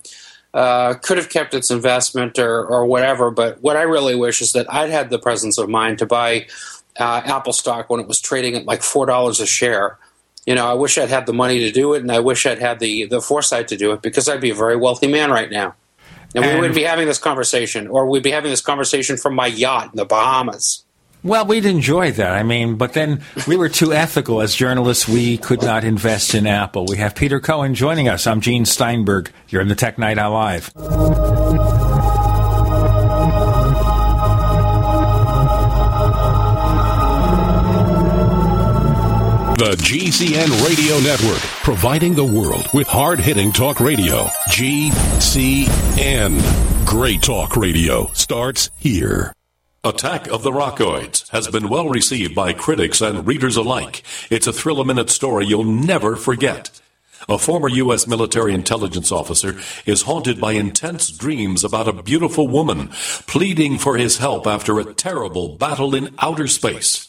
uh, 0.55 0.95
could 0.95 1.19
have 1.19 1.29
kept 1.29 1.55
its 1.55 1.71
investment 1.71 2.39
or, 2.39 2.67
or 2.67 2.87
whatever, 2.87 3.31
but 3.31 3.63
what 3.63 3.77
I 3.77 3.83
really 3.83 4.15
wish 4.15 4.41
is 4.41 4.53
that 4.53 4.73
I'd 4.73 4.91
had 4.91 5.11
the 5.11 5.19
presence 5.19 5.59
of 5.59 5.69
mind 5.69 5.99
to 5.99 6.07
buy 6.07 6.47
uh, 6.99 7.23
Apple 7.25 7.53
stock 7.53 7.91
when 7.91 8.01
it 8.01 8.09
was 8.09 8.21
trading 8.21 8.57
at 8.57 8.65
like 8.65 8.83
four 8.83 9.07
dollars 9.07 9.41
a 9.41 9.47
share. 9.47 9.99
You 10.49 10.55
know, 10.55 10.67
I 10.67 10.73
wish 10.73 10.97
I'd 10.97 11.11
had 11.11 11.27
the 11.27 11.35
money 11.35 11.59
to 11.59 11.71
do 11.71 11.93
it, 11.93 12.01
and 12.01 12.11
I 12.11 12.21
wish 12.21 12.47
I'd 12.47 12.59
had 12.59 12.79
the 12.81 13.05
the 13.05 13.21
foresight 13.21 13.69
to 13.69 13.77
do 13.77 13.93
it 13.93 14.01
because 14.01 14.31
I'd 14.31 14.41
be 14.41 14.49
a 14.49 14.55
very 14.55 14.77
wealthy 14.77 15.07
man 15.07 15.31
right 15.31 15.51
now. 15.51 15.75
And, 16.35 16.43
and 16.43 16.55
we 16.55 16.61
wouldn't 16.61 16.75
be 16.75 16.85
having 16.85 17.07
this 17.07 17.19
conversation, 17.19 17.87
or 17.87 18.09
we'd 18.09 18.23
be 18.23 18.31
having 18.31 18.51
this 18.51 18.63
conversation 18.63 19.19
from 19.19 19.35
my 19.35 19.47
yacht 19.47 19.91
in 19.93 19.99
the 19.99 20.07
Bahamas. 20.07 20.85
Well, 21.23 21.45
we'd 21.45 21.67
enjoy 21.67 22.13
that. 22.13 22.33
I 22.33 22.45
mean, 22.45 22.77
but 22.77 22.95
then 22.95 23.21
we 23.47 23.59
were 23.59 23.69
too 23.69 23.93
ethical 23.93 24.41
as 24.41 24.55
journalists. 24.55 25.07
We 25.07 25.37
could 25.37 25.61
not 25.61 25.85
invest 25.85 26.35
in 26.35 26.47
Apple. 26.47 26.87
We 26.87 26.97
have 26.97 27.15
Peter 27.15 27.41
Cohen 27.41 27.75
joining 27.75 28.09
us. 28.09 28.27
I'm 28.27 28.41
Gene 28.41 28.65
Steinberg. 28.65 29.31
You're 29.51 29.61
in 29.61 29.69
the 29.69 29.75
Tech 29.75 29.99
Night 29.99 30.17
Owl 30.17 30.33
Live. 30.33 31.78
The 39.59 39.71
GCN 39.71 40.69
Radio 40.69 41.01
Network, 41.01 41.41
providing 41.65 42.15
the 42.15 42.23
world 42.23 42.69
with 42.73 42.87
hard 42.87 43.19
hitting 43.19 43.51
talk 43.51 43.81
radio. 43.81 44.27
GCN. 44.51 46.39
Great 46.87 47.23
talk 47.23 47.57
radio 47.57 48.09
starts 48.13 48.71
here. 48.77 49.33
Attack 49.83 50.29
of 50.29 50.45
the 50.45 50.53
Rockoids 50.53 51.29
has 51.31 51.49
been 51.49 51.69
well 51.69 51.89
received 51.89 52.37
by 52.37 52.53
critics 52.53 53.01
and 53.01 53.27
readers 53.27 53.57
alike. 53.57 54.05
It's 54.31 54.47
a 54.47 54.53
thrill 54.53 54.81
a 54.81 54.85
minute 54.85 55.11
story 55.11 55.47
you'll 55.47 55.65
never 55.65 56.15
forget. 56.15 56.81
A 57.29 57.37
former 57.37 57.69
U.S. 57.69 58.07
military 58.07 58.55
intelligence 58.55 59.11
officer 59.11 59.59
is 59.85 60.03
haunted 60.03 60.41
by 60.41 60.53
intense 60.53 61.11
dreams 61.11 61.65
about 61.65 61.89
a 61.89 62.03
beautiful 62.05 62.47
woman 62.47 62.91
pleading 63.27 63.79
for 63.79 63.97
his 63.97 64.19
help 64.19 64.47
after 64.47 64.79
a 64.79 64.95
terrible 64.95 65.57
battle 65.57 65.97
in 65.97 66.15
outer 66.21 66.47
space. 66.47 67.09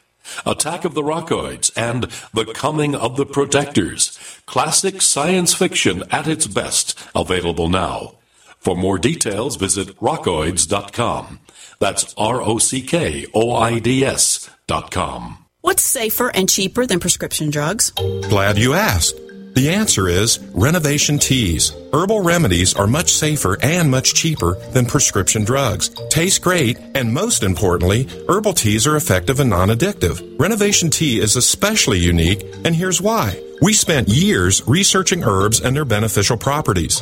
Attack 0.45 0.85
of 0.85 0.93
the 0.93 1.01
Rockoids 1.01 1.71
and 1.75 2.03
The 2.33 2.53
Coming 2.53 2.95
of 2.95 3.17
the 3.17 3.25
Protectors. 3.25 4.17
Classic 4.45 5.01
science 5.01 5.53
fiction 5.53 6.03
at 6.11 6.27
its 6.27 6.47
best, 6.47 6.97
available 7.15 7.69
now. 7.69 8.15
For 8.59 8.75
more 8.75 8.99
details, 8.99 9.55
visit 9.55 9.97
rockoids.com. 9.99 11.39
That's 11.79 12.13
R 12.17 12.41
O 12.41 12.59
C 12.59 12.81
K 12.81 13.25
O 13.33 13.55
I 13.55 13.79
D 13.79 14.05
S 14.05 14.49
dot 14.67 14.91
com. 14.91 15.45
What's 15.61 15.83
safer 15.83 16.29
and 16.29 16.47
cheaper 16.49 16.85
than 16.85 16.99
prescription 16.99 17.49
drugs? 17.49 17.91
Glad 18.29 18.57
you 18.57 18.73
asked. 18.73 19.19
The 19.53 19.69
answer 19.69 20.07
is 20.07 20.39
Renovation 20.53 21.19
Teas. 21.19 21.73
Herbal 21.91 22.21
remedies 22.21 22.73
are 22.73 22.87
much 22.87 23.11
safer 23.11 23.57
and 23.61 23.91
much 23.91 24.13
cheaper 24.13 24.55
than 24.71 24.85
prescription 24.85 25.43
drugs. 25.43 25.89
Taste 26.09 26.41
great, 26.41 26.79
and 26.95 27.13
most 27.13 27.43
importantly, 27.43 28.07
herbal 28.29 28.53
teas 28.53 28.87
are 28.87 28.95
effective 28.95 29.41
and 29.41 29.49
non 29.49 29.67
addictive. 29.67 30.39
Renovation 30.39 30.89
Tea 30.89 31.19
is 31.19 31.35
especially 31.35 31.99
unique, 31.99 32.45
and 32.63 32.73
here's 32.73 33.01
why. 33.01 33.43
We 33.61 33.73
spent 33.73 34.07
years 34.07 34.65
researching 34.67 35.23
herbs 35.23 35.59
and 35.59 35.75
their 35.75 35.85
beneficial 35.85 36.37
properties. 36.37 37.01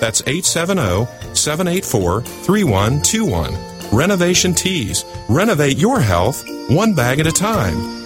That's 0.00 0.22
870 0.22 1.06
784 1.34 2.22
3121. 2.22 3.54
Renovation 3.92 4.54
Teas. 4.54 5.04
Renovate 5.28 5.78
your 5.78 6.00
health 6.00 6.44
one 6.68 6.94
bag 6.94 7.18
at 7.18 7.26
a 7.26 7.32
time. 7.32 7.96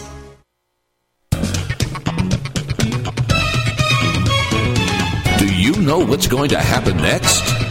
Do 5.40 5.56
you 5.56 5.72
know 5.82 5.98
what's 5.98 6.28
going 6.28 6.50
to 6.50 6.60
happen 6.60 6.98
next? 6.98 7.63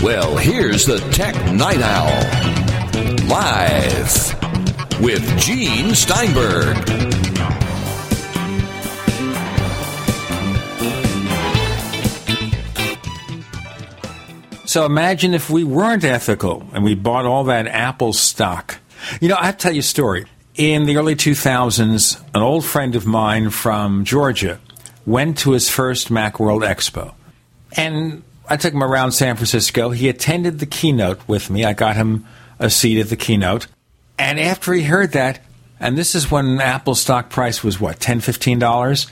Well, 0.00 0.36
here's 0.36 0.86
the 0.86 0.98
Tech 1.10 1.34
Night 1.52 1.80
Owl. 1.82 3.26
Live 3.26 5.00
with 5.00 5.40
Gene 5.40 5.92
Steinberg. 5.92 6.76
So 14.66 14.86
imagine 14.86 15.34
if 15.34 15.50
we 15.50 15.64
weren't 15.64 16.04
ethical 16.04 16.64
and 16.72 16.84
we 16.84 16.94
bought 16.94 17.26
all 17.26 17.42
that 17.44 17.66
Apple 17.66 18.12
stock. 18.12 18.78
You 19.20 19.28
know, 19.28 19.36
I 19.36 19.50
tell 19.50 19.72
you 19.72 19.80
a 19.80 19.82
story. 19.82 20.26
In 20.54 20.84
the 20.84 20.96
early 20.96 21.16
2000s, 21.16 22.22
an 22.34 22.42
old 22.42 22.64
friend 22.64 22.94
of 22.94 23.04
mine 23.04 23.50
from 23.50 24.04
Georgia 24.04 24.60
went 25.04 25.38
to 25.38 25.50
his 25.50 25.68
first 25.68 26.08
Macworld 26.08 26.64
Expo. 26.64 27.14
And 27.72 28.22
I 28.50 28.56
took 28.56 28.72
him 28.72 28.82
around 28.82 29.12
San 29.12 29.36
Francisco. 29.36 29.90
He 29.90 30.08
attended 30.08 30.58
the 30.58 30.66
keynote 30.66 31.20
with 31.28 31.50
me. 31.50 31.64
I 31.64 31.74
got 31.74 31.96
him 31.96 32.24
a 32.58 32.70
seat 32.70 32.98
at 33.00 33.08
the 33.08 33.16
keynote. 33.16 33.66
And 34.18 34.40
after 34.40 34.72
he 34.72 34.82
heard 34.82 35.12
that, 35.12 35.40
and 35.78 35.96
this 35.96 36.14
is 36.14 36.30
when 36.30 36.60
Apple 36.60 36.94
stock 36.94 37.30
price 37.30 37.62
was 37.62 37.78
what, 37.78 38.00
$10, 38.00 38.16
$15? 38.16 39.10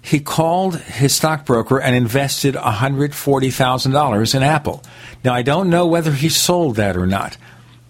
He 0.00 0.20
called 0.20 0.78
his 0.78 1.14
stockbroker 1.14 1.80
and 1.80 1.94
invested 1.94 2.54
$140,000 2.54 4.34
in 4.34 4.42
Apple. 4.42 4.82
Now, 5.22 5.34
I 5.34 5.42
don't 5.42 5.70
know 5.70 5.86
whether 5.86 6.12
he 6.12 6.28
sold 6.28 6.76
that 6.76 6.96
or 6.96 7.06
not, 7.06 7.36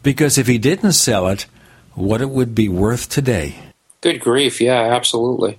because 0.03 0.37
if 0.37 0.47
he 0.47 0.59
didn't 0.59 0.93
sell 0.93 1.29
it, 1.29 1.47
what 1.95 2.21
it 2.21 2.31
would 2.31 2.55
be 2.55 2.69
worth 2.69 3.09
today. 3.09 3.55
Good 4.01 4.21
grief, 4.21 4.61
yeah, 4.61 4.95
absolutely. 4.95 5.59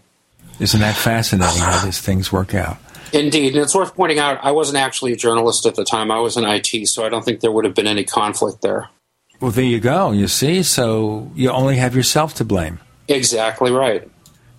Isn't 0.60 0.82
that 0.82 0.96
fascinating 0.96 1.62
how 1.62 1.84
these 1.84 2.02
things 2.02 2.32
work 2.32 2.54
out? 2.54 2.78
Indeed, 3.14 3.56
and 3.56 3.64
it's 3.64 3.76
worth 3.76 3.96
pointing 3.96 4.20
out 4.20 4.40
I 4.44 4.52
wasn't 4.52 4.78
actually 4.78 5.14
a 5.14 5.16
journalist 5.16 5.66
at 5.66 5.76
the 5.76 5.86
time. 5.86 6.12
I 6.12 6.20
was 6.20 6.38
in 6.38 6.44
IT, 6.46 6.88
so 6.88 7.06
I 7.06 7.10
don't 7.10 7.24
think 7.24 7.40
there 7.42 7.52
would 7.52 7.66
have 7.66 7.76
been 7.76 7.88
any 7.88 8.04
conflict 8.04 8.62
there. 8.62 8.90
Well, 9.40 9.52
there 9.52 9.64
you 9.64 9.80
go. 9.80 10.12
You 10.12 10.28
see, 10.28 10.64
so 10.64 11.32
you 11.36 11.50
only 11.50 11.78
have 11.78 11.96
yourself 11.96 12.34
to 12.36 12.46
blame. 12.46 12.80
Exactly 13.08 13.72
right. 13.72 14.10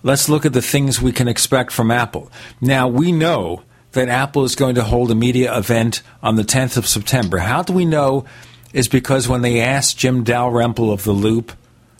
Let's 0.03 0.27
look 0.27 0.45
at 0.45 0.53
the 0.53 0.61
things 0.61 1.01
we 1.01 1.11
can 1.11 1.27
expect 1.27 1.71
from 1.71 1.91
Apple. 1.91 2.31
Now, 2.59 2.87
we 2.87 3.11
know 3.11 3.61
that 3.91 4.09
Apple 4.09 4.43
is 4.43 4.55
going 4.55 4.75
to 4.75 4.83
hold 4.83 5.11
a 5.11 5.15
media 5.15 5.55
event 5.55 6.01
on 6.23 6.35
the 6.35 6.43
10th 6.43 6.77
of 6.77 6.87
September. 6.87 7.37
How 7.37 7.61
do 7.61 7.73
we 7.73 7.85
know? 7.85 8.25
Is 8.73 8.87
because 8.87 9.27
when 9.27 9.41
they 9.41 9.59
asked 9.59 9.97
Jim 9.97 10.23
Dalrymple 10.23 10.91
of 10.91 11.03
The 11.03 11.11
Loop 11.11 11.51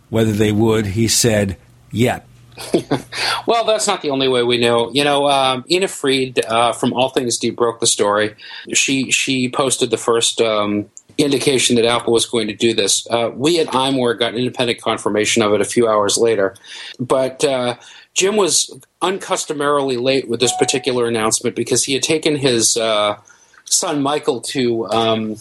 whether 0.10 0.32
they 0.32 0.52
would, 0.52 0.88
he 0.88 1.08
said, 1.08 1.58
yep. 1.92 2.28
well, 3.48 3.66
that's 3.66 3.88
not 3.88 4.02
the 4.02 4.10
only 4.10 4.28
way 4.28 4.44
we 4.44 4.58
know. 4.58 4.92
You 4.92 5.04
know, 5.04 5.28
um, 5.28 5.66
Ina 5.70 5.88
Fried 5.88 6.44
uh, 6.46 6.74
from 6.74 6.94
All 6.94 7.10
Things 7.10 7.38
D 7.38 7.50
broke 7.50 7.80
the 7.80 7.88
story. 7.88 8.36
She 8.74 9.12
she 9.12 9.50
posted 9.50 9.90
the 9.90 9.98
first 9.98 10.42
um, 10.42 10.90
indication 11.18 11.76
that 11.76 11.86
Apple 11.86 12.14
was 12.14 12.26
going 12.26 12.48
to 12.48 12.56
do 12.56 12.74
this. 12.74 13.08
Uh, 13.10 13.32
we 13.34 13.60
at 13.60 13.68
iMore 13.68 14.18
got 14.18 14.36
independent 14.36 14.82
confirmation 14.82 15.42
of 15.42 15.54
it 15.54 15.62
a 15.62 15.66
few 15.66 15.88
hours 15.88 16.18
later, 16.18 16.56
but. 17.00 17.44
Uh, 17.44 17.76
Jim 18.14 18.36
was 18.36 18.78
uncustomarily 19.02 19.98
late 19.98 20.28
with 20.28 20.42
this 20.42 20.52
particular 20.58 21.08
announcement 21.08 21.56
because 21.56 21.86
he 21.86 21.94
had 21.94 22.04
taken 22.04 22.36
his 22.36 22.76
uh, 22.76 23.18
son 23.64 24.02
Michael 24.02 24.42
to 24.42 24.86
um, 24.90 25.38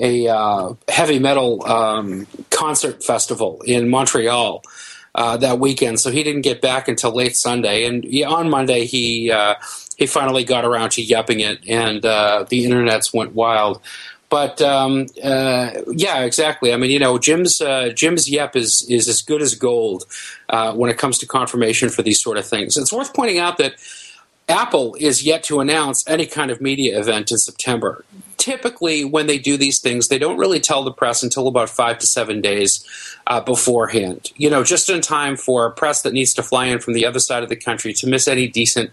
a 0.00 0.28
uh, 0.28 0.74
heavy 0.88 1.18
metal 1.18 1.64
um, 1.66 2.26
concert 2.50 3.02
festival 3.04 3.60
in 3.66 3.88
Montreal 3.88 4.62
uh, 5.16 5.36
that 5.38 5.58
weekend, 5.58 5.98
so 5.98 6.10
he 6.10 6.22
didn't 6.22 6.42
get 6.42 6.60
back 6.60 6.88
until 6.88 7.10
late 7.10 7.34
Sunday. 7.34 7.86
And 7.86 8.06
on 8.24 8.50
Monday, 8.50 8.84
he 8.84 9.30
uh, 9.32 9.54
he 9.96 10.06
finally 10.06 10.44
got 10.44 10.64
around 10.64 10.90
to 10.90 11.02
yupping 11.02 11.40
it, 11.40 11.58
and 11.66 12.04
uh, 12.04 12.44
the 12.48 12.64
internets 12.64 13.12
went 13.12 13.34
wild. 13.34 13.80
But 14.28 14.60
um, 14.60 15.06
uh, 15.22 15.70
yeah, 15.90 16.20
exactly. 16.20 16.72
I 16.72 16.76
mean, 16.76 16.90
you 16.90 16.98
know, 16.98 17.16
Jim's 17.18 17.60
uh, 17.60 17.90
Jim's 17.94 18.28
yep 18.28 18.54
is 18.54 18.86
is 18.90 19.08
as 19.08 19.22
good 19.22 19.40
as 19.40 19.54
gold 19.54 20.04
uh, 20.50 20.74
when 20.74 20.90
it 20.90 20.98
comes 20.98 21.18
to 21.18 21.26
confirmation 21.26 21.88
for 21.88 22.02
these 22.02 22.20
sort 22.20 22.36
of 22.36 22.46
things. 22.46 22.76
It's 22.76 22.92
worth 22.92 23.14
pointing 23.14 23.38
out 23.38 23.56
that 23.58 23.74
Apple 24.48 24.96
is 25.00 25.22
yet 25.22 25.44
to 25.44 25.60
announce 25.60 26.06
any 26.06 26.26
kind 26.26 26.50
of 26.50 26.60
media 26.60 27.00
event 27.00 27.30
in 27.30 27.38
September. 27.38 28.04
Typically, 28.36 29.04
when 29.04 29.26
they 29.26 29.38
do 29.38 29.56
these 29.56 29.78
things, 29.78 30.08
they 30.08 30.18
don't 30.18 30.36
really 30.36 30.60
tell 30.60 30.84
the 30.84 30.92
press 30.92 31.22
until 31.22 31.48
about 31.48 31.70
five 31.70 31.98
to 31.98 32.06
seven 32.06 32.40
days 32.40 32.84
uh, 33.26 33.40
beforehand. 33.40 34.30
You 34.36 34.50
know, 34.50 34.62
just 34.62 34.90
in 34.90 35.00
time 35.00 35.36
for 35.36 35.66
a 35.66 35.70
press 35.70 36.02
that 36.02 36.12
needs 36.12 36.34
to 36.34 36.42
fly 36.42 36.66
in 36.66 36.78
from 36.78 36.94
the 36.94 37.06
other 37.06 37.18
side 37.18 37.42
of 37.42 37.48
the 37.48 37.56
country 37.56 37.92
to 37.94 38.06
miss 38.06 38.28
any 38.28 38.46
decent 38.46 38.90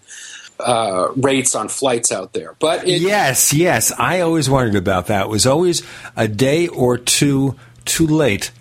uh, 0.60 1.10
rates 1.16 1.56
on 1.56 1.68
flights 1.68 2.12
out 2.12 2.34
there. 2.34 2.56
But 2.60 2.88
it, 2.88 3.02
yes, 3.02 3.54
yes, 3.54 3.92
I 3.98 4.22
always 4.22 4.50
wondered 4.50 4.76
about 4.76 5.08
that. 5.08 5.26
It 5.26 5.30
was 5.30 5.46
always 5.46 5.84
a 6.16 6.28
day 6.28 6.68
or 6.68 6.98
two 6.98 7.56
too 7.86 8.08
late 8.08 8.52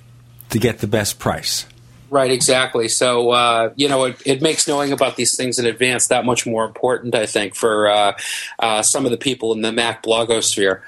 to 0.50 0.58
get 0.58 0.78
the 0.78 0.86
best 0.86 1.18
price. 1.18 1.66
Right, 2.12 2.30
exactly. 2.30 2.88
So 2.88 3.30
uh, 3.30 3.72
you 3.74 3.88
know, 3.88 4.04
it, 4.04 4.20
it, 4.26 4.42
makes 4.42 4.68
knowing 4.68 4.92
about 4.92 5.16
these 5.16 5.34
things 5.34 5.58
in 5.58 5.64
advance 5.64 6.08
that 6.08 6.26
much 6.26 6.44
more 6.44 6.66
important. 6.66 7.14
I 7.14 7.24
think 7.24 7.54
for 7.54 7.88
uh, 7.88 8.12
uh 8.58 8.82
some 8.82 9.06
of 9.06 9.10
the 9.10 9.16
people 9.16 9.54
in 9.54 9.62
the 9.62 9.72
Mac 9.72 10.02
blogosphere. 10.02 10.82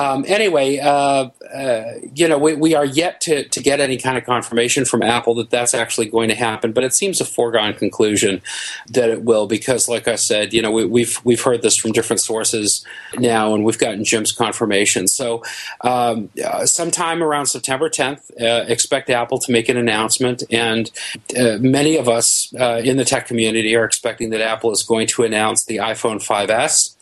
Um, 0.00 0.24
anyway, 0.26 0.78
uh, 0.78 1.28
uh, 1.54 1.84
you 2.14 2.26
know, 2.26 2.38
we, 2.38 2.54
we 2.54 2.74
are 2.74 2.86
yet 2.86 3.20
to, 3.22 3.46
to 3.48 3.62
get 3.62 3.80
any 3.80 3.98
kind 3.98 4.16
of 4.16 4.24
confirmation 4.24 4.86
from 4.86 5.02
Apple 5.02 5.34
that 5.34 5.50
that's 5.50 5.74
actually 5.74 6.08
going 6.08 6.30
to 6.30 6.34
happen, 6.34 6.72
but 6.72 6.84
it 6.84 6.94
seems 6.94 7.20
a 7.20 7.24
foregone 7.26 7.74
conclusion 7.74 8.40
that 8.88 9.10
it 9.10 9.24
will 9.24 9.46
because, 9.46 9.90
like 9.90 10.08
I 10.08 10.14
said, 10.14 10.54
you 10.54 10.62
know, 10.62 10.70
we, 10.70 10.86
we've 10.86 11.20
we've 11.22 11.42
heard 11.42 11.60
this 11.60 11.76
from 11.76 11.92
different 11.92 12.20
sources 12.20 12.82
now, 13.18 13.54
and 13.54 13.62
we've 13.62 13.78
gotten 13.78 14.02
Jim's 14.02 14.32
confirmation. 14.32 15.06
So, 15.06 15.42
um, 15.82 16.30
uh, 16.42 16.64
sometime 16.64 17.22
around 17.22 17.46
September 17.46 17.90
10th, 17.90 18.30
uh, 18.40 18.64
expect 18.68 19.10
Apple 19.10 19.38
to 19.40 19.52
make 19.52 19.68
an 19.68 19.76
announcement, 19.76 20.42
and 20.50 20.90
uh, 21.38 21.58
many 21.60 21.98
of 21.98 22.08
us 22.08 22.54
uh, 22.58 22.80
in 22.82 22.96
the 22.96 23.04
tech 23.04 23.26
community 23.26 23.76
are 23.76 23.84
expecting 23.84 24.30
that 24.30 24.40
Apple 24.40 24.70
is 24.70 24.82
going 24.82 25.08
to 25.08 25.24
announce 25.24 25.66
the 25.66 25.76
iPhone 25.76 26.26
5s 26.26 26.96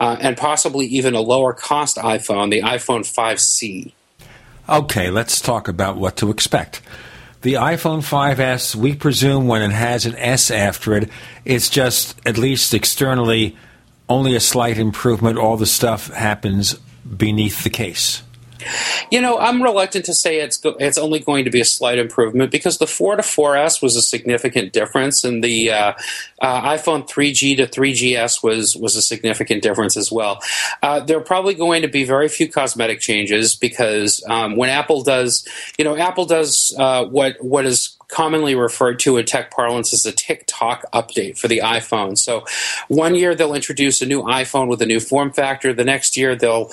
uh, 0.00 0.16
and 0.20 0.36
possibly 0.36 0.86
even 0.86 1.14
a 1.14 1.20
lower 1.20 1.52
cost 1.52 1.96
iPhone, 1.96 2.50
the 2.50 2.60
iPhone 2.60 3.00
5C. 3.00 3.92
Okay, 4.68 5.10
let's 5.10 5.40
talk 5.40 5.68
about 5.68 5.96
what 5.96 6.16
to 6.16 6.30
expect. 6.30 6.80
The 7.42 7.54
iPhone 7.54 8.00
5S, 8.00 8.74
we 8.74 8.94
presume 8.94 9.46
when 9.46 9.60
it 9.60 9.72
has 9.72 10.06
an 10.06 10.16
S 10.16 10.50
after 10.50 10.96
it, 10.96 11.10
it's 11.44 11.68
just, 11.68 12.18
at 12.26 12.38
least 12.38 12.72
externally, 12.72 13.54
only 14.08 14.34
a 14.34 14.40
slight 14.40 14.78
improvement. 14.78 15.38
All 15.38 15.58
the 15.58 15.66
stuff 15.66 16.08
happens 16.08 16.74
beneath 17.04 17.62
the 17.62 17.70
case. 17.70 18.22
You 19.10 19.20
know, 19.20 19.38
I'm 19.38 19.62
reluctant 19.62 20.04
to 20.06 20.14
say 20.14 20.40
it's 20.40 20.56
go- 20.56 20.76
it's 20.78 20.98
only 20.98 21.20
going 21.20 21.44
to 21.44 21.50
be 21.50 21.60
a 21.60 21.64
slight 21.64 21.98
improvement 21.98 22.50
because 22.50 22.78
the 22.78 22.86
4 22.86 23.16
to 23.16 23.22
4S 23.22 23.82
was 23.82 23.96
a 23.96 24.02
significant 24.02 24.72
difference, 24.72 25.24
and 25.24 25.42
the 25.42 25.70
uh, 25.70 25.92
uh, 26.40 26.70
iPhone 26.70 27.08
3G 27.08 27.56
to 27.56 27.66
3GS 27.66 28.42
was 28.42 28.76
was 28.76 28.96
a 28.96 29.02
significant 29.02 29.62
difference 29.62 29.96
as 29.96 30.10
well. 30.10 30.40
Uh, 30.82 31.00
there 31.00 31.16
are 31.18 31.24
probably 31.24 31.54
going 31.54 31.82
to 31.82 31.88
be 31.88 32.04
very 32.04 32.28
few 32.28 32.48
cosmetic 32.48 33.00
changes 33.00 33.54
because 33.54 34.22
um, 34.28 34.56
when 34.56 34.70
Apple 34.70 35.02
does, 35.02 35.46
you 35.78 35.84
know, 35.84 35.96
Apple 35.96 36.26
does 36.26 36.74
uh, 36.78 37.04
what 37.04 37.42
what 37.42 37.64
is 37.64 37.96
commonly 38.08 38.54
referred 38.54 38.98
to 39.00 39.16
in 39.16 39.24
tech 39.24 39.50
parlance 39.50 39.92
as 39.92 40.06
a 40.06 40.12
tick-tock 40.12 40.84
update 40.92 41.38
for 41.38 41.48
the 41.48 41.58
iPhone. 41.58 42.16
So, 42.16 42.44
one 42.88 43.14
year 43.14 43.34
they'll 43.34 43.54
introduce 43.54 44.00
a 44.02 44.06
new 44.06 44.22
iPhone 44.22 44.68
with 44.68 44.80
a 44.82 44.86
new 44.86 45.00
form 45.00 45.32
factor. 45.32 45.72
The 45.72 45.84
next 45.84 46.16
year 46.16 46.36
they'll 46.36 46.70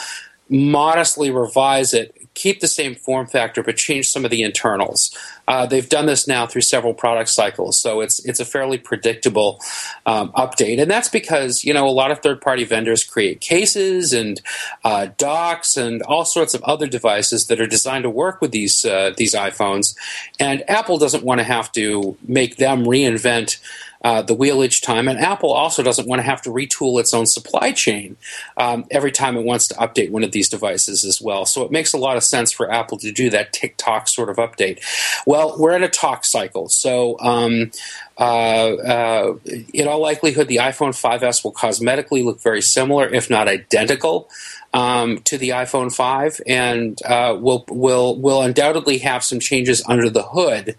modestly 0.51 1.31
revise 1.31 1.93
it, 1.93 2.13
keep 2.33 2.59
the 2.59 2.67
same 2.67 2.93
form 2.93 3.25
factor, 3.25 3.63
but 3.63 3.77
change 3.77 4.09
some 4.09 4.25
of 4.25 4.31
the 4.31 4.43
internals. 4.43 5.15
Uh, 5.47 5.65
they've 5.65 5.87
done 5.87 6.05
this 6.05 6.27
now 6.27 6.45
through 6.45 6.61
several 6.61 6.93
product 6.93 7.29
cycles, 7.29 7.79
so 7.79 8.01
it's 8.01 8.23
it's 8.25 8.39
a 8.39 8.45
fairly 8.45 8.77
predictable 8.77 9.59
um, 10.05 10.31
update, 10.33 10.79
and 10.79 10.91
that's 10.91 11.09
because 11.09 11.63
you 11.63 11.73
know 11.73 11.87
a 11.87 11.89
lot 11.89 12.11
of 12.11 12.19
third 12.19 12.41
party 12.41 12.63
vendors 12.63 13.03
create 13.03 13.39
cases 13.41 14.13
and 14.13 14.41
uh, 14.83 15.07
docks 15.17 15.77
and 15.77 16.01
all 16.03 16.25
sorts 16.25 16.53
of 16.53 16.61
other 16.63 16.87
devices 16.87 17.47
that 17.47 17.59
are 17.59 17.67
designed 17.67 18.03
to 18.03 18.09
work 18.09 18.41
with 18.41 18.51
these 18.51 18.85
uh, 18.85 19.13
these 19.17 19.33
iPhones, 19.33 19.95
and 20.39 20.69
Apple 20.69 20.97
doesn't 20.97 21.23
want 21.23 21.39
to 21.39 21.45
have 21.45 21.71
to 21.71 22.17
make 22.27 22.57
them 22.57 22.83
reinvent 22.83 23.59
uh, 24.03 24.21
the 24.21 24.33
wheel 24.33 24.63
each 24.63 24.81
time. 24.81 25.07
And 25.07 25.19
Apple 25.19 25.51
also 25.51 25.83
doesn't 25.83 26.07
want 26.07 26.19
to 26.19 26.23
have 26.23 26.41
to 26.43 26.49
retool 26.49 26.99
its 26.99 27.13
own 27.13 27.25
supply 27.25 27.71
chain 27.71 28.17
um, 28.57 28.85
every 28.91 29.11
time 29.11 29.37
it 29.37 29.43
wants 29.43 29.67
to 29.67 29.75
update 29.75 30.11
one 30.11 30.23
of 30.23 30.31
these 30.31 30.49
devices 30.49 31.03
as 31.03 31.21
well. 31.21 31.45
So 31.45 31.63
it 31.63 31.71
makes 31.71 31.93
a 31.93 31.97
lot 31.97 32.17
of 32.17 32.23
sense 32.23 32.51
for 32.51 32.71
Apple 32.71 32.97
to 32.99 33.11
do 33.11 33.29
that 33.29 33.53
tick-tock 33.53 34.07
sort 34.07 34.29
of 34.29 34.37
update. 34.37 34.81
Well, 35.25 35.55
we're 35.57 35.75
in 35.75 35.83
a 35.83 35.89
talk 35.89 36.25
cycle, 36.25 36.69
so. 36.69 37.19
Um, 37.19 37.71
uh, 38.17 38.75
uh, 38.75 39.35
in 39.73 39.87
all 39.87 39.99
likelihood, 39.99 40.47
the 40.47 40.57
iPhone 40.57 40.89
5S 40.89 41.43
will 41.43 41.53
cosmetically 41.53 42.23
look 42.23 42.39
very 42.39 42.61
similar, 42.61 43.07
if 43.07 43.31
not 43.31 43.47
identical, 43.47 44.29
um, 44.75 45.19
to 45.23 45.39
the 45.39 45.49
iPhone 45.49 45.91
5, 45.91 46.39
and 46.45 47.01
uh, 47.03 47.35
will 47.39 47.65
will 47.69 48.19
will 48.19 48.43
undoubtedly 48.43 48.99
have 48.99 49.23
some 49.23 49.39
changes 49.39 49.83
under 49.87 50.07
the 50.07 50.21
hood 50.21 50.75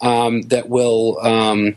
um, 0.00 0.42
that 0.42 0.68
will 0.68 1.18
um, 1.26 1.76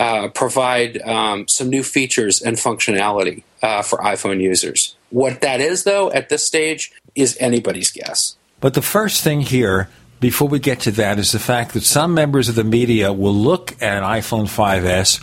uh, 0.00 0.28
provide 0.28 1.00
um, 1.02 1.46
some 1.46 1.68
new 1.68 1.82
features 1.82 2.40
and 2.40 2.56
functionality 2.56 3.42
uh, 3.62 3.82
for 3.82 3.98
iPhone 3.98 4.40
users. 4.40 4.96
What 5.10 5.42
that 5.42 5.60
is, 5.60 5.84
though, 5.84 6.10
at 6.10 6.30
this 6.30 6.44
stage, 6.44 6.90
is 7.14 7.36
anybody's 7.38 7.90
guess. 7.90 8.36
But 8.60 8.72
the 8.72 8.82
first 8.82 9.22
thing 9.22 9.42
here, 9.42 9.90
before 10.18 10.48
we 10.48 10.58
get 10.58 10.80
to 10.80 10.90
that, 10.92 11.18
is 11.18 11.32
the 11.32 11.38
fact 11.38 11.74
that 11.74 11.82
some 11.82 12.14
members 12.14 12.48
of 12.48 12.54
the 12.54 12.64
media 12.64 13.12
will 13.12 13.34
look 13.34 13.72
at 13.82 13.98
an 13.98 14.02
iPhone 14.02 14.46
5S, 14.46 15.22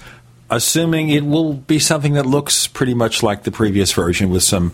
assuming 0.51 1.09
it 1.09 1.25
will 1.25 1.53
be 1.53 1.79
something 1.79 2.13
that 2.13 2.27
looks 2.27 2.67
pretty 2.67 2.93
much 2.93 3.23
like 3.23 3.43
the 3.43 3.51
previous 3.51 3.91
version 3.91 4.29
with 4.29 4.43
some 4.43 4.73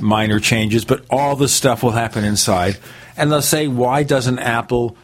minor 0.00 0.38
changes, 0.38 0.84
but 0.84 1.04
all 1.10 1.34
the 1.34 1.48
stuff 1.48 1.82
will 1.82 1.90
happen 1.90 2.24
inside. 2.24 2.78
And 3.16 3.32
they'll 3.32 3.42
say, 3.42 3.66
why 3.66 4.04
doesn't 4.04 4.38
Apple 4.38 4.96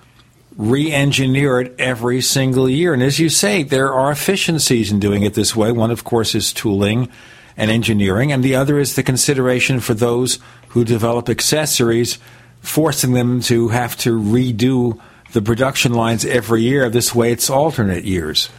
re 0.59 0.93
engineer 0.93 1.61
it 1.63 1.75
every 1.79 2.21
single 2.21 2.69
year? 2.69 2.93
And 2.93 3.03
as 3.03 3.19
you 3.19 3.31
say, 3.31 3.63
there 3.63 3.95
are 3.95 4.13
efficiencies 4.13 4.93
in 4.93 5.01
doing 5.01 5.23
it 5.23 5.33
this 5.33 5.57
way. 5.57 5.73
One, 5.73 5.91
of 5.91 6.05
course, 6.05 6.35
is 6.35 6.53
tooling 6.53 7.09
and 7.57 7.71
engineering, 7.71 8.31
and 8.31 8.45
the 8.45 8.55
other 8.55 8.79
is 8.79 8.95
the 8.95 9.03
consideration 9.03 9.81
for 9.81 9.95
those 9.95 10.39
who 10.69 10.85
develop 10.85 11.31
accessories, 11.31 12.19
forcing 12.61 13.15
them 13.15 13.41
to 13.41 13.69
have 13.69 13.97
to 13.99 14.21
redo 14.21 15.01
the 15.33 15.43
production 15.43 15.95
lines 15.95 16.25
every 16.25 16.63
year. 16.63 16.91
This 16.91 17.15
way, 17.15 17.33
it's 17.33 17.49
alternate 17.49 18.05
years. 18.05 18.51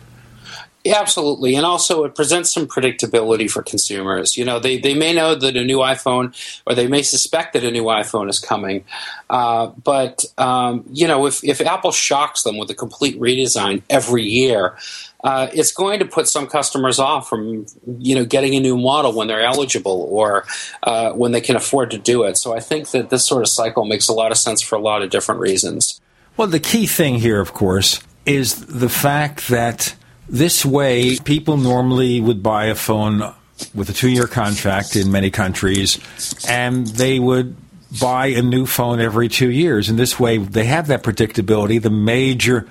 Absolutely. 0.86 1.56
And 1.56 1.66
also, 1.66 2.06
it 2.06 2.16
presents 2.16 2.54
some 2.54 2.66
predictability 2.66 3.52
for 3.52 3.62
consumers. 3.62 4.38
You 4.38 4.46
know, 4.46 4.60
they, 4.60 4.78
they 4.78 4.94
may 4.94 5.14
know 5.14 5.36
that 5.36 5.58
a 5.58 5.64
new 5.64 5.80
iPhone, 5.80 6.34
or 6.66 6.74
they 6.74 6.88
may 6.88 7.02
suspect 7.02 7.52
that 7.54 7.66
a 7.66 7.72
new 7.72 7.84
iPhone 7.84 8.30
is 8.30 8.40
coming. 8.40 8.86
Uh, 9.30 9.68
but, 9.84 10.24
um, 10.38 10.86
you 10.92 11.06
know, 11.06 11.26
if, 11.26 11.44
if 11.44 11.60
Apple 11.60 11.92
shocks 11.92 12.44
them 12.44 12.58
with 12.58 12.70
a 12.70 12.76
complete 12.76 13.20
redesign 13.20 13.84
every 13.90 14.24
year, 14.24 14.78
uh, 15.22 15.50
it's 15.54 15.74
going 15.74 16.00
to 16.00 16.06
put 16.06 16.30
some 16.30 16.48
customers 16.48 16.98
off 16.98 17.28
from, 17.28 17.66
you 17.98 18.16
know, 18.16 18.24
getting 18.24 18.56
a 18.56 18.60
new 18.62 18.78
model 18.78 19.12
when 19.12 19.28
they're 19.28 19.44
eligible 19.44 20.08
or 20.10 20.46
uh, 20.84 21.12
when 21.12 21.34
they 21.34 21.42
can 21.42 21.58
afford 21.58 21.92
to 21.92 21.98
do 21.98 22.24
it. 22.24 22.38
So 22.38 22.56
I 22.56 22.62
think 22.62 22.92
that 22.92 23.10
this 23.10 23.28
sort 23.28 23.42
of 23.42 23.50
cycle 23.50 23.84
makes 23.84 24.08
a 24.08 24.14
lot 24.14 24.32
of 24.32 24.38
sense 24.38 24.62
for 24.62 24.76
a 24.78 24.82
lot 24.82 25.02
of 25.02 25.10
different 25.10 25.42
reasons. 25.42 26.00
Well, 26.38 26.48
the 26.48 26.62
key 26.62 26.88
thing 26.88 27.16
here, 27.16 27.42
of 27.42 27.52
course, 27.52 28.00
is 28.26 28.66
the 28.68 28.88
fact 28.88 29.50
that 29.50 29.94
this 30.30 30.66
way, 30.66 31.18
people 31.18 31.58
normally 31.58 32.22
would 32.22 32.44
buy 32.44 32.66
a 32.66 32.76
phone 32.76 33.34
with 33.74 33.90
a 33.90 33.94
two 33.94 34.10
year 34.10 34.28
contract 34.28 34.96
in 34.96 35.12
many 35.12 35.32
countries, 35.32 36.00
and 36.48 36.86
they 36.88 37.20
would 37.20 37.56
buy 38.00 38.28
a 38.28 38.42
new 38.42 38.66
phone 38.66 39.00
every 39.02 39.28
two 39.28 39.50
years. 39.50 39.90
And 39.90 39.98
this 39.98 40.20
way, 40.20 40.38
they 40.38 40.66
have 40.66 40.88
that 40.88 41.04
predictability. 41.04 41.82
The 41.82 41.90
major 41.90 42.68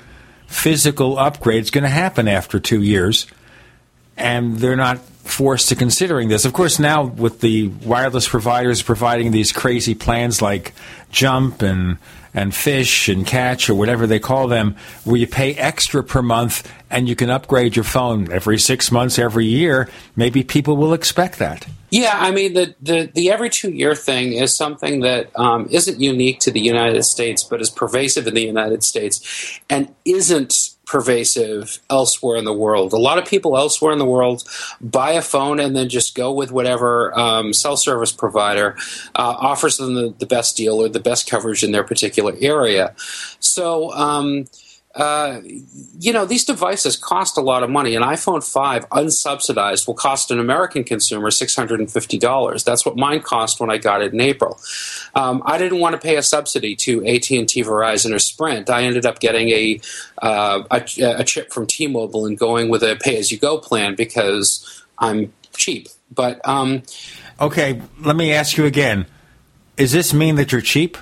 physical 0.47 1.19
upgrade 1.19 1.63
is 1.63 1.71
going 1.71 1.83
to 1.85 1.91
happen 1.91 2.29
after 2.29 2.61
two 2.61 2.83
years, 2.83 3.27
and 4.17 4.57
they're 4.59 4.77
not 4.77 5.01
forced 5.29 5.69
to 5.69 5.77
considering 5.77 6.29
this. 6.29 6.45
Of 6.45 6.53
course, 6.53 6.79
now 6.79 7.05
with 7.05 7.41
the 7.41 7.69
wireless 7.69 8.29
providers 8.29 8.83
providing 8.83 9.31
these 9.31 9.53
crazy 9.53 9.95
plans 9.95 10.43
like 10.43 10.73
Jump 11.11 11.63
and 11.63 11.99
and 12.35 12.55
Fish 12.55 13.09
and 13.09 13.27
Catch 13.27 13.71
or 13.71 13.75
whatever 13.75 14.07
they 14.07 14.21
call 14.21 14.49
them, 14.49 14.77
where 15.05 15.17
you 15.17 15.27
pay 15.27 15.55
extra 15.55 16.05
per 16.05 16.23
month 16.23 16.71
and 16.91 17.09
you 17.09 17.17
can 17.17 17.31
upgrade 17.31 17.75
your 17.75 17.85
phone 17.85 18.31
every 18.31 18.59
six 18.59 18.93
months, 18.93 19.19
every 19.19 19.47
year, 19.47 19.89
maybe 20.15 20.43
people 20.43 20.77
will 20.77 20.93
expect 20.93 21.39
that. 21.39 21.67
Yeah, 21.91 22.13
I 22.15 22.31
mean 22.31 22.53
the 22.53 22.75
the, 22.83 23.11
the 23.15 23.31
every 23.31 23.49
two 23.49 23.71
year 23.71 23.95
thing 23.95 24.35
is 24.35 24.55
something 24.55 25.01
that 25.01 25.31
um, 25.39 25.69
not 25.71 25.99
unique 25.99 26.41
to 26.41 26.51
the 26.51 26.61
United 26.61 27.03
States, 27.05 27.43
but 27.43 27.61
is 27.61 27.71
pervasive 27.71 28.27
in 28.27 28.35
the 28.35 28.45
United 28.45 28.85
States, 28.85 29.61
and 29.71 29.95
isn't 30.05 30.77
pervasive 30.89 31.81
elsewhere 31.91 32.37
in 32.37 32.47
the 32.47 32.53
world. 32.53 32.95
A 32.95 32.99
lot 32.99 33.19
of 33.19 33.27
people 33.27 33.59
elsewhere 33.59 33.93
in 33.93 33.99
the 33.99 34.07
world 34.07 34.43
buy 34.81 35.13
a 35.13 35.23
phone 35.23 35.61
and 35.61 35.77
then 35.77 35.89
just 35.91 36.15
go 36.15 36.33
with 36.33 36.51
whatever 36.51 37.17
um, 37.17 37.53
cell 37.53 37.77
service 37.77 38.11
provider 38.11 38.75
uh, 39.15 39.37
offers 39.39 39.77
them 39.77 39.95
the, 39.95 40.15
the, 40.19 40.27
best 40.27 40.57
deal 40.57 40.81
or 40.81 40.89
the 40.89 40.99
best 41.01 41.29
coverage 41.29 41.63
in 41.63 41.73
their 41.73 41.85
particular 41.85 42.35
area. 42.41 42.95
So, 43.39 43.93
um, 43.93 44.47
uh, 44.99 45.41
you 46.01 46.13
know, 46.13 46.27
these 46.27 46.45
devices 46.45 46.97
cost 46.97 47.39
a 47.39 47.41
lot 47.41 47.63
of 47.63 47.71
money. 47.71 47.95
An 47.95 48.03
iPhone 48.03 48.45
5 48.45 48.89
unsubsidized 48.89 49.87
will 49.87 49.95
cost 49.95 50.33
an 50.33 50.41
American 50.41 50.83
consumer 50.83 51.31
$650. 51.31 52.65
That's 52.65 52.85
what 52.85 52.97
mine 52.97 53.21
cost 53.21 53.61
when 53.61 53.71
I 53.71 53.79
got 53.79 54.03
it 54.03 54.13
in 54.13 54.21
April. 54.21 54.61
Um, 55.15 55.41
I 55.47 55.57
didn't 55.57 55.79
want 55.79 55.93
to 55.93 56.01
pay 56.01 56.17
a 56.17 56.23
subsidy 56.23 56.75
to 56.77 57.07
AT&T, 57.07 57.47
Verizon, 57.47 58.13
or 58.13 58.19
Sprint. 58.19 58.69
I 58.69 58.83
ended 58.83 59.07
up 59.07 59.21
getting 59.21 59.51
a, 59.51 59.81
uh, 60.21 60.65
a, 60.69 60.85
a 61.01 61.23
chip 61.23 61.53
from 61.53 61.69
T-Mobile 61.69 62.27
and 62.27 62.37
going 62.37 62.69
with 62.69 62.83
a 62.83 62.97
pay-as-you-go 62.97 63.59
plan 63.59 63.95
because 63.95 64.85
I'm 64.99 65.33
cheap. 65.55 65.87
But 66.13 66.41
um, 66.47 66.83
okay, 67.41 67.81
let 68.01 68.17
me 68.17 68.33
ask 68.33 68.57
you 68.57 68.65
again. 68.65 69.07
Does 69.77 69.93
this 69.93 70.13
mean 70.13 70.35
that 70.37 70.51
you're 70.51 70.61
cheap? 70.61 70.99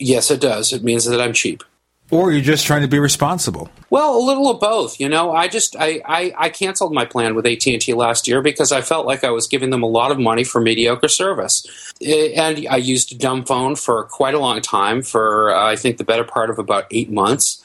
Yes, 0.00 0.32
it 0.32 0.40
does. 0.40 0.72
It 0.72 0.82
means 0.82 1.04
that 1.04 1.20
I'm 1.20 1.32
cheap. 1.32 1.62
Or 2.10 2.30
you're 2.30 2.40
just 2.40 2.66
trying 2.66 2.82
to 2.82 2.88
be 2.88 3.00
responsible. 3.00 3.68
Well, 3.90 4.16
a 4.16 4.22
little 4.22 4.48
of 4.48 4.60
both. 4.60 5.00
You 5.00 5.08
know, 5.08 5.32
I 5.32 5.48
just 5.48 5.74
I, 5.76 6.00
I, 6.04 6.34
I 6.38 6.48
canceled 6.50 6.92
my 6.92 7.04
plan 7.04 7.34
with 7.34 7.46
AT 7.46 7.66
and 7.66 7.80
T 7.80 7.94
last 7.94 8.28
year 8.28 8.42
because 8.42 8.70
I 8.70 8.80
felt 8.80 9.06
like 9.06 9.24
I 9.24 9.30
was 9.30 9.48
giving 9.48 9.70
them 9.70 9.82
a 9.82 9.88
lot 9.88 10.12
of 10.12 10.18
money 10.18 10.44
for 10.44 10.60
mediocre 10.60 11.08
service, 11.08 11.66
eh, 12.00 12.32
and 12.36 12.66
I 12.68 12.76
used 12.76 13.12
a 13.12 13.18
dumb 13.18 13.44
phone 13.44 13.74
for 13.74 14.04
quite 14.04 14.34
a 14.34 14.38
long 14.38 14.60
time 14.60 15.02
for 15.02 15.52
uh, 15.52 15.66
I 15.66 15.74
think 15.74 15.96
the 15.96 16.04
better 16.04 16.24
part 16.24 16.48
of 16.48 16.60
about 16.60 16.86
eight 16.92 17.10
months 17.10 17.62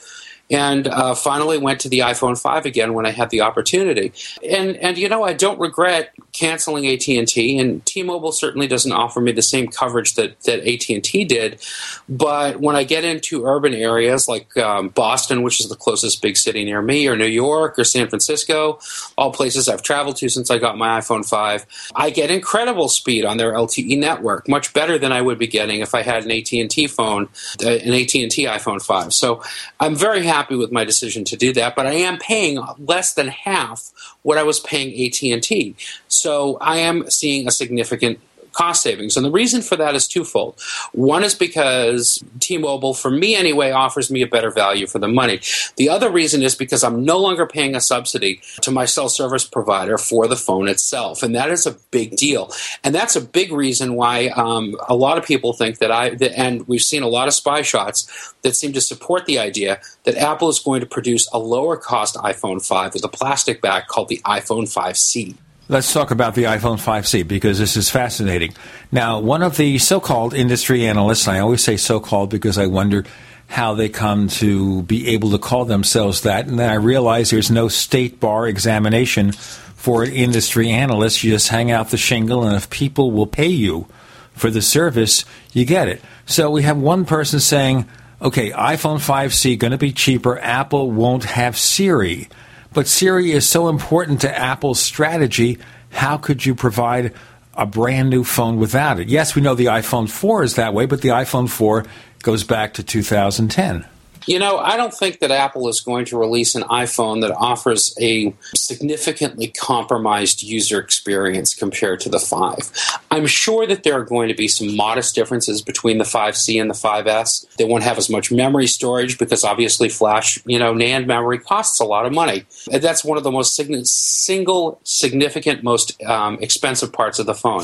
and 0.52 0.88
uh, 0.88 1.16
finally 1.16 1.58
went 1.58 1.80
to 1.80 1.90
the 1.90 2.00
iPhone 2.00 2.40
5 2.40 2.66
again 2.66 2.94
when 2.94 3.06
I 3.06 3.12
had 3.12 3.30
the 3.30 3.42
opportunity. 3.42 4.12
And 4.48 4.76
and 4.78 4.98
you 4.98 5.08
know 5.08 5.24
I 5.24 5.34
don't 5.34 5.60
regret 5.60 6.14
canceling 6.42 6.88
AT 6.88 7.08
and 7.08 7.86
T-Mobile 7.86 8.32
certainly 8.32 8.66
doesn't 8.66 8.92
offer 8.92 9.22
me 9.22 9.32
the 9.32 9.44
same 9.44 9.68
coverage 9.68 10.16
that 10.16 10.42
that 10.42 10.68
AT 10.68 10.90
and 10.90 11.04
T 11.04 11.24
did. 11.24 11.62
But 12.10 12.60
when 12.60 12.76
I 12.76 12.84
get 12.84 13.04
into 13.04 13.46
urban 13.46 13.76
areas 13.76 14.28
like 14.28 14.58
um, 14.58 14.90
Boston, 14.90 15.44
which 15.44 15.60
is 15.60 15.70
the 15.70 15.76
closest 15.76 16.20
big 16.20 16.36
city 16.36 16.66
near 16.66 16.82
me, 16.82 17.08
or 17.08 17.16
New 17.16 17.28
York, 17.28 17.78
or 17.78 17.84
San 17.84 18.10
Francisco, 18.10 18.80
all 19.20 19.32
places 19.32 19.70
I've 19.70 19.84
traveled 19.84 20.16
to 20.18 20.30
since 20.30 20.50
I 20.50 20.58
got 20.58 20.80
my 20.80 21.00
iPhone 21.00 21.28
5, 21.28 21.92
I 21.96 22.10
get 22.10 22.32
incredible 22.32 22.90
speed 22.90 23.24
on 23.24 23.38
their 23.38 23.54
LTE 23.54 24.00
network, 24.00 24.50
much 24.50 24.74
better 24.74 24.98
than 24.98 25.12
I 25.12 25.22
would 25.22 25.38
be 25.38 25.48
getting 25.48 25.82
if 25.82 25.94
I 25.94 26.02
had 26.02 26.26
an 26.26 26.32
AT 26.32 26.52
and 26.54 26.72
T 26.72 26.88
phone, 26.88 27.30
uh, 27.64 27.70
an 27.70 27.94
AT 27.94 28.16
and 28.16 28.32
T 28.32 28.46
iPhone 28.46 28.82
5. 28.84 29.14
So 29.14 29.44
I'm 29.80 29.96
very 29.96 30.24
happy 30.26 30.56
with 30.56 30.72
my 30.72 30.86
decision 30.86 31.24
to 31.26 31.38
do 31.38 31.54
that, 31.54 31.76
but 31.76 31.86
I 31.86 31.94
am 31.94 32.18
paying 32.18 32.60
less 32.80 33.14
than 33.14 33.28
half 33.28 33.92
what 34.24 34.38
I 34.38 34.44
was 34.44 34.60
paying 34.60 34.90
AT&T. 35.06 35.76
So 36.08 36.31
I 36.62 36.78
am 36.78 37.10
seeing 37.10 37.48
a 37.48 37.52
significant 37.52 38.20
cost 38.52 38.84
savings. 38.84 39.16
And 39.16 39.26
the 39.26 39.32
reason 39.32 39.62
for 39.62 39.76
that 39.78 39.96
is 39.96 40.08
twofold. 40.08 40.60
One 40.92 41.24
is 41.24 41.36
because 41.36 42.24
T 42.40 42.58
Mobile, 42.58 42.94
for 42.94 43.10
me 43.10 43.36
anyway, 43.36 43.72
offers 43.72 44.12
me 44.12 44.22
a 44.22 44.28
better 44.28 44.52
value 44.52 44.88
for 44.88 45.00
the 45.00 45.08
money. 45.08 45.42
The 45.78 45.90
other 45.90 46.12
reason 46.12 46.42
is 46.42 46.56
because 46.56 46.84
I'm 46.84 47.04
no 47.04 47.18
longer 47.18 47.46
paying 47.46 47.76
a 47.76 47.82
subsidy 47.82 48.42
to 48.62 48.72
my 48.72 48.86
cell 48.86 49.10
service 49.10 49.46
provider 49.46 49.98
for 49.98 50.28
the 50.28 50.36
phone 50.36 50.68
itself. 50.68 51.24
And 51.24 51.36
that 51.36 51.50
is 51.50 51.66
a 51.66 51.78
big 51.92 52.16
deal. 52.18 52.52
And 52.84 52.94
that's 52.94 53.16
a 53.16 53.22
big 53.22 53.52
reason 53.52 53.96
why 53.96 54.28
um, 54.28 54.76
a 54.88 54.96
lot 54.96 55.18
of 55.18 55.26
people 55.26 55.54
think 55.54 55.80
that 55.80 55.92
I, 55.92 56.10
that, 56.16 56.38
and 56.38 56.68
we've 56.68 56.82
seen 56.82 57.04
a 57.04 57.08
lot 57.08 57.28
of 57.28 57.34
spy 57.34 57.62
shots 57.62 58.34
that 58.42 58.56
seem 58.56 58.74
to 58.74 58.82
support 58.82 59.26
the 59.26 59.40
idea 59.40 59.80
that 60.04 60.18
Apple 60.18 60.50
is 60.50 60.60
going 60.60 60.82
to 60.82 60.86
produce 60.86 61.28
a 61.32 61.40
lower 61.40 61.78
cost 61.78 62.16
iPhone 62.16 62.66
5 62.66 62.94
with 62.94 63.04
a 63.04 63.10
plastic 63.10 63.62
back 63.62 63.88
called 63.88 64.10
the 64.10 64.22
iPhone 64.26 64.64
5C. 64.64 65.36
Let's 65.72 65.94
talk 65.94 66.12
about 66.12 66.36
the 66.36 66.44
iPhone 66.44 66.82
5C 66.84 67.26
because 67.26 67.58
this 67.58 67.78
is 67.78 67.90
fascinating. 67.90 68.54
Now, 68.92 69.22
one 69.22 69.42
of 69.42 69.56
the 69.56 69.78
so 69.78 70.02
called 70.02 70.34
industry 70.34 70.86
analysts, 70.86 71.30
I 71.30 71.40
always 71.40 71.64
say 71.64 71.78
so 71.78 72.02
called 72.02 72.30
because 72.30 72.58
I 72.58 72.68
wonder 72.68 73.06
how 73.48 73.74
they 73.74 73.88
come 73.88 74.28
to 74.28 74.82
be 74.84 75.08
able 75.08 75.32
to 75.32 75.38
call 75.38 75.64
themselves 75.64 76.24
that. 76.24 76.46
And 76.46 76.60
then 76.60 76.70
I 76.70 76.74
realize 76.74 77.30
there's 77.30 77.50
no 77.50 77.70
state 77.70 78.20
bar 78.20 78.50
examination 78.50 79.32
for 79.32 80.04
an 80.04 80.12
industry 80.12 80.70
analyst. 80.70 81.24
You 81.24 81.32
just 81.32 81.48
hang 81.48 81.72
out 81.72 81.88
the 81.88 81.96
shingle, 81.96 82.44
and 82.44 82.54
if 82.54 82.70
people 82.70 83.12
will 83.12 83.26
pay 83.26 83.48
you 83.48 83.88
for 84.34 84.50
the 84.50 84.62
service, 84.62 85.24
you 85.54 85.64
get 85.64 85.88
it. 85.88 86.02
So 86.26 86.52
we 86.52 86.64
have 86.64 86.76
one 86.76 87.06
person 87.06 87.40
saying, 87.40 87.88
okay, 88.22 88.52
iPhone 88.52 88.98
5C 88.98 89.58
going 89.58 89.72
to 89.72 89.78
be 89.78 89.94
cheaper. 89.94 90.38
Apple 90.38 90.92
won't 90.92 91.24
have 91.24 91.58
Siri. 91.58 92.28
But 92.74 92.88
Siri 92.88 93.32
is 93.32 93.48
so 93.48 93.68
important 93.68 94.22
to 94.22 94.38
Apple's 94.38 94.80
strategy. 94.80 95.60
How 95.90 96.18
could 96.18 96.46
you 96.46 96.56
provide 96.56 97.14
a 97.54 97.66
brand 97.66 98.10
new 98.10 98.24
phone 98.24 98.58
without 98.58 99.00
it? 99.00 99.10
Yes, 99.10 99.36
we 99.36 99.42
know 99.42 99.56
the 99.56 99.66
iPhone 99.66 100.10
4 100.10 100.44
is 100.44 100.56
that 100.56 100.74
way, 100.74 100.86
but 100.86 101.02
the 101.02 101.10
iPhone 101.10 101.50
4 101.50 101.86
goes 102.24 102.44
back 102.44 102.76
to 102.76 102.84
2010. 102.84 103.86
You 104.28 104.38
know, 104.38 104.60
I 104.60 104.78
don't 104.78 104.94
think 104.94 105.20
that 105.20 105.32
Apple 105.32 105.68
is 105.68 105.82
going 105.82 106.06
to 106.06 106.18
release 106.18 106.54
an 106.54 106.62
iPhone 106.64 107.22
that 107.22 107.32
offers 107.32 107.96
a 108.00 108.34
significantly 108.56 109.48
compromised 109.48 110.44
user 110.44 110.80
experience 110.80 111.56
compared 111.56 112.02
to 112.02 112.10
the 112.10 112.20
5. 112.20 113.00
I'm 113.10 113.26
sure 113.26 113.66
that 113.66 113.82
there 113.82 113.96
are 113.98 114.06
going 114.06 114.28
to 114.28 114.36
be 114.36 114.48
some 114.48 114.76
modest 114.76 115.16
differences 115.16 115.64
between 115.64 115.98
the 115.98 116.04
5C 116.04 116.62
and 116.62 116.70
the 116.70 116.76
5S. 116.76 117.56
They 117.56 117.66
won't 117.66 117.84
have 117.84 117.98
as 117.98 118.12
much 118.12 118.32
memory 118.32 118.68
storage 118.68 119.18
because 119.18 119.44
obviously 119.44 119.90
flash, 119.90 120.40
you 120.46 120.60
know, 120.60 120.74
NAND 120.74 121.08
memory 121.08 121.40
costs 121.40 121.80
a 121.80 121.86
lot 121.86 122.06
of 122.06 122.14
money. 122.14 122.46
That's 122.68 123.04
one 123.04 123.18
of 123.18 123.24
the 123.24 123.32
most 123.32 123.56
sig- 123.56 123.86
single 123.86 124.80
significant 124.84 125.64
most 125.64 126.02
um, 126.04 126.38
expensive 126.42 126.94
parts 126.94 127.18
of 127.18 127.26
the 127.26 127.34
phone. 127.34 127.64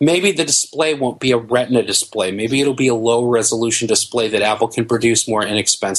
Maybe 0.00 0.32
the 0.32 0.44
display 0.44 0.92
won't 0.92 1.18
be 1.18 1.32
a 1.32 1.38
retina 1.38 1.82
display. 1.82 2.30
Maybe 2.30 2.60
it'll 2.60 2.74
be 2.74 2.88
a 2.88 2.94
low 2.94 3.24
resolution 3.24 3.88
display 3.88 4.28
that 4.28 4.42
Apple 4.42 4.68
can 4.68 4.84
produce 4.84 5.26
more 5.26 5.42
inexpensively 5.42 5.93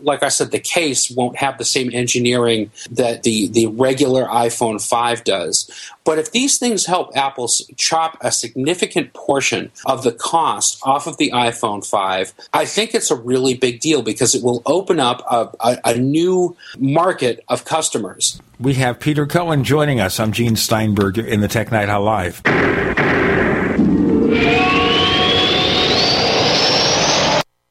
Like 0.00 0.22
I 0.22 0.28
said, 0.28 0.50
the 0.50 0.60
case 0.60 1.10
won't 1.10 1.36
have 1.36 1.58
the 1.58 1.64
same 1.64 1.90
engineering 1.92 2.70
that 2.90 3.22
the, 3.22 3.48
the 3.48 3.66
regular 3.66 4.24
iPhone 4.26 4.86
5 4.86 5.24
does. 5.24 5.70
But 6.04 6.18
if 6.18 6.32
these 6.32 6.58
things 6.58 6.86
help 6.86 7.16
Apple 7.16 7.48
chop 7.76 8.18
a 8.20 8.32
significant 8.32 9.12
portion 9.12 9.70
of 9.86 10.02
the 10.02 10.12
cost 10.12 10.80
off 10.82 11.06
of 11.06 11.16
the 11.16 11.30
iPhone 11.30 11.86
5, 11.86 12.34
I 12.52 12.64
think 12.64 12.94
it's 12.94 13.10
a 13.10 13.16
really 13.16 13.54
big 13.54 13.80
deal 13.80 14.02
because 14.02 14.34
it 14.34 14.42
will 14.42 14.62
open 14.66 14.98
up 14.98 15.22
a, 15.30 15.48
a, 15.60 15.78
a 15.84 15.98
new 15.98 16.56
market 16.78 17.44
of 17.48 17.64
customers. 17.64 18.40
We 18.58 18.74
have 18.74 19.00
Peter 19.00 19.26
Cohen 19.26 19.64
joining 19.64 20.00
us. 20.00 20.20
I'm 20.20 20.32
Gene 20.32 20.56
Steinberg 20.56 21.18
in 21.18 21.40
the 21.40 21.48
Tech 21.48 21.72
Night 21.72 21.88
Owl 21.88 22.04
Live. 22.04 22.42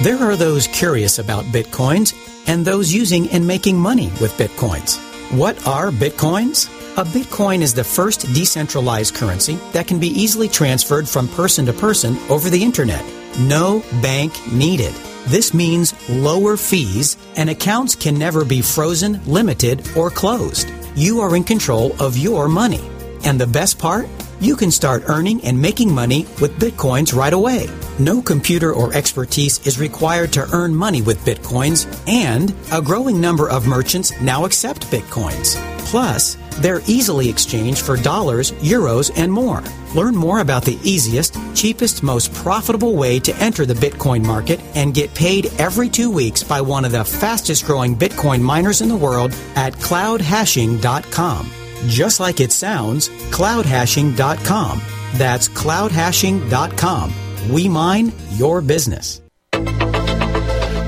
There 0.00 0.16
are 0.16 0.36
those 0.36 0.66
curious 0.68 1.18
about 1.18 1.44
bitcoins 1.44 2.14
and 2.48 2.64
those 2.64 2.92
using 2.92 3.28
and 3.28 3.46
making 3.46 3.78
money 3.78 4.06
with 4.22 4.32
bitcoins. 4.38 4.98
What 5.36 5.66
are 5.66 5.90
bitcoins? 5.90 6.66
A 6.96 7.04
bitcoin 7.04 7.60
is 7.60 7.74
the 7.74 7.84
first 7.84 8.32
decentralized 8.32 9.14
currency 9.14 9.56
that 9.72 9.86
can 9.86 10.00
be 10.00 10.08
easily 10.08 10.48
transferred 10.48 11.06
from 11.06 11.28
person 11.28 11.66
to 11.66 11.74
person 11.74 12.16
over 12.30 12.48
the 12.48 12.64
internet. 12.64 13.04
No 13.40 13.84
bank 14.00 14.32
needed. 14.50 14.94
This 15.26 15.52
means 15.52 15.94
lower 16.08 16.56
fees 16.56 17.18
and 17.36 17.50
accounts 17.50 17.94
can 17.94 18.18
never 18.18 18.46
be 18.46 18.62
frozen, 18.62 19.20
limited, 19.26 19.86
or 19.94 20.10
closed. 20.10 20.72
You 20.96 21.20
are 21.20 21.36
in 21.36 21.44
control 21.44 21.94
of 22.00 22.16
your 22.16 22.48
money. 22.48 22.80
And 23.24 23.40
the 23.40 23.46
best 23.46 23.78
part? 23.78 24.06
You 24.40 24.56
can 24.56 24.70
start 24.70 25.04
earning 25.06 25.44
and 25.44 25.60
making 25.60 25.94
money 25.94 26.26
with 26.40 26.58
bitcoins 26.58 27.14
right 27.14 27.32
away. 27.32 27.68
No 27.98 28.20
computer 28.20 28.72
or 28.72 28.92
expertise 28.92 29.64
is 29.66 29.78
required 29.78 30.32
to 30.32 30.48
earn 30.52 30.74
money 30.74 31.02
with 31.02 31.24
bitcoins, 31.24 31.86
and 32.08 32.52
a 32.72 32.82
growing 32.82 33.20
number 33.20 33.48
of 33.48 33.66
merchants 33.66 34.20
now 34.20 34.44
accept 34.44 34.90
bitcoins. 34.90 35.56
Plus, 35.78 36.36
they're 36.58 36.80
easily 36.86 37.28
exchanged 37.28 37.80
for 37.80 37.96
dollars, 37.96 38.52
euros, 38.52 39.10
and 39.16 39.32
more. 39.32 39.62
Learn 39.94 40.16
more 40.16 40.40
about 40.40 40.64
the 40.64 40.78
easiest, 40.82 41.36
cheapest, 41.54 42.02
most 42.02 42.32
profitable 42.34 42.96
way 42.96 43.20
to 43.20 43.36
enter 43.36 43.66
the 43.66 43.74
Bitcoin 43.74 44.24
market 44.24 44.60
and 44.74 44.94
get 44.94 45.14
paid 45.14 45.52
every 45.58 45.88
two 45.88 46.10
weeks 46.10 46.42
by 46.42 46.60
one 46.60 46.84
of 46.84 46.92
the 46.92 47.04
fastest 47.04 47.66
growing 47.66 47.94
Bitcoin 47.94 48.40
miners 48.40 48.80
in 48.80 48.88
the 48.88 48.96
world 48.96 49.32
at 49.54 49.74
cloudhashing.com. 49.74 51.61
Just 51.86 52.20
like 52.20 52.40
it 52.40 52.52
sounds, 52.52 53.08
cloudhashing.com. 53.30 54.82
That's 55.14 55.48
cloudhashing.com. 55.48 57.12
We 57.52 57.68
mine 57.68 58.12
your 58.32 58.60
business. 58.60 59.20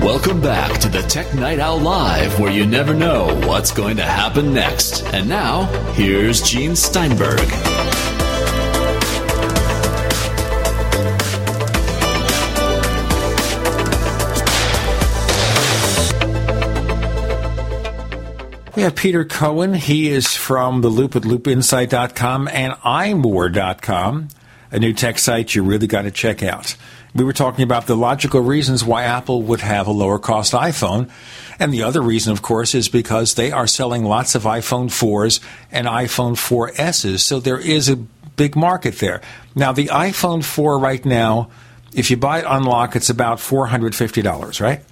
Welcome 0.05 0.41
back 0.43 0.81
to 0.81 0.89
the 0.89 1.01
Tech 1.03 1.35
Night 1.35 1.59
Owl 1.59 1.81
Live, 1.81 2.39
where 2.39 2.53
you 2.53 2.67
never 2.67 2.93
know 2.93 3.35
what's 3.47 3.73
going 3.73 3.97
to 3.97 4.05
happen 4.05 4.53
next. 4.53 5.03
And 5.15 5.29
now, 5.29 5.65
here's 5.95 6.43
Gene 6.43 6.77
Steinberg. 6.77 7.41
We 18.77 18.83
have 18.83 18.97
Peter 18.97 19.25
Cohen. 19.25 19.75
He 19.75 20.09
is 20.09 20.35
from 20.35 20.81
the 20.81 20.89
Loop 20.89 21.15
at 21.15 21.23
loopinsight.com 21.23 22.49
and 22.49 22.73
imore.com, 22.73 24.29
a 24.73 24.79
new 24.81 24.93
tech 24.93 25.21
site 25.21 25.55
you 25.55 25.63
really 25.63 25.87
got 25.87 26.03
to 26.03 26.11
check 26.11 26.43
out. 26.43 26.77
We 27.15 27.23
were 27.23 27.33
talking 27.33 27.63
about 27.63 27.87
the 27.87 27.97
logical 27.97 28.41
reasons 28.41 28.85
why 28.85 29.05
Apple 29.05 29.43
would 29.43 29.61
have 29.61 29.87
a 29.87 29.93
lower 29.93 30.19
cost 30.19 30.55
iPhone. 30.55 31.09
And 31.61 31.73
the 31.73 31.85
other 31.85 32.03
reason, 32.03 32.33
of 32.33 32.43
course, 32.43 32.75
is 32.75 32.89
because 32.89 33.35
they 33.35 33.53
are 33.53 33.69
selling 33.69 34.03
lots 34.03 34.35
of 34.35 34.43
iPhone 34.43 34.87
4s 34.87 35.39
and 35.71 35.87
iPhone 35.87 36.33
4Ss. 36.33 37.21
So 37.21 37.39
there 37.39 37.61
is 37.61 37.89
a 37.89 37.95
big 37.95 38.57
market 38.57 38.99
there. 38.99 39.21
Now, 39.55 39.71
the 39.71 39.87
iPhone 39.87 40.43
4 40.43 40.81
right 40.81 41.05
now, 41.05 41.49
if 41.95 42.11
you 42.11 42.17
buy 42.17 42.41
it 42.41 42.45
unlock, 42.49 42.97
it's 42.97 43.09
about 43.09 43.39
$450, 43.39 44.61
right? 44.61 44.83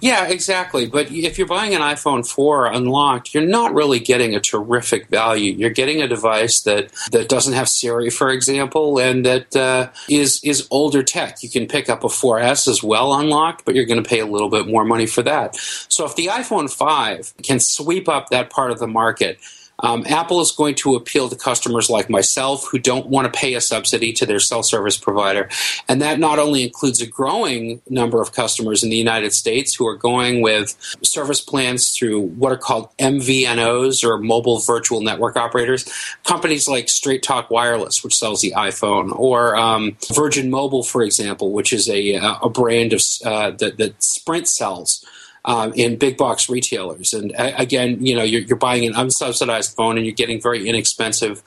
Yeah, 0.00 0.28
exactly. 0.28 0.86
But 0.86 1.10
if 1.10 1.38
you're 1.38 1.46
buying 1.46 1.74
an 1.74 1.80
iPhone 1.80 2.28
4 2.28 2.66
unlocked, 2.66 3.34
you're 3.34 3.46
not 3.46 3.74
really 3.74 3.98
getting 3.98 4.34
a 4.34 4.40
terrific 4.40 5.08
value. 5.08 5.52
You're 5.52 5.70
getting 5.70 6.02
a 6.02 6.08
device 6.08 6.60
that, 6.62 6.90
that 7.10 7.28
doesn't 7.28 7.54
have 7.54 7.68
Siri, 7.68 8.10
for 8.10 8.30
example, 8.30 8.98
and 8.98 9.24
that 9.26 9.56
uh, 9.56 9.90
is 10.08 10.40
is 10.44 10.68
older 10.70 11.02
tech. 11.02 11.42
You 11.42 11.48
can 11.48 11.66
pick 11.66 11.88
up 11.88 12.04
a 12.04 12.08
4S 12.08 12.68
as 12.68 12.82
well 12.82 13.14
unlocked, 13.14 13.64
but 13.64 13.74
you're 13.74 13.86
going 13.86 14.02
to 14.02 14.08
pay 14.08 14.20
a 14.20 14.26
little 14.26 14.50
bit 14.50 14.66
more 14.66 14.84
money 14.84 15.06
for 15.06 15.22
that. 15.22 15.56
So 15.88 16.04
if 16.04 16.14
the 16.16 16.26
iPhone 16.26 16.72
5 16.72 17.34
can 17.42 17.60
sweep 17.60 18.08
up 18.08 18.28
that 18.30 18.50
part 18.50 18.70
of 18.70 18.78
the 18.78 18.86
market, 18.86 19.38
um, 19.80 20.04
Apple 20.06 20.40
is 20.40 20.50
going 20.50 20.74
to 20.76 20.96
appeal 20.96 21.28
to 21.28 21.36
customers 21.36 21.88
like 21.88 22.10
myself 22.10 22.66
who 22.70 22.78
don't 22.78 23.06
want 23.06 23.32
to 23.32 23.38
pay 23.38 23.54
a 23.54 23.60
subsidy 23.60 24.12
to 24.14 24.26
their 24.26 24.40
cell 24.40 24.62
service 24.62 24.96
provider. 24.96 25.48
And 25.88 26.02
that 26.02 26.18
not 26.18 26.38
only 26.38 26.64
includes 26.64 27.00
a 27.00 27.06
growing 27.06 27.80
number 27.88 28.20
of 28.20 28.32
customers 28.32 28.82
in 28.82 28.90
the 28.90 28.96
United 28.96 29.32
States 29.32 29.74
who 29.74 29.86
are 29.86 29.96
going 29.96 30.42
with 30.42 30.76
service 31.02 31.40
plans 31.40 31.96
through 31.96 32.20
what 32.20 32.52
are 32.52 32.56
called 32.56 32.88
MVNOs 32.98 34.04
or 34.04 34.18
mobile 34.18 34.58
virtual 34.58 35.00
network 35.00 35.36
operators, 35.36 35.88
companies 36.24 36.68
like 36.68 36.88
Straight 36.88 37.22
Talk 37.22 37.50
Wireless, 37.50 38.02
which 38.02 38.16
sells 38.16 38.40
the 38.40 38.52
iPhone, 38.52 39.16
or 39.16 39.56
um, 39.56 39.96
Virgin 40.12 40.50
Mobile, 40.50 40.82
for 40.82 41.02
example, 41.02 41.52
which 41.52 41.72
is 41.72 41.88
a, 41.88 42.14
a 42.14 42.48
brand 42.48 42.92
of 42.92 43.02
uh, 43.24 43.50
that, 43.52 43.78
that 43.78 44.02
Sprint 44.02 44.48
sells 44.48 45.04
um, 45.48 45.72
in 45.74 45.96
big 45.96 46.18
box 46.18 46.50
retailers. 46.50 47.14
And 47.14 47.34
uh, 47.34 47.52
again, 47.56 48.04
you 48.04 48.14
know, 48.14 48.22
you're, 48.22 48.42
you're, 48.42 48.58
buying 48.58 48.84
an 48.86 48.92
unsubsidized 48.92 49.74
phone 49.74 49.96
and 49.96 50.04
you're 50.04 50.14
getting 50.14 50.40
very 50.40 50.68
inexpensive 50.68 51.42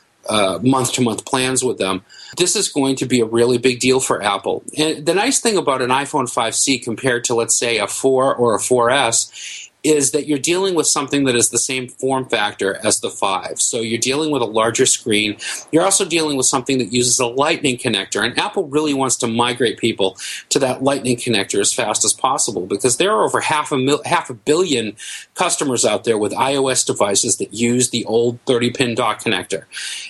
month 0.61 0.93
to 0.93 1.01
month 1.01 1.23
plans 1.25 1.63
with 1.63 1.77
them. 1.77 2.03
This 2.35 2.55
is 2.55 2.67
going 2.69 2.95
to 2.97 3.05
be 3.05 3.21
a 3.21 3.25
really 3.25 3.59
big 3.59 3.79
deal 3.79 3.99
for 3.99 4.21
Apple. 4.23 4.63
And 4.77 5.05
the 5.05 5.13
nice 5.13 5.39
thing 5.39 5.55
about 5.55 5.83
an 5.83 5.89
iPhone 5.91 6.25
5C 6.25 6.83
compared 6.83 7.25
to, 7.25 7.35
let's 7.35 7.55
say, 7.55 7.77
a 7.77 7.87
4 7.87 8.35
or 8.35 8.55
a 8.55 8.59
4S 8.59 9.69
is 9.83 10.11
that 10.11 10.27
you're 10.27 10.37
dealing 10.37 10.75
with 10.75 10.85
something 10.85 11.23
that 11.23 11.35
is 11.35 11.49
the 11.49 11.57
same 11.57 11.87
form 11.87 12.25
factor 12.25 12.79
as 12.85 12.99
the 12.99 13.09
5. 13.09 13.59
So 13.59 13.79
you're 13.79 13.99
dealing 13.99 14.31
with 14.31 14.41
a 14.43 14.45
larger 14.45 14.85
screen. 14.85 15.37
You're 15.71 15.83
also 15.83 16.05
dealing 16.05 16.37
with 16.37 16.45
something 16.45 16.77
that 16.77 16.93
uses 16.93 17.19
a 17.19 17.25
lightning 17.25 17.77
connector. 17.77 18.23
And 18.23 18.37
Apple 18.37 18.67
really 18.67 18.93
wants 18.93 19.15
to 19.17 19.27
migrate 19.27 19.79
people 19.79 20.17
to 20.49 20.59
that 20.59 20.83
lightning 20.83 21.17
connector 21.17 21.59
as 21.59 21.73
fast 21.73 22.05
as 22.05 22.13
possible 22.13 22.67
because 22.67 22.97
there 22.97 23.11
are 23.11 23.23
over 23.23 23.39
half 23.39 23.71
a, 23.71 23.77
mil- 23.77 24.03
half 24.05 24.29
a 24.29 24.35
billion 24.35 24.95
customers 25.33 25.83
out 25.83 26.03
there 26.03 26.17
with 26.17 26.31
iOS 26.33 26.85
devices 26.85 27.37
that 27.37 27.53
use 27.53 27.89
the 27.89 28.05
old 28.05 28.39
30 28.45 28.71
pin 28.71 28.95
dock 28.95 29.21
connector. 29.21 29.63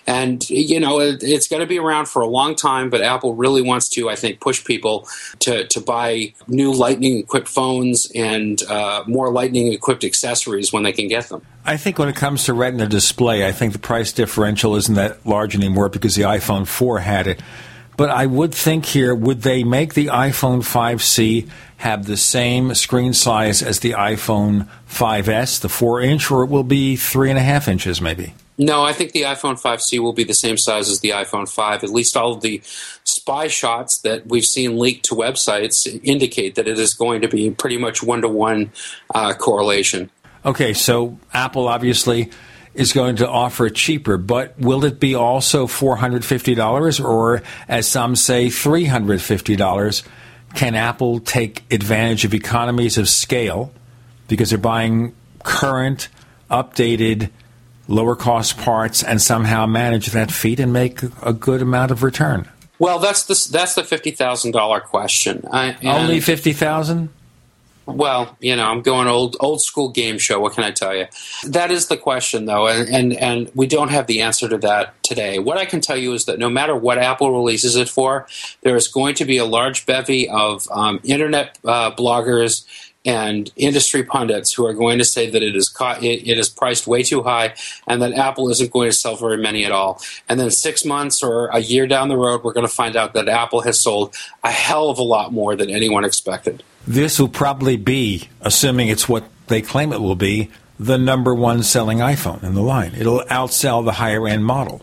And, 0.06 0.48
you 0.50 0.82
know, 0.82 1.00
it, 1.00 1.24
it's 1.24 1.48
going 1.48 1.62
to 1.62 1.68
be 1.68 1.80
around 1.80 2.10
for 2.10 2.22
a 2.22 2.28
long 2.28 2.56
time, 2.56 2.90
but 2.90 3.02
Apple 3.02 3.36
really 3.36 3.62
wants 3.62 3.88
to, 3.90 4.10
I 4.10 4.16
think, 4.16 4.42
push 4.42 4.66
people 4.66 5.08
to, 5.40 5.66
to 5.68 5.80
buy 5.80 6.34
new 6.48 6.74
lightning 6.74 7.20
equipped 7.20 7.48
phones 7.48 8.12
and 8.14 8.62
uh, 8.64 9.06
more 9.08 9.32
lightning 9.32 9.61
equipped 9.68 10.04
accessories 10.04 10.72
when 10.72 10.84
they 10.84 10.92
can 10.92 11.08
get 11.08 11.30
them. 11.30 11.42
I 11.66 11.78
think 11.78 12.00
when 12.00 12.10
it 12.10 12.16
comes 12.16 12.46
to 12.46 12.54
Retina 12.54 12.88
display, 12.88 13.48
I 13.48 13.52
think 13.52 13.74
the 13.74 13.80
price 13.80 14.12
differential 14.12 14.76
isn't 14.76 14.96
that 14.96 15.26
large 15.26 15.56
anymore 15.56 15.90
because 15.90 16.16
the 16.16 16.24
iPhone 16.24 16.68
4 16.68 17.00
had 17.00 17.28
it. 17.28 17.42
But 17.98 18.10
I 18.10 18.26
would 18.26 18.54
think 18.54 18.86
here, 18.86 19.14
would 19.14 19.44
they 19.44 19.64
make 19.64 19.94
the 19.94 20.08
iPhone 20.08 20.60
5C 20.60 21.50
have 21.78 22.06
the 22.06 22.18
same 22.18 22.74
screen 22.74 23.14
size 23.14 23.62
as 23.62 23.80
the 23.80 23.92
iPhone 23.92 24.68
5S, 24.90 25.62
the 25.62 25.70
4 25.70 26.02
inch, 26.02 26.32
or 26.32 26.44
it 26.44 26.50
will 26.50 26.64
be 26.64 26.96
3.5 26.96 27.68
inches 27.68 28.02
maybe? 28.02 28.34
No, 28.64 28.84
I 28.84 28.94
think 28.94 29.14
the 29.14 29.24
iPhone 29.24 29.60
5C 29.60 29.98
will 29.98 30.14
be 30.14 30.24
the 30.24 30.36
same 30.36 30.56
size 30.56 30.88
as 30.88 31.00
the 31.00 31.10
iPhone 31.10 31.50
5. 31.50 31.84
At 31.84 31.90
least 31.90 32.16
all 32.16 32.34
of 32.34 32.42
the 32.42 32.62
spy 33.04 33.48
shots 33.48 33.98
that 34.02 34.28
we've 34.28 34.46
seen 34.46 34.78
leaked 34.78 35.06
to 35.06 35.16
websites 35.16 36.00
indicate 36.04 36.54
that 36.56 36.68
it 36.68 36.78
is 36.78 36.94
going 36.94 37.22
to 37.22 37.28
be 37.28 37.50
pretty 37.50 37.78
much 37.78 38.04
one 38.04 38.22
to 38.22 38.30
one 38.30 38.72
correlation. 39.40 40.12
Okay, 40.46 40.74
so 40.74 41.18
Apple 41.34 41.68
obviously 41.68 42.30
is 42.76 42.94
going 42.94 43.16
to 43.16 43.28
offer 43.28 43.66
it 43.66 43.74
cheaper, 43.74 44.18
but 44.18 44.58
will 44.60 44.86
it 44.86 45.00
be 45.00 45.16
also 45.16 45.66
$450 45.66 47.04
or, 47.04 47.42
as 47.68 47.88
some 47.88 48.16
say, 48.16 48.46
$350? 48.46 50.04
Can 50.54 50.76
Apple 50.76 51.20
take 51.20 51.64
advantage 51.74 52.26
of 52.26 52.36
economies 52.36 53.00
of 53.00 53.10
scale 53.10 53.74
because 54.28 54.52
they're 54.52 54.60
buying 54.60 55.16
current, 55.44 56.10
updated, 56.52 57.32
lower 57.92 58.16
cost 58.16 58.58
parts 58.58 59.04
and 59.04 59.22
somehow 59.22 59.66
manage 59.66 60.08
that 60.08 60.32
feat 60.32 60.60
and 60.60 60.74
make 60.74 61.02
a 61.22 61.34
good 61.34 61.62
amount 61.62 61.92
of 61.92 62.04
return? 62.04 62.50
Well, 62.80 62.98
that's 62.98 63.26
the 63.26 63.52
that's 63.52 63.76
the 63.76 63.84
fifty 63.84 64.12
thousand 64.12 64.52
dollar 64.52 64.80
question. 64.80 65.46
I, 65.52 65.78
Only 65.84 66.20
fifty 66.20 66.54
thousand. 66.54 67.10
Well, 67.86 68.38
you 68.40 68.56
know, 68.56 68.66
I'm 68.66 68.82
going 68.82 69.08
old 69.08 69.36
old 69.40 69.62
school 69.62 69.90
game 69.90 70.18
show. 70.18 70.40
What 70.40 70.54
can 70.54 70.64
I 70.64 70.72
tell 70.72 70.96
you? 70.96 71.08
That 71.46 71.72
is 71.72 71.88
the 71.88 71.98
question, 71.98 72.46
though, 72.46 72.68
and, 72.68 72.90
and 72.90 73.14
and 73.14 73.52
we 73.56 73.68
don't 73.68 73.90
have 73.90 74.08
the 74.08 74.22
answer 74.22 74.48
to 74.48 74.58
that 74.60 75.02
today. 75.04 75.40
What 75.40 75.58
I 75.58 75.66
can 75.66 75.82
tell 75.82 75.98
you 75.98 76.14
is 76.14 76.26
that 76.26 76.40
no 76.40 76.50
matter 76.50 76.76
what 76.76 76.98
Apple 76.98 77.32
releases 77.32 77.76
it 77.76 77.90
for, 77.90 78.28
there 78.62 78.76
is 78.76 78.88
going 78.88 79.16
to 79.16 79.26
be 79.26 79.38
a 79.38 79.46
large 79.46 79.86
bevy 79.86 80.30
of 80.30 80.68
um, 80.72 81.00
internet 81.04 81.58
uh, 81.66 81.92
bloggers 81.92 82.66
and 83.06 83.52
industry 83.56 84.04
pundits 84.04 84.54
who 84.54 84.66
are 84.66 84.74
going 84.74 85.00
to 85.00 85.06
say 85.06 85.30
that 85.30 85.42
it 85.42 85.56
is 85.56 85.74
it, 85.80 86.28
it 86.28 86.38
is 86.38 86.50
priced 86.50 86.86
way 86.86 87.02
too 87.04 87.24
high 87.24 87.54
and 87.88 88.02
that 88.02 88.14
Apple 88.14 88.50
isn't 88.50 88.72
going 88.72 88.90
to 88.90 88.96
sell 88.96 89.16
very 89.16 89.38
many 89.38 89.66
at 89.66 89.72
all. 89.72 90.02
And 90.30 90.40
then 90.40 90.52
six 90.52 90.86
months 90.86 91.24
or 91.24 91.48
a 91.48 91.60
year 91.60 91.88
down 91.88 92.10
the 92.10 92.18
road, 92.18 92.44
we're 92.44 92.54
going 92.54 92.68
to 92.68 92.74
find 92.74 92.96
out 92.96 93.14
that 93.14 93.28
Apple 93.28 93.62
has 93.62 93.80
sold 93.80 94.16
a 94.44 94.52
hell 94.52 94.90
of 94.90 95.00
a 95.00 95.04
lot 95.04 95.34
more 95.34 95.56
than 95.56 95.70
anyone 95.70 96.06
expected. 96.06 96.64
This 96.88 97.20
will 97.20 97.30
probably 97.30 97.78
be, 97.78 98.30
assuming 98.42 98.88
it's 98.88 99.08
what 99.08 99.24
they 99.48 99.62
claim 99.62 99.94
it 99.94 100.02
will 100.02 100.16
be, 100.16 100.50
the 100.80 100.98
number 100.98 101.34
one 101.34 101.62
selling 101.62 102.00
iPhone 102.00 102.44
in 102.44 102.56
the 102.56 102.62
line. 102.62 102.94
It'll 102.96 103.24
outsell 103.26 103.86
the 103.86 103.94
higher 103.94 104.28
end 104.28 104.46
model. 104.46 104.82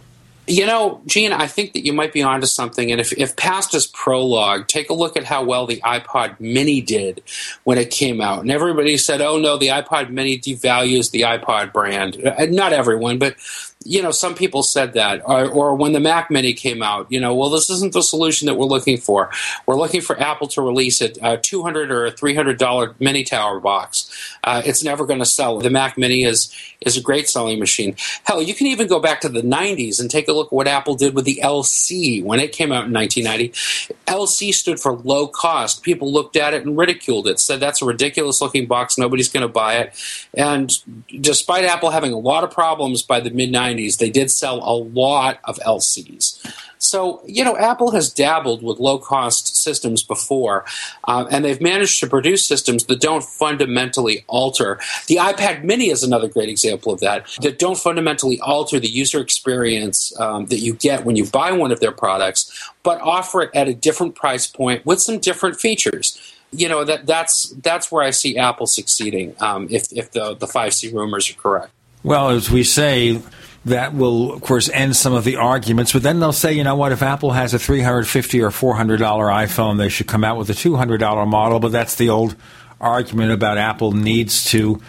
You 0.48 0.64
know, 0.64 1.02
Gene, 1.04 1.32
I 1.32 1.46
think 1.46 1.74
that 1.74 1.84
you 1.84 1.92
might 1.92 2.12
be 2.12 2.22
onto 2.22 2.46
something. 2.46 2.90
And 2.90 3.00
if, 3.00 3.12
if 3.12 3.36
past 3.36 3.74
is 3.74 3.86
prologue, 3.86 4.66
take 4.66 4.88
a 4.88 4.94
look 4.94 5.16
at 5.16 5.24
how 5.24 5.44
well 5.44 5.66
the 5.66 5.80
iPod 5.84 6.40
Mini 6.40 6.80
did 6.80 7.22
when 7.64 7.76
it 7.76 7.90
came 7.90 8.22
out. 8.22 8.40
And 8.40 8.50
everybody 8.50 8.96
said, 8.96 9.20
oh 9.20 9.38
no, 9.38 9.58
the 9.58 9.68
iPod 9.68 10.10
Mini 10.10 10.38
devalues 10.38 11.10
the 11.10 11.22
iPod 11.22 11.72
brand. 11.74 12.24
Uh, 12.24 12.46
not 12.46 12.72
everyone, 12.72 13.18
but 13.18 13.36
you 13.84 14.02
know, 14.02 14.10
some 14.10 14.34
people 14.34 14.64
said 14.64 14.94
that, 14.94 15.22
or, 15.24 15.46
or, 15.46 15.74
when 15.74 15.92
the 15.92 16.00
Mac 16.00 16.32
Mini 16.32 16.52
came 16.52 16.82
out, 16.82 17.06
you 17.10 17.20
know, 17.20 17.34
well, 17.34 17.48
this 17.48 17.70
isn't 17.70 17.92
the 17.92 18.02
solution 18.02 18.46
that 18.46 18.56
we're 18.56 18.66
looking 18.66 18.98
for. 18.98 19.30
We're 19.66 19.76
looking 19.76 20.00
for 20.00 20.20
Apple 20.20 20.48
to 20.48 20.62
release 20.62 21.00
a, 21.00 21.12
a 21.22 21.38
two 21.38 21.62
hundred 21.62 21.92
or 21.92 22.04
a 22.04 22.10
three 22.10 22.34
hundred 22.34 22.58
dollar 22.58 22.96
mini 22.98 23.22
tower 23.22 23.60
box. 23.60 24.10
Uh, 24.42 24.62
it's 24.64 24.82
never 24.82 25.06
going 25.06 25.20
to 25.20 25.24
sell. 25.24 25.58
The 25.60 25.70
Mac 25.70 25.96
Mini 25.96 26.24
is 26.24 26.52
is 26.80 26.96
a 26.96 27.00
great 27.00 27.28
selling 27.28 27.60
machine. 27.60 27.94
Hell, 28.24 28.42
you 28.42 28.52
can 28.52 28.66
even 28.66 28.88
go 28.88 28.98
back 28.98 29.20
to 29.20 29.28
the 29.28 29.42
'90s 29.42 30.00
and 30.00 30.10
take 30.10 30.26
a 30.26 30.32
look 30.32 30.48
at 30.48 30.52
what 30.52 30.66
Apple 30.66 30.96
did 30.96 31.14
with 31.14 31.24
the 31.24 31.40
LC 31.42 32.22
when 32.24 32.40
it 32.40 32.50
came 32.50 32.72
out 32.72 32.86
in 32.86 32.92
1990. 32.92 33.94
LC 34.08 34.52
stood 34.52 34.80
for 34.80 34.92
low 34.92 35.28
cost. 35.28 35.84
People 35.84 36.12
looked 36.12 36.36
at 36.36 36.52
it 36.52 36.66
and 36.66 36.76
ridiculed 36.76 37.28
it, 37.28 37.38
said 37.38 37.60
that's 37.60 37.80
a 37.80 37.86
ridiculous 37.86 38.40
looking 38.40 38.66
box. 38.66 38.98
Nobody's 38.98 39.28
going 39.28 39.46
to 39.46 39.52
buy 39.52 39.76
it. 39.76 39.94
And 40.34 40.72
despite 41.20 41.64
Apple 41.64 41.90
having 41.90 42.12
a 42.12 42.18
lot 42.18 42.42
of 42.42 42.50
problems 42.50 43.02
by 43.02 43.20
the 43.20 43.30
mid 43.30 43.50
90s 43.50 43.67
90s, 43.74 43.98
they 43.98 44.10
did 44.10 44.30
sell 44.30 44.56
a 44.56 44.76
lot 44.76 45.40
of 45.44 45.58
LCs. 45.58 46.38
So, 46.78 47.22
you 47.26 47.44
know, 47.44 47.56
Apple 47.56 47.90
has 47.90 48.12
dabbled 48.12 48.62
with 48.62 48.78
low 48.78 48.98
cost 48.98 49.56
systems 49.56 50.02
before, 50.02 50.64
uh, 51.04 51.26
and 51.30 51.44
they've 51.44 51.60
managed 51.60 52.00
to 52.00 52.06
produce 52.06 52.46
systems 52.46 52.84
that 52.84 53.00
don't 53.00 53.24
fundamentally 53.24 54.24
alter. 54.28 54.78
The 55.08 55.16
iPad 55.16 55.64
mini 55.64 55.90
is 55.90 56.02
another 56.02 56.28
great 56.28 56.48
example 56.48 56.92
of 56.92 57.00
that, 57.00 57.26
that 57.40 57.58
don't 57.58 57.78
fundamentally 57.78 58.40
alter 58.40 58.78
the 58.78 58.88
user 58.88 59.20
experience 59.20 60.18
um, 60.20 60.46
that 60.46 60.58
you 60.58 60.74
get 60.74 61.04
when 61.04 61.16
you 61.16 61.26
buy 61.26 61.52
one 61.52 61.72
of 61.72 61.80
their 61.80 61.92
products, 61.92 62.70
but 62.82 63.00
offer 63.00 63.42
it 63.42 63.50
at 63.54 63.68
a 63.68 63.74
different 63.74 64.14
price 64.14 64.46
point 64.46 64.86
with 64.86 65.00
some 65.00 65.18
different 65.18 65.60
features 65.60 66.34
you 66.50 66.66
know 66.66 66.82
that 66.82 67.04
that's 67.04 67.50
that's 67.62 67.92
where 67.92 68.02
I 68.02 68.08
see 68.08 68.38
Apple 68.38 68.66
succeeding 68.66 69.34
um, 69.38 69.68
if 69.70 69.92
if 69.92 70.12
the 70.12 70.34
the 70.34 70.46
five 70.46 70.72
C 70.72 70.90
rumors 70.90 71.30
are 71.30 71.34
correct. 71.34 71.70
Well, 72.02 72.30
as 72.30 72.50
we 72.50 72.64
say, 72.64 73.20
that 73.64 73.94
will, 73.94 74.32
of 74.32 74.40
course, 74.40 74.68
end 74.70 74.96
some 74.96 75.12
of 75.12 75.24
the 75.24 75.36
arguments. 75.36 75.92
But 75.92 76.02
then 76.02 76.20
they'll 76.20 76.32
say, 76.32 76.52
you 76.52 76.64
know 76.64 76.76
what, 76.76 76.92
if 76.92 77.02
Apple 77.02 77.32
has 77.32 77.54
a 77.54 77.58
350 77.58 78.40
or 78.42 78.50
$400 78.50 78.98
iPhone, 78.98 79.78
they 79.78 79.88
should 79.88 80.06
come 80.06 80.24
out 80.24 80.38
with 80.38 80.48
a 80.50 80.54
$200 80.54 81.28
model. 81.28 81.60
But 81.60 81.72
that's 81.72 81.96
the 81.96 82.08
old 82.08 82.36
argument 82.80 83.32
about 83.32 83.58
Apple 83.58 83.92
needs 83.92 84.44
to 84.52 84.80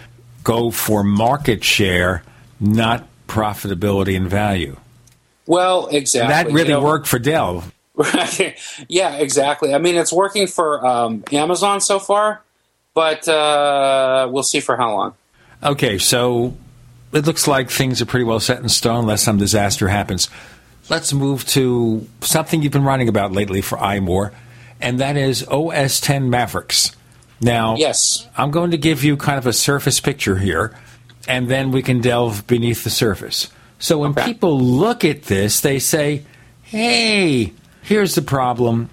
go 0.44 0.72
for 0.72 1.04
market 1.04 1.64
share, 1.64 2.24
not 2.60 3.08
profitability 3.28 4.16
and 4.16 4.30
value. 4.30 4.78
Well, 5.46 5.88
exactly. 5.88 6.22
And 6.22 6.48
that 6.48 6.54
really 6.54 6.70
you 6.70 6.76
know, 6.76 6.84
worked 6.84 7.08
for 7.08 7.20
Dell. 7.20 7.64
yeah, 8.88 9.16
exactly. 9.18 9.74
I 9.74 9.78
mean, 9.78 9.96
it's 9.96 10.14
working 10.14 10.48
for 10.48 10.86
um, 10.86 11.24
Amazon 11.32 11.82
so 11.82 12.00
far, 12.00 12.44
but 12.94 13.28
uh, 13.28 14.30
we'll 14.32 14.44
see 14.44 14.60
for 14.60 14.78
how 14.78 14.96
long. 14.96 15.16
Okay, 15.62 15.98
so 15.98 16.56
it 17.12 17.26
looks 17.26 17.48
like 17.48 17.70
things 17.70 18.02
are 18.02 18.06
pretty 18.06 18.26
well 18.26 18.40
set 18.40 18.62
in 18.62 18.70
stone 18.70 19.00
unless 19.02 19.24
some 19.24 19.38
disaster 19.38 19.88
happens. 19.88 20.30
Let's 20.90 21.14
move 21.14 21.46
to 21.50 22.08
something 22.22 22.62
you've 22.62 22.72
been 22.72 22.84
writing 22.84 23.10
about 23.10 23.32
lately 23.32 23.62
for 23.62 23.78
iMore, 23.78 24.34
and 24.82 25.00
that 25.00 25.18
is 25.18 25.48
OS 25.48 26.00
10 26.00 26.30
Mavericks. 26.30 26.96
Now, 27.42 27.76
yes, 27.76 28.28
I'm 28.36 28.52
going 28.52 28.72
to 28.72 28.78
give 28.78 29.04
you 29.04 29.16
kind 29.16 29.38
of 29.38 29.46
a 29.46 29.54
surface 29.54 30.00
picture 30.00 30.38
here, 30.38 30.76
and 31.28 31.50
then 31.50 31.72
we 31.72 31.82
can 31.82 32.02
delve 32.02 32.48
beneath 32.48 32.84
the 32.84 32.90
surface. 32.90 33.50
So 33.78 34.00
when 34.00 34.12
okay. 34.12 34.26
people 34.26 34.60
look 34.60 35.06
at 35.06 35.24
this, 35.24 35.62
they 35.62 35.80
say, 35.80 36.26
hey, 36.64 37.54
here's 37.82 38.16
the 38.16 38.22
problem. 38.22 38.90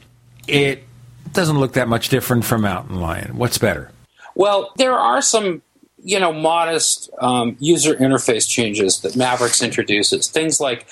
It 0.46 0.84
doesn't 1.32 1.58
look 1.58 1.72
that 1.72 1.88
much 1.88 2.08
different 2.08 2.44
from 2.44 2.62
Mountain 2.62 3.00
Lion. 3.00 3.36
What's 3.36 3.58
better? 3.58 3.90
Well, 4.36 4.72
there 4.76 4.94
are 4.94 5.22
some 5.22 5.62
you 6.06 6.20
know, 6.20 6.32
modest 6.32 7.10
um, 7.20 7.56
user 7.58 7.96
interface 7.96 8.48
changes 8.48 9.00
that 9.00 9.16
Mavericks 9.16 9.60
introduces. 9.60 10.28
Things 10.28 10.60
like 10.60 10.86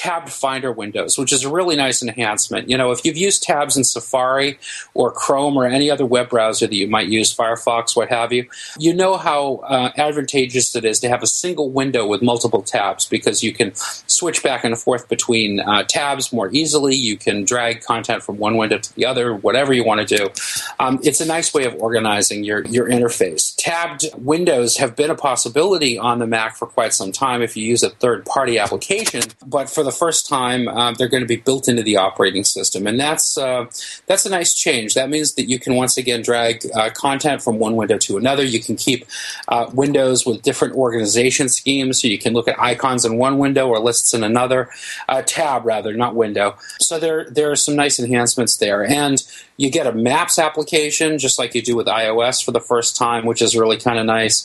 tabbed 0.00 0.30
Finder 0.30 0.72
windows, 0.72 1.18
which 1.18 1.30
is 1.30 1.44
a 1.44 1.50
really 1.50 1.76
nice 1.76 2.02
enhancement. 2.02 2.70
You 2.70 2.78
know, 2.78 2.90
if 2.90 3.04
you've 3.04 3.18
used 3.18 3.42
tabs 3.42 3.76
in 3.76 3.84
Safari 3.84 4.58
or 4.94 5.12
Chrome 5.12 5.58
or 5.58 5.66
any 5.66 5.90
other 5.90 6.06
web 6.06 6.30
browser 6.30 6.66
that 6.66 6.74
you 6.74 6.88
might 6.88 7.08
use, 7.08 7.36
Firefox, 7.36 7.94
what 7.94 8.08
have 8.08 8.32
you, 8.32 8.48
you 8.78 8.94
know 8.94 9.18
how 9.18 9.56
uh, 9.56 9.92
advantageous 9.98 10.74
it 10.74 10.86
is 10.86 11.00
to 11.00 11.10
have 11.10 11.22
a 11.22 11.26
single 11.26 11.68
window 11.68 12.06
with 12.06 12.22
multiple 12.22 12.62
tabs 12.62 13.04
because 13.04 13.42
you 13.42 13.52
can 13.52 13.74
switch 13.74 14.42
back 14.42 14.64
and 14.64 14.78
forth 14.78 15.06
between 15.10 15.60
uh, 15.60 15.82
tabs 15.82 16.32
more 16.32 16.50
easily. 16.50 16.94
You 16.94 17.18
can 17.18 17.44
drag 17.44 17.82
content 17.82 18.22
from 18.22 18.38
one 18.38 18.56
window 18.56 18.78
to 18.78 18.94
the 18.94 19.04
other, 19.04 19.34
whatever 19.34 19.74
you 19.74 19.84
want 19.84 20.08
to 20.08 20.16
do. 20.16 20.28
Um, 20.78 20.98
it's 21.02 21.20
a 21.20 21.26
nice 21.26 21.52
way 21.52 21.64
of 21.64 21.74
organizing 21.74 22.42
your, 22.42 22.64
your 22.68 22.88
interface. 22.88 23.54
Tabbed 23.58 24.06
windows 24.16 24.78
have 24.78 24.96
been 24.96 25.10
a 25.10 25.14
possibility 25.14 25.98
on 25.98 26.20
the 26.20 26.26
Mac 26.26 26.56
for 26.56 26.66
quite 26.66 26.94
some 26.94 27.12
time 27.12 27.42
if 27.42 27.54
you 27.54 27.66
use 27.66 27.82
a 27.82 27.90
third 27.90 28.24
party 28.24 28.58
application, 28.58 29.24
but 29.46 29.68
for 29.68 29.82
the 29.82 29.89
the 29.90 29.96
first 29.96 30.28
time, 30.28 30.68
uh, 30.68 30.92
they're 30.92 31.08
going 31.08 31.22
to 31.22 31.34
be 31.36 31.36
built 31.36 31.68
into 31.68 31.82
the 31.82 31.96
operating 31.96 32.44
system, 32.44 32.86
and 32.86 32.98
that's 32.98 33.36
uh, 33.36 33.66
that's 34.06 34.24
a 34.24 34.30
nice 34.30 34.54
change. 34.54 34.94
That 34.94 35.10
means 35.10 35.34
that 35.34 35.48
you 35.48 35.58
can 35.58 35.74
once 35.74 35.96
again 35.96 36.22
drag 36.22 36.64
uh, 36.74 36.90
content 36.90 37.42
from 37.42 37.58
one 37.58 37.74
window 37.76 37.98
to 37.98 38.16
another. 38.16 38.44
You 38.44 38.60
can 38.60 38.76
keep 38.76 39.06
uh, 39.48 39.66
windows 39.74 40.24
with 40.24 40.42
different 40.42 40.74
organization 40.74 41.48
schemes, 41.48 42.00
so 42.00 42.08
you 42.08 42.18
can 42.18 42.32
look 42.32 42.48
at 42.48 42.58
icons 42.60 43.04
in 43.04 43.18
one 43.18 43.38
window 43.38 43.68
or 43.68 43.78
lists 43.80 44.14
in 44.14 44.22
another 44.22 44.70
uh, 45.08 45.22
tab, 45.22 45.66
rather, 45.66 45.92
not 45.92 46.14
window. 46.14 46.56
So 46.78 46.98
there 46.98 47.28
there 47.28 47.50
are 47.50 47.56
some 47.56 47.74
nice 47.74 47.98
enhancements 47.98 48.56
there, 48.56 48.84
and 48.86 49.22
you 49.56 49.70
get 49.70 49.86
a 49.86 49.92
Maps 49.92 50.38
application 50.38 51.18
just 51.18 51.38
like 51.38 51.54
you 51.54 51.62
do 51.62 51.76
with 51.76 51.86
iOS 51.86 52.42
for 52.42 52.52
the 52.52 52.60
first 52.60 52.96
time, 52.96 53.26
which 53.26 53.42
is 53.42 53.56
really 53.56 53.76
kind 53.76 53.98
of 53.98 54.06
nice. 54.06 54.36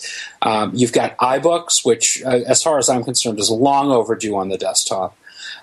Um, 0.42 0.72
you've 0.74 0.92
got 0.92 1.18
iBooks, 1.18 1.86
which, 1.86 2.22
uh, 2.26 2.42
as 2.46 2.62
far 2.62 2.78
as 2.78 2.90
I'm 2.90 3.04
concerned, 3.04 3.40
is 3.40 3.50
long 3.50 3.92
overdue 3.92 4.36
on 4.36 4.50
the 4.50 4.58
desktop. 4.58 5.16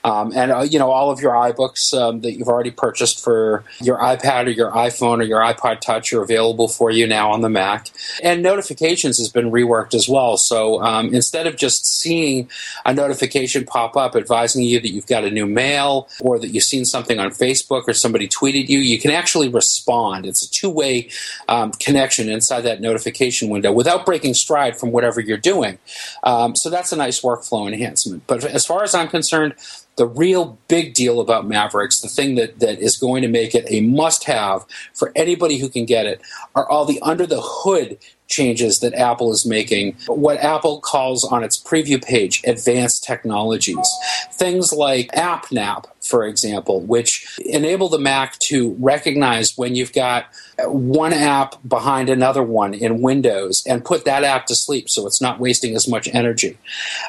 Um, 0.05 0.33
and 0.35 0.51
uh, 0.51 0.61
you 0.63 0.79
know 0.79 0.91
all 0.91 1.11
of 1.11 1.21
your 1.21 1.33
iBooks 1.33 1.97
um, 1.99 2.21
that 2.23 2.33
you've 2.33 2.49
already 2.49 2.71
purchased 2.71 3.23
for 3.23 3.65
your 3.81 3.99
iPad 3.99 4.47
or 4.47 4.51
your 4.51 4.71
iPhone 4.73 5.21
or 5.21 5.25
your 5.25 5.41
iPod 5.41 5.81
Touch 5.81 6.13
are 6.13 6.23
available 6.23 6.69
for 6.69 6.91
you 6.91 7.07
now 7.07 7.31
on 7.31 7.41
the 7.41 7.49
Mac. 7.49 7.89
And 8.23 8.43
notifications 8.43 9.19
has 9.19 9.29
been 9.29 9.51
reworked 9.51 9.95
as 9.95 10.09
well. 10.09 10.37
So 10.37 10.83
um, 10.83 11.15
instead 11.15 11.47
of 11.47 11.57
just 11.57 11.87
seeing 11.87 12.49
a 12.85 12.93
notification 12.93 13.65
pop 13.65 13.97
up 13.97 14.17
advising 14.17 14.63
you 14.63 14.81
that 14.81 14.91
you've 14.91 15.07
got 15.07 15.25
a 15.25 15.31
new 15.31 15.47
mail 15.47 16.09
or 16.21 16.39
that 16.39 16.49
you've 16.49 16.65
seen 16.65 16.85
something 16.85 17.19
on 17.19 17.31
Facebook 17.31 17.85
or 17.87 17.93
somebody 17.93 18.29
tweeted 18.29 18.69
you, 18.69 18.79
you 18.79 18.99
can 18.99 19.11
actually 19.11 19.49
respond. 19.49 20.27
It's 20.27 20.43
a 20.43 20.51
two-way 20.51 21.11
um, 21.49 21.73
connection 21.73 22.29
inside 22.29 22.63
that 22.63 22.81
notification 22.81 23.49
window 23.49 23.73
without 23.73 24.05
breaking 24.05 24.35
stride 24.35 24.79
from 24.79 24.93
whatever 24.93 25.21
you're 25.21 25.39
doing. 25.39 25.79
Um, 26.23 26.55
so 26.55 26.71
that's 26.71 26.93
a 26.93 26.97
nice 26.97 27.21
workflow 27.21 27.67
enhancement. 27.67 28.27
But 28.27 28.45
as 28.45 28.67
far 28.67 28.83
as 28.83 28.95
I'm 28.95 29.09
concerned, 29.09 29.55
the 29.97 30.07
real 30.07 30.59
big 30.69 30.95
deal 30.95 31.21
about 31.21 31.47
Mavericks, 31.47 32.01
the 32.01 32.09
thing 32.09 32.35
that, 32.37 32.61
that 32.61 32.79
is 32.81 32.97
going 32.97 33.23
to 33.23 33.29
make 33.29 33.55
it 33.55 33.65
a 33.69 33.81
must 33.81 34.25
have 34.25 34.65
for 34.95 35.13
anybody 35.15 35.59
who 35.59 35.69
can 35.69 35.85
get 35.85 36.07
it, 36.07 36.21
are 36.55 36.69
all 36.69 36.85
the 36.85 37.01
under 37.03 37.27
the 37.27 37.41
hood 37.43 37.99
changes 38.29 38.81
that 38.81 38.95
Apple 38.95 39.31
is 39.31 39.45
making, 39.45 39.95
what 40.07 40.39
Apple 40.39 40.81
calls 40.81 41.23
on 41.25 41.45
its 41.45 41.63
preview 41.63 42.03
page 42.03 42.43
advanced 42.47 43.05
technologies. 43.05 43.89
Things 44.33 44.73
like 44.73 45.11
AppNap, 45.13 45.85
for 46.13 46.27
example, 46.27 46.83
which 46.83 47.39
enable 47.47 47.89
the 47.89 47.99
Mac 47.99 48.39
to 48.41 48.77
recognize 48.79 49.57
when 49.57 49.75
you've 49.75 49.95
got 49.95 50.27
one 50.67 51.15
app 51.15 51.57
behind 51.67 52.11
another 52.11 52.43
one 52.43 52.75
in 52.75 53.01
Windows 53.01 53.65
and 53.67 53.83
put 53.83 54.05
that 54.05 54.23
app 54.23 54.45
to 54.45 54.55
sleep 54.55 54.91
so 54.91 55.07
it's 55.07 55.23
not 55.23 55.41
wasting 55.41 55.75
as 55.75 55.89
much 55.89 56.07
energy. 56.13 56.59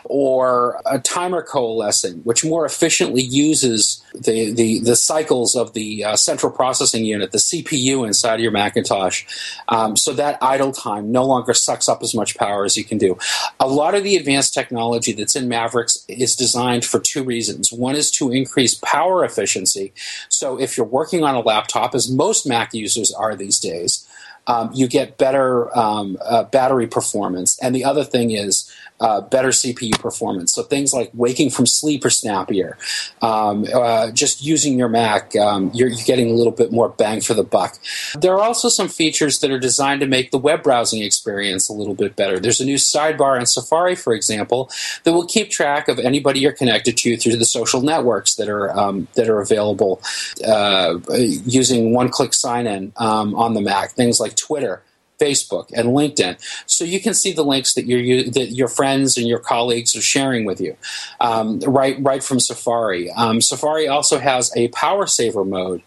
Or 0.06 0.82
a 0.86 1.00
timer 1.00 1.42
coalescing, 1.42 2.20
which 2.20 2.46
more 2.46 2.66
efficiently 2.66 3.22
uses 3.24 4.02
the, 4.16 4.54
the, 4.54 4.80
the 4.80 4.96
cycles 4.96 5.54
of 5.54 5.74
the 5.74 6.06
uh, 6.06 6.16
central 6.16 6.50
processing 6.50 7.04
unit, 7.04 7.34
the 7.34 7.40
CPU 7.40 8.08
inside 8.08 8.36
of 8.36 8.40
your 8.40 8.52
Macintosh, 8.52 9.26
um, 9.68 9.98
so 9.98 10.14
that 10.14 10.38
idle 10.42 10.72
time 10.72 11.12
no 11.12 11.26
longer 11.26 11.54
sucks 11.54 11.90
up 11.90 12.02
as 12.04 12.16
much 12.16 12.38
power 12.38 12.64
as 12.64 12.78
you 12.78 12.86
can 12.86 12.98
do. 12.98 13.18
A 13.60 13.68
lot 13.68 13.96
of 13.96 14.06
the 14.06 14.16
advanced 14.16 14.54
technology 14.54 15.12
that's 15.12 15.36
in 15.36 15.50
Mavericks 15.50 16.06
is 16.08 16.38
designed 16.38 16.86
for 16.86 17.02
two 17.02 17.22
reasons. 17.24 17.74
One 17.74 17.98
is 17.98 18.10
to 18.12 18.32
increase 18.32 18.76
power 18.76 18.93
efficiency. 19.26 19.94
So 20.30 20.60
if 20.60 20.78
you're 20.78 20.86
working 20.86 21.24
on 21.24 21.36
a 21.36 21.40
laptop, 21.40 21.96
as 21.96 22.10
most 22.10 22.48
Mac 22.48 22.74
users 22.74 23.12
are 23.12 23.36
these 23.36 23.60
days, 23.60 24.08
um, 24.48 24.72
you 24.74 24.88
get 24.88 25.18
better 25.18 25.76
um, 25.78 26.18
uh, 26.22 26.44
battery 26.44 26.88
performance. 26.88 27.58
And 27.62 27.74
the 27.74 27.86
other 27.86 28.04
thing 28.04 28.32
is 28.32 28.72
uh, 29.04 29.20
better 29.20 29.50
CPU 29.50 30.00
performance. 30.00 30.54
So 30.54 30.64
things 30.64 30.94
like 30.94 31.12
waking 31.14 31.50
from 31.50 31.66
sleep 31.66 32.06
are 32.06 32.10
snappier. 32.10 32.78
Um, 33.22 33.66
uh, 33.74 34.12
just 34.12 34.42
using 34.42 34.80
your 34.80 34.88
Mac, 34.88 35.36
um, 35.36 35.72
you're, 35.74 35.90
you're, 35.90 36.06
getting 36.06 36.30
a 36.30 36.34
little 36.34 36.54
bit 36.54 36.72
more 36.72 36.90
bang 36.90 37.20
for 37.20 37.34
the 37.34 37.44
buck. 37.44 37.78
There 38.18 38.34
are 38.34 38.40
also 38.40 38.70
some 38.70 38.88
features 38.88 39.40
that 39.40 39.52
are 39.52 39.60
designed 39.60 40.00
to 40.02 40.08
make 40.08 40.32
the 40.32 40.38
web 40.38 40.64
browsing 40.64 41.02
experience 41.02 41.68
a 41.68 41.74
little 41.74 41.96
bit 41.96 42.16
better. 42.16 42.40
There's 42.40 42.62
a 42.62 42.66
new 42.66 42.76
sidebar 42.76 43.38
in 43.38 43.46
Safari, 43.46 43.96
for 43.96 44.14
example, 44.14 44.70
that 45.04 45.12
will 45.12 45.26
keep 45.26 45.50
track 45.50 45.90
of 45.90 46.00
anybody 46.00 46.40
you're 46.40 46.54
connected 46.54 46.96
to 46.98 47.18
through 47.18 47.36
the 47.36 47.46
social 47.46 47.82
networks 47.82 48.36
that 48.36 48.48
are 48.48 48.78
um, 48.78 49.08
that 49.16 49.28
are 49.28 49.42
available 49.42 50.02
uh, 50.46 50.98
using 51.10 51.94
one-click 51.94 52.34
sign-in 52.34 52.94
um, 52.98 53.36
on 53.36 53.54
the 53.54 53.62
Mac. 53.62 53.92
Things 53.92 54.20
like 54.20 54.36
Twitter 54.36 54.82
Facebook, 55.24 55.68
and 55.78 55.86
LinkedIn, 55.90 56.36
so 56.66 56.84
you 56.84 57.00
can 57.00 57.14
see 57.14 57.32
the 57.34 57.46
links 57.54 57.74
that 57.76 57.86
your 57.86 58.02
that 58.38 58.50
your 58.52 58.68
friends 58.80 59.18
and 59.18 59.28
your 59.28 59.40
colleagues 59.40 59.96
are 59.96 60.02
sharing 60.16 60.44
with 60.50 60.60
you, 60.66 60.76
um, 61.20 61.60
right 61.80 61.98
right 62.10 62.24
from 62.24 62.40
Safari. 62.40 63.12
Um, 63.12 63.42
Safari 63.42 63.88
also 63.88 64.18
has 64.20 64.52
a 64.56 64.68
power 64.84 65.06
saver 65.08 65.46
mode 65.46 65.82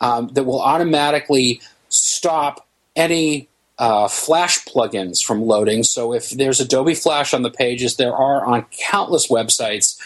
um, 0.00 0.28
that 0.34 0.44
will 0.44 0.60
automatically 0.60 1.60
stop 1.88 2.54
any 2.96 3.48
uh, 3.78 4.08
Flash 4.08 4.64
plugins 4.64 5.24
from 5.24 5.42
loading. 5.42 5.82
So 5.82 6.12
if 6.12 6.30
there's 6.30 6.60
Adobe 6.60 6.94
Flash 6.94 7.34
on 7.34 7.42
the 7.42 7.50
pages, 7.50 7.96
there 7.96 8.14
are 8.14 8.44
on 8.44 8.66
countless 8.90 9.28
websites. 9.28 9.98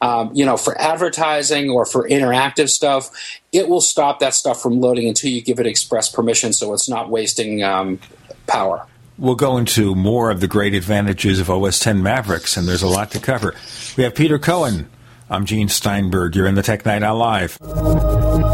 Um, 0.00 0.30
you 0.34 0.44
know, 0.44 0.58
for 0.58 0.78
advertising 0.78 1.70
or 1.70 1.86
for 1.86 2.06
interactive 2.06 2.68
stuff, 2.68 3.10
it 3.52 3.68
will 3.68 3.80
stop 3.80 4.18
that 4.20 4.34
stuff 4.34 4.60
from 4.60 4.80
loading 4.80 5.08
until 5.08 5.30
you 5.30 5.40
give 5.40 5.58
it 5.58 5.66
express 5.66 6.10
permission, 6.10 6.52
so 6.52 6.74
it's 6.74 6.88
not 6.88 7.08
wasting 7.08 7.62
um, 7.62 7.98
power. 8.46 8.86
We'll 9.16 9.36
go 9.36 9.56
into 9.58 9.94
more 9.94 10.30
of 10.30 10.40
the 10.40 10.48
great 10.48 10.74
advantages 10.74 11.38
of 11.38 11.48
OS 11.48 11.78
10 11.78 12.02
Mavericks, 12.02 12.56
and 12.56 12.66
there's 12.66 12.82
a 12.82 12.88
lot 12.88 13.12
to 13.12 13.20
cover. 13.20 13.54
We 13.96 14.04
have 14.04 14.14
Peter 14.14 14.38
Cohen. 14.38 14.88
I'm 15.30 15.46
Gene 15.46 15.68
Steinberg. 15.68 16.34
You're 16.34 16.46
in 16.46 16.54
the 16.54 16.62
Tech 16.62 16.84
Night 16.84 17.02
Owl 17.02 17.16
Live. 17.16 18.53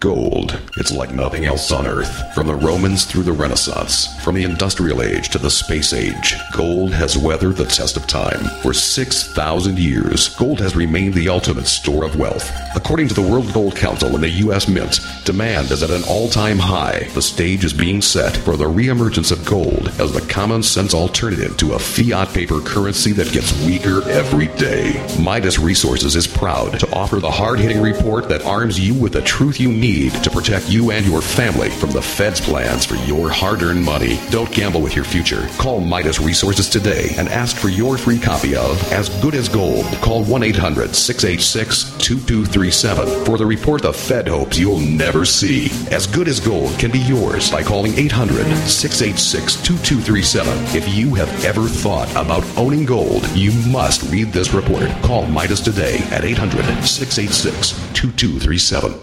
Gold. 0.00 0.60
It's 0.78 0.90
like 0.90 1.12
nothing 1.12 1.44
else 1.44 1.70
on 1.70 1.86
Earth. 1.86 2.34
From 2.34 2.48
the 2.48 2.54
Romans 2.54 3.04
through 3.04 3.22
the 3.22 3.32
Renaissance, 3.32 4.08
from 4.24 4.34
the 4.34 4.42
Industrial 4.42 5.00
Age 5.00 5.28
to 5.28 5.38
the 5.38 5.50
Space 5.50 5.92
Age, 5.92 6.34
gold 6.52 6.92
has 6.92 7.16
weathered 7.16 7.56
the 7.56 7.64
test 7.66 7.96
of 7.96 8.06
time. 8.08 8.40
For 8.62 8.74
6,000 8.74 9.78
years, 9.78 10.34
gold 10.36 10.60
has 10.60 10.74
remained 10.74 11.14
the 11.14 11.28
ultimate 11.28 11.66
store 11.66 12.04
of 12.04 12.18
wealth. 12.18 12.50
According 12.74 13.08
to 13.08 13.14
the 13.14 13.22
World 13.22 13.52
Gold 13.52 13.76
Council 13.76 14.14
and 14.14 14.24
the 14.24 14.30
U.S. 14.30 14.66
Mint, 14.66 15.00
demand 15.24 15.70
is 15.70 15.82
at 15.82 15.90
an 15.90 16.02
all 16.08 16.28
time 16.28 16.58
high. 16.58 17.06
The 17.14 17.22
stage 17.22 17.64
is 17.64 17.72
being 17.72 18.02
set 18.02 18.36
for 18.36 18.56
the 18.56 18.64
reemergence 18.64 19.30
of 19.30 19.44
gold 19.44 19.88
as 20.00 20.12
the 20.12 20.26
common 20.32 20.64
sense 20.64 20.94
alternative 20.94 21.56
to 21.58 21.74
a 21.74 21.78
fiat 21.78 22.28
paper 22.34 22.60
currency 22.60 23.12
that 23.12 23.32
gets 23.32 23.52
weaker 23.64 24.02
every 24.10 24.48
day. 24.58 25.06
Midas 25.20 25.58
Resources 25.58 26.16
is 26.16 26.26
proud 26.26 26.80
to 26.80 26.92
offer 26.92 27.20
the 27.20 27.30
hard 27.30 27.60
hitting 27.60 27.80
report 27.82 28.28
that 28.28 28.44
arms 28.44 28.80
you 28.80 28.94
with 28.94 29.12
the 29.12 29.22
truth 29.22 29.60
you 29.60 29.70
need 29.82 30.12
to 30.22 30.30
protect 30.30 30.70
you 30.70 30.92
and 30.92 31.04
your 31.04 31.20
family 31.20 31.68
from 31.68 31.90
the 31.90 32.00
Fed's 32.00 32.40
plans 32.40 32.86
for 32.86 32.94
your 32.94 33.28
hard 33.28 33.62
earned 33.62 33.84
money. 33.84 34.20
Don't 34.30 34.50
gamble 34.52 34.80
with 34.80 34.94
your 34.94 35.04
future. 35.04 35.48
Call 35.58 35.80
Midas 35.80 36.20
Resources 36.20 36.68
today 36.68 37.10
and 37.18 37.28
ask 37.28 37.56
for 37.56 37.68
your 37.68 37.98
free 37.98 38.18
copy 38.18 38.54
of 38.54 38.80
As 38.92 39.08
Good 39.20 39.34
as 39.34 39.48
Gold. 39.48 39.84
Call 40.00 40.22
1 40.24 40.42
800 40.44 40.94
686 40.94 41.98
2237 41.98 43.24
for 43.24 43.36
the 43.36 43.44
report 43.44 43.82
the 43.82 43.92
Fed 43.92 44.28
hopes 44.28 44.56
you'll 44.56 44.78
never 44.78 45.24
see. 45.24 45.66
As 45.90 46.06
Good 46.06 46.28
as 46.28 46.38
Gold 46.38 46.78
can 46.78 46.92
be 46.92 47.00
yours 47.00 47.50
by 47.50 47.64
calling 47.64 47.92
800 47.94 48.46
686 48.68 49.56
2237. 49.62 50.76
If 50.76 50.94
you 50.94 51.14
have 51.16 51.44
ever 51.44 51.66
thought 51.66 52.08
about 52.12 52.44
owning 52.56 52.84
gold, 52.84 53.28
you 53.30 53.50
must 53.68 54.08
read 54.12 54.28
this 54.28 54.54
report. 54.54 54.88
Call 55.02 55.26
Midas 55.26 55.60
today 55.60 55.98
at 56.12 56.24
800 56.24 56.62
686 56.84 57.72
2237. 57.94 59.02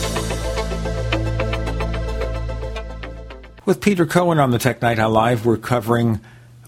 With 3.63 3.79
Peter 3.79 4.07
Cohen 4.07 4.39
on 4.39 4.49
the 4.49 4.57
Tech 4.57 4.81
Night 4.81 4.97
Owl 4.97 5.11
Live, 5.11 5.45
we're 5.45 5.55
covering 5.55 6.19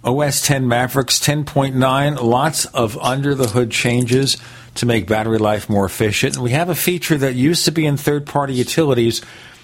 OS 0.04 0.44
10 0.44 0.68
Mavericks 0.68 1.20
10.9, 1.20 2.22
lots 2.22 2.66
of 2.66 3.00
under 3.00 3.34
the 3.34 3.48
hood 3.48 3.72
changes 3.72 4.38
to 4.76 4.86
make 4.86 5.08
battery 5.08 5.40
life 5.40 5.68
more 5.68 5.86
efficient. 5.86 6.36
And 6.36 6.44
we 6.44 6.52
have 6.52 6.70
a 6.70 6.76
feature 6.76 7.18
that 7.18 7.34
used 7.34 7.66
to 7.66 7.72
be 7.72 7.88
in 7.88 7.98
third 7.98 8.28
party 8.28 8.54
utilities 8.54 9.24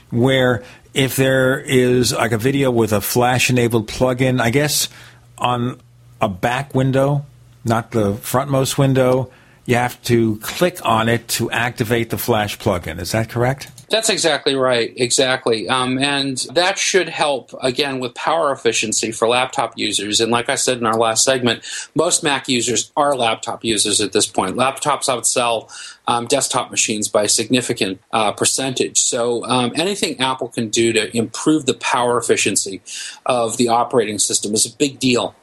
where 0.10 0.64
if 0.96 1.18
there 1.18 1.60
is 1.60 2.14
like 2.14 2.32
a 2.32 2.38
video 2.40 2.72
with 2.72 2.94
a 2.94 3.02
flash 3.02 3.52
enabled 3.52 3.88
plugin, 3.88 4.42
I 4.42 4.50
guess 4.50 4.90
on 5.38 5.80
a 6.20 6.30
back 6.30 6.74
window, 6.74 7.28
not 7.64 7.92
the 7.92 8.14
frontmost 8.14 8.80
window, 8.80 9.32
you 9.68 9.76
have 9.76 10.02
to 10.06 10.38
click 10.38 10.84
on 10.84 11.08
it 11.08 11.28
to 11.28 11.52
activate 11.52 12.10
the 12.10 12.18
flash 12.18 12.58
plugin. 12.58 13.00
Is 13.00 13.12
that 13.12 13.30
correct? 13.30 13.79
That's 13.90 14.10
exactly 14.10 14.56
right. 14.56 14.94
Exactly. 14.96 15.68
Um, 15.68 15.98
and 15.98 16.38
that 16.54 16.78
should 16.78 17.10
help, 17.10 17.54
again, 17.62 18.00
with 18.00 18.14
power 18.14 18.52
efficiency 18.52 19.12
for 19.12 19.28
laptop 19.28 19.78
users. 19.78 20.22
And 20.22 20.32
like 20.32 20.48
I 20.50 20.56
said 20.56 20.78
in 20.78 20.86
our 20.86 20.98
last 20.98 21.24
segment, 21.24 21.64
most 21.96 22.24
Mac 22.24 22.48
users 22.48 22.92
are 22.96 23.16
laptop 23.16 23.64
users 23.64 24.00
at 24.00 24.12
this 24.12 24.28
point. 24.28 24.56
Laptops 24.56 25.08
outsell 25.10 25.72
um, 26.08 26.28
desktop 26.28 26.70
machines 26.70 27.08
by 27.08 27.24
a 27.24 27.30
significant 27.30 28.00
uh, 28.12 28.32
percentage. 28.32 29.00
So 29.00 29.44
um, 29.46 29.72
anything 29.76 30.20
Apple 30.20 30.50
can 30.50 30.70
do 30.70 30.94
to 30.94 31.16
improve 31.18 31.66
the 31.66 31.74
power 31.74 32.18
efficiency 32.18 32.82
of 33.26 33.58
the 33.58 33.70
operating 33.70 34.20
system 34.20 34.54
is 34.54 34.66
a 34.66 34.76
big 34.76 35.00
deal. 35.00 35.36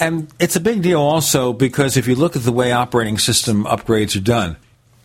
And 0.00 0.28
it's 0.40 0.56
a 0.56 0.60
big 0.60 0.82
deal 0.82 1.00
also 1.00 1.52
because 1.52 1.96
if 1.96 2.08
you 2.08 2.14
look 2.14 2.34
at 2.34 2.42
the 2.42 2.52
way 2.52 2.72
operating 2.72 3.18
system 3.18 3.64
upgrades 3.64 4.16
are 4.16 4.20
done, 4.24 4.56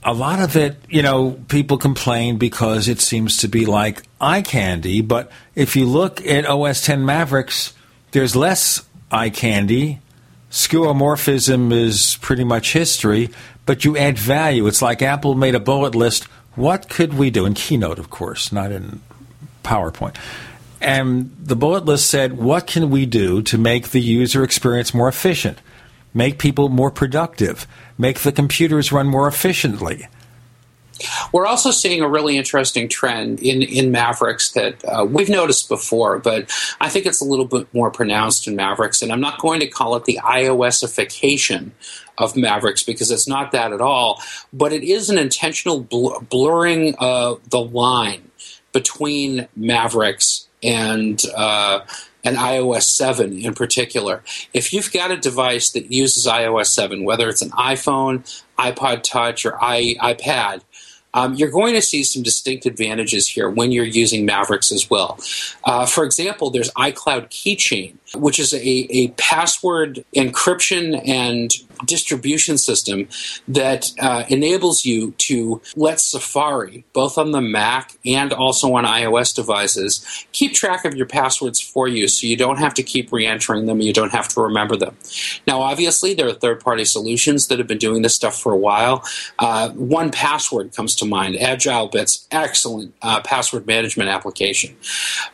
a 0.07 0.13
lot 0.13 0.39
of 0.39 0.55
it, 0.55 0.77
you 0.89 1.01
know, 1.01 1.31
people 1.49 1.77
complain 1.77 2.37
because 2.37 2.87
it 2.87 3.01
seems 3.01 3.37
to 3.39 3.49
be 3.49 3.65
like 3.65 4.03
eye 4.21 4.41
candy. 4.41 5.01
But 5.01 5.29
if 5.53 5.75
you 5.75 5.85
look 5.85 6.25
at 6.25 6.45
OS 6.45 6.81
10 6.85 7.05
Mavericks, 7.05 7.73
there's 8.11 8.33
less 8.33 8.85
eye 9.11 9.29
candy. 9.29 9.99
Skeuomorphism 10.49 11.73
is 11.73 12.17
pretty 12.21 12.45
much 12.45 12.71
history, 12.71 13.29
but 13.65 13.83
you 13.83 13.97
add 13.97 14.17
value. 14.17 14.65
It's 14.65 14.81
like 14.81 15.01
Apple 15.01 15.35
made 15.35 15.55
a 15.55 15.59
bullet 15.59 15.93
list. 15.93 16.23
What 16.55 16.87
could 16.87 17.13
we 17.15 17.29
do? 17.29 17.45
In 17.45 17.53
Keynote, 17.53 17.99
of 17.99 18.09
course, 18.09 18.53
not 18.53 18.71
in 18.71 19.01
PowerPoint. 19.65 20.15
And 20.79 21.35
the 21.37 21.57
bullet 21.57 21.83
list 21.83 22.09
said, 22.09 22.37
what 22.37 22.65
can 22.65 22.89
we 22.89 23.05
do 23.05 23.41
to 23.41 23.57
make 23.57 23.89
the 23.89 23.99
user 23.99 24.41
experience 24.41 24.93
more 24.93 25.09
efficient, 25.09 25.57
make 26.13 26.39
people 26.39 26.69
more 26.69 26.91
productive, 26.91 27.67
make 27.97 28.19
the 28.19 28.31
computers 28.31 28.91
run 28.91 29.07
more 29.07 29.27
efficiently? 29.27 30.07
We're 31.31 31.45
also 31.45 31.71
seeing 31.71 32.01
a 32.01 32.09
really 32.09 32.37
interesting 32.37 32.89
trend 32.89 33.39
in, 33.39 33.61
in 33.61 33.91
Mavericks 33.91 34.51
that 34.51 34.83
uh, 34.83 35.05
we've 35.05 35.29
noticed 35.29 35.69
before, 35.69 36.19
but 36.19 36.51
I 36.81 36.89
think 36.89 37.05
it's 37.05 37.21
a 37.21 37.25
little 37.25 37.45
bit 37.45 37.71
more 37.73 37.91
pronounced 37.91 38.47
in 38.47 38.55
Mavericks. 38.55 39.01
And 39.01 39.11
I'm 39.11 39.21
not 39.21 39.39
going 39.39 39.59
to 39.59 39.67
call 39.67 39.95
it 39.95 40.05
the 40.05 40.19
iOSification 40.23 41.71
of 42.17 42.35
Mavericks 42.35 42.83
because 42.83 43.11
it's 43.11 43.27
not 43.27 43.51
that 43.51 43.73
at 43.73 43.81
all, 43.81 44.21
but 44.51 44.73
it 44.73 44.83
is 44.83 45.09
an 45.09 45.17
intentional 45.17 45.81
bl- 45.81 46.19
blurring 46.29 46.95
of 46.99 47.47
the 47.49 47.61
line 47.61 48.31
between 48.73 49.47
Mavericks 49.55 50.47
and 50.63 51.21
uh, 51.35 51.81
and 52.27 52.35
iOS 52.35 52.83
7 52.83 53.39
in 53.39 53.53
particular. 53.53 54.21
If 54.53 54.73
you've 54.73 54.91
got 54.91 55.11
a 55.11 55.17
device 55.17 55.69
that 55.71 55.91
uses 55.93 56.27
iOS 56.27 56.67
7, 56.67 57.05
whether 57.05 57.29
it's 57.29 57.41
an 57.41 57.51
iPhone, 57.51 58.43
iPod 58.59 59.03
Touch, 59.03 59.45
or 59.45 59.55
I, 59.63 59.95
iPad, 60.01 60.61
um, 61.13 61.35
you're 61.35 61.49
going 61.49 61.73
to 61.73 61.81
see 61.81 62.03
some 62.03 62.23
distinct 62.23 62.65
advantages 62.65 63.29
here 63.29 63.49
when 63.49 63.71
you're 63.71 63.85
using 63.85 64.25
Mavericks 64.25 64.73
as 64.73 64.89
well. 64.89 65.17
Uh, 65.63 65.85
for 65.85 66.03
example, 66.03 66.49
there's 66.49 66.69
iCloud 66.71 67.29
Keychain, 67.29 67.95
which 68.15 68.39
is 68.39 68.53
a, 68.53 68.59
a 68.59 69.09
password 69.09 70.03
encryption 70.15 71.01
and 71.07 71.53
distribution 71.85 72.57
system 72.57 73.07
that 73.47 73.91
uh, 73.99 74.23
enables 74.29 74.83
you 74.83 75.11
to 75.11 75.61
let 75.75 75.99
Safari, 75.99 76.85
both 76.93 77.17
on 77.17 77.31
the 77.31 77.41
Mac 77.41 77.97
and 78.03 78.33
also 78.33 78.73
on 78.73 78.83
iOS 78.83 79.35
devices, 79.35 80.25
keep 80.31 80.53
track 80.53 80.85
of 80.85 80.95
your 80.95 81.05
passwords 81.05 81.61
for 81.61 81.87
you 81.87 82.07
so 82.07 82.25
you 82.25 82.35
don't 82.35 82.57
have 82.57 82.73
to 82.73 82.83
keep 82.83 83.11
re 83.11 83.27
entering 83.27 83.67
them, 83.67 83.79
you 83.79 83.93
don't 83.93 84.11
have 84.11 84.27
to 84.29 84.41
remember 84.41 84.75
them. 84.75 84.95
Now, 85.45 85.61
obviously, 85.61 86.15
there 86.15 86.27
are 86.27 86.33
third 86.33 86.59
party 86.59 86.83
solutions 86.83 87.47
that 87.47 87.59
have 87.59 87.67
been 87.67 87.77
doing 87.77 88.01
this 88.01 88.15
stuff 88.15 88.39
for 88.39 88.51
a 88.51 88.57
while. 88.57 89.03
Uh, 89.37 89.69
1Password 89.69 90.75
comes 90.75 90.95
to 90.95 91.05
mind. 91.05 91.37
Agile 91.37 91.77
AgileBits' 91.77 92.27
excellent 92.31 92.93
uh, 93.01 93.21
password 93.21 93.67
management 93.67 94.09
application. 94.09 94.75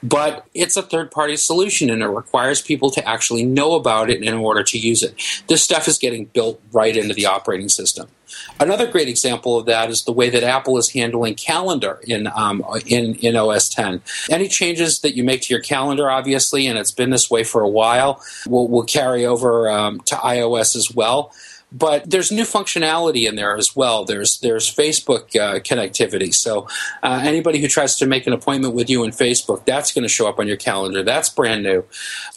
But 0.01 0.45
it's 0.53 0.77
a 0.77 0.81
third 0.81 1.11
party 1.11 1.35
solution 1.35 1.89
and 1.89 2.01
it 2.01 2.07
requires 2.07 2.61
people 2.63 2.89
to 2.91 3.07
actually 3.07 3.45
know 3.45 3.75
about 3.75 4.09
it 4.09 4.23
in 4.23 4.33
order 4.33 4.63
to 4.63 4.77
use 4.77 5.03
it. 5.03 5.15
This 5.47 5.63
stuff 5.63 5.87
is 5.87 5.97
getting 5.97 6.25
built 6.25 6.61
right 6.71 6.95
into 6.95 7.13
the 7.13 7.25
operating 7.25 7.69
system. 7.69 8.07
Another 8.59 8.89
great 8.89 9.07
example 9.07 9.57
of 9.57 9.65
that 9.67 9.89
is 9.89 10.03
the 10.03 10.11
way 10.11 10.29
that 10.29 10.43
Apple 10.43 10.77
is 10.77 10.89
handling 10.89 11.35
calendar 11.35 11.99
in 12.03 12.27
um, 12.27 12.63
in 12.87 13.15
in 13.15 13.35
OS 13.35 13.69
10. 13.69 14.01
Any 14.29 14.47
changes 14.47 14.99
that 14.99 15.15
you 15.15 15.23
make 15.23 15.41
to 15.43 15.53
your 15.53 15.61
calendar, 15.61 16.09
obviously, 16.09 16.67
and 16.67 16.77
it's 16.77 16.91
been 16.91 17.09
this 17.09 17.29
way 17.29 17.43
for 17.43 17.61
a 17.61 17.69
while, 17.69 18.21
will 18.47 18.67
will 18.67 18.83
carry 18.83 19.25
over 19.25 19.69
um, 19.69 19.99
to 20.01 20.15
iOS 20.15 20.75
as 20.75 20.91
well 20.93 21.31
but 21.73 22.09
there's 22.09 22.31
new 22.31 22.43
functionality 22.43 23.27
in 23.27 23.35
there 23.35 23.57
as 23.57 23.75
well. 23.75 24.05
There's 24.05 24.39
there's 24.39 24.73
Facebook 24.73 25.35
uh, 25.35 25.59
connectivity. 25.59 26.33
So 26.33 26.67
uh, 27.01 27.21
anybody 27.23 27.59
who 27.59 27.67
tries 27.67 27.97
to 27.97 28.05
make 28.05 28.27
an 28.27 28.33
appointment 28.33 28.75
with 28.75 28.89
you 28.89 29.03
in 29.03 29.11
Facebook, 29.11 29.65
that's 29.65 29.91
going 29.91 30.03
to 30.03 30.09
show 30.09 30.29
up 30.29 30.39
on 30.39 30.47
your 30.47 30.57
calendar. 30.57 31.03
That's 31.03 31.29
brand 31.29 31.63
new. 31.63 31.83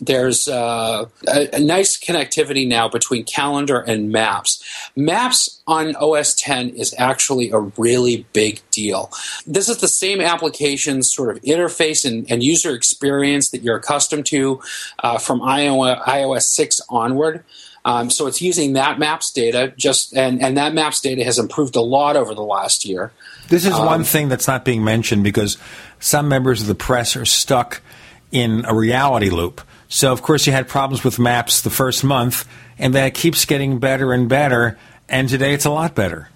There's 0.00 0.48
uh, 0.48 1.06
a, 1.28 1.56
a, 1.56 1.60
nice 1.60 1.98
connectivity 1.98 2.66
now 2.66 2.88
between 2.88 3.24
calendar 3.24 3.80
and 3.80 4.10
Maps. 4.10 4.64
Maps 4.96 5.60
on 5.66 5.94
OS 5.96 6.34
10 6.34 6.70
is 6.70 6.94
actually 6.96 7.50
a 7.50 7.58
really 7.58 8.24
big 8.32 8.60
deal. 8.70 9.10
This 9.46 9.68
is 9.68 9.78
the 9.78 9.88
same 9.88 10.20
application 10.20 11.02
sort 11.02 11.36
of 11.36 11.42
interface 11.42 12.04
and, 12.04 12.30
and 12.30 12.42
user 12.42 12.74
experience 12.74 13.50
that 13.50 13.62
you're 13.62 13.76
accustomed 13.76 14.26
to 14.26 14.60
uh, 15.02 15.18
from 15.18 15.40
iOS, 15.40 16.02
iOS 16.04 16.42
6 16.42 16.80
onward. 16.88 17.44
Um, 17.86 18.10
so 18.10 18.26
it's 18.26 18.42
using 18.42 18.72
that 18.72 18.98
maps 18.98 19.30
data 19.30 19.72
just 19.76 20.12
and, 20.12 20.42
and 20.42 20.56
that 20.56 20.74
maps 20.74 21.00
data 21.00 21.22
has 21.22 21.38
improved 21.38 21.76
a 21.76 21.80
lot 21.80 22.16
over 22.16 22.34
the 22.34 22.42
last 22.42 22.84
year. 22.84 23.12
This 23.48 23.64
is 23.64 23.74
um, 23.74 23.86
one 23.86 24.02
thing 24.02 24.28
that's 24.28 24.48
not 24.48 24.64
being 24.64 24.82
mentioned 24.82 25.22
because 25.22 25.56
some 26.00 26.28
members 26.28 26.60
of 26.60 26.66
the 26.66 26.74
press 26.74 27.14
are 27.14 27.24
stuck 27.24 27.80
in 28.32 28.64
a 28.64 28.74
reality 28.74 29.30
loop. 29.30 29.60
So 29.86 30.12
of 30.12 30.20
course 30.20 30.48
you 30.48 30.52
had 30.52 30.66
problems 30.66 31.04
with 31.04 31.20
maps 31.20 31.60
the 31.60 31.70
first 31.70 32.02
month 32.02 32.44
and 32.76 32.92
that 32.96 33.14
keeps 33.14 33.44
getting 33.44 33.78
better 33.78 34.12
and 34.12 34.28
better 34.28 34.76
and 35.08 35.28
today 35.28 35.54
it's 35.54 35.64
a 35.64 35.70
lot 35.70 35.94
better. 35.94 36.28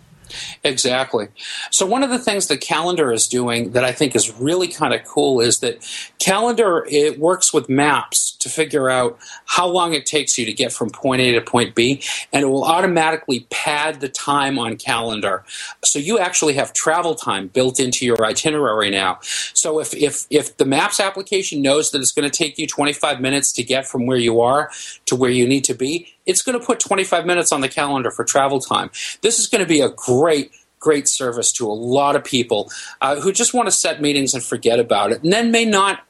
Exactly. 0.65 1.29
So 1.71 1.87
one 1.87 2.03
of 2.03 2.11
the 2.11 2.19
things 2.19 2.49
that 2.49 2.61
Calendar 2.61 3.13
is 3.13 3.29
doing 3.29 3.73
that 3.73 3.85
I 3.85 3.93
think 3.93 4.15
is 4.15 4.33
really 4.39 4.69
kind 4.69 4.95
of 4.95 5.05
cool 5.05 5.41
is 5.41 5.61
that 5.61 5.85
Calendar 6.19 6.87
it 6.89 7.19
works 7.19 7.53
with 7.53 7.69
maps 7.69 8.33
to 8.41 8.49
figure 8.49 8.91
out 8.91 9.19
how 9.47 9.67
long 9.67 9.95
it 9.95 10.07
takes 10.07 10.39
you 10.39 10.45
to 10.47 10.53
get 10.53 10.73
from 10.73 10.91
point 10.91 11.21
A 11.21 11.33
to 11.33 11.41
point 11.41 11.75
B, 11.75 12.03
and 12.33 12.43
it 12.43 12.47
will 12.47 12.65
automatically 12.65 13.47
pad 13.51 14.01
the 14.01 14.09
time 14.09 14.59
on 14.59 14.77
Calendar. 14.77 15.45
So 15.85 15.99
you 15.99 16.19
actually 16.19 16.55
have 16.55 16.73
travel 16.73 17.15
time 17.15 17.49
built 17.49 17.79
into 17.79 18.05
your 18.05 18.25
itinerary 18.25 18.91
now. 18.91 19.19
So 19.23 19.79
if 19.79 19.95
if 19.95 20.27
if 20.31 20.57
the 20.57 20.65
Maps 20.65 21.01
application 21.01 21.63
knows 21.63 21.91
that 21.91 22.01
it's 22.01 22.13
going 22.13 22.29
to 22.29 22.37
take 22.37 22.59
you 22.59 22.67
25 22.67 23.21
minutes 23.21 23.53
to 23.53 23.63
get 23.63 23.87
from 23.87 24.07
where 24.07 24.19
you 24.19 24.41
are 24.41 24.71
to 25.07 25.17
where 25.17 25.31
you 25.31 25.47
need 25.47 25.65
to 25.65 25.75
be, 25.75 26.15
it's 26.27 26.43
going 26.43 26.59
to 26.59 26.65
put 26.65 26.81
25 26.81 27.27
minutes 27.27 27.53
on 27.53 27.61
the 27.61 27.69
calendar 27.69 28.11
for 28.11 28.25
travel 28.25 28.61
time. 28.61 28.91
This 29.23 29.39
is 29.39 29.47
going 29.47 29.63
to 29.63 29.69
be 29.69 29.81
a 29.81 29.91
great 29.91 30.53
great 30.79 31.07
service 31.07 31.53
to 31.53 31.67
a 31.67 31.75
lot 31.75 32.17
of 32.17 32.25
people 32.25 32.71
uh, 33.03 33.21
who 33.21 33.33
just 33.33 33.53
want 33.53 33.67
to 33.67 33.73
set 33.73 34.01
meetings 34.01 34.33
and 34.33 34.43
forget 34.43 34.81
about 34.81 35.13
it, 35.13 35.23
and 35.23 35.31
then 35.31 35.51
may 35.51 35.67
not 35.67 36.01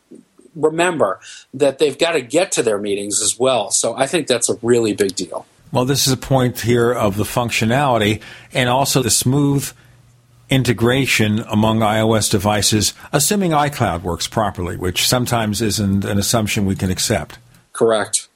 remember 0.54 1.20
that 1.52 1.78
they've 1.78 1.98
got 1.98 2.12
to 2.12 2.20
get 2.20 2.52
to 2.52 2.62
their 2.62 2.78
meetings 2.78 3.20
as 3.20 3.38
well. 3.38 3.70
So 3.70 3.94
I 3.96 4.06
think 4.06 4.26
that's 4.26 4.48
a 4.48 4.54
really 4.62 4.94
big 4.94 5.14
deal. 5.14 5.46
Well, 5.72 5.84
this 5.84 6.06
is 6.06 6.12
a 6.12 6.16
point 6.16 6.60
here 6.60 6.92
of 6.92 7.16
the 7.16 7.24
functionality 7.24 8.20
and 8.52 8.68
also 8.68 9.02
the 9.02 9.10
smooth 9.10 9.70
integration 10.48 11.40
among 11.48 11.78
iOS 11.78 12.28
devices, 12.28 12.92
assuming 13.12 13.52
iCloud 13.52 14.02
works 14.02 14.26
properly, 14.26 14.76
which 14.76 15.06
sometimes 15.06 15.62
isn't 15.62 16.04
an 16.04 16.18
assumption 16.18 16.66
we 16.66 16.74
can 16.74 16.90
accept. 16.90 17.38
Correct. 17.72 18.28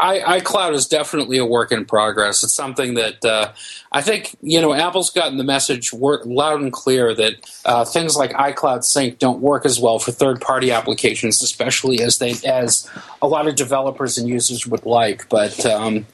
I, 0.00 0.40
iCloud 0.40 0.74
is 0.74 0.86
definitely 0.86 1.38
a 1.38 1.44
work 1.44 1.72
in 1.72 1.84
progress. 1.84 2.44
It's 2.44 2.54
something 2.54 2.94
that 2.94 3.24
uh, 3.24 3.52
I 3.90 4.00
think 4.00 4.36
you 4.42 4.60
know 4.60 4.72
Apple's 4.72 5.10
gotten 5.10 5.38
the 5.38 5.44
message 5.44 5.92
loud 5.92 6.60
and 6.60 6.72
clear 6.72 7.14
that 7.14 7.60
uh, 7.64 7.84
things 7.84 8.16
like 8.16 8.32
iCloud 8.32 8.84
Sync 8.84 9.18
don't 9.18 9.40
work 9.40 9.66
as 9.66 9.80
well 9.80 9.98
for 9.98 10.12
third-party 10.12 10.70
applications, 10.70 11.42
especially 11.42 12.00
as 12.00 12.18
they 12.18 12.34
as 12.46 12.88
a 13.20 13.26
lot 13.26 13.48
of 13.48 13.56
developers 13.56 14.18
and 14.18 14.28
users 14.28 14.66
would 14.68 14.86
like. 14.86 15.28
But 15.28 15.66
um, 15.66 16.06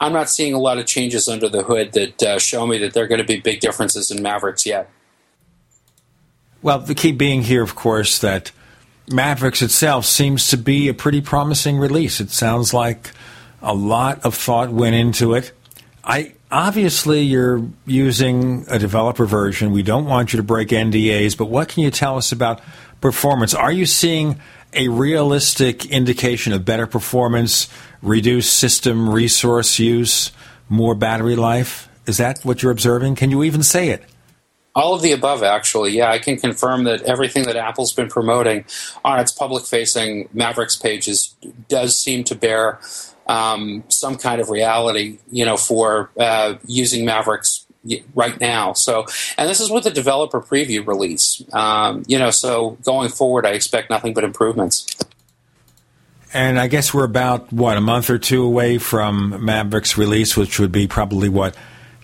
I'm 0.00 0.12
not 0.12 0.28
seeing 0.28 0.54
a 0.54 0.58
lot 0.58 0.78
of 0.78 0.86
changes 0.86 1.28
under 1.28 1.48
the 1.48 1.62
hood 1.62 1.92
that 1.92 2.22
uh, 2.22 2.38
show 2.40 2.66
me 2.66 2.78
that 2.78 2.94
there 2.94 3.04
are 3.04 3.08
going 3.08 3.20
to 3.20 3.26
be 3.26 3.40
big 3.40 3.60
differences 3.60 4.10
in 4.10 4.22
Mavericks 4.22 4.66
yet. 4.66 4.90
Well, 6.62 6.80
the 6.80 6.96
key 6.96 7.12
being 7.12 7.42
here, 7.42 7.62
of 7.62 7.76
course, 7.76 8.18
that 8.18 8.50
Mavericks 9.10 9.62
itself 9.62 10.04
seems 10.04 10.48
to 10.48 10.56
be 10.56 10.88
a 10.88 10.94
pretty 10.94 11.20
promising 11.20 11.78
release. 11.78 12.20
It 12.20 12.30
sounds 12.30 12.74
like 12.74 13.10
a 13.62 13.74
lot 13.74 14.24
of 14.24 14.34
thought 14.34 14.70
went 14.70 14.94
into 14.94 15.34
it. 15.34 15.52
I 16.04 16.34
obviously 16.50 17.20
you're 17.22 17.68
using 17.86 18.64
a 18.68 18.78
developer 18.78 19.26
version. 19.26 19.72
We 19.72 19.82
don't 19.82 20.06
want 20.06 20.32
you 20.32 20.38
to 20.38 20.42
break 20.42 20.68
NDAs, 20.68 21.36
but 21.36 21.46
what 21.46 21.68
can 21.68 21.82
you 21.82 21.90
tell 21.90 22.16
us 22.16 22.32
about 22.32 22.60
performance? 23.00 23.54
Are 23.54 23.72
you 23.72 23.86
seeing 23.86 24.40
a 24.72 24.88
realistic 24.88 25.86
indication 25.86 26.52
of 26.52 26.64
better 26.64 26.86
performance, 26.86 27.68
reduced 28.02 28.52
system 28.52 29.08
resource 29.08 29.78
use, 29.78 30.32
more 30.68 30.94
battery 30.94 31.36
life? 31.36 31.88
Is 32.06 32.16
that 32.18 32.44
what 32.44 32.62
you're 32.62 32.72
observing? 32.72 33.16
Can 33.16 33.30
you 33.30 33.42
even 33.42 33.62
say 33.62 33.90
it? 33.90 34.04
All 34.78 34.94
of 34.94 35.02
the 35.02 35.10
above, 35.10 35.42
actually. 35.42 35.96
Yeah, 35.96 36.08
I 36.08 36.20
can 36.20 36.36
confirm 36.36 36.84
that 36.84 37.02
everything 37.02 37.42
that 37.46 37.56
Apple's 37.56 37.92
been 37.92 38.08
promoting 38.08 38.64
on 39.04 39.18
its 39.18 39.32
public 39.32 39.66
facing 39.66 40.28
Mavericks 40.32 40.76
pages 40.76 41.34
does 41.68 41.98
seem 41.98 42.22
to 42.24 42.36
bear 42.36 42.78
um, 43.26 43.82
some 43.88 44.14
kind 44.14 44.40
of 44.40 44.50
reality, 44.50 45.18
you 45.32 45.44
know, 45.44 45.56
for 45.56 46.10
uh, 46.16 46.54
using 46.64 47.04
Mavericks 47.04 47.66
right 48.14 48.38
now. 48.40 48.72
So, 48.72 49.06
and 49.36 49.48
this 49.48 49.58
is 49.58 49.68
with 49.68 49.82
the 49.82 49.90
developer 49.90 50.40
preview 50.40 50.86
release. 50.86 51.42
Um, 51.52 52.04
you 52.06 52.16
know, 52.16 52.30
so 52.30 52.78
going 52.84 53.08
forward, 53.08 53.46
I 53.46 53.54
expect 53.54 53.90
nothing 53.90 54.14
but 54.14 54.22
improvements. 54.22 54.86
And 56.32 56.56
I 56.56 56.68
guess 56.68 56.94
we're 56.94 57.02
about 57.02 57.52
what 57.52 57.76
a 57.76 57.80
month 57.80 58.10
or 58.10 58.18
two 58.18 58.44
away 58.44 58.78
from 58.78 59.44
Mavericks 59.44 59.98
release, 59.98 60.36
which 60.36 60.60
would 60.60 60.70
be 60.70 60.86
probably 60.86 61.28
what 61.28 61.56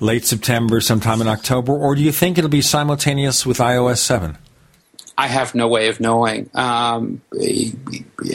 late 0.05 0.27
September, 0.27 0.81
sometime 0.81 1.21
in 1.21 1.29
October, 1.29 1.73
or 1.73 1.95
do 1.95 2.03
you 2.03 2.13
think 2.13 2.37
it'll 2.37 2.51
be 2.51 2.61
simultaneous 2.61 3.47
with 3.47 3.59
iOS 3.59 3.99
7? 3.99 4.37
I 5.17 5.29
have 5.29 5.55
no 5.55 5.69
way 5.69 5.89
of 5.89 6.01
knowing. 6.01 6.51
Um, 6.55 7.23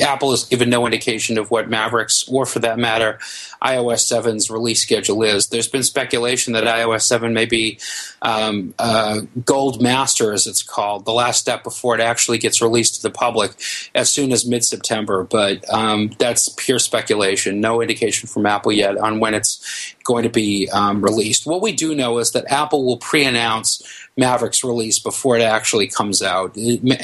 Apple 0.01 0.31
has 0.31 0.45
given 0.45 0.69
no 0.69 0.85
indication 0.85 1.37
of 1.37 1.51
what 1.51 1.69
Mavericks, 1.69 2.27
or 2.29 2.45
for 2.45 2.59
that 2.59 2.79
matter, 2.79 3.19
iOS 3.61 4.09
7's 4.09 4.49
release 4.49 4.81
schedule 4.81 5.23
is. 5.23 5.47
There's 5.47 5.67
been 5.67 5.83
speculation 5.83 6.53
that 6.53 6.63
iOS 6.63 7.01
7 7.01 7.33
may 7.33 7.45
be 7.45 7.79
um, 8.21 8.73
uh, 8.79 9.21
Gold 9.43 9.81
Master, 9.81 10.31
as 10.31 10.47
it's 10.47 10.63
called, 10.63 11.03
the 11.03 11.11
last 11.11 11.39
step 11.39 11.63
before 11.63 11.95
it 11.95 12.01
actually 12.01 12.37
gets 12.37 12.61
released 12.61 12.95
to 12.95 13.01
the 13.01 13.11
public 13.11 13.51
as 13.93 14.09
soon 14.09 14.31
as 14.31 14.45
mid 14.45 14.63
September. 14.63 15.25
But 15.25 15.69
um, 15.73 16.11
that's 16.17 16.47
pure 16.49 16.79
speculation. 16.79 17.59
No 17.59 17.81
indication 17.81 18.29
from 18.29 18.45
Apple 18.45 18.71
yet 18.71 18.97
on 18.97 19.19
when 19.19 19.33
it's 19.33 19.95
going 20.05 20.23
to 20.23 20.29
be 20.29 20.69
um, 20.71 21.01
released. 21.01 21.45
What 21.45 21.61
we 21.61 21.73
do 21.73 21.93
know 21.93 22.19
is 22.19 22.31
that 22.31 22.49
Apple 22.51 22.85
will 22.85 22.97
pre 22.97 23.25
announce 23.25 23.83
Mavericks 24.19 24.63
release 24.63 24.99
before 24.99 25.37
it 25.37 25.41
actually 25.41 25.87
comes 25.87 26.21
out. 26.21 26.55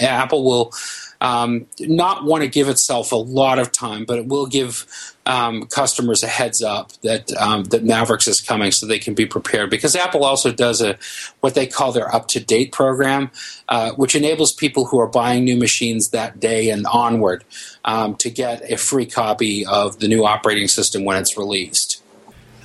Apple 0.01 0.43
will 0.43 0.73
um, 1.21 1.65
not 1.79 2.23
want 2.23 2.43
to 2.43 2.47
give 2.47 2.69
itself 2.69 3.11
a 3.11 3.15
lot 3.15 3.57
of 3.57 3.71
time, 3.71 4.05
but 4.05 4.19
it 4.19 4.27
will 4.27 4.45
give 4.45 4.85
um, 5.25 5.65
customers 5.65 6.21
a 6.21 6.27
heads 6.27 6.61
up 6.61 6.91
that 7.01 7.31
um, 7.37 7.63
that 7.65 7.83
Mavericks 7.83 8.27
is 8.27 8.41
coming, 8.41 8.71
so 8.71 8.85
they 8.85 8.99
can 8.99 9.15
be 9.15 9.25
prepared. 9.25 9.69
Because 9.69 9.95
Apple 9.95 10.23
also 10.23 10.51
does 10.51 10.81
a 10.81 10.97
what 11.39 11.55
they 11.55 11.65
call 11.65 11.91
their 11.91 12.13
up 12.13 12.27
to 12.29 12.39
date 12.39 12.71
program, 12.71 13.31
uh, 13.69 13.91
which 13.93 14.15
enables 14.15 14.53
people 14.53 14.85
who 14.85 14.99
are 14.99 15.07
buying 15.07 15.43
new 15.43 15.57
machines 15.57 16.09
that 16.09 16.39
day 16.39 16.69
and 16.69 16.85
onward 16.85 17.43
um, 17.85 18.15
to 18.17 18.29
get 18.29 18.69
a 18.71 18.77
free 18.77 19.05
copy 19.05 19.65
of 19.65 19.99
the 19.99 20.07
new 20.07 20.25
operating 20.25 20.67
system 20.67 21.05
when 21.05 21.17
it's 21.17 21.37
released. 21.37 22.03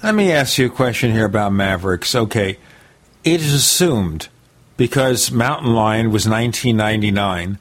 Let 0.02 0.14
me 0.14 0.32
ask 0.32 0.58
you 0.58 0.66
a 0.66 0.70
question 0.70 1.12
here 1.12 1.26
about 1.26 1.52
Mavericks. 1.52 2.14
Okay, 2.14 2.58
it 3.24 3.40
is 3.40 3.54
assumed 3.54 4.28
because 4.80 5.30
Mountain 5.30 5.74
Lion 5.74 6.10
was 6.10 6.26
1999 6.26 7.58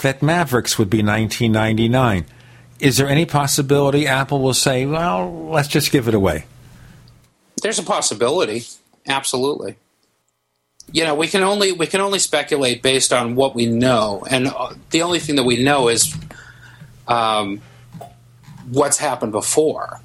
that 0.00 0.22
Mavericks 0.22 0.78
would 0.78 0.88
be 0.88 1.02
1999. 1.02 2.24
Is 2.80 2.96
there 2.96 3.10
any 3.10 3.26
possibility 3.26 4.06
Apple 4.06 4.40
will 4.40 4.54
say, 4.54 4.86
"Well, 4.86 5.50
let's 5.50 5.68
just 5.68 5.92
give 5.92 6.08
it 6.08 6.14
away"? 6.14 6.46
There's 7.60 7.78
a 7.78 7.82
possibility, 7.82 8.64
absolutely. 9.06 9.76
You 10.90 11.04
know, 11.04 11.14
we 11.14 11.28
can 11.28 11.42
only 11.42 11.72
we 11.72 11.86
can 11.86 12.00
only 12.00 12.18
speculate 12.18 12.80
based 12.80 13.12
on 13.12 13.34
what 13.34 13.54
we 13.54 13.66
know, 13.66 14.26
and 14.30 14.48
uh, 14.48 14.72
the 14.88 15.02
only 15.02 15.18
thing 15.18 15.36
that 15.36 15.44
we 15.44 15.62
know 15.62 15.88
is 15.88 16.16
um, 17.06 17.60
what's 18.70 18.96
happened 18.96 19.32
before. 19.32 20.00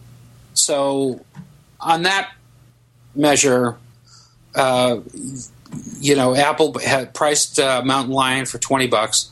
So, 0.54 1.24
on 1.80 2.02
that 2.02 2.30
measure, 3.16 3.78
uh, 4.54 5.00
you 6.00 6.16
know, 6.16 6.36
Apple 6.36 6.78
had 6.80 7.14
priced 7.14 7.60
uh, 7.60 7.82
Mountain 7.84 8.14
Lion 8.14 8.46
for 8.46 8.58
twenty 8.58 8.88
bucks. 8.88 9.32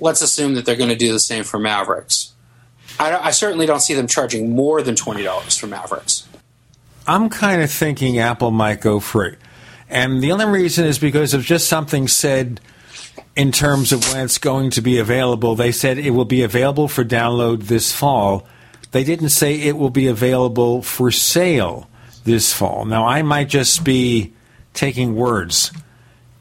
Let's 0.00 0.22
assume 0.22 0.54
that 0.54 0.66
they're 0.66 0.76
going 0.76 0.90
to 0.90 0.96
do 0.96 1.12
the 1.12 1.20
same 1.20 1.44
for 1.44 1.58
Mavericks. 1.58 2.32
I, 2.98 3.14
I 3.16 3.30
certainly 3.30 3.66
don't 3.66 3.80
see 3.80 3.94
them 3.94 4.06
charging 4.06 4.54
more 4.54 4.82
than 4.82 4.94
twenty 4.96 5.22
dollars 5.22 5.56
for 5.56 5.66
Mavericks. 5.66 6.28
I'm 7.06 7.28
kind 7.28 7.62
of 7.62 7.70
thinking 7.70 8.18
Apple 8.18 8.50
might 8.50 8.80
go 8.80 9.00
free, 9.00 9.36
and 9.88 10.22
the 10.22 10.32
only 10.32 10.46
reason 10.46 10.86
is 10.86 10.98
because 10.98 11.34
of 11.34 11.42
just 11.42 11.68
something 11.68 12.08
said 12.08 12.60
in 13.36 13.52
terms 13.52 13.92
of 13.92 14.12
when 14.12 14.24
it's 14.24 14.38
going 14.38 14.70
to 14.70 14.80
be 14.80 14.98
available. 14.98 15.54
They 15.54 15.72
said 15.72 15.98
it 15.98 16.10
will 16.10 16.24
be 16.24 16.42
available 16.42 16.88
for 16.88 17.04
download 17.04 17.64
this 17.64 17.92
fall. 17.92 18.46
They 18.92 19.04
didn't 19.04 19.30
say 19.30 19.60
it 19.60 19.76
will 19.76 19.90
be 19.90 20.06
available 20.06 20.82
for 20.82 21.10
sale 21.10 21.88
this 22.24 22.52
fall. 22.52 22.84
Now, 22.84 23.06
I 23.06 23.22
might 23.22 23.48
just 23.48 23.84
be 23.84 24.32
taking 24.74 25.14
words 25.14 25.72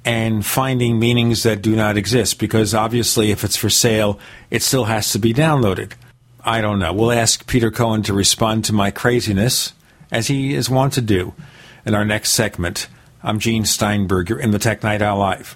and 0.03 0.45
finding 0.45 0.99
meanings 0.99 1.43
that 1.43 1.61
do 1.61 1.76
not 1.76 1.95
exist 1.95 2.39
because 2.39 2.73
obviously, 2.73 3.31
if 3.31 3.43
it's 3.43 3.55
for 3.55 3.69
sale, 3.69 4.19
it 4.51 4.61
still 4.61 4.85
has 4.85 5.11
to 5.11 5.19
be 5.19 5.34
downloaded. 5.34 5.93
I 6.43 6.60
don't 6.60 6.80
know. 6.80 6.91
We'll 6.91 7.11
ask 7.14 7.47
Peter 7.47 7.72
Cohen 7.72 8.03
to 8.03 8.14
respond 8.14 8.65
to 8.65 8.73
my 8.73 8.91
craziness, 8.91 9.72
as 10.11 10.27
he 10.27 10.53
is 10.53 10.69
wont 10.69 10.93
to 10.93 11.01
do, 11.01 11.34
in 11.85 11.95
our 11.95 12.03
next 12.03 12.31
segment. 12.31 12.88
I'm 13.23 13.39
Gene 13.39 13.64
Steinberger 13.64 14.38
in 14.38 14.51
the 14.51 14.60
Tech 14.60 14.84
Night 14.84 15.01
Owl 15.01 15.19
Live. 15.19 15.55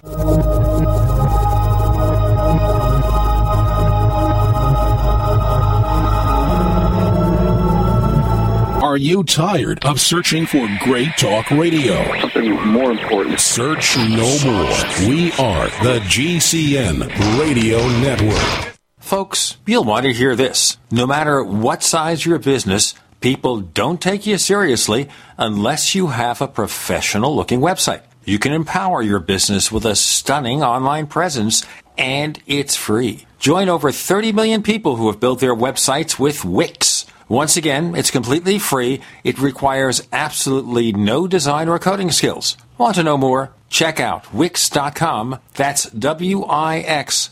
You 8.98 9.24
tired 9.24 9.84
of 9.84 10.00
searching 10.00 10.44
for 10.46 10.68
great 10.80 11.16
talk 11.16 11.50
radio? 11.50 12.02
Something 12.20 12.54
more 12.66 12.90
important. 12.90 13.40
Search 13.40 13.96
no 13.96 14.38
more. 14.44 15.08
We 15.08 15.32
are 15.32 15.68
the 15.82 16.00
GCN 16.04 17.38
Radio 17.40 17.78
Network. 18.00 18.74
Folks, 18.98 19.56
you'll 19.66 19.84
want 19.84 20.04
to 20.04 20.12
hear 20.12 20.36
this. 20.36 20.76
No 20.90 21.06
matter 21.06 21.42
what 21.42 21.82
size 21.82 22.26
your 22.26 22.38
business, 22.38 22.94
people 23.20 23.60
don't 23.60 24.00
take 24.00 24.26
you 24.26 24.36
seriously 24.38 25.08
unless 25.38 25.94
you 25.94 26.08
have 26.08 26.42
a 26.42 26.48
professional 26.48 27.34
looking 27.34 27.60
website. 27.60 28.02
You 28.24 28.38
can 28.38 28.52
empower 28.52 29.00
your 29.00 29.20
business 29.20 29.72
with 29.72 29.86
a 29.86 29.96
stunning 29.96 30.62
online 30.62 31.06
presence 31.06 31.64
and 31.96 32.40
it's 32.46 32.76
free. 32.76 33.26
Join 33.38 33.68
over 33.68 33.92
30 33.92 34.32
million 34.32 34.62
people 34.62 34.96
who 34.96 35.06
have 35.06 35.20
built 35.20 35.40
their 35.40 35.54
websites 35.54 36.18
with 36.18 36.44
Wix. 36.44 36.97
Once 37.28 37.56
again, 37.58 37.94
it's 37.94 38.10
completely 38.10 38.58
free. 38.58 39.00
It 39.22 39.38
requires 39.38 40.06
absolutely 40.12 40.92
no 40.92 41.28
design 41.28 41.68
or 41.68 41.78
coding 41.78 42.10
skills. 42.10 42.56
Want 42.78 42.94
to 42.94 43.02
know 43.02 43.18
more? 43.18 43.52
Check 43.68 44.00
out 44.00 44.32
Wix.com. 44.32 45.38
That's 45.54 45.84
W 45.90 46.44
I 46.44 46.78
X 46.78 47.30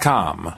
Com. 0.00 0.57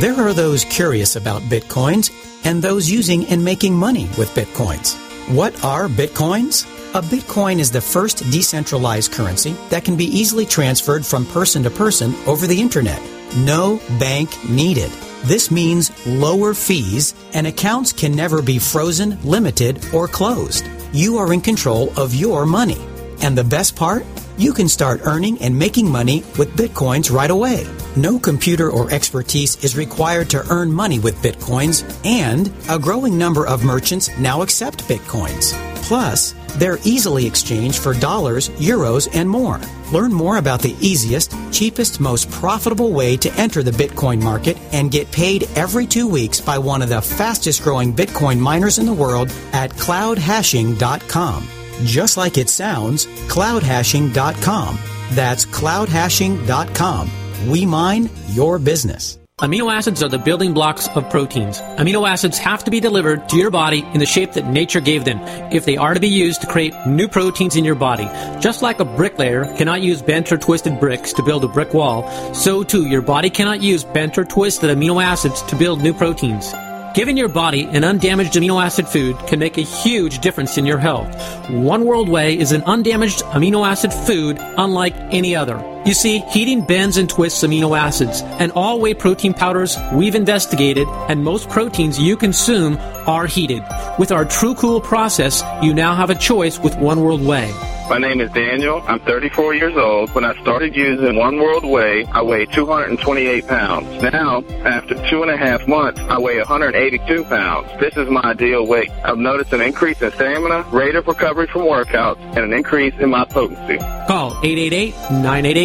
There 0.00 0.14
are 0.14 0.32
those 0.32 0.64
curious 0.64 1.16
about 1.16 1.42
bitcoins 1.42 2.10
and 2.44 2.62
those 2.62 2.90
using 2.90 3.26
and 3.26 3.44
making 3.44 3.76
money 3.76 4.08
with 4.16 4.30
bitcoins. 4.30 4.96
What 5.34 5.62
are 5.62 5.86
bitcoins? 5.86 6.66
A 6.94 7.00
Bitcoin 7.00 7.58
is 7.58 7.70
the 7.70 7.80
first 7.80 8.18
decentralized 8.30 9.12
currency 9.12 9.52
that 9.70 9.84
can 9.84 9.96
be 9.96 10.04
easily 10.04 10.44
transferred 10.44 11.06
from 11.06 11.24
person 11.26 11.62
to 11.62 11.70
person 11.70 12.14
over 12.26 12.46
the 12.46 12.60
internet. 12.60 13.00
No 13.36 13.80
bank 13.98 14.30
needed. 14.48 14.90
This 15.24 15.50
means 15.50 15.90
lower 16.06 16.52
fees 16.52 17.14
and 17.32 17.46
accounts 17.46 17.92
can 17.92 18.14
never 18.14 18.42
be 18.42 18.58
frozen, 18.58 19.18
limited, 19.22 19.82
or 19.94 20.06
closed. 20.08 20.66
You 20.92 21.16
are 21.16 21.32
in 21.32 21.40
control 21.40 21.92
of 21.98 22.14
your 22.14 22.44
money. 22.44 22.91
And 23.22 23.38
the 23.38 23.44
best 23.44 23.76
part? 23.76 24.04
You 24.36 24.52
can 24.52 24.68
start 24.68 25.02
earning 25.04 25.40
and 25.40 25.56
making 25.56 25.88
money 25.88 26.24
with 26.38 26.56
Bitcoins 26.56 27.12
right 27.12 27.30
away. 27.30 27.66
No 27.94 28.18
computer 28.18 28.70
or 28.70 28.90
expertise 28.90 29.62
is 29.62 29.76
required 29.76 30.28
to 30.30 30.44
earn 30.50 30.72
money 30.72 30.98
with 30.98 31.22
Bitcoins, 31.22 31.84
and 32.04 32.52
a 32.68 32.78
growing 32.78 33.16
number 33.16 33.46
of 33.46 33.64
merchants 33.64 34.10
now 34.18 34.42
accept 34.42 34.88
Bitcoins. 34.88 35.52
Plus, 35.82 36.34
they're 36.56 36.78
easily 36.84 37.26
exchanged 37.26 37.78
for 37.78 37.94
dollars, 37.94 38.48
euros, 38.50 39.08
and 39.14 39.28
more. 39.28 39.60
Learn 39.92 40.12
more 40.12 40.38
about 40.38 40.60
the 40.60 40.74
easiest, 40.80 41.34
cheapest, 41.52 42.00
most 42.00 42.30
profitable 42.30 42.92
way 42.92 43.16
to 43.18 43.32
enter 43.34 43.62
the 43.62 43.70
Bitcoin 43.70 44.20
market 44.20 44.56
and 44.72 44.90
get 44.90 45.10
paid 45.12 45.48
every 45.54 45.86
two 45.86 46.08
weeks 46.08 46.40
by 46.40 46.58
one 46.58 46.82
of 46.82 46.88
the 46.88 47.02
fastest 47.02 47.62
growing 47.62 47.92
Bitcoin 47.92 48.38
miners 48.38 48.78
in 48.78 48.86
the 48.86 48.92
world 48.92 49.30
at 49.52 49.70
cloudhashing.com. 49.70 51.61
Just 51.84 52.16
like 52.16 52.38
it 52.38 52.48
sounds, 52.48 53.06
cloudhashing.com. 53.28 54.78
That's 55.10 55.46
cloudhashing.com. 55.46 57.10
We 57.48 57.66
mine 57.66 58.08
your 58.28 58.58
business. 58.58 59.18
Amino 59.40 59.72
acids 59.72 60.02
are 60.04 60.08
the 60.08 60.18
building 60.18 60.54
blocks 60.54 60.86
of 60.94 61.10
proteins. 61.10 61.60
Amino 61.60 62.08
acids 62.08 62.38
have 62.38 62.62
to 62.62 62.70
be 62.70 62.78
delivered 62.78 63.28
to 63.30 63.36
your 63.36 63.50
body 63.50 63.84
in 63.92 63.98
the 63.98 64.06
shape 64.06 64.34
that 64.34 64.46
nature 64.46 64.78
gave 64.78 65.04
them 65.04 65.18
if 65.50 65.64
they 65.64 65.76
are 65.76 65.94
to 65.94 66.00
be 66.00 66.06
used 66.06 66.42
to 66.42 66.46
create 66.46 66.74
new 66.86 67.08
proteins 67.08 67.56
in 67.56 67.64
your 67.64 67.74
body. 67.74 68.04
Just 68.40 68.62
like 68.62 68.78
a 68.78 68.84
bricklayer 68.84 69.46
cannot 69.56 69.80
use 69.80 70.00
bent 70.00 70.30
or 70.30 70.38
twisted 70.38 70.78
bricks 70.78 71.12
to 71.14 71.24
build 71.24 71.42
a 71.42 71.48
brick 71.48 71.74
wall, 71.74 72.08
so 72.32 72.62
too 72.62 72.86
your 72.86 73.02
body 73.02 73.30
cannot 73.30 73.60
use 73.60 73.82
bent 73.82 74.16
or 74.16 74.24
twisted 74.24 74.70
amino 74.70 75.02
acids 75.02 75.42
to 75.42 75.56
build 75.56 75.82
new 75.82 75.94
proteins. 75.94 76.54
Giving 76.94 77.16
your 77.16 77.28
body 77.28 77.64
an 77.64 77.84
undamaged 77.84 78.34
amino 78.34 78.62
acid 78.62 78.86
food 78.86 79.16
can 79.26 79.38
make 79.38 79.56
a 79.56 79.62
huge 79.62 80.18
difference 80.18 80.58
in 80.58 80.66
your 80.66 80.76
health. 80.76 81.08
One 81.48 81.86
World 81.86 82.06
Whey 82.06 82.38
is 82.38 82.52
an 82.52 82.62
undamaged 82.64 83.22
amino 83.32 83.66
acid 83.66 83.94
food 83.94 84.36
unlike 84.58 84.94
any 85.10 85.34
other. 85.34 85.71
You 85.84 85.94
see, 85.94 86.20
heating 86.30 86.60
bends 86.60 86.96
and 86.96 87.10
twists 87.10 87.42
amino 87.42 87.76
acids, 87.76 88.22
and 88.22 88.52
all 88.52 88.80
whey 88.80 88.94
protein 88.94 89.34
powders 89.34 89.76
we've 89.92 90.14
investigated, 90.14 90.86
and 91.08 91.24
most 91.24 91.48
proteins 91.48 91.98
you 91.98 92.16
consume 92.16 92.76
are 93.08 93.26
heated. 93.26 93.64
With 93.98 94.12
our 94.12 94.24
True 94.24 94.54
Cool 94.54 94.80
process, 94.80 95.42
you 95.60 95.74
now 95.74 95.96
have 95.96 96.10
a 96.10 96.14
choice 96.14 96.60
with 96.60 96.76
One 96.76 97.00
World 97.00 97.26
Whey. 97.26 97.52
My 97.90 97.98
name 97.98 98.20
is 98.20 98.30
Daniel. 98.30 98.82
I'm 98.86 99.00
34 99.00 99.54
years 99.54 99.76
old. 99.76 100.14
When 100.14 100.24
I 100.24 100.40
started 100.40 100.74
using 100.74 101.16
One 101.16 101.36
World 101.36 101.64
Whey, 101.64 102.06
I 102.06 102.22
weighed 102.22 102.52
228 102.52 103.46
pounds. 103.46 104.02
Now, 104.02 104.42
after 104.64 104.94
two 105.10 105.22
and 105.22 105.30
a 105.30 105.36
half 105.36 105.66
months, 105.66 106.00
I 106.00 106.18
weigh 106.18 106.38
182 106.38 107.24
pounds. 107.24 107.68
This 107.80 107.96
is 107.96 108.08
my 108.08 108.22
ideal 108.22 108.66
weight. 108.66 108.88
I've 109.04 109.18
noticed 109.18 109.52
an 109.52 109.60
increase 109.60 110.00
in 110.00 110.12
stamina, 110.12 110.64
rate 110.70 110.94
of 110.94 111.06
recovery 111.06 111.48
from 111.48 111.62
workouts, 111.62 112.18
and 112.36 112.38
an 112.38 112.52
increase 112.52 112.94
in 112.98 113.10
my 113.10 113.24
potency. 113.26 113.78
Call 114.06 114.40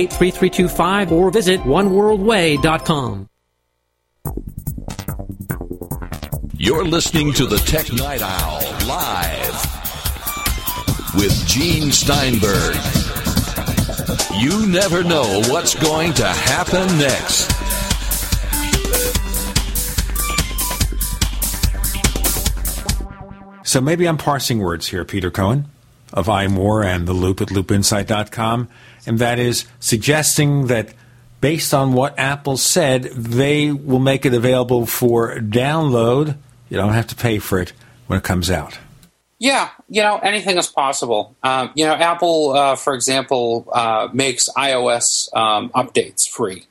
888-988-3325 0.09 1.11
or 1.11 1.31
visit 1.31 1.59
oneworldwhey.com. 1.61 3.29
You're 6.59 6.85
listening 6.85 7.33
to 7.33 7.45
the 7.45 7.57
Tech 7.57 7.93
Night 7.93 8.21
Owl 8.21 8.61
live 8.87 9.53
with 11.15 11.47
Gene 11.47 11.91
Steinberg. 11.91 12.75
You 14.39 14.67
never 14.67 15.03
know 15.03 15.41
what's 15.47 15.75
going 15.75 16.13
to 16.13 16.25
happen 16.25 16.87
next. 16.97 17.55
So 23.63 23.81
maybe 23.81 24.07
I'm 24.07 24.17
parsing 24.17 24.59
words 24.59 24.87
here, 24.87 25.05
Peter 25.05 25.29
Cohen 25.29 25.65
of 26.13 26.27
iMore 26.27 26.85
and 26.85 27.07
the 27.07 27.13
Loop 27.13 27.41
at 27.41 27.49
loopinsight.com, 27.49 28.69
and 29.07 29.17
that 29.19 29.39
is 29.39 29.65
suggesting 29.79 30.67
that 30.67 30.89
based 31.41 31.73
on 31.73 31.93
what 31.93 32.17
Apple 32.19 32.57
said, 32.57 33.03
they 33.03 33.71
will 33.71 33.99
make 33.99 34.25
it 34.25 34.33
available 34.33 34.85
for 34.85 35.37
download. 35.39 36.37
You 36.69 36.77
don't 36.77 36.93
have 36.93 37.07
to 37.07 37.15
pay 37.15 37.39
for 37.39 37.59
it 37.59 37.73
when 38.07 38.19
it 38.19 38.23
comes 38.23 38.51
out. 38.51 38.77
Yeah, 39.39 39.69
you 39.87 40.01
know, 40.01 40.17
anything 40.17 40.57
is 40.57 40.67
possible. 40.67 41.35
Um, 41.43 41.71
you 41.75 41.85
know, 41.85 41.93
Apple, 41.93 42.53
uh, 42.53 42.75
for 42.75 42.95
example, 42.95 43.67
uh, 43.71 44.07
makes 44.11 44.49
iOS 44.57 45.33
um, 45.35 45.69
updates 45.69 46.27
free. 46.27 46.65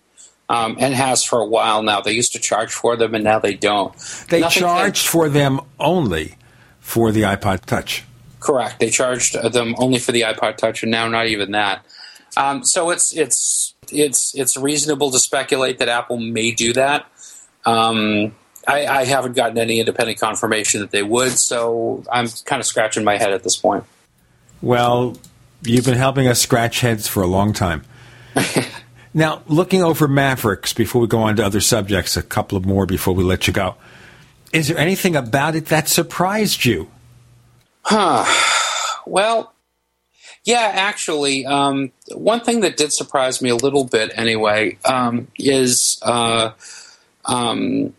Um, 0.49 0.77
and 0.79 0.95
has 0.95 1.25
for 1.25 1.41
a 1.41 1.45
while 1.45 1.83
now. 1.83 2.01
They 2.03 2.13
used 2.13 2.31
to 2.35 2.39
charge 2.39 2.73
for 2.73 2.97
them, 2.97 3.17
and 3.17 3.25
now 3.25 3.41
they 3.41 3.55
don't. 3.55 3.93
They 4.29 4.39
Nothing 4.43 4.61
charged 4.61 5.03
can- 5.03 5.11
for 5.11 5.29
them 5.29 5.61
only 5.81 6.37
for 6.79 7.11
the 7.11 7.23
iPod 7.23 7.63
Touch. 7.65 8.05
Correct. 8.39 8.79
They 8.79 8.91
charged 8.91 9.35
them 9.53 9.75
only 9.79 9.99
for 9.99 10.13
the 10.13 10.21
iPod 10.21 10.57
Touch, 10.57 10.85
and 10.85 10.93
now 10.93 11.09
not 11.09 11.27
even 11.27 11.51
that. 11.51 11.85
Um, 12.37 12.65
so 12.65 12.91
it's 12.91 13.17
it's 13.17 13.75
it's 13.91 14.35
it's 14.35 14.57
reasonable 14.57 15.11
to 15.11 15.19
speculate 15.19 15.79
that 15.79 15.89
Apple 15.89 16.19
may 16.19 16.51
do 16.51 16.73
that. 16.75 17.07
Um, 17.65 18.35
I, 18.69 18.87
I, 18.87 19.05
haven't 19.05 19.35
gotten 19.35 19.59
any 19.59 19.81
independent 19.81 20.21
confirmation 20.21 20.81
that 20.81 20.91
they 20.91 21.03
would, 21.03 21.33
so 21.33 22.05
I'm 22.11 22.29
kind 22.45 22.61
of 22.61 22.67
scratching 22.67 23.05
my 23.05 23.17
head 23.17 23.33
at 23.33 23.43
this 23.43 23.57
point. 23.57 23.85
Well, 24.63 25.17
you've 25.63 25.85
been 25.85 25.97
helping 25.97 26.27
us 26.29 26.41
scratch 26.41 26.81
heads 26.81 27.09
for 27.09 27.23
a 27.23 27.27
long 27.27 27.53
time. 27.53 27.85
now, 29.15 29.43
looking 29.47 29.83
over 29.83 30.07
Mavericks 30.07 30.73
before 30.73 31.01
we 31.01 31.09
go 31.09 31.21
on 31.21 31.37
to 31.37 31.45
other 31.45 31.61
subjects, 31.61 32.17
a 32.17 32.23
couple 32.23 32.57
of 32.57 32.65
more 32.65 32.87
before 32.87 33.15
we 33.15 33.25
let 33.25 33.47
you 33.47 33.53
go. 33.53 33.77
Is 34.53 34.69
there 34.69 34.79
anything 34.79 35.17
about 35.17 35.55
it 35.55 35.67
that 35.67 35.89
surprised 35.89 36.65
you? 36.65 36.89
Huh. 37.83 38.25
Well, 39.07 39.53
yeah, 40.47 40.71
actually, 40.75 41.45
um, 41.45 41.91
one 42.15 42.41
thing 42.41 42.61
that 42.61 42.77
did 42.77 42.93
surprise 42.93 43.43
me 43.43 43.51
a 43.51 43.57
little 43.57 43.85
bit, 43.85 44.13
anyway, 44.15 44.79
um, 44.85 45.27
is 45.37 45.99
uh, 46.03 46.53
um, 47.25 47.93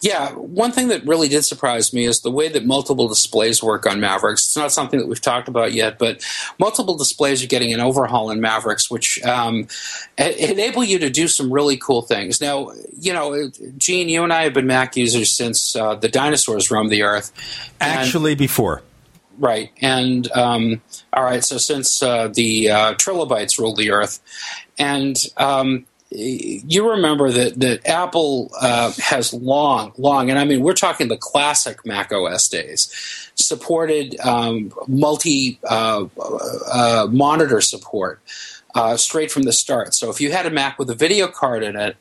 yeah, 0.00 0.32
one 0.32 0.72
thing 0.72 0.88
that 0.88 1.04
really 1.06 1.28
did 1.28 1.44
surprise 1.44 1.92
me 1.92 2.04
is 2.04 2.20
the 2.20 2.30
way 2.30 2.48
that 2.48 2.64
multiple 2.64 3.08
displays 3.08 3.62
work 3.62 3.84
on 3.84 4.00
Mavericks. 4.00 4.46
It's 4.46 4.56
not 4.56 4.72
something 4.72 4.98
that 4.98 5.06
we've 5.06 5.20
talked 5.20 5.48
about 5.48 5.72
yet, 5.72 5.98
but 5.98 6.24
multiple 6.58 6.96
displays 6.96 7.44
are 7.44 7.48
getting 7.48 7.74
an 7.74 7.80
overhaul 7.80 8.30
in 8.30 8.40
Mavericks, 8.40 8.90
which 8.90 9.22
um, 9.24 9.68
enable 10.16 10.82
you 10.82 10.98
to 11.00 11.10
do 11.10 11.28
some 11.28 11.52
really 11.52 11.76
cool 11.76 12.00
things. 12.02 12.40
Now, 12.40 12.70
you 12.98 13.12
know, 13.12 13.50
Gene, 13.76 14.08
you 14.08 14.22
and 14.22 14.32
I 14.32 14.44
have 14.44 14.54
been 14.54 14.66
Mac 14.66 14.96
users 14.96 15.30
since 15.30 15.76
uh, 15.76 15.94
the 15.96 16.08
dinosaurs 16.08 16.70
roamed 16.70 16.90
the 16.90 17.02
Earth. 17.02 17.32
Actually, 17.80 18.34
before. 18.34 18.82
Right, 19.38 19.70
and 19.82 20.30
um, 20.32 20.80
all 21.12 21.24
right. 21.24 21.44
So 21.44 21.58
since 21.58 22.02
uh, 22.02 22.28
the 22.28 22.70
uh, 22.70 22.94
trilobites 22.94 23.58
ruled 23.58 23.76
the 23.76 23.90
Earth, 23.90 24.20
and 24.78 25.16
um, 25.36 25.84
you 26.10 26.90
remember 26.90 27.30
that 27.30 27.60
that 27.60 27.86
Apple 27.86 28.50
uh, 28.60 28.92
has 28.98 29.34
long, 29.34 29.92
long, 29.98 30.30
and 30.30 30.38
I 30.38 30.44
mean 30.44 30.62
we're 30.62 30.74
talking 30.74 31.08
the 31.08 31.16
classic 31.16 31.84
Mac 31.84 32.12
OS 32.12 32.48
days, 32.48 33.30
supported 33.34 34.18
um, 34.20 34.72
multi 34.86 35.58
uh, 35.68 36.06
uh, 36.72 37.06
monitor 37.10 37.60
support 37.60 38.22
uh, 38.76 38.96
straight 38.96 39.32
from 39.32 39.42
the 39.42 39.52
start. 39.52 39.94
So 39.94 40.10
if 40.10 40.20
you 40.20 40.30
had 40.30 40.46
a 40.46 40.50
Mac 40.50 40.78
with 40.78 40.90
a 40.90 40.94
video 40.94 41.28
card 41.28 41.62
in 41.62 41.76
it, 41.76 41.96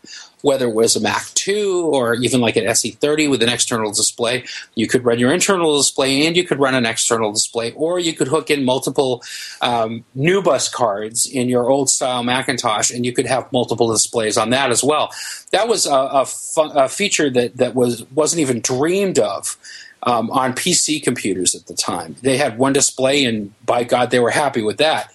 whether 0.46 0.68
it 0.68 0.76
was 0.76 0.96
a 0.96 1.00
Mac 1.00 1.26
2 1.34 1.90
or 1.92 2.14
even 2.14 2.40
like 2.40 2.56
an 2.56 2.66
SE30 2.66 3.32
with 3.32 3.42
an 3.42 3.50
external 3.50 3.90
display, 3.90 4.46
you 4.76 4.88
could 4.88 5.04
run 5.04 5.18
your 5.18 5.34
internal 5.34 5.76
display 5.76 6.28
and 6.28 6.38
you 6.38 6.44
could 6.44 6.60
run 6.60 6.76
an 6.76 6.86
external 6.86 7.32
display, 7.32 7.72
or 7.72 7.98
you 7.98 8.14
could 8.14 8.28
hook 8.28 8.52
in 8.52 8.64
multiple 8.64 9.24
um, 9.62 10.06
NuBus 10.16 10.72
cards 10.72 11.26
in 11.26 11.50
your 11.50 11.72
old 11.72 11.90
style 11.90 12.22
Macintosh 12.22 12.92
and 12.92 13.08
you 13.08 13.12
could 13.12 13.26
have 13.26 13.52
multiple 13.52 13.92
displays 13.92 14.38
on 14.38 14.52
that 14.52 14.70
as 14.70 14.84
well. 14.84 15.10
That 15.50 15.68
was 15.68 15.88
a, 15.88 15.96
a, 15.96 16.26
fun, 16.28 16.78
a 16.78 16.88
feature 16.90 17.32
that, 17.32 17.58
that 17.58 17.74
was, 17.74 18.04
wasn't 18.12 18.42
even 18.42 18.62
dreamed 18.62 19.18
of. 19.18 19.58
Um, 20.04 20.30
on 20.30 20.54
PC 20.54 21.02
computers 21.02 21.56
at 21.56 21.66
the 21.66 21.74
time, 21.74 22.16
they 22.22 22.38
had 22.38 22.60
one 22.60 22.74
display, 22.74 23.26
and 23.26 23.52
by 23.66 23.84
God, 23.84 24.12
they 24.12 24.20
were 24.20 24.30
happy 24.30 24.62
with 24.62 24.78
that. 24.78 25.12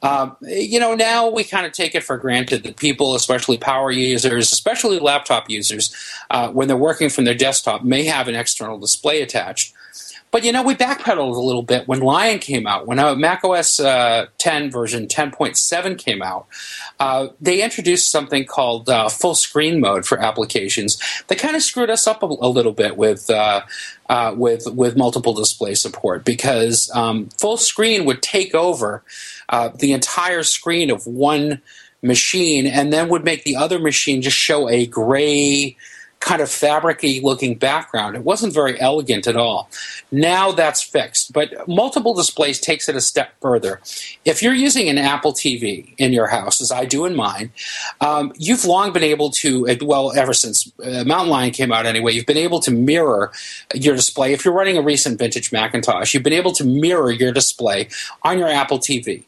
Um, 0.00 0.36
you 0.42 0.78
know, 0.78 0.94
now 0.94 1.28
we 1.28 1.42
kind 1.42 1.66
of 1.66 1.72
take 1.72 1.94
it 1.94 2.04
for 2.04 2.16
granted 2.18 2.62
that 2.62 2.76
people, 2.76 3.14
especially 3.14 3.58
power 3.58 3.90
users, 3.90 4.52
especially 4.52 4.98
laptop 5.00 5.50
users, 5.50 5.94
uh, 6.30 6.50
when 6.50 6.68
they're 6.68 6.76
working 6.76 7.08
from 7.08 7.24
their 7.24 7.34
desktop, 7.34 7.82
may 7.82 8.04
have 8.04 8.28
an 8.28 8.36
external 8.36 8.78
display 8.78 9.22
attached. 9.22 9.74
But 10.30 10.44
you 10.44 10.52
know, 10.52 10.62
we 10.62 10.74
backpedaled 10.74 11.36
a 11.36 11.40
little 11.40 11.62
bit 11.62 11.88
when 11.88 12.00
Lion 12.00 12.38
came 12.38 12.66
out. 12.66 12.86
When 12.86 12.98
uh, 12.98 13.14
Mac 13.14 13.44
OS 13.44 13.80
uh, 13.80 14.26
10 14.38 14.70
version 14.70 15.06
10.7 15.06 15.98
came 15.98 16.22
out, 16.22 16.46
uh, 17.00 17.28
they 17.40 17.62
introduced 17.62 18.10
something 18.10 18.44
called 18.44 18.88
uh, 18.88 19.08
full 19.08 19.34
screen 19.34 19.80
mode 19.80 20.06
for 20.06 20.18
applications. 20.18 20.98
They 21.28 21.34
kind 21.34 21.56
of 21.56 21.62
screwed 21.62 21.90
us 21.90 22.06
up 22.06 22.22
a, 22.22 22.26
a 22.26 22.48
little 22.48 22.72
bit 22.72 22.96
with 22.96 23.30
uh, 23.30 23.62
with 24.34 24.66
with 24.66 24.96
multiple 24.96 25.34
display 25.34 25.74
support 25.74 26.24
because 26.24 26.90
um, 26.94 27.28
full 27.38 27.56
screen 27.56 28.04
would 28.04 28.22
take 28.22 28.54
over 28.54 29.02
the 29.76 29.92
entire 29.92 30.42
screen 30.42 30.90
of 30.90 31.06
one 31.06 31.62
machine 32.02 32.66
and 32.66 32.92
then 32.92 33.08
would 33.08 33.24
make 33.24 33.44
the 33.44 33.56
other 33.56 33.78
machine 33.78 34.22
just 34.22 34.36
show 34.36 34.68
a 34.68 34.86
gray 34.86 35.76
kind 36.20 36.40
of 36.40 36.48
fabricy 36.48 37.22
looking 37.22 37.54
background. 37.54 38.16
It 38.16 38.22
wasn't 38.24 38.52
very 38.52 38.78
elegant 38.80 39.26
at 39.26 39.36
all. 39.36 39.70
Now 40.10 40.52
that's 40.52 40.82
fixed, 40.82 41.32
but 41.32 41.68
multiple 41.68 42.14
displays 42.14 42.60
takes 42.60 42.88
it 42.88 42.96
a 42.96 43.00
step 43.00 43.32
further. 43.40 43.80
If 44.24 44.42
you're 44.42 44.54
using 44.54 44.88
an 44.88 44.98
Apple 44.98 45.32
TV 45.32 45.94
in 45.96 46.12
your 46.12 46.26
house, 46.26 46.60
as 46.60 46.72
I 46.72 46.84
do 46.84 47.04
in 47.04 47.14
mine, 47.14 47.52
um, 48.00 48.32
you've 48.36 48.64
long 48.64 48.92
been 48.92 49.04
able 49.04 49.30
to, 49.30 49.76
well, 49.82 50.12
ever 50.12 50.34
since 50.34 50.70
uh, 50.84 51.04
Mountain 51.04 51.30
Lion 51.30 51.50
came 51.52 51.72
out 51.72 51.86
anyway, 51.86 52.12
you've 52.12 52.26
been 52.26 52.36
able 52.36 52.60
to 52.60 52.70
mirror 52.70 53.32
your 53.74 53.94
display. 53.94 54.32
If 54.32 54.44
you're 54.44 54.54
running 54.54 54.76
a 54.76 54.82
recent 54.82 55.18
vintage 55.18 55.52
Macintosh, 55.52 56.14
you've 56.14 56.22
been 56.22 56.32
able 56.32 56.52
to 56.52 56.64
mirror 56.64 57.10
your 57.10 57.32
display 57.32 57.88
on 58.22 58.38
your 58.38 58.48
Apple 58.48 58.78
TV. 58.78 59.24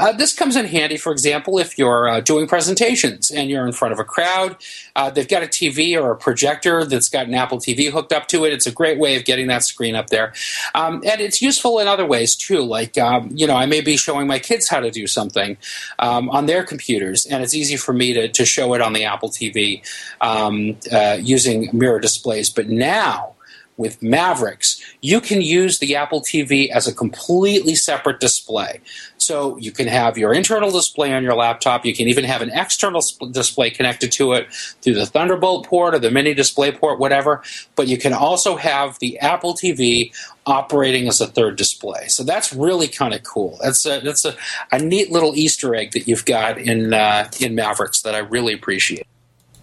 Uh, 0.00 0.12
this 0.12 0.32
comes 0.32 0.56
in 0.56 0.64
handy, 0.64 0.96
for 0.96 1.12
example, 1.12 1.58
if 1.58 1.76
you're 1.76 2.08
uh, 2.08 2.20
doing 2.20 2.46
presentations 2.46 3.30
and 3.30 3.50
you're 3.50 3.66
in 3.66 3.72
front 3.72 3.92
of 3.92 3.98
a 3.98 4.04
crowd. 4.04 4.56
Uh, 4.96 5.10
they've 5.10 5.28
got 5.28 5.42
a 5.42 5.46
TV 5.46 6.00
or 6.00 6.10
a 6.10 6.16
projector 6.16 6.86
that's 6.86 7.10
got 7.10 7.26
an 7.26 7.34
Apple 7.34 7.58
TV 7.58 7.90
hooked 7.90 8.10
up 8.10 8.26
to 8.28 8.46
it. 8.46 8.52
It's 8.54 8.66
a 8.66 8.72
great 8.72 8.98
way 8.98 9.16
of 9.16 9.26
getting 9.26 9.48
that 9.48 9.62
screen 9.62 9.94
up 9.94 10.06
there. 10.06 10.32
Um, 10.74 11.02
and 11.04 11.20
it's 11.20 11.42
useful 11.42 11.78
in 11.80 11.86
other 11.86 12.06
ways, 12.06 12.34
too. 12.34 12.62
Like, 12.62 12.96
um, 12.96 13.30
you 13.34 13.46
know, 13.46 13.56
I 13.56 13.66
may 13.66 13.82
be 13.82 13.98
showing 13.98 14.26
my 14.26 14.38
kids 14.38 14.68
how 14.68 14.80
to 14.80 14.90
do 14.90 15.06
something 15.06 15.58
um, 15.98 16.30
on 16.30 16.46
their 16.46 16.64
computers, 16.64 17.26
and 17.26 17.42
it's 17.42 17.52
easy 17.54 17.76
for 17.76 17.92
me 17.92 18.14
to, 18.14 18.28
to 18.28 18.46
show 18.46 18.72
it 18.72 18.80
on 18.80 18.94
the 18.94 19.04
Apple 19.04 19.28
TV 19.28 19.82
um, 20.22 20.78
uh, 20.90 21.18
using 21.20 21.68
mirror 21.74 22.00
displays. 22.00 22.48
But 22.48 22.70
now, 22.70 23.34
with 23.80 24.02
Mavericks, 24.02 24.78
you 25.00 25.22
can 25.22 25.40
use 25.40 25.78
the 25.78 25.96
Apple 25.96 26.20
TV 26.20 26.68
as 26.68 26.86
a 26.86 26.94
completely 26.94 27.74
separate 27.74 28.20
display. 28.20 28.78
So 29.16 29.56
you 29.56 29.72
can 29.72 29.88
have 29.88 30.18
your 30.18 30.34
internal 30.34 30.70
display 30.70 31.14
on 31.14 31.22
your 31.22 31.34
laptop. 31.34 31.86
You 31.86 31.94
can 31.94 32.06
even 32.06 32.24
have 32.24 32.42
an 32.42 32.50
external 32.50 33.02
display 33.30 33.70
connected 33.70 34.12
to 34.12 34.34
it 34.34 34.52
through 34.82 34.94
the 34.94 35.06
Thunderbolt 35.06 35.66
port 35.66 35.94
or 35.94 35.98
the 35.98 36.10
mini 36.10 36.34
display 36.34 36.70
port, 36.70 37.00
whatever. 37.00 37.42
But 37.74 37.88
you 37.88 37.96
can 37.96 38.12
also 38.12 38.56
have 38.56 38.98
the 38.98 39.18
Apple 39.20 39.54
TV 39.54 40.12
operating 40.44 41.08
as 41.08 41.22
a 41.22 41.26
third 41.26 41.56
display. 41.56 42.06
So 42.08 42.22
that's 42.22 42.52
really 42.52 42.86
kind 42.86 43.14
of 43.14 43.22
cool. 43.22 43.58
That's 43.62 43.86
a, 43.86 44.00
that's 44.00 44.26
a, 44.26 44.36
a 44.70 44.78
neat 44.78 45.10
little 45.10 45.34
Easter 45.34 45.74
egg 45.74 45.92
that 45.92 46.06
you've 46.06 46.26
got 46.26 46.58
in 46.58 46.92
uh, 46.92 47.30
in 47.40 47.54
Mavericks 47.54 48.02
that 48.02 48.14
I 48.14 48.18
really 48.18 48.52
appreciate. 48.52 49.06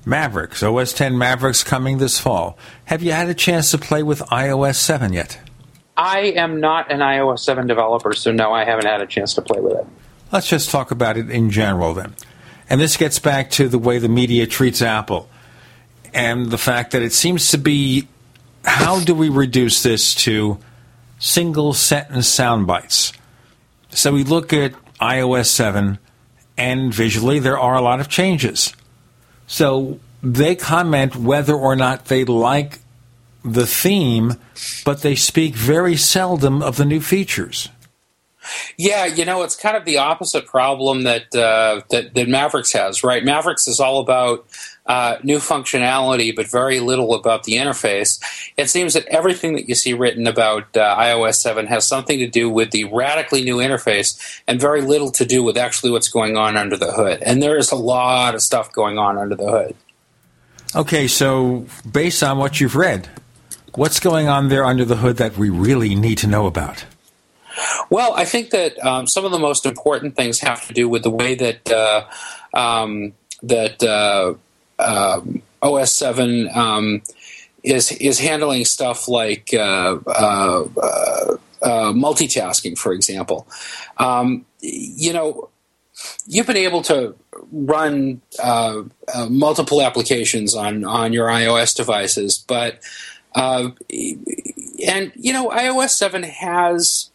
Mavericks, 0.08 0.64
OS 0.64 0.94
10 0.94 1.18
Mavericks 1.18 1.66
coming 1.66 1.98
this 1.98 2.18
fall. 2.18 2.58
Have 2.86 3.04
you 3.04 3.12
had 3.12 3.28
a 3.28 3.34
chance 3.34 3.72
to 3.72 3.78
play 3.78 4.04
with 4.04 4.22
iOS 4.22 4.76
7 4.76 5.12
yet? 5.12 5.38
I 5.98 6.20
am 6.38 6.62
not 6.62 6.90
an 6.90 7.00
iOS 7.00 7.40
7 7.40 7.68
developer, 7.68 8.14
so 8.14 8.32
no, 8.32 8.54
I 8.54 8.64
haven't 8.64 8.86
had 8.86 9.02
a 9.02 9.06
chance 9.06 9.34
to 9.34 9.42
play 9.42 9.60
with 9.60 9.74
it. 9.74 9.86
Let's 10.32 10.48
just 10.48 10.70
talk 10.70 10.92
about 10.92 11.18
it 11.18 11.30
in 11.30 11.52
general 11.52 11.94
then. 11.94 12.16
And 12.70 12.80
this 12.80 12.96
gets 12.96 13.20
back 13.20 13.50
to 13.52 13.68
the 13.68 13.78
way 13.78 13.98
the 13.98 14.08
media 14.08 14.48
treats 14.48 14.82
Apple 14.82 15.30
and 16.14 16.52
the 16.52 16.58
fact 16.58 16.92
that 16.92 17.02
it 17.02 17.12
seems 17.12 17.52
to 17.52 17.58
be 17.58 18.08
how 18.64 19.02
do 19.02 19.14
we 19.14 19.28
reduce 19.28 19.84
this 19.84 20.16
to 20.16 20.58
single 21.20 21.74
sentence 21.74 22.28
sound 22.28 22.66
bites? 22.66 23.12
So 23.90 24.14
we 24.14 24.24
look 24.24 24.54
at 24.54 24.72
iOS 25.02 25.48
7, 25.48 26.00
and 26.58 26.94
visually 26.94 27.40
there 27.40 27.60
are 27.60 27.76
a 27.76 27.82
lot 27.82 28.00
of 28.00 28.08
changes. 28.08 28.74
So 29.48 30.00
they 30.22 30.56
comment 30.56 31.16
whether 31.16 31.56
or 31.56 31.76
not 31.76 32.06
they 32.06 32.26
like 32.26 32.80
the 33.44 33.66
theme, 33.66 34.36
but 34.84 35.02
they 35.02 35.16
speak 35.16 35.56
very 35.56 35.96
seldom 35.96 36.62
of 36.62 36.78
the 36.78 36.86
new 36.86 37.02
features. 37.02 37.70
Yeah, 38.78 39.06
you 39.06 39.26
know, 39.26 39.44
it's 39.44 39.56
kind 39.56 39.76
of 39.76 39.86
the 39.86 39.98
opposite 39.98 40.46
problem 40.46 41.04
that 41.04 41.36
uh, 41.36 41.82
that, 41.90 42.14
that, 42.14 42.30
Mavericks 42.30 42.72
has, 42.74 43.04
right? 43.04 43.24
Mavericks 43.24 43.68
is 43.68 43.80
all 43.80 44.00
about 44.00 44.46
uh, 44.88 45.18
new 45.24 45.38
functionality, 45.38 46.36
but 46.36 46.48
very 46.48 46.80
little 46.80 47.14
about 47.14 47.44
the 47.44 47.54
interface. 47.54 48.22
It 48.56 48.70
seems 48.70 48.94
that 48.94 49.06
everything 49.08 49.54
that 49.56 49.68
you 49.68 49.76
see 49.76 49.94
written 49.94 50.28
about 50.28 50.76
uh, 50.76 50.96
iOS 50.96 51.36
7 51.36 51.68
has 51.68 51.88
something 51.88 52.20
to 52.20 52.28
do 52.28 52.50
with 52.50 52.72
the 52.72 52.86
radically 52.86 53.44
new 53.44 53.58
interface 53.58 54.42
and 54.48 54.60
very 54.60 54.82
little 54.82 55.12
to 55.12 55.26
do 55.26 55.44
with 55.44 55.58
actually 55.58 55.92
what's 55.92 56.10
going 56.10 56.38
on 56.38 56.56
under 56.56 56.78
the 56.78 56.92
hood. 56.92 57.22
And 57.22 57.44
there 57.44 57.58
is 57.58 57.72
a 57.72 57.76
lot 57.76 58.34
of 58.34 58.42
stuff 58.42 58.72
going 58.72 58.98
on 58.98 59.18
under 59.18 59.36
the 59.36 59.50
hood. 59.50 59.76
Okay, 60.76 61.08
so 61.08 61.66
based 61.90 62.24
on 62.24 62.38
what 62.38 62.60
you've 62.60 62.76
read, 62.76 63.10
what's 63.76 64.00
going 64.00 64.28
on 64.28 64.50
there 64.50 64.66
under 64.66 64.86
the 64.86 64.98
hood 64.98 65.18
that 65.18 65.38
we 65.38 65.50
really 65.50 65.96
need 65.96 66.18
to 66.20 66.28
know 66.28 66.46
about? 66.46 66.86
Well, 67.90 68.14
I 68.14 68.26
think 68.26 68.52
that 68.52 68.78
um, 68.86 69.08
some 69.08 69.26
of 69.26 69.32
the 69.32 69.40
most 69.40 69.66
important 69.66 70.16
things 70.16 70.40
have 70.40 70.68
to 70.68 70.74
do 70.74 70.88
with 70.88 71.04
the 71.04 71.10
way 71.10 71.36
that 71.36 71.72
uh, 71.72 72.06
um, 72.54 73.14
that 73.44 73.82
uh, 73.84 74.36
um, 74.80 75.42
OS 75.62 75.94
seven 75.94 76.50
um, 76.54 77.02
is 77.64 77.92
is 77.94 78.20
handling 78.20 78.66
stuff 78.66 79.08
like 79.08 79.50
uh, 79.54 79.98
uh, 80.08 80.68
uh, 80.82 81.38
uh 81.62 81.92
multitasking, 81.94 82.78
for 82.78 82.94
example. 82.94 83.48
Um, 83.98 84.46
you 84.62 85.14
know, 85.14 85.50
you've 86.26 86.48
been 86.48 86.58
able 86.58 86.82
to 86.84 87.16
run 87.52 88.22
uh, 88.42 88.84
multiple 89.30 89.82
applications 89.82 90.56
on 90.56 90.86
on 90.86 91.14
your 91.14 91.28
iOS 91.28 91.76
devices, 91.76 92.38
but 92.38 92.80
and 93.36 95.12
you 95.16 95.34
know, 95.34 95.50
iOS 95.50 95.90
seven 95.90 96.24
has 96.24 97.10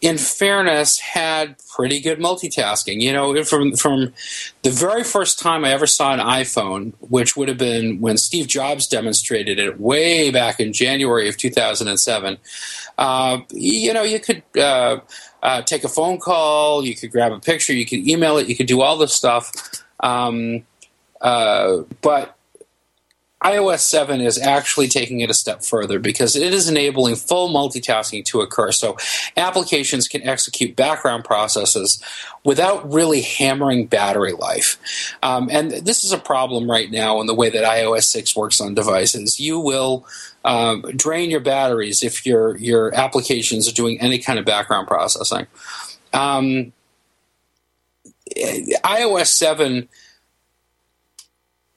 in 0.00 0.16
fairness, 0.16 0.98
had 0.98 1.56
pretty 1.68 2.00
good 2.00 2.18
multitasking. 2.18 3.00
You 3.00 3.12
know, 3.12 3.44
from 3.44 3.76
from 3.76 4.12
the 4.62 4.70
very 4.70 5.04
first 5.04 5.38
time 5.38 5.64
I 5.64 5.72
ever 5.72 5.86
saw 5.86 6.12
an 6.12 6.20
iPhone, 6.20 6.94
which 7.00 7.36
would 7.36 7.48
have 7.48 7.58
been 7.58 8.00
when 8.00 8.16
Steve 8.16 8.46
Jobs 8.46 8.86
demonstrated 8.86 9.58
it 9.58 9.78
way 9.78 10.30
back 10.30 10.58
in 10.58 10.72
January 10.72 11.28
of 11.28 11.36
2007. 11.36 12.38
Uh, 12.96 13.40
you 13.50 13.92
know, 13.92 14.02
you 14.02 14.20
could 14.20 14.42
uh, 14.56 15.00
uh, 15.42 15.62
take 15.62 15.84
a 15.84 15.88
phone 15.88 16.18
call, 16.18 16.84
you 16.84 16.94
could 16.94 17.10
grab 17.10 17.32
a 17.32 17.40
picture, 17.40 17.72
you 17.72 17.86
could 17.86 18.06
email 18.06 18.38
it, 18.38 18.48
you 18.48 18.56
could 18.56 18.66
do 18.66 18.80
all 18.80 18.96
this 18.96 19.14
stuff. 19.14 19.50
Um, 20.00 20.64
uh, 21.20 21.82
but 22.00 22.36
iOS 23.42 23.80
7 23.80 24.20
is 24.20 24.38
actually 24.38 24.86
taking 24.86 25.20
it 25.20 25.30
a 25.30 25.34
step 25.34 25.62
further 25.62 25.98
because 25.98 26.36
it 26.36 26.52
is 26.52 26.68
enabling 26.68 27.16
full 27.16 27.48
multitasking 27.48 28.24
to 28.26 28.40
occur. 28.40 28.70
So 28.70 28.98
applications 29.36 30.08
can 30.08 30.22
execute 30.22 30.76
background 30.76 31.24
processes 31.24 32.02
without 32.44 32.92
really 32.92 33.22
hammering 33.22 33.86
battery 33.86 34.32
life. 34.32 34.78
Um, 35.22 35.48
and 35.50 35.70
this 35.70 36.04
is 36.04 36.12
a 36.12 36.18
problem 36.18 36.70
right 36.70 36.90
now 36.90 37.20
in 37.20 37.26
the 37.26 37.34
way 37.34 37.48
that 37.48 37.64
iOS 37.64 38.04
6 38.04 38.36
works 38.36 38.60
on 38.60 38.74
devices. 38.74 39.40
You 39.40 39.58
will 39.58 40.06
um, 40.44 40.82
drain 40.94 41.30
your 41.30 41.40
batteries 41.40 42.02
if 42.02 42.26
your, 42.26 42.58
your 42.58 42.94
applications 42.94 43.66
are 43.66 43.74
doing 43.74 43.98
any 44.00 44.18
kind 44.18 44.38
of 44.38 44.44
background 44.44 44.86
processing. 44.86 45.46
Um, 46.12 46.72
iOS 48.36 49.26
7 49.28 49.88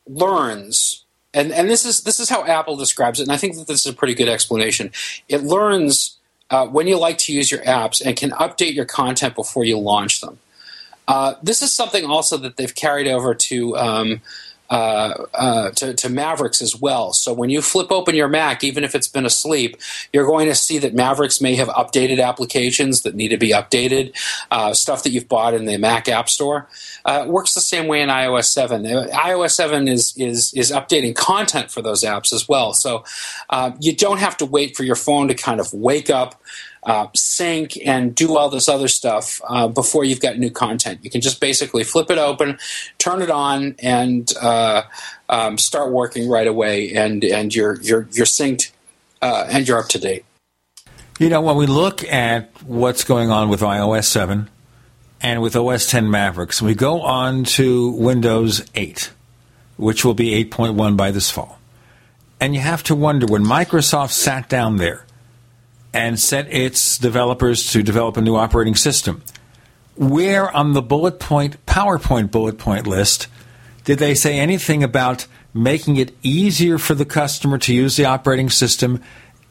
learns, 0.08 1.03
and 1.34 1.52
and 1.52 1.70
this 1.70 1.86
is 1.86 2.02
this 2.02 2.20
is 2.20 2.30
how 2.30 2.46
Apple 2.46 2.76
describes 2.76 3.20
it, 3.20 3.24
and 3.24 3.32
I 3.32 3.38
think 3.38 3.56
that 3.56 3.68
this 3.68 3.86
is 3.86 3.92
a 3.92 3.96
pretty 3.96 4.14
good 4.14 4.30
explanation. 4.30 4.92
It 5.28 5.44
learns 5.44 6.18
uh, 6.50 6.68
when 6.68 6.88
you 6.88 6.98
like 6.98 7.18
to 7.20 7.34
use 7.34 7.52
your 7.52 7.62
apps 7.62 8.02
and 8.06 8.16
can 8.16 8.32
update 8.32 8.74
your 8.74 8.86
content 8.86 9.36
before 9.36 9.64
you 9.64 9.78
launch 9.78 10.22
them. 10.22 10.40
Uh, 11.08 11.34
this 11.42 11.62
is 11.62 11.74
something 11.74 12.06
also 12.06 12.38
that 12.38 12.58
they've 12.58 12.76
carried 12.76 13.08
over 13.08 13.34
to 13.36 13.76
um, 13.78 14.22
uh, 14.70 15.26
uh, 15.34 15.70
to, 15.72 15.94
to, 15.94 16.10
Mavericks 16.10 16.62
as 16.62 16.76
well. 16.76 17.14
So 17.14 17.34
when 17.34 17.50
you 17.50 17.62
flip 17.62 17.92
open 17.92 18.16
your 18.16 18.28
Mac, 18.28 18.64
even 18.64 18.84
if 18.84 18.96
it's 18.96 19.08
been 19.08 19.26
asleep, 19.26 19.78
you're 20.12 20.26
going 20.26 20.48
to 20.48 20.56
see 20.56 20.78
that 20.80 20.94
Mavericks 20.94 21.42
may 21.42 21.56
have 21.56 21.68
updated 21.68 22.24
applications 22.24 23.02
that 23.02 23.14
need 23.14 23.30
to 23.30 23.38
be 23.38 23.50
updated, 23.50 24.16
uh, 24.52 24.74
stuff 24.74 25.04
that 25.04 25.12
you've 25.12 25.28
bought 25.28 25.54
in 25.54 25.66
the 25.66 25.78
Mac 25.78 26.08
App 26.08 26.30
Store. 26.30 26.70
Uh, 27.04 27.26
works 27.28 27.54
the 27.54 27.62
same 27.62 27.88
way 27.88 28.02
in 28.02 28.10
iOS 28.10 28.46
7. 28.46 28.86
Uh, 28.86 29.08
iOS 29.12 29.52
7 29.52 29.88
is 29.88 30.14
is 30.18 30.54
is 30.54 30.72
updating 30.72 31.16
content 31.16 31.70
for 31.70 31.82
those 31.82 32.04
apps 32.04 32.32
as 32.32 32.48
well. 32.48 32.74
So 32.74 33.04
you 33.80 33.96
don't 33.96 34.20
have 34.20 34.38
to 34.38 34.46
wait 34.46 34.78
for 34.78 34.84
your 34.84 34.96
phone 34.96 35.28
to 35.28 35.36
kind 35.36 35.60
of 35.60 35.74
wake 35.74 36.10
up 36.10 36.42
uh, 36.86 37.08
sync 37.16 37.78
and 37.86 38.14
do 38.14 38.38
all 38.38 38.50
this 38.50 38.68
other 38.68 38.88
stuff 38.88 39.42
uh, 39.48 39.68
before 39.68 40.04
you've 40.04 40.20
got 40.20 40.38
new 40.38 40.52
content. 40.52 41.00
You 41.04 41.10
can 41.10 41.22
just 41.22 41.40
basically 41.40 41.84
flip 41.84 42.10
it 42.12 42.18
open, 42.18 42.58
turn 42.98 43.22
it 43.22 43.30
on, 43.30 43.76
and 43.80 44.32
uh, 44.42 44.84
um, 45.30 45.58
start 45.58 45.92
working 45.92 46.30
right 46.30 46.48
away, 46.48 46.94
and 46.94 47.24
and 47.24 47.54
you're 47.54 47.80
you're 47.82 48.08
you're 48.12 48.26
synced 48.26 48.72
uh, 49.22 49.48
and 49.50 49.68
you're 49.68 49.80
up 49.80 49.88
to 49.90 50.00
date. 50.00 50.26
You 51.20 51.30
know, 51.30 51.42
when 51.42 51.56
we 51.56 51.68
look 51.68 52.04
at 52.04 52.50
what's 52.64 53.04
going 53.04 53.30
on 53.30 53.48
with 53.48 53.62
iOS 53.62 54.06
7 54.06 54.50
and 55.22 55.42
with 55.42 55.56
OS 55.56 55.90
10 55.90 56.10
Mavericks, 56.10 56.60
we 56.60 56.74
go 56.74 57.02
on 57.02 57.44
to 57.44 57.92
Windows 57.92 58.66
8, 58.74 59.12
which 59.78 60.04
will 60.04 60.16
be 60.16 60.44
8.1 60.46 60.98
by 60.98 61.12
this 61.12 61.30
fall. 61.30 61.60
And 62.40 62.56
you 62.56 62.62
have 62.62 62.82
to 62.84 62.96
wonder 62.96 63.28
when 63.28 63.46
Microsoft 63.46 64.12
sat 64.12 64.50
down 64.50 64.78
there 64.78 65.06
and 65.94 66.20
set 66.20 66.52
its 66.52 66.98
developers 66.98 67.72
to 67.72 67.84
develop 67.84 68.18
a 68.18 68.22
new 68.22 68.36
operating 68.36 68.76
system. 68.76 69.22
Where 69.96 70.50
on 70.52 70.74
the 70.74 70.82
bullet 70.82 71.20
point, 71.20 71.64
PowerPoint 71.66 72.32
bullet 72.32 72.58
point 72.58 72.88
list, 72.88 73.28
did 73.84 74.00
they 74.00 74.16
say 74.16 74.40
anything 74.40 74.84
about 74.84 75.28
making 75.54 75.98
it 75.98 76.16
easier 76.24 76.80
for 76.80 76.96
the 76.96 77.06
customer 77.06 77.60
to 77.60 77.74
use 77.74 77.96
the 77.96 78.06
operating 78.06 78.50
system 78.50 79.02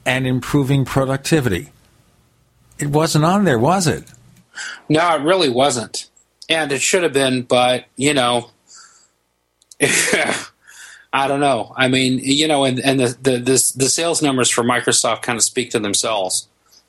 and 0.04 0.26
improving 0.26 0.84
productivity? 0.84 1.70
It 2.78 2.88
wasn't 2.88 3.24
on 3.24 3.44
there, 3.44 3.58
was 3.58 3.86
it? 3.86 4.04
No, 4.88 5.14
it 5.14 5.22
really 5.22 5.48
wasn't. 5.48 6.10
And 6.48 6.72
it 6.72 6.82
should 6.82 7.04
have 7.04 7.12
been, 7.12 7.42
but, 7.42 7.84
you 7.96 8.14
know, 8.14 8.50
I 11.12 11.28
don't 11.28 11.40
know. 11.40 11.74
I 11.76 11.88
mean, 11.88 12.18
you 12.18 12.48
know, 12.48 12.64
and, 12.64 12.80
and 12.80 12.98
the, 12.98 13.16
the, 13.20 13.30
the, 13.38 13.72
the 13.76 13.88
sales 13.88 14.22
numbers 14.22 14.48
for 14.48 14.64
Microsoft 14.64 15.22
kind 15.22 15.36
of 15.36 15.42
speak 15.42 15.70
to 15.70 15.78
themselves. 15.78 16.48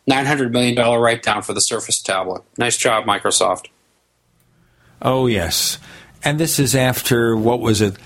$900 0.09 0.51
million 0.51 0.75
write 0.99 1.23
down 1.23 1.41
for 1.41 1.53
the 1.53 1.61
Surface 1.61 2.01
tablet. 2.01 2.41
Nice 2.57 2.77
job, 2.77 3.05
Microsoft. 3.05 3.67
Oh, 5.01 5.27
yes. 5.27 5.77
And 6.23 6.39
this 6.39 6.59
is 6.59 6.75
after, 6.75 7.35
what 7.35 7.59
was 7.59 7.81
it? 7.81 7.97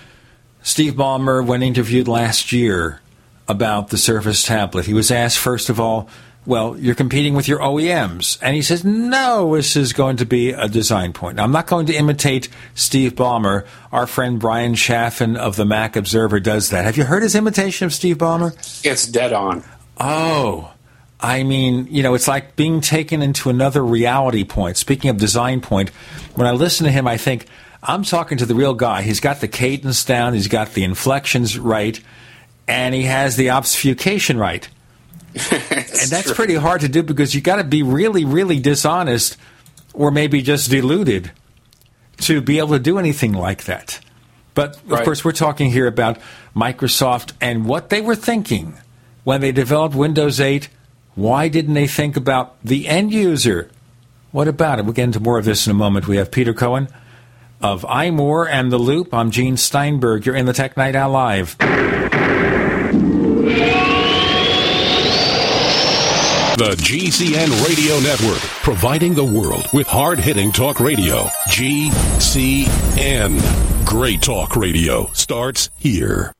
Steve 0.63 0.93
Ballmer, 0.93 1.45
when 1.45 1.61
interviewed 1.61 2.07
last 2.07 2.51
year 2.51 2.99
about 3.47 3.89
the 3.89 3.97
Surface 3.97 4.43
tablet, 4.43 4.85
he 4.85 4.93
was 4.93 5.11
asked, 5.11 5.37
first 5.37 5.69
of 5.69 5.79
all, 5.79 6.09
well, 6.47 6.77
you're 6.79 6.95
competing 6.95 7.35
with 7.35 7.49
your 7.49 7.59
OEMs. 7.59 8.39
And 8.41 8.55
he 8.55 8.61
says, 8.61 8.85
no, 8.85 9.53
this 9.57 9.75
is 9.75 9.91
going 9.91 10.15
to 10.17 10.25
be 10.25 10.51
a 10.51 10.69
design 10.69 11.11
point. 11.11 11.35
Now, 11.35 11.43
I'm 11.43 11.51
not 11.51 11.67
going 11.67 11.87
to 11.87 11.93
imitate 11.93 12.47
Steve 12.73 13.15
Ballmer. 13.15 13.67
Our 13.91 14.07
friend 14.07 14.39
Bryan 14.39 14.73
Chaffin 14.73 15.35
of 15.35 15.57
the 15.57 15.65
Mac 15.65 15.97
Observer 15.97 16.39
does 16.39 16.69
that. 16.69 16.85
Have 16.85 16.95
you 16.95 17.03
heard 17.03 17.21
his 17.21 17.35
imitation 17.35 17.85
of 17.85 17.93
Steve 17.93 18.17
Ballmer? 18.17 18.53
It's 18.85 19.05
dead 19.05 19.33
on. 19.33 19.65
Oh, 19.99 20.73
I 21.19 21.43
mean, 21.43 21.87
you 21.91 22.01
know, 22.01 22.13
it's 22.13 22.29
like 22.29 22.55
being 22.55 22.79
taken 22.79 23.21
into 23.21 23.49
another 23.49 23.83
reality 23.83 24.45
point. 24.45 24.77
Speaking 24.77 25.09
of 25.09 25.17
design 25.17 25.59
point, 25.59 25.89
when 26.35 26.47
I 26.47 26.51
listen 26.51 26.85
to 26.85 26.91
him, 26.91 27.09
I 27.09 27.17
think, 27.17 27.45
I'm 27.83 28.03
talking 28.03 28.37
to 28.37 28.45
the 28.45 28.55
real 28.55 28.73
guy. 28.73 29.01
He's 29.01 29.19
got 29.19 29.41
the 29.41 29.49
cadence 29.49 30.05
down, 30.05 30.33
he's 30.33 30.47
got 30.47 30.73
the 30.73 30.85
inflections 30.85 31.59
right, 31.59 31.99
and 32.69 32.95
he 32.95 33.03
has 33.03 33.35
the 33.35 33.49
obfuscation 33.49 34.37
right. 34.37 34.69
and 35.51 36.09
that's 36.09 36.23
true. 36.23 36.35
pretty 36.35 36.55
hard 36.55 36.81
to 36.81 36.89
do 36.89 37.03
because 37.03 37.33
you 37.33 37.41
got 37.41 37.57
to 37.57 37.63
be 37.63 37.83
really, 37.83 38.25
really 38.25 38.59
dishonest 38.59 39.37
or 39.93 40.11
maybe 40.11 40.41
just 40.41 40.69
deluded 40.69 41.31
to 42.17 42.41
be 42.41 42.59
able 42.59 42.69
to 42.69 42.79
do 42.79 42.97
anything 42.97 43.33
like 43.33 43.65
that. 43.65 43.99
But 44.53 44.77
of 44.77 44.91
right. 44.91 45.05
course, 45.05 45.23
we're 45.23 45.33
talking 45.33 45.69
here 45.69 45.87
about 45.87 46.17
Microsoft 46.55 47.33
and 47.39 47.65
what 47.65 47.89
they 47.89 48.01
were 48.01 48.15
thinking 48.15 48.75
when 49.23 49.41
they 49.41 49.51
developed 49.51 49.95
Windows 49.95 50.39
8. 50.39 50.69
Why 51.15 51.47
didn't 51.47 51.73
they 51.75 51.87
think 51.87 52.17
about 52.17 52.55
the 52.63 52.87
end 52.87 53.11
user? 53.11 53.69
What 54.31 54.47
about 54.47 54.79
it? 54.79 54.85
We'll 54.85 54.93
get 54.93 55.03
into 55.05 55.19
more 55.19 55.37
of 55.37 55.45
this 55.45 55.67
in 55.67 55.71
a 55.71 55.75
moment. 55.75 56.07
We 56.07 56.17
have 56.17 56.31
Peter 56.31 56.53
Cohen 56.53 56.87
of 57.61 57.83
iMore 57.83 58.47
and 58.49 58.71
The 58.71 58.77
Loop. 58.77 59.13
I'm 59.13 59.31
Gene 59.31 59.57
Steinberg. 59.57 60.25
You're 60.25 60.35
in 60.35 60.45
the 60.45 60.53
Tech 60.53 60.77
Night 60.77 60.95
Owl 60.95 61.11
Live. 61.11 61.57
The 66.57 66.71
GCN 66.71 67.67
Radio 67.67 67.99
Network, 67.99 68.39
providing 68.63 69.13
the 69.13 69.23
world 69.23 69.67
with 69.73 69.85
hard 69.85 70.17
hitting 70.17 70.51
talk 70.51 70.79
radio. 70.79 71.25
GCN. 71.49 73.37
Great 73.85 74.23
talk 74.23 74.55
radio 74.55 75.05
starts 75.13 75.69
here. 75.77 76.33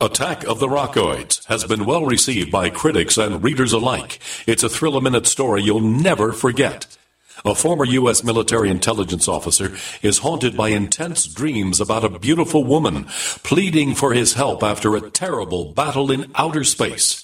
Attack 0.00 0.44
of 0.44 0.60
the 0.60 0.68
Rockoids 0.68 1.44
has 1.46 1.64
been 1.64 1.86
well 1.86 2.06
received 2.06 2.52
by 2.52 2.70
critics 2.70 3.18
and 3.18 3.42
readers 3.42 3.72
alike. 3.72 4.20
It's 4.46 4.62
a 4.62 4.68
thrill 4.68 4.96
a 4.96 5.02
minute 5.02 5.26
story 5.26 5.64
you'll 5.64 5.80
never 5.80 6.30
forget. 6.32 6.96
A 7.44 7.56
former 7.56 7.84
U.S. 7.84 8.22
military 8.22 8.70
intelligence 8.70 9.26
officer 9.26 9.76
is 10.02 10.18
haunted 10.18 10.56
by 10.56 10.68
intense 10.68 11.26
dreams 11.26 11.80
about 11.80 12.04
a 12.04 12.20
beautiful 12.20 12.62
woman 12.62 13.06
pleading 13.42 13.96
for 13.96 14.14
his 14.14 14.34
help 14.34 14.62
after 14.62 14.94
a 14.94 15.10
terrible 15.10 15.72
battle 15.72 16.12
in 16.12 16.30
outer 16.36 16.62
space. 16.62 17.23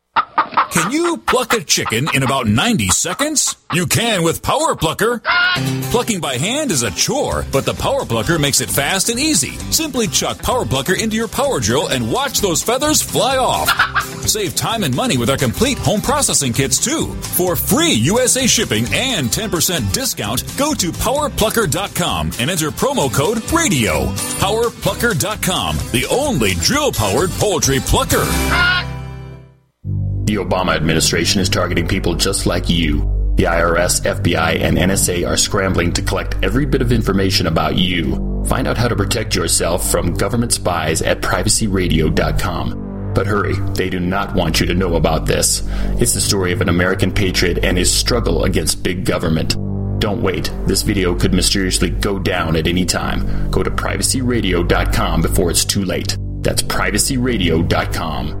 Can 0.71 0.91
you 0.91 1.17
pluck 1.17 1.53
a 1.53 1.61
chicken 1.61 2.07
in 2.13 2.23
about 2.23 2.47
90 2.47 2.87
seconds? 2.89 3.57
You 3.73 3.85
can 3.85 4.23
with 4.23 4.41
Power 4.41 4.75
Plucker. 4.75 5.21
Plucking 5.91 6.21
by 6.21 6.37
hand 6.37 6.71
is 6.71 6.83
a 6.83 6.91
chore, 6.91 7.45
but 7.51 7.65
the 7.65 7.73
Power 7.73 8.05
Plucker 8.05 8.39
makes 8.39 8.61
it 8.61 8.69
fast 8.69 9.09
and 9.09 9.19
easy. 9.19 9.51
Simply 9.71 10.07
chuck 10.07 10.41
Power 10.41 10.65
Plucker 10.65 10.93
into 10.93 11.17
your 11.17 11.27
power 11.27 11.59
drill 11.59 11.87
and 11.87 12.11
watch 12.11 12.39
those 12.39 12.63
feathers 12.63 13.01
fly 13.01 13.37
off. 13.37 13.69
Save 14.27 14.55
time 14.55 14.83
and 14.83 14.95
money 14.95 15.17
with 15.17 15.29
our 15.29 15.37
complete 15.37 15.77
home 15.77 15.99
processing 16.01 16.53
kits 16.53 16.83
too. 16.83 17.13
For 17.15 17.55
free 17.55 17.91
USA 17.91 18.47
shipping 18.47 18.85
and 18.93 19.27
10% 19.27 19.91
discount, 19.91 20.43
go 20.57 20.73
to 20.73 20.91
powerplucker.com 20.91 22.31
and 22.39 22.49
enter 22.49 22.71
promo 22.71 23.13
code 23.13 23.39
RADIO. 23.51 24.05
Powerplucker.com, 24.39 25.77
the 25.91 26.05
only 26.09 26.53
drill 26.55 26.93
powered 26.93 27.31
poultry 27.31 27.79
plucker. 27.79 29.00
The 30.25 30.35
Obama 30.35 30.75
administration 30.75 31.41
is 31.41 31.49
targeting 31.49 31.87
people 31.87 32.15
just 32.15 32.45
like 32.45 32.69
you. 32.69 32.99
The 33.35 33.43
IRS, 33.45 34.01
FBI, 34.01 34.61
and 34.61 34.77
NSA 34.77 35.27
are 35.27 35.35
scrambling 35.35 35.93
to 35.93 36.01
collect 36.01 36.35
every 36.43 36.65
bit 36.65 36.81
of 36.81 36.91
information 36.91 37.47
about 37.47 37.75
you. 37.75 38.43
Find 38.45 38.67
out 38.67 38.77
how 38.77 38.87
to 38.87 38.95
protect 38.95 39.35
yourself 39.35 39.89
from 39.89 40.13
government 40.13 40.53
spies 40.53 41.01
at 41.01 41.21
privacyradio.com. 41.21 43.13
But 43.13 43.27
hurry, 43.27 43.55
they 43.73 43.89
do 43.89 43.99
not 43.99 44.35
want 44.35 44.59
you 44.59 44.65
to 44.67 44.73
know 44.73 44.95
about 44.95 45.25
this. 45.25 45.63
It's 45.99 46.13
the 46.13 46.21
story 46.21 46.51
of 46.51 46.61
an 46.61 46.69
American 46.69 47.11
patriot 47.11 47.63
and 47.63 47.77
his 47.77 47.91
struggle 47.91 48.43
against 48.43 48.83
big 48.83 49.05
government. 49.05 49.55
Don't 49.99 50.21
wait. 50.21 50.51
This 50.65 50.81
video 50.81 51.15
could 51.15 51.33
mysteriously 51.33 51.89
go 51.89 52.19
down 52.19 52.55
at 52.55 52.67
any 52.67 52.85
time. 52.85 53.49
Go 53.51 53.63
to 53.63 53.71
privacyradio.com 53.71 55.21
before 55.21 55.51
it's 55.51 55.65
too 55.65 55.83
late. 55.83 56.17
That's 56.41 56.63
privacyradio.com. 56.63 58.40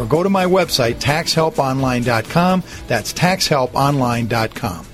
or 0.00 0.06
go 0.06 0.22
to 0.22 0.30
my 0.30 0.46
website, 0.46 0.94
taxhelponline.com. 0.94 2.64
That's 2.88 3.12
taxhelponline.com. 3.12 4.86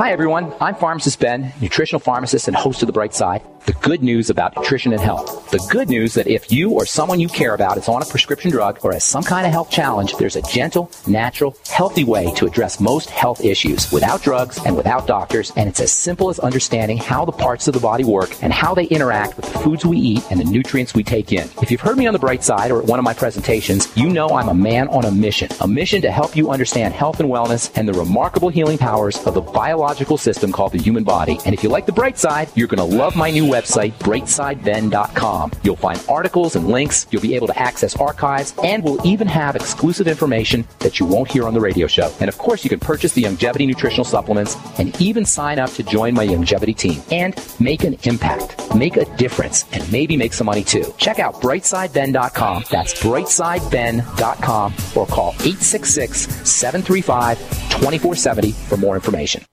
Hi, 0.00 0.12
everyone. 0.12 0.54
I'm 0.62 0.76
Pharmacist 0.76 1.20
Ben, 1.20 1.52
nutritional 1.60 2.00
pharmacist 2.00 2.48
and 2.48 2.56
host 2.56 2.82
of 2.82 2.86
The 2.86 2.92
Bright 2.94 3.12
Side. 3.12 3.42
The 3.66 3.74
good 3.74 4.02
news 4.02 4.30
about 4.30 4.56
nutrition 4.56 4.92
and 4.92 5.00
health. 5.00 5.50
The 5.50 5.58
good 5.70 5.90
news 5.90 6.14
that 6.14 6.26
if 6.26 6.50
you 6.50 6.70
or 6.70 6.86
someone 6.86 7.20
you 7.20 7.28
care 7.28 7.52
about 7.52 7.76
is 7.76 7.86
on 7.88 8.00
a 8.00 8.06
prescription 8.06 8.50
drug 8.50 8.78
or 8.82 8.94
has 8.94 9.04
some 9.04 9.22
kind 9.22 9.46
of 9.46 9.52
health 9.52 9.70
challenge, 9.70 10.16
there's 10.16 10.36
a 10.36 10.42
gentle, 10.42 10.90
natural, 11.06 11.54
healthy 11.68 12.02
way 12.02 12.32
to 12.36 12.46
address 12.46 12.80
most 12.80 13.10
health 13.10 13.44
issues 13.44 13.92
without 13.92 14.22
drugs 14.22 14.58
and 14.64 14.74
without 14.74 15.06
doctors. 15.06 15.52
And 15.56 15.68
it's 15.68 15.80
as 15.80 15.92
simple 15.92 16.30
as 16.30 16.38
understanding 16.38 16.96
how 16.96 17.26
the 17.26 17.32
parts 17.32 17.68
of 17.68 17.74
the 17.74 17.80
body 17.80 18.02
work 18.02 18.42
and 18.42 18.50
how 18.50 18.74
they 18.74 18.84
interact 18.84 19.36
with 19.36 19.52
the 19.52 19.58
foods 19.58 19.84
we 19.84 19.98
eat 19.98 20.24
and 20.30 20.40
the 20.40 20.44
nutrients 20.44 20.94
we 20.94 21.04
take 21.04 21.30
in. 21.30 21.46
If 21.60 21.70
you've 21.70 21.82
heard 21.82 21.98
me 21.98 22.06
on 22.06 22.14
The 22.14 22.18
Bright 22.18 22.42
Side 22.42 22.70
or 22.70 22.80
at 22.80 22.86
one 22.86 22.98
of 22.98 23.04
my 23.04 23.12
presentations, 23.12 23.94
you 23.94 24.08
know 24.08 24.30
I'm 24.30 24.48
a 24.48 24.54
man 24.54 24.88
on 24.88 25.04
a 25.04 25.10
mission. 25.10 25.50
A 25.60 25.68
mission 25.68 26.00
to 26.00 26.10
help 26.10 26.34
you 26.34 26.50
understand 26.50 26.94
health 26.94 27.20
and 27.20 27.28
wellness 27.28 27.70
and 27.76 27.86
the 27.86 27.92
remarkable 27.92 28.48
healing 28.48 28.78
powers 28.78 29.18
of 29.26 29.34
the 29.34 29.42
biological 29.42 29.89
system 29.98 30.52
called 30.52 30.72
the 30.72 30.78
human 30.78 31.04
body. 31.04 31.38
And 31.44 31.54
if 31.54 31.62
you 31.62 31.68
like 31.68 31.86
The 31.86 31.92
Bright 31.92 32.18
Side, 32.18 32.48
you're 32.54 32.68
going 32.68 32.90
to 32.90 32.96
love 32.96 33.16
my 33.16 33.30
new 33.30 33.44
website, 33.44 33.92
brightsideben.com. 33.94 35.52
You'll 35.62 35.76
find 35.76 36.02
articles 36.08 36.56
and 36.56 36.68
links. 36.68 37.06
You'll 37.10 37.22
be 37.22 37.34
able 37.34 37.46
to 37.48 37.58
access 37.58 37.96
archives, 37.96 38.54
and 38.62 38.82
we'll 38.82 39.04
even 39.06 39.26
have 39.26 39.56
exclusive 39.56 40.06
information 40.06 40.66
that 40.78 41.00
you 41.00 41.06
won't 41.06 41.30
hear 41.30 41.46
on 41.46 41.54
the 41.54 41.60
radio 41.60 41.86
show. 41.86 42.12
And 42.20 42.28
of 42.28 42.38
course, 42.38 42.64
you 42.64 42.70
can 42.70 42.80
purchase 42.80 43.12
the 43.12 43.24
Longevity 43.24 43.66
nutritional 43.66 44.04
supplements 44.04 44.56
and 44.78 44.98
even 45.00 45.24
sign 45.24 45.58
up 45.58 45.70
to 45.72 45.82
join 45.82 46.14
my 46.14 46.24
Longevity 46.24 46.74
team 46.74 47.02
and 47.10 47.34
make 47.58 47.84
an 47.84 47.96
impact, 48.04 48.74
make 48.74 48.96
a 48.96 49.04
difference, 49.16 49.64
and 49.72 49.90
maybe 49.92 50.16
make 50.16 50.32
some 50.32 50.46
money 50.46 50.64
too. 50.64 50.94
Check 50.98 51.18
out 51.18 51.34
brightsideben.com. 51.40 52.64
That's 52.70 52.94
brightsideben.com 53.02 54.74
or 54.96 55.06
call 55.06 55.30
866 55.40 56.20
735 56.48 57.38
2470 57.38 58.52
for 58.52 58.76
more 58.76 58.94
information. 58.94 59.44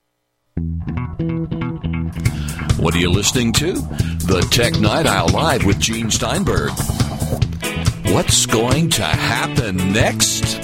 What 2.78 2.94
are 2.94 2.98
you 2.98 3.10
listening 3.10 3.52
to? 3.54 3.74
The 3.74 4.46
Tech 4.50 4.78
Night 4.80 5.06
Owl 5.06 5.28
Live 5.28 5.64
with 5.64 5.78
Gene 5.78 6.10
Steinberg. 6.10 6.72
What's 8.06 8.46
going 8.46 8.90
to 8.90 9.04
happen 9.04 9.76
next? 9.92 10.60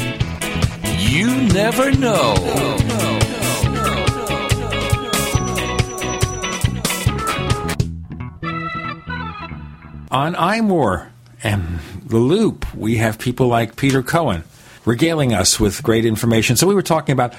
You 0.99 1.29
never 1.49 1.93
know. 1.93 2.35
On 10.11 10.35
iMore 10.35 11.09
and 11.43 11.79
The 12.07 12.19
Loop, 12.19 12.75
we 12.75 12.97
have 12.97 13.19
people 13.19 13.47
like 13.47 13.77
Peter 13.77 14.03
Cohen 14.03 14.43
regaling 14.85 15.33
us 15.33 15.61
with 15.61 15.83
great 15.83 16.05
information. 16.05 16.57
So 16.57 16.67
we 16.67 16.75
were 16.75 16.83
talking 16.83 17.13
about 17.13 17.35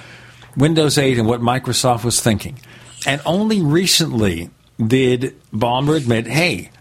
Windows 0.58 0.98
8 0.98 1.18
and 1.20 1.28
what 1.28 1.42
Microsoft 1.42 2.04
was 2.04 2.22
thinking. 2.22 2.60
And 3.06 3.22
only 3.26 3.62
recently 3.62 4.50
did 4.78 5.36
Ballmer 5.52 5.98
admit, 5.98 6.28
hey, 6.28 6.72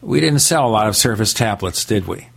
we 0.00 0.20
didn't 0.20 0.40
sell 0.40 0.66
a 0.66 0.70
lot 0.70 0.88
of 0.88 0.96
Surface 0.96 1.32
tablets, 1.32 1.84
did 1.84 2.06
we? 2.06 2.28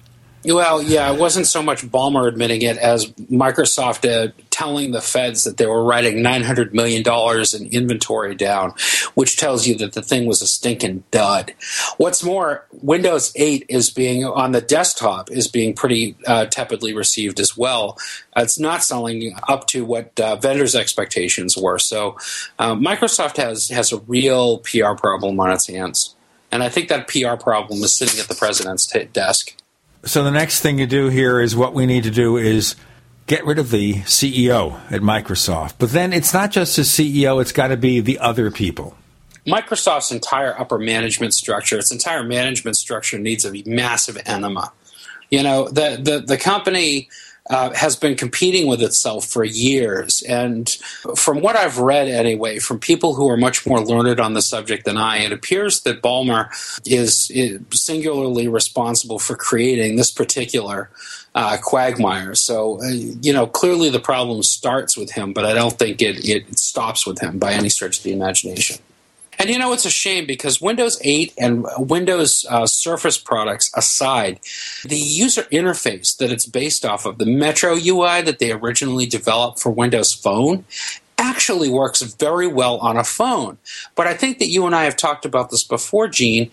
Well, 0.46 0.82
yeah, 0.82 1.12
it 1.12 1.20
wasn't 1.20 1.48
so 1.48 1.64
much 1.64 1.84
Ballmer 1.84 2.28
admitting 2.28 2.62
it 2.62 2.78
as 2.78 3.08
Microsoft 3.12 4.10
uh, 4.10 4.32
telling 4.50 4.92
the 4.92 5.02
feds 5.02 5.44
that 5.44 5.58
they 5.58 5.66
were 5.66 5.84
writing 5.84 6.18
$900 6.18 6.72
million 6.72 7.04
in 7.06 7.74
inventory 7.74 8.36
down, 8.36 8.74
which 9.16 9.38
tells 9.38 9.68
you 9.68 9.76
that 9.76 9.94
the 9.94 10.02
thing 10.02 10.26
was 10.26 10.42
a 10.42 10.48
stinking 10.48 11.04
dud. 11.12 11.54
What's 11.98 12.24
more, 12.24 12.66
Windows 12.72 13.34
8 13.36 13.66
is 13.70 13.90
being, 13.90 14.24
on 14.24 14.52
the 14.52 14.62
desktop, 14.62 15.32
is 15.32 15.48
being 15.48 15.74
pretty 15.74 16.16
uh, 16.28 16.46
tepidly 16.46 16.94
received 16.94 17.40
as 17.40 17.58
well. 17.58 17.98
It's 18.36 18.60
not 18.60 18.84
selling 18.84 19.38
up 19.48 19.68
to 19.68 19.84
what 19.84 20.18
uh, 20.20 20.36
vendors' 20.38 20.76
expectations 20.76 21.58
were. 21.58 21.80
So 21.80 22.18
uh, 22.60 22.76
Microsoft 22.76 23.38
has, 23.38 23.70
has 23.70 23.92
a 23.92 24.00
real 24.02 24.60
PR 24.60 24.94
problem 24.94 25.40
on 25.40 25.52
its 25.52 25.68
hands. 25.68 26.16
And 26.52 26.64
I 26.64 26.70
think 26.70 26.88
that 26.90 27.08
PR 27.08 27.36
problem 27.36 27.84
is 27.84 27.92
sitting 27.94 28.20
at 28.20 28.28
the 28.28 28.36
president's 28.36 28.86
t- 28.86 29.04
desk. 29.12 29.58
So 30.06 30.24
the 30.24 30.32
next 30.32 30.62
thing 30.62 30.78
to 30.78 30.86
do 30.86 31.10
here 31.10 31.42
is 31.42 31.56
what 31.56 31.74
we 31.74 31.88
need 31.88 32.04
to 32.04 32.12
do 32.12 32.38
is 32.38 32.76
get 33.26 33.44
rid 33.44 33.58
of 33.58 33.72
the 33.72 33.96
CEO 34.02 34.80
at 34.92 35.02
Microsoft. 35.02 35.74
But 35.80 35.92
then 35.92 36.14
it's 36.14 36.32
not 36.32 36.52
just 36.52 36.76
the 36.76 36.84
CEO, 36.84 37.42
it's 37.42 37.52
got 37.52 37.70
to 37.70 37.78
be 37.78 38.02
the 38.02 38.20
other 38.20 38.52
people. 38.52 38.96
Microsoft's 39.48 40.12
entire 40.12 40.60
upper 40.60 40.78
management 40.78 41.34
structure, 41.34 41.78
its 41.80 41.92
entire 41.92 42.24
management 42.24 42.78
structure 42.78 43.18
needs 43.18 43.46
a 43.46 43.64
massive 43.66 44.18
enema. 44.26 44.72
You 45.32 45.42
know, 45.44 45.68
the 45.68 46.00
the, 46.02 46.20
the 46.20 46.38
company 46.38 47.10
uh, 47.50 47.72
has 47.74 47.96
been 47.96 48.16
competing 48.16 48.68
with 48.68 48.82
itself 48.82 49.26
for 49.26 49.44
years. 49.44 50.22
And 50.24 50.68
from 51.16 51.42
what 51.42 51.56
I've 51.56 51.78
read, 51.78 52.08
anyway, 52.08 52.60
from 52.60 52.80
people 52.80 53.14
who 53.14 53.30
are 53.30 53.38
much 53.38 53.68
more 53.68 53.80
learned 53.82 54.20
on 54.20 54.34
the 54.34 54.42
subject 54.42 54.86
than 54.86 54.98
I, 54.98 55.18
it 55.20 55.32
appears 55.32 55.82
that 55.82 56.02
Ballmer 56.02 56.50
is, 56.86 57.32
singularly 57.72 58.48
responsible 58.48 59.20
for 59.20 59.36
creating 59.36 59.96
this 59.96 60.12
particular 60.12 60.90
uh, 61.36 61.58
quagmire. 61.62 62.34
So, 62.34 62.82
uh, 62.82 62.88
you 62.88 63.34
know, 63.34 63.46
clearly 63.46 63.90
the 63.90 64.00
problem 64.00 64.42
starts 64.42 64.98
with 64.98 65.12
him, 65.12 65.34
but 65.34 65.46
I 65.46 65.54
don't 65.54 65.78
think 65.78 66.02
it, 66.02 66.28
it 66.28 66.58
stops 66.58 67.06
with 67.06 67.20
him 67.20 67.38
by 67.38 67.54
any 67.54 67.70
stretch 67.70 67.98
of 68.00 68.04
the 68.04 68.14
imagination. 68.14 68.78
And 69.40 69.50
you 69.50 69.60
know, 69.60 69.74
it's 69.74 69.86
a 69.86 69.90
shame 69.90 70.26
because 70.26 70.62
Windows 70.62 71.00
8 71.04 71.34
and 71.38 71.66
Windows 71.78 72.46
uh, 72.50 72.66
Surface 72.66 73.18
products 73.18 73.72
aside, 73.76 74.40
the 74.84 74.98
user 74.98 75.44
interface 75.44 76.16
that 76.18 76.32
it's 76.32 76.46
based 76.46 76.86
off 76.86 77.06
of, 77.06 77.18
the 77.18 77.26
Metro 77.26 77.74
UI 77.76 78.22
that 78.22 78.40
they 78.40 78.52
originally 78.52 79.06
developed 79.06 79.60
for 79.60 79.72
Windows 79.72 80.14
Phone, 80.14 80.66
actually 81.18 81.70
works 81.70 82.02
very 82.02 82.48
well 82.48 82.78
on 82.78 82.98
a 82.98 83.04
phone. 83.04 83.58
But 83.96 84.08
I 84.08 84.14
think 84.14 84.40
that 84.40 84.48
you 84.48 84.66
and 84.66 84.76
I 84.76 84.84
have 84.84 84.96
talked 84.96 85.26
about 85.26 85.50
this 85.50 85.64
before, 85.64 86.08
Gene. 86.08 86.52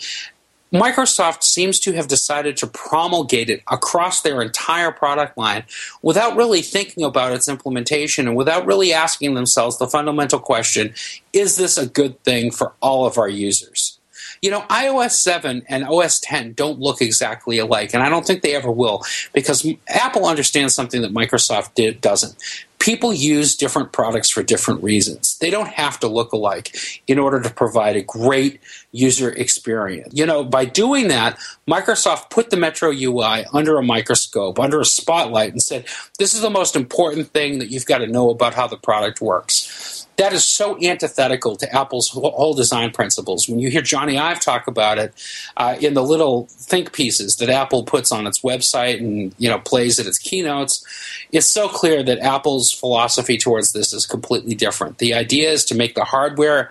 Microsoft 0.73 1.43
seems 1.43 1.79
to 1.81 1.93
have 1.93 2.09
decided 2.09 2.57
to 2.57 2.67
promulgate 2.67 3.51
it 3.51 3.63
across 3.71 4.23
their 4.23 4.41
entire 4.41 4.91
product 4.91 5.37
line 5.37 5.65
without 6.01 6.35
really 6.35 6.63
thinking 6.63 7.05
about 7.05 7.33
its 7.33 7.47
implementation 7.47 8.27
and 8.27 8.37
without 8.37 8.65
really 8.65 8.93
asking 8.93 9.35
themselves 9.35 9.79
the 9.79 9.87
fundamental 9.87 10.39
question 10.39 10.95
is 11.33 11.57
this 11.57 11.77
a 11.77 11.87
good 11.87 12.23
thing 12.25 12.51
for 12.51 12.73
all 12.81 13.05
of 13.05 13.19
our 13.19 13.29
users? 13.29 13.99
You 14.41 14.51
know, 14.51 14.63
iOS 14.63 15.13
7 15.13 15.63
and 15.69 15.85
OS 15.85 16.19
10 16.21 16.55
don't 16.55 16.81
look 16.81 17.01
exactly 17.01 17.59
alike, 17.59 17.95
and 17.95 18.03
I 18.03 18.09
don't 18.09 18.27
think 18.27 18.43
they 18.43 18.57
ever 18.57 18.73
will 18.73 19.05
because 19.33 19.65
Apple 19.87 20.27
understands 20.27 20.75
something 20.75 21.03
that 21.03 21.15
Microsoft 21.15 21.75
did, 21.75 22.01
doesn't 22.01 22.37
people 22.83 23.13
use 23.13 23.55
different 23.55 23.93
products 23.93 24.29
for 24.29 24.43
different 24.43 24.83
reasons. 24.83 25.39
They 25.39 25.51
don't 25.51 25.69
have 25.69 26.01
to 26.01 26.09
look 26.09 26.33
alike 26.33 26.77
in 27.07 27.17
order 27.17 27.41
to 27.41 27.49
provide 27.49 27.95
a 27.95 28.03
great 28.03 28.59
user 28.93 29.31
experience. 29.31 30.13
You 30.15 30.27
know, 30.27 30.45
by 30.45 30.67
doing 30.67 31.09
that, 31.09 31.39
Microsoft 31.67 32.31
put 32.31 32.51
the 32.51 32.57
Metro 32.57 32.91
UI 32.91 33.45
under 33.53 33.79
a 33.79 33.83
microscope, 33.83 34.61
under 34.61 34.81
a 34.81 34.85
spotlight, 34.85 35.53
and 35.53 35.63
said, 35.63 35.87
This 36.19 36.35
is 36.35 36.43
the 36.43 36.51
most 36.51 36.77
important 36.77 37.29
thing 37.29 37.59
that 37.59 37.71
you've 37.71 37.87
got 37.87 37.99
to 37.99 38.07
know 38.07 38.31
about 38.31 38.55
how 38.55 38.67
the 38.67 38.77
product 38.77 39.21
works. 39.21 40.07
that 40.17 40.35
is 40.35 40.47
so 40.47 40.79
antithetical 40.85 41.57
to 41.57 41.75
Apple's 41.75 42.11
whole 42.11 42.53
design 42.53 42.91
principles. 42.91 43.49
When 43.49 43.59
you 43.59 43.71
hear 43.71 43.81
Jony 43.81 44.21
Ive 44.21 44.41
talk 44.41 44.67
about 44.67 44.99
it 44.99 45.15
uh, 45.57 45.77
in 45.81 45.95
the 45.95 46.03
little 46.03 46.47
think 46.51 46.93
pieces 46.93 47.37
that 47.37 47.49
Apple 47.49 47.85
puts 47.85 48.13
on 48.13 48.27
its 48.27 48.43
website 48.43 48.99
and 48.99 49.35
you 49.39 49.49
know 49.49 49.59
plays 49.59 49.99
at 49.99 50.07
its 50.07 50.19
keynotes, 50.19 50.85
it's 51.33 51.47
so 51.47 51.67
clear 51.67 52.03
that 52.03 52.19
Apple's 52.19 52.71
philosophy 52.71 53.39
towards 53.39 53.73
this 53.73 53.95
is 53.95 54.05
completely 54.05 54.55
different. 54.55 54.99
The 54.99 55.15
idea 55.15 55.51
is 55.51 55.65
to 55.67 55.75
make 55.75 55.95
the 55.95 56.05
hardware 56.05 56.71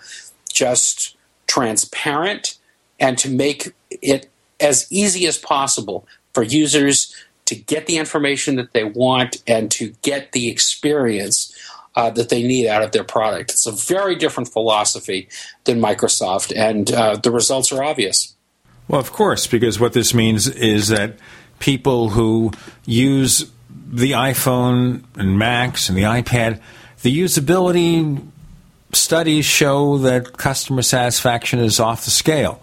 just 0.53 1.17
transparent 1.51 2.57
and 2.97 3.17
to 3.17 3.29
make 3.29 3.73
it 3.89 4.29
as 4.61 4.87
easy 4.89 5.27
as 5.27 5.37
possible 5.37 6.07
for 6.33 6.43
users 6.43 7.13
to 7.43 7.55
get 7.55 7.87
the 7.87 7.97
information 7.97 8.55
that 8.55 8.71
they 8.71 8.85
want 8.85 9.43
and 9.47 9.69
to 9.71 9.93
get 10.01 10.31
the 10.31 10.49
experience 10.49 11.53
uh, 11.97 12.09
that 12.09 12.29
they 12.29 12.41
need 12.41 12.67
out 12.67 12.81
of 12.81 12.93
their 12.93 13.03
product. 13.03 13.51
It's 13.51 13.65
a 13.65 13.71
very 13.73 14.15
different 14.15 14.47
philosophy 14.47 15.27
than 15.65 15.81
Microsoft, 15.81 16.53
and 16.55 16.89
uh, 16.93 17.17
the 17.17 17.31
results 17.31 17.69
are 17.73 17.83
obvious. 17.83 18.33
Well, 18.87 19.01
of 19.01 19.11
course, 19.11 19.45
because 19.45 19.77
what 19.77 19.91
this 19.91 20.13
means 20.13 20.47
is 20.47 20.87
that 20.87 21.17
people 21.59 22.09
who 22.09 22.51
use 22.85 23.51
the 23.69 24.11
iPhone 24.11 25.03
and 25.15 25.37
Macs 25.37 25.89
and 25.89 25.97
the 25.97 26.03
iPad, 26.03 26.61
the 27.01 27.19
usability 27.19 28.30
studies 28.93 29.45
show 29.45 29.97
that 29.99 30.37
customer 30.37 30.81
satisfaction 30.81 31.59
is 31.59 31.79
off 31.79 32.05
the 32.05 32.11
scale. 32.11 32.61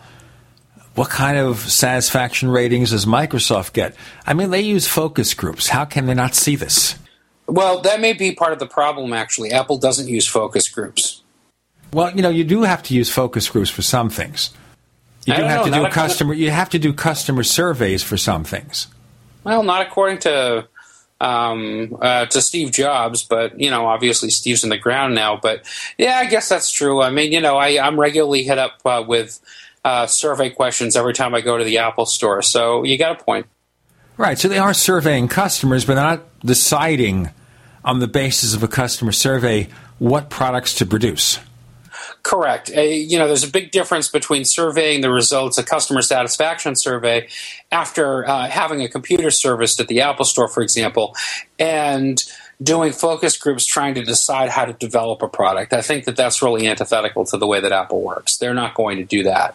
What 0.95 1.11
kind 1.11 1.39
of 1.39 1.59
satisfaction 1.59 2.51
ratings 2.51 2.91
does 2.91 3.07
Microsoft 3.07 3.73
get? 3.73 3.95
I 4.27 4.35
mean, 4.35 4.51
they 4.51 4.61
use 4.61 4.87
focus 4.87 5.33
groups. 5.35 5.69
How 5.69 5.85
can 5.85 6.07
they 6.07 6.15
not 6.15 6.35
see 6.35 6.57
this? 6.57 6.97
Well, 7.47 7.81
that 7.83 8.01
may 8.01 8.13
be 8.13 8.35
part 8.35 8.53
of 8.53 8.59
the 8.59 8.67
problem, 8.67 9.13
actually. 9.13 9.53
Apple 9.53 9.79
doesn't 9.79 10.09
use 10.09 10.27
focus 10.27 10.69
groups. 10.69 11.23
Well, 11.93 12.15
you 12.15 12.23
know, 12.23 12.31
you 12.31 12.45
do 12.45 12.63
have 12.63 12.83
to 12.85 12.95
use 12.95 13.09
focus 13.09 13.49
groups 13.49 13.71
for 13.71 13.83
some 13.83 14.11
things. 14.11 14.51
You 15.25 15.35
do 15.35 15.43
have 15.43 15.67
know, 15.67 15.73
to 15.73 15.85
do 15.85 15.91
customer. 15.91 16.35
You 16.35 16.51
have 16.51 16.71
to 16.71 16.79
do 16.79 16.93
customer 16.93 17.43
surveys 17.43 18.03
for 18.03 18.17
some 18.17 18.45
things. 18.45 18.89
Well, 19.45 19.63
not 19.63 19.87
according 19.87 20.19
to 20.21 20.69
um, 21.21 21.97
uh, 22.01 22.27
to 22.27 22.41
Steve 22.41 22.71
Jobs, 22.71 23.25
but 23.25 23.59
you 23.61 23.71
know, 23.71 23.87
obviously 23.87 24.31
Steve's 24.31 24.63
in 24.63 24.71
the 24.71 24.79
ground 24.79 25.15
now. 25.15 25.37
But 25.37 25.65
yeah, 25.97 26.17
I 26.17 26.27
guess 26.27 26.49
that's 26.49 26.71
true. 26.71 27.03
I 27.03 27.11
mean, 27.11 27.33
you 27.33 27.41
know, 27.41 27.57
I, 27.57 27.85
I'm 27.85 27.99
regularly 27.99 28.45
hit 28.45 28.59
up 28.59 28.81
uh, 28.85 29.05
with 29.07 29.41
uh, 29.85 30.07
survey 30.07 30.51
questions 30.51 30.97
every 30.97 31.15
time 31.15 31.35
I 31.35 31.41
go 31.41 31.59
to 31.59 31.65
the 31.65 31.79
Apple 31.79 32.07
store. 32.07 32.43
So 32.43 32.85
you 32.85 32.99
got 32.99 33.21
a 33.21 33.25
point. 33.25 33.47
Right. 34.17 34.39
So 34.39 34.49
they 34.49 34.59
are 34.59 34.75
surveying 34.75 35.29
customers, 35.29 35.85
but 35.85 35.95
they're 35.95 36.05
not 36.05 36.41
deciding 36.41 37.31
on 37.85 38.01
the 38.01 38.09
basis 38.09 38.55
of 38.55 38.63
a 38.63 38.69
customer 38.69 39.13
survey 39.13 39.69
what 39.99 40.29
products 40.29 40.75
to 40.75 40.87
produce. 40.87 41.39
Correct. 42.29 42.69
You 42.69 43.19
know, 43.19 43.27
there's 43.27 43.43
a 43.43 43.51
big 43.51 43.71
difference 43.71 44.09
between 44.09 44.45
surveying 44.45 45.01
the 45.01 45.11
results, 45.11 45.57
a 45.57 45.63
customer 45.63 46.03
satisfaction 46.03 46.77
survey, 46.77 47.27
after 47.73 48.29
uh, 48.29 48.51
having 48.51 48.83
a 48.83 48.89
computer 48.89 49.31
serviced 49.31 49.81
at 49.81 49.89
the 49.89 50.03
Apple 50.03 50.27
Store, 50.27 50.47
for 50.47 50.63
example, 50.63 51.17
and 51.59 52.23
doing 52.63 52.93
focus 52.93 53.39
groups 53.39 53.65
trying 53.65 53.95
to 53.95 54.05
decide 54.05 54.51
how 54.51 54.67
to 54.67 54.75
develop 54.75 55.23
a 55.23 55.29
product. 55.29 55.73
I 55.73 55.81
think 55.81 56.05
that 56.05 56.17
that's 56.17 56.43
really 56.43 56.69
antithetical 56.69 57.25
to 57.25 57.39
the 57.39 57.47
way 57.47 57.61
that 57.61 57.73
Apple 57.73 58.03
works. 58.03 58.37
They're 58.37 58.53
not 58.53 58.75
going 58.75 58.99
to 58.99 59.05
do 59.05 59.23
that. 59.23 59.55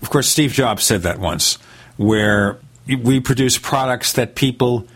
Of 0.00 0.08
course, 0.08 0.30
Steve 0.30 0.52
Jobs 0.52 0.84
said 0.84 1.02
that 1.02 1.18
once, 1.18 1.58
where 1.98 2.58
we 2.86 3.20
produce 3.20 3.58
products 3.58 4.14
that 4.14 4.34
people 4.34 4.88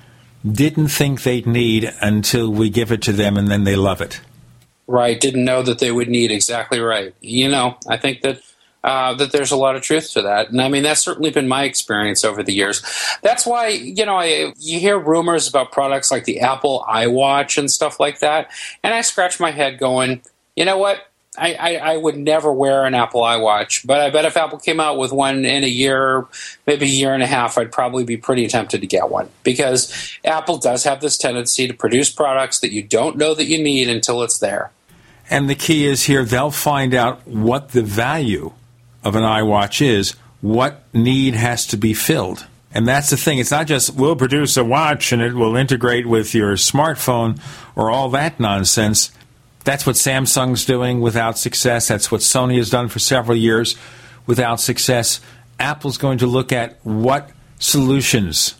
didn't 0.50 0.89
think 0.89 1.24
they'd 1.24 1.47
need 1.47 1.92
until 2.00 2.50
we 2.50 2.70
give 2.70 2.91
it 2.91 3.02
to 3.02 3.12
them 3.12 3.36
and 3.36 3.49
then 3.49 3.65
they 3.65 3.76
love 3.76 4.00
it. 4.00 4.23
Right, 4.86 5.19
didn't 5.19 5.44
know 5.44 5.62
that 5.62 5.78
they 5.78 5.93
would 5.93 6.09
need 6.09 6.33
exactly 6.33 6.81
right. 6.81 7.15
You 7.20 7.49
know, 7.49 7.78
I 7.89 7.97
think 7.97 8.23
that 8.23 8.43
uh, 8.85 9.15
that 9.15 9.31
there's 9.31 9.52
a 9.52 9.57
lot 9.57 9.77
of 9.77 9.83
truth 9.83 10.11
to 10.12 10.23
that, 10.23 10.51
and 10.51 10.61
I 10.61 10.69
mean 10.69 10.83
that's 10.83 11.02
certainly 11.02 11.31
been 11.31 11.47
my 11.47 11.65
experience 11.65 12.25
over 12.25 12.43
the 12.43 12.52
years. 12.52 12.83
That's 13.23 13.47
why 13.47 13.69
you 13.69 14.05
know 14.05 14.17
I, 14.17 14.52
you 14.59 14.81
hear 14.81 14.99
rumors 14.99 15.49
about 15.49 15.70
products 15.70 16.11
like 16.11 16.25
the 16.25 16.41
Apple 16.41 16.85
iWatch 16.89 17.59
and 17.59 17.70
stuff 17.70 18.01
like 18.01 18.19
that, 18.19 18.51
and 18.83 18.93
I 18.93 19.02
scratch 19.02 19.39
my 19.39 19.52
head 19.52 19.78
going, 19.78 20.23
you 20.57 20.65
know 20.65 20.78
what? 20.78 21.11
I, 21.36 21.55
I, 21.55 21.77
I, 21.77 21.97
would 21.97 22.19
never 22.19 22.52
wear 22.52 22.85
an 22.85 22.94
Apple 22.94 23.23
iWatch, 23.23 23.86
but 23.86 24.01
I 24.01 24.11
bet 24.11 24.27
if 24.27 24.36
Apple 24.36 24.59
came 24.59 24.78
out 24.81 24.99
with 24.99 25.12
one 25.12 25.47
in 25.47 25.65
a 25.65 25.69
year, 25.69 26.27
maybe 26.67 26.85
a 26.85 26.89
year 26.89 27.15
and 27.15 27.23
a 27.23 27.27
half, 27.27 27.57
I'd 27.57 27.73
probably 27.73 28.05
be 28.05 28.19
pretty 28.19 28.47
tempted 28.49 28.83
to 28.83 28.86
get 28.86 29.09
one 29.09 29.31
because 29.43 30.19
Apple 30.27 30.59
does 30.59 30.85
have 30.85 31.01
this 31.01 31.17
tendency 31.17 31.67
to 31.67 31.73
produce 31.73 32.11
products 32.11 32.61
that 32.61 32.73
you 32.73 32.83
don't 32.83 33.17
know 33.17 33.35
that 33.35 33.44
you 33.44 33.62
need 33.62 33.89
until 33.89 34.23
it's 34.23 34.39
there. 34.41 34.73
And 35.31 35.49
the 35.49 35.55
key 35.55 35.86
is 35.86 36.05
here 36.05 36.27
they'll 36.27 36.51
find 36.51 36.94
out 36.94 37.27
what 37.27 37.70
the 37.70 37.83
value 37.83 38.52
of 39.02 39.17
an 39.17 39.23
iWatch 39.23 39.81
is, 39.81 40.11
what 40.43 40.83
need 40.93 41.35
has 41.35 41.67
to 41.69 41.78
be 41.78 41.94
filled. 41.94 42.47
And 42.75 42.86
that's 42.86 43.09
the 43.09 43.17
thing. 43.17 43.39
It's 43.39 43.51
not 43.51 43.67
just 43.67 43.94
we'll 43.94 44.17
produce 44.17 44.59
a 44.59 44.65
watch 44.65 45.12
and 45.12 45.23
it 45.23 45.33
will 45.33 45.57
integrate 45.57 46.07
with 46.07 46.35
your 46.35 46.57
smartphone 46.57 47.41
or 47.75 47.91
all 47.91 48.11
that 48.11 48.39
nonsense 48.39 49.11
that's 49.65 49.86
what 49.86 49.97
Samsung's 49.97 50.65
doing 50.65 51.00
without 51.00 51.39
success. 51.39 51.89
That's 51.89 52.10
what 52.10 52.20
Sony 52.20 52.57
has 52.57 52.70
done 52.70 52.89
for 52.89 52.99
several 52.99 53.36
years 53.36 53.76
without 54.26 54.60
success. 54.60 55.20
Apple's 55.58 55.99
going 55.99 56.18
to 56.18 56.26
look 56.26 56.52
at 56.52 56.78
what 56.84 57.31
solutions 57.58 58.55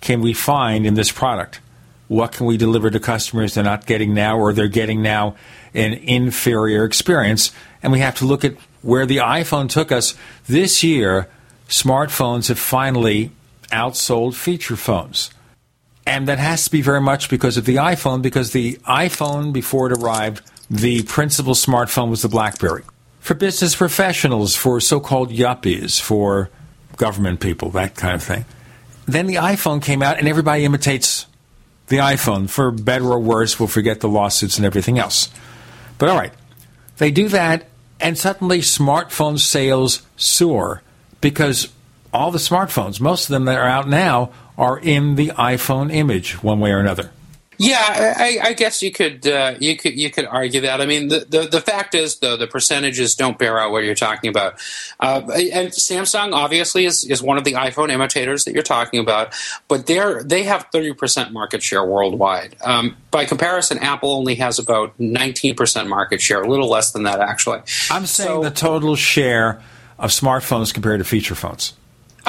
can 0.00 0.20
we 0.20 0.32
find 0.32 0.86
in 0.86 0.94
this 0.94 1.10
product? 1.10 1.60
What 2.08 2.32
can 2.32 2.46
we 2.46 2.56
deliver 2.56 2.90
to 2.90 3.00
customers 3.00 3.54
they're 3.54 3.64
not 3.64 3.86
getting 3.86 4.14
now 4.14 4.38
or 4.38 4.52
they're 4.52 4.68
getting 4.68 5.02
now 5.02 5.36
an 5.74 5.94
inferior 5.94 6.84
experience? 6.84 7.52
And 7.82 7.92
we 7.92 8.00
have 8.00 8.16
to 8.16 8.26
look 8.26 8.44
at 8.44 8.56
where 8.82 9.06
the 9.06 9.18
iPhone 9.18 9.68
took 9.68 9.92
us. 9.92 10.14
This 10.46 10.82
year, 10.82 11.28
smartphones 11.68 12.48
have 12.48 12.58
finally 12.58 13.30
outsold 13.70 14.34
feature 14.34 14.76
phones. 14.76 15.30
And 16.08 16.26
that 16.28 16.38
has 16.38 16.64
to 16.64 16.70
be 16.70 16.80
very 16.80 17.02
much 17.02 17.28
because 17.28 17.58
of 17.58 17.66
the 17.66 17.76
iPhone, 17.76 18.22
because 18.22 18.52
the 18.52 18.76
iPhone, 18.86 19.52
before 19.52 19.92
it 19.92 19.98
arrived, 19.98 20.40
the 20.70 21.02
principal 21.02 21.52
smartphone 21.52 22.08
was 22.08 22.22
the 22.22 22.30
Blackberry. 22.30 22.82
For 23.20 23.34
business 23.34 23.76
professionals, 23.76 24.56
for 24.56 24.80
so 24.80 25.00
called 25.00 25.30
yuppies, 25.30 26.00
for 26.00 26.48
government 26.96 27.40
people, 27.40 27.68
that 27.72 27.94
kind 27.94 28.14
of 28.14 28.22
thing. 28.22 28.46
Then 29.04 29.26
the 29.26 29.34
iPhone 29.34 29.82
came 29.82 30.02
out, 30.02 30.18
and 30.18 30.26
everybody 30.26 30.64
imitates 30.64 31.26
the 31.88 31.98
iPhone. 31.98 32.48
For 32.48 32.70
better 32.70 33.04
or 33.04 33.20
worse, 33.20 33.60
we'll 33.60 33.68
forget 33.68 34.00
the 34.00 34.08
lawsuits 34.08 34.56
and 34.56 34.64
everything 34.64 34.98
else. 34.98 35.28
But 35.98 36.08
all 36.08 36.16
right, 36.16 36.32
they 36.96 37.10
do 37.10 37.28
that, 37.28 37.66
and 38.00 38.16
suddenly 38.16 38.60
smartphone 38.60 39.38
sales 39.38 40.02
soar 40.16 40.82
because 41.20 41.68
all 42.14 42.30
the 42.30 42.38
smartphones, 42.38 42.98
most 42.98 43.24
of 43.24 43.28
them 43.28 43.44
that 43.44 43.58
are 43.58 43.68
out 43.68 43.88
now, 43.88 44.32
are 44.58 44.78
in 44.78 45.14
the 45.14 45.28
iPhone 45.28 45.90
image 45.90 46.42
one 46.42 46.60
way 46.60 46.72
or 46.72 46.80
another. 46.80 47.10
Yeah, 47.60 48.14
I, 48.16 48.38
I 48.40 48.52
guess 48.52 48.82
you 48.82 48.92
could 48.92 49.26
uh, 49.26 49.56
you 49.58 49.76
could 49.76 49.98
you 49.98 50.10
could 50.10 50.26
argue 50.26 50.60
that. 50.60 50.80
I 50.80 50.86
mean, 50.86 51.08
the, 51.08 51.26
the, 51.28 51.48
the 51.48 51.60
fact 51.60 51.96
is 51.96 52.20
though 52.20 52.36
the 52.36 52.46
percentages 52.46 53.16
don't 53.16 53.36
bear 53.36 53.58
out 53.58 53.72
what 53.72 53.82
you're 53.82 53.96
talking 53.96 54.30
about. 54.30 54.60
Uh, 55.00 55.22
and 55.32 55.70
Samsung 55.70 56.34
obviously 56.34 56.84
is, 56.84 57.04
is 57.04 57.20
one 57.20 57.36
of 57.36 57.42
the 57.42 57.54
iPhone 57.54 57.90
imitators 57.90 58.44
that 58.44 58.54
you're 58.54 58.62
talking 58.62 59.00
about, 59.00 59.34
but 59.66 59.86
they're 59.86 60.22
they 60.22 60.44
have 60.44 60.66
30 60.70 60.94
percent 60.94 61.32
market 61.32 61.60
share 61.60 61.84
worldwide. 61.84 62.54
Um, 62.64 62.96
by 63.10 63.24
comparison, 63.24 63.78
Apple 63.78 64.12
only 64.12 64.36
has 64.36 64.60
about 64.60 64.94
19 65.00 65.56
percent 65.56 65.88
market 65.88 66.20
share, 66.20 66.42
a 66.42 66.48
little 66.48 66.70
less 66.70 66.92
than 66.92 67.02
that 67.04 67.18
actually. 67.18 67.58
I'm 67.90 68.06
saying 68.06 68.28
so, 68.28 68.42
the 68.44 68.52
total 68.52 68.94
share 68.94 69.60
of 69.98 70.10
smartphones 70.10 70.72
compared 70.72 71.00
to 71.00 71.04
feature 71.04 71.34
phones. 71.34 71.72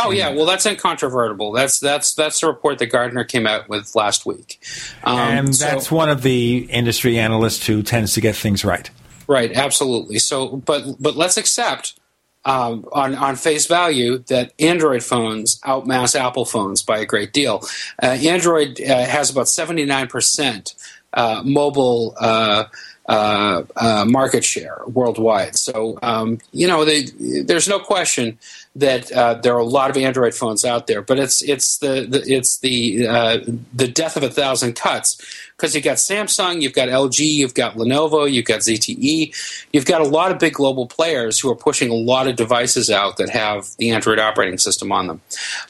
Oh 0.02 0.12
yeah, 0.12 0.30
well 0.30 0.46
that's 0.46 0.66
incontrovertible. 0.66 1.52
That's 1.52 1.80
that's 1.80 2.14
that's 2.14 2.42
the 2.42 2.48
report 2.48 2.80
that 2.80 2.88
Gartner 2.88 3.24
came 3.24 3.46
out 3.46 3.70
with 3.70 3.96
last 3.96 4.26
week, 4.26 4.60
um, 5.04 5.18
and 5.18 5.48
that's 5.54 5.88
so, 5.88 5.96
one 5.96 6.10
of 6.10 6.22
the 6.22 6.60
industry 6.70 7.20
analysts 7.20 7.66
who 7.68 7.84
tends 7.84 8.14
to 8.14 8.22
get 8.22 8.36
things 8.36 8.64
right. 8.64 8.90
Right, 9.28 9.52
absolutely. 9.56 10.20
So, 10.20 10.58
but 10.58 10.84
but 11.00 11.16
let's 11.16 11.38
accept 11.38 12.00
um, 12.46 12.88
on 12.92 13.16
on 13.16 13.36
face 13.36 13.68
value 13.68 14.20
that 14.28 14.54
Android 14.60 15.04
phones 15.04 15.60
outmass 15.62 16.20
Apple 16.20 16.46
phones 16.46 16.82
by 16.82 17.00
a 17.00 17.06
great 17.06 17.34
deal. 17.34 17.62
Uh, 18.02 18.08
Android 18.08 18.82
uh, 18.82 19.06
has 19.06 19.30
about 19.30 19.48
seventy 19.48 19.86
nine 19.86 20.08
percent 20.08 20.76
uh, 21.14 21.42
mobile. 21.44 22.16
Uh, 22.20 22.66
uh, 23.08 23.64
uh, 23.76 24.06
market 24.06 24.46
share 24.46 24.82
worldwide. 24.86 25.56
So, 25.58 25.98
um, 26.04 26.38
you 26.52 26.68
know, 26.68 26.86
they, 26.86 27.06
there's 27.42 27.68
no 27.68 27.80
question 27.80 28.38
that 28.80 29.12
uh, 29.12 29.36
there 29.36 29.54
are 29.56 29.60
a 29.60 29.64
lot 29.66 29.90
of 29.90 29.98
Android 29.98 30.34
phones 30.34 30.66
out 30.66 30.88
there, 30.88 31.02
but 31.02 31.20
it's 31.20 31.42
it's 31.42 31.78
the, 31.78 32.06
the 32.10 32.22
it's 32.26 32.58
the 32.60 33.08
uh, 33.08 33.38
the 33.74 33.88
death 33.88 34.18
of 34.18 34.24
a 34.24 34.30
thousand 34.30 34.74
cuts 34.76 35.22
because 35.56 35.76
you've 35.76 35.84
got 35.84 35.98
Samsung, 35.98 36.62
you've 36.62 36.74
got 36.74 36.88
LG, 36.88 37.20
you've 37.20 37.54
got 37.54 37.76
Lenovo, 37.76 38.32
you've 38.32 38.46
got 38.46 38.62
ZTE, 38.62 39.66
you've 39.74 39.86
got 39.86 40.00
a 40.02 40.06
lot 40.06 40.32
of 40.32 40.40
big 40.40 40.54
global 40.54 40.88
players 40.88 41.38
who 41.40 41.50
are 41.52 41.56
pushing 41.56 41.90
a 41.90 41.94
lot 41.94 42.28
of 42.28 42.38
devices 42.38 42.90
out 42.90 43.18
that 43.18 43.30
have 43.30 43.68
the 43.78 43.92
Android 43.92 44.20
operating 44.20 44.58
system 44.58 44.92
on 44.94 45.08
them. 45.08 45.20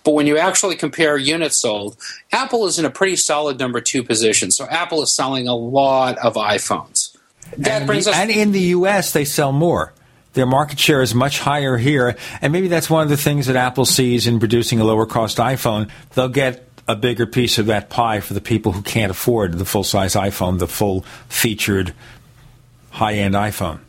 But 0.03 0.13
when 0.13 0.27
you 0.27 0.37
actually 0.37 0.75
compare 0.75 1.17
units 1.17 1.57
sold, 1.57 1.97
Apple 2.31 2.67
is 2.67 2.77
in 2.77 2.85
a 2.85 2.91
pretty 2.91 3.15
solid 3.15 3.57
number 3.57 3.81
two 3.81 4.03
position. 4.03 4.51
So 4.51 4.67
Apple 4.67 5.01
is 5.01 5.11
selling 5.11 5.47
a 5.47 5.55
lot 5.55 6.19
of 6.19 6.35
iPhones 6.35 7.17
That 7.57 7.79
and, 7.81 7.87
brings 7.87 8.07
us- 8.07 8.15
and 8.15 8.29
in 8.29 8.51
the 8.51 8.61
U.S., 8.77 9.11
they 9.11 9.25
sell 9.25 9.51
more. 9.51 9.93
Their 10.39 10.45
market 10.45 10.79
share 10.79 11.01
is 11.01 11.13
much 11.13 11.37
higher 11.41 11.75
here, 11.75 12.15
and 12.41 12.53
maybe 12.53 12.69
that's 12.69 12.89
one 12.89 13.03
of 13.03 13.09
the 13.09 13.17
things 13.17 13.47
that 13.47 13.57
Apple 13.57 13.83
sees 13.83 14.25
in 14.25 14.39
producing 14.39 14.79
a 14.79 14.85
lower 14.85 15.05
cost 15.05 15.37
iPhone. 15.37 15.89
They'll 16.15 16.29
get 16.29 16.65
a 16.87 16.95
bigger 16.95 17.27
piece 17.27 17.57
of 17.57 17.65
that 17.65 17.89
pie 17.89 18.21
for 18.21 18.33
the 18.33 18.39
people 18.39 18.71
who 18.71 18.81
can't 18.81 19.11
afford 19.11 19.55
the 19.57 19.65
full 19.65 19.83
size 19.83 20.13
iPhone, 20.15 20.57
the 20.57 20.65
full 20.65 21.01
featured 21.27 21.93
high 22.91 23.15
end 23.15 23.35
iPhone. 23.35 23.79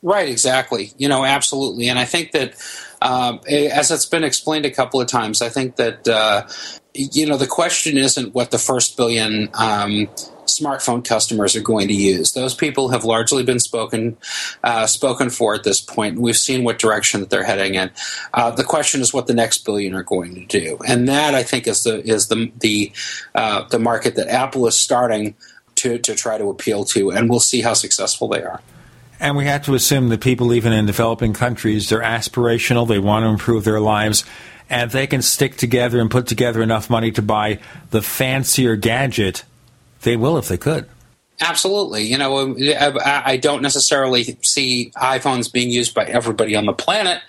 Right, 0.00 0.28
exactly. 0.28 0.92
You 0.96 1.08
know, 1.08 1.24
absolutely. 1.24 1.88
And 1.88 1.98
I 1.98 2.04
think 2.04 2.30
that, 2.30 2.54
um, 3.02 3.40
as 3.48 3.90
it's 3.90 4.06
been 4.06 4.22
explained 4.22 4.66
a 4.66 4.70
couple 4.70 5.00
of 5.00 5.08
times, 5.08 5.42
I 5.42 5.48
think 5.48 5.74
that, 5.74 6.06
uh, 6.06 6.46
you 6.94 7.26
know, 7.26 7.36
the 7.36 7.48
question 7.48 7.98
isn't 7.98 8.32
what 8.32 8.52
the 8.52 8.58
first 8.58 8.96
billion 8.96 9.48
um, 9.54 10.08
smartphone 10.50 11.04
customers 11.04 11.56
are 11.56 11.62
going 11.62 11.88
to 11.88 11.94
use. 11.94 12.32
Those 12.32 12.54
people 12.54 12.88
have 12.90 13.04
largely 13.04 13.42
been 13.42 13.60
spoken 13.60 14.16
uh, 14.64 14.86
spoken 14.86 15.30
for 15.30 15.54
at 15.54 15.64
this 15.64 15.80
point. 15.80 16.18
We've 16.18 16.36
seen 16.36 16.64
what 16.64 16.78
direction 16.78 17.20
that 17.20 17.30
they're 17.30 17.44
heading 17.44 17.74
in. 17.74 17.90
Uh, 18.34 18.50
the 18.50 18.64
question 18.64 19.00
is 19.00 19.14
what 19.14 19.26
the 19.26 19.34
next 19.34 19.64
billion 19.64 19.94
are 19.94 20.02
going 20.02 20.34
to 20.34 20.46
do, 20.46 20.78
and 20.86 21.08
that 21.08 21.34
I 21.34 21.42
think 21.42 21.66
is 21.66 21.84
the 21.84 22.02
is 22.06 22.28
the 22.28 22.50
the 22.58 22.92
uh, 23.34 23.62
the 23.68 23.78
market 23.78 24.16
that 24.16 24.28
Apple 24.28 24.66
is 24.66 24.76
starting 24.76 25.34
to 25.76 25.98
to 25.98 26.14
try 26.14 26.38
to 26.38 26.50
appeal 26.50 26.84
to, 26.86 27.10
and 27.10 27.30
we'll 27.30 27.40
see 27.40 27.62
how 27.62 27.74
successful 27.74 28.28
they 28.28 28.42
are. 28.42 28.60
And 29.20 29.36
we 29.36 29.44
have 29.44 29.64
to 29.66 29.74
assume 29.74 30.08
that 30.08 30.22
people, 30.22 30.54
even 30.54 30.72
in 30.72 30.86
developing 30.86 31.34
countries, 31.34 31.90
they're 31.90 32.00
aspirational, 32.00 32.88
they 32.88 32.98
want 32.98 33.24
to 33.24 33.28
improve 33.28 33.64
their 33.64 33.80
lives, 33.80 34.24
and 34.70 34.90
they 34.90 35.06
can 35.06 35.20
stick 35.20 35.56
together 35.56 36.00
and 36.00 36.10
put 36.10 36.26
together 36.26 36.62
enough 36.62 36.88
money 36.88 37.10
to 37.12 37.20
buy 37.20 37.58
the 37.90 38.00
fancier 38.00 38.76
gadget, 38.76 39.44
they 40.02 40.16
will 40.16 40.36
if 40.36 40.48
they 40.48 40.56
could. 40.56 40.88
Absolutely. 41.40 42.04
You 42.04 42.18
know, 42.18 42.56
I 42.76 43.22
I 43.32 43.36
don't 43.36 43.62
necessarily 43.62 44.36
see 44.42 44.92
iPhones 44.96 45.50
being 45.50 45.70
used 45.70 45.94
by 45.94 46.04
everybody 46.04 46.54
on 46.54 46.66
the 46.66 46.72
planet. 46.72 47.22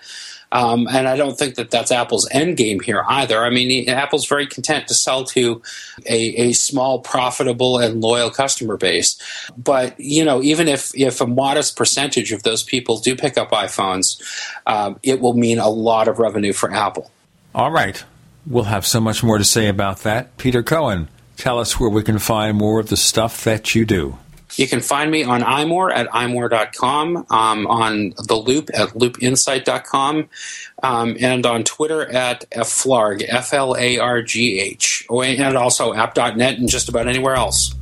Um, 0.53 0.87
and 0.89 1.07
I 1.07 1.15
don't 1.15 1.37
think 1.37 1.55
that 1.55 1.71
that's 1.71 1.91
Apple's 1.91 2.27
end 2.29 2.57
game 2.57 2.81
here 2.81 3.05
either. 3.07 3.41
I 3.41 3.49
mean, 3.49 3.87
Apple's 3.87 4.27
very 4.27 4.45
content 4.45 4.87
to 4.89 4.93
sell 4.93 5.23
to 5.25 5.61
a, 6.05 6.49
a 6.49 6.51
small, 6.51 6.99
profitable, 6.99 7.79
and 7.79 8.01
loyal 8.01 8.29
customer 8.29 8.75
base. 8.75 9.17
But 9.57 9.97
you 9.97 10.25
know, 10.25 10.41
even 10.41 10.67
if 10.67 10.91
if 10.93 11.21
a 11.21 11.27
modest 11.27 11.77
percentage 11.77 12.33
of 12.33 12.43
those 12.43 12.63
people 12.63 12.99
do 12.99 13.15
pick 13.15 13.37
up 13.37 13.51
iPhones, 13.51 14.21
um, 14.67 14.99
it 15.03 15.21
will 15.21 15.35
mean 15.35 15.57
a 15.57 15.69
lot 15.69 16.09
of 16.09 16.19
revenue 16.19 16.53
for 16.53 16.69
Apple. 16.71 17.09
All 17.55 17.71
right. 17.71 18.03
We'll 18.45 18.63
have 18.63 18.85
so 18.85 18.99
much 18.99 19.23
more 19.23 19.37
to 19.37 19.43
say 19.43 19.67
about 19.67 19.99
that. 19.99 20.35
Peter 20.37 20.63
Cohen, 20.63 21.07
tell 21.41 21.59
us 21.59 21.79
where 21.79 21.89
we 21.89 22.03
can 22.03 22.19
find 22.19 22.57
more 22.57 22.79
of 22.79 22.89
the 22.89 22.97
stuff 22.97 23.43
that 23.43 23.73
you 23.73 23.85
do. 23.85 24.17
You 24.57 24.67
can 24.67 24.81
find 24.81 25.09
me 25.09 25.23
on 25.23 25.41
iMore 25.41 25.93
at 25.93 26.07
imore.com, 26.09 27.25
um, 27.29 27.67
on 27.67 28.13
The 28.27 28.35
Loop 28.35 28.69
at 28.73 28.89
loopinsight.com, 28.89 30.29
um, 30.83 31.17
and 31.19 31.45
on 31.45 31.63
Twitter 31.63 32.09
at 32.11 32.49
flargh, 32.51 33.23
F 33.27 33.53
L 33.53 33.75
A 33.77 33.97
R 33.97 34.21
G 34.21 34.59
H, 34.59 35.05
and 35.09 35.57
also 35.57 35.93
app.net 35.93 36.57
and 36.57 36.69
just 36.69 36.89
about 36.89 37.07
anywhere 37.07 37.35
else. 37.35 37.73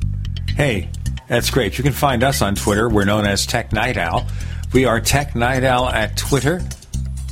Hey, 0.54 0.88
that's 1.28 1.50
great. 1.50 1.76
You 1.76 1.84
can 1.84 1.92
find 1.92 2.22
us 2.22 2.40
on 2.42 2.54
Twitter. 2.54 2.88
We're 2.88 3.04
known 3.04 3.26
as 3.26 3.46
Tech 3.46 3.72
Night 3.72 3.96
Owl. 3.96 4.26
We 4.72 4.84
are 4.84 5.00
Tech 5.00 5.34
Night 5.34 5.64
Owl 5.64 5.88
at 5.88 6.16
Twitter, 6.16 6.62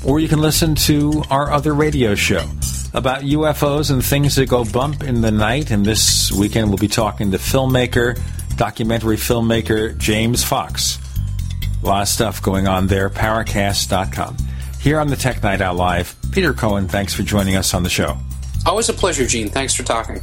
or 0.05 0.21
you 0.21 0.29
can 0.29 0.41
listen 0.41 0.75
to 0.75 1.23
our 1.31 1.51
other 1.51 1.75
radio 1.75 2.15
show 2.15 2.49
about 2.95 3.23
UFOs 3.23 3.91
and 3.91 4.05
things 4.05 4.37
that 4.37 4.49
go 4.49 4.65
bump 4.65 5.03
in 5.03 5.21
the 5.21 5.31
night. 5.31 5.71
And 5.71 5.85
this 5.85 6.33
weekend, 6.33 6.69
we'll 6.69 6.79
be 6.79 6.89
talking 6.89 7.31
to 7.33 7.39
filmmaker, 7.39 8.21
documentary 8.57 9.17
filmmaker 9.17 9.97
James 9.99 10.43
Fox. 10.45 10.99
A 11.83 11.87
lot 11.87 12.03
of 12.03 12.09
stuff 12.09 12.43
going 12.43 12.67
on 12.67 12.87
there. 12.87 13.11
Paracast.com. 13.11 14.37
Here 14.81 15.01
on 15.01 15.09
the 15.09 15.17
Tech 15.17 15.43
Night 15.43 15.61
Owl 15.61 15.75
Live, 15.75 16.17
Peter 16.33 16.53
Cohen, 16.53 16.89
thanks 16.89 17.13
for 17.13 17.23
joining 17.23 17.57
us 17.57 17.75
on 17.75 17.83
the 17.83 17.91
show. 17.91 18.17
Always 18.65 18.89
a 18.89 18.93
pleasure, 18.93 19.27
Gene. 19.27 19.49
Thanks 19.49 19.75
for 19.75 19.83
talking. 19.83 20.23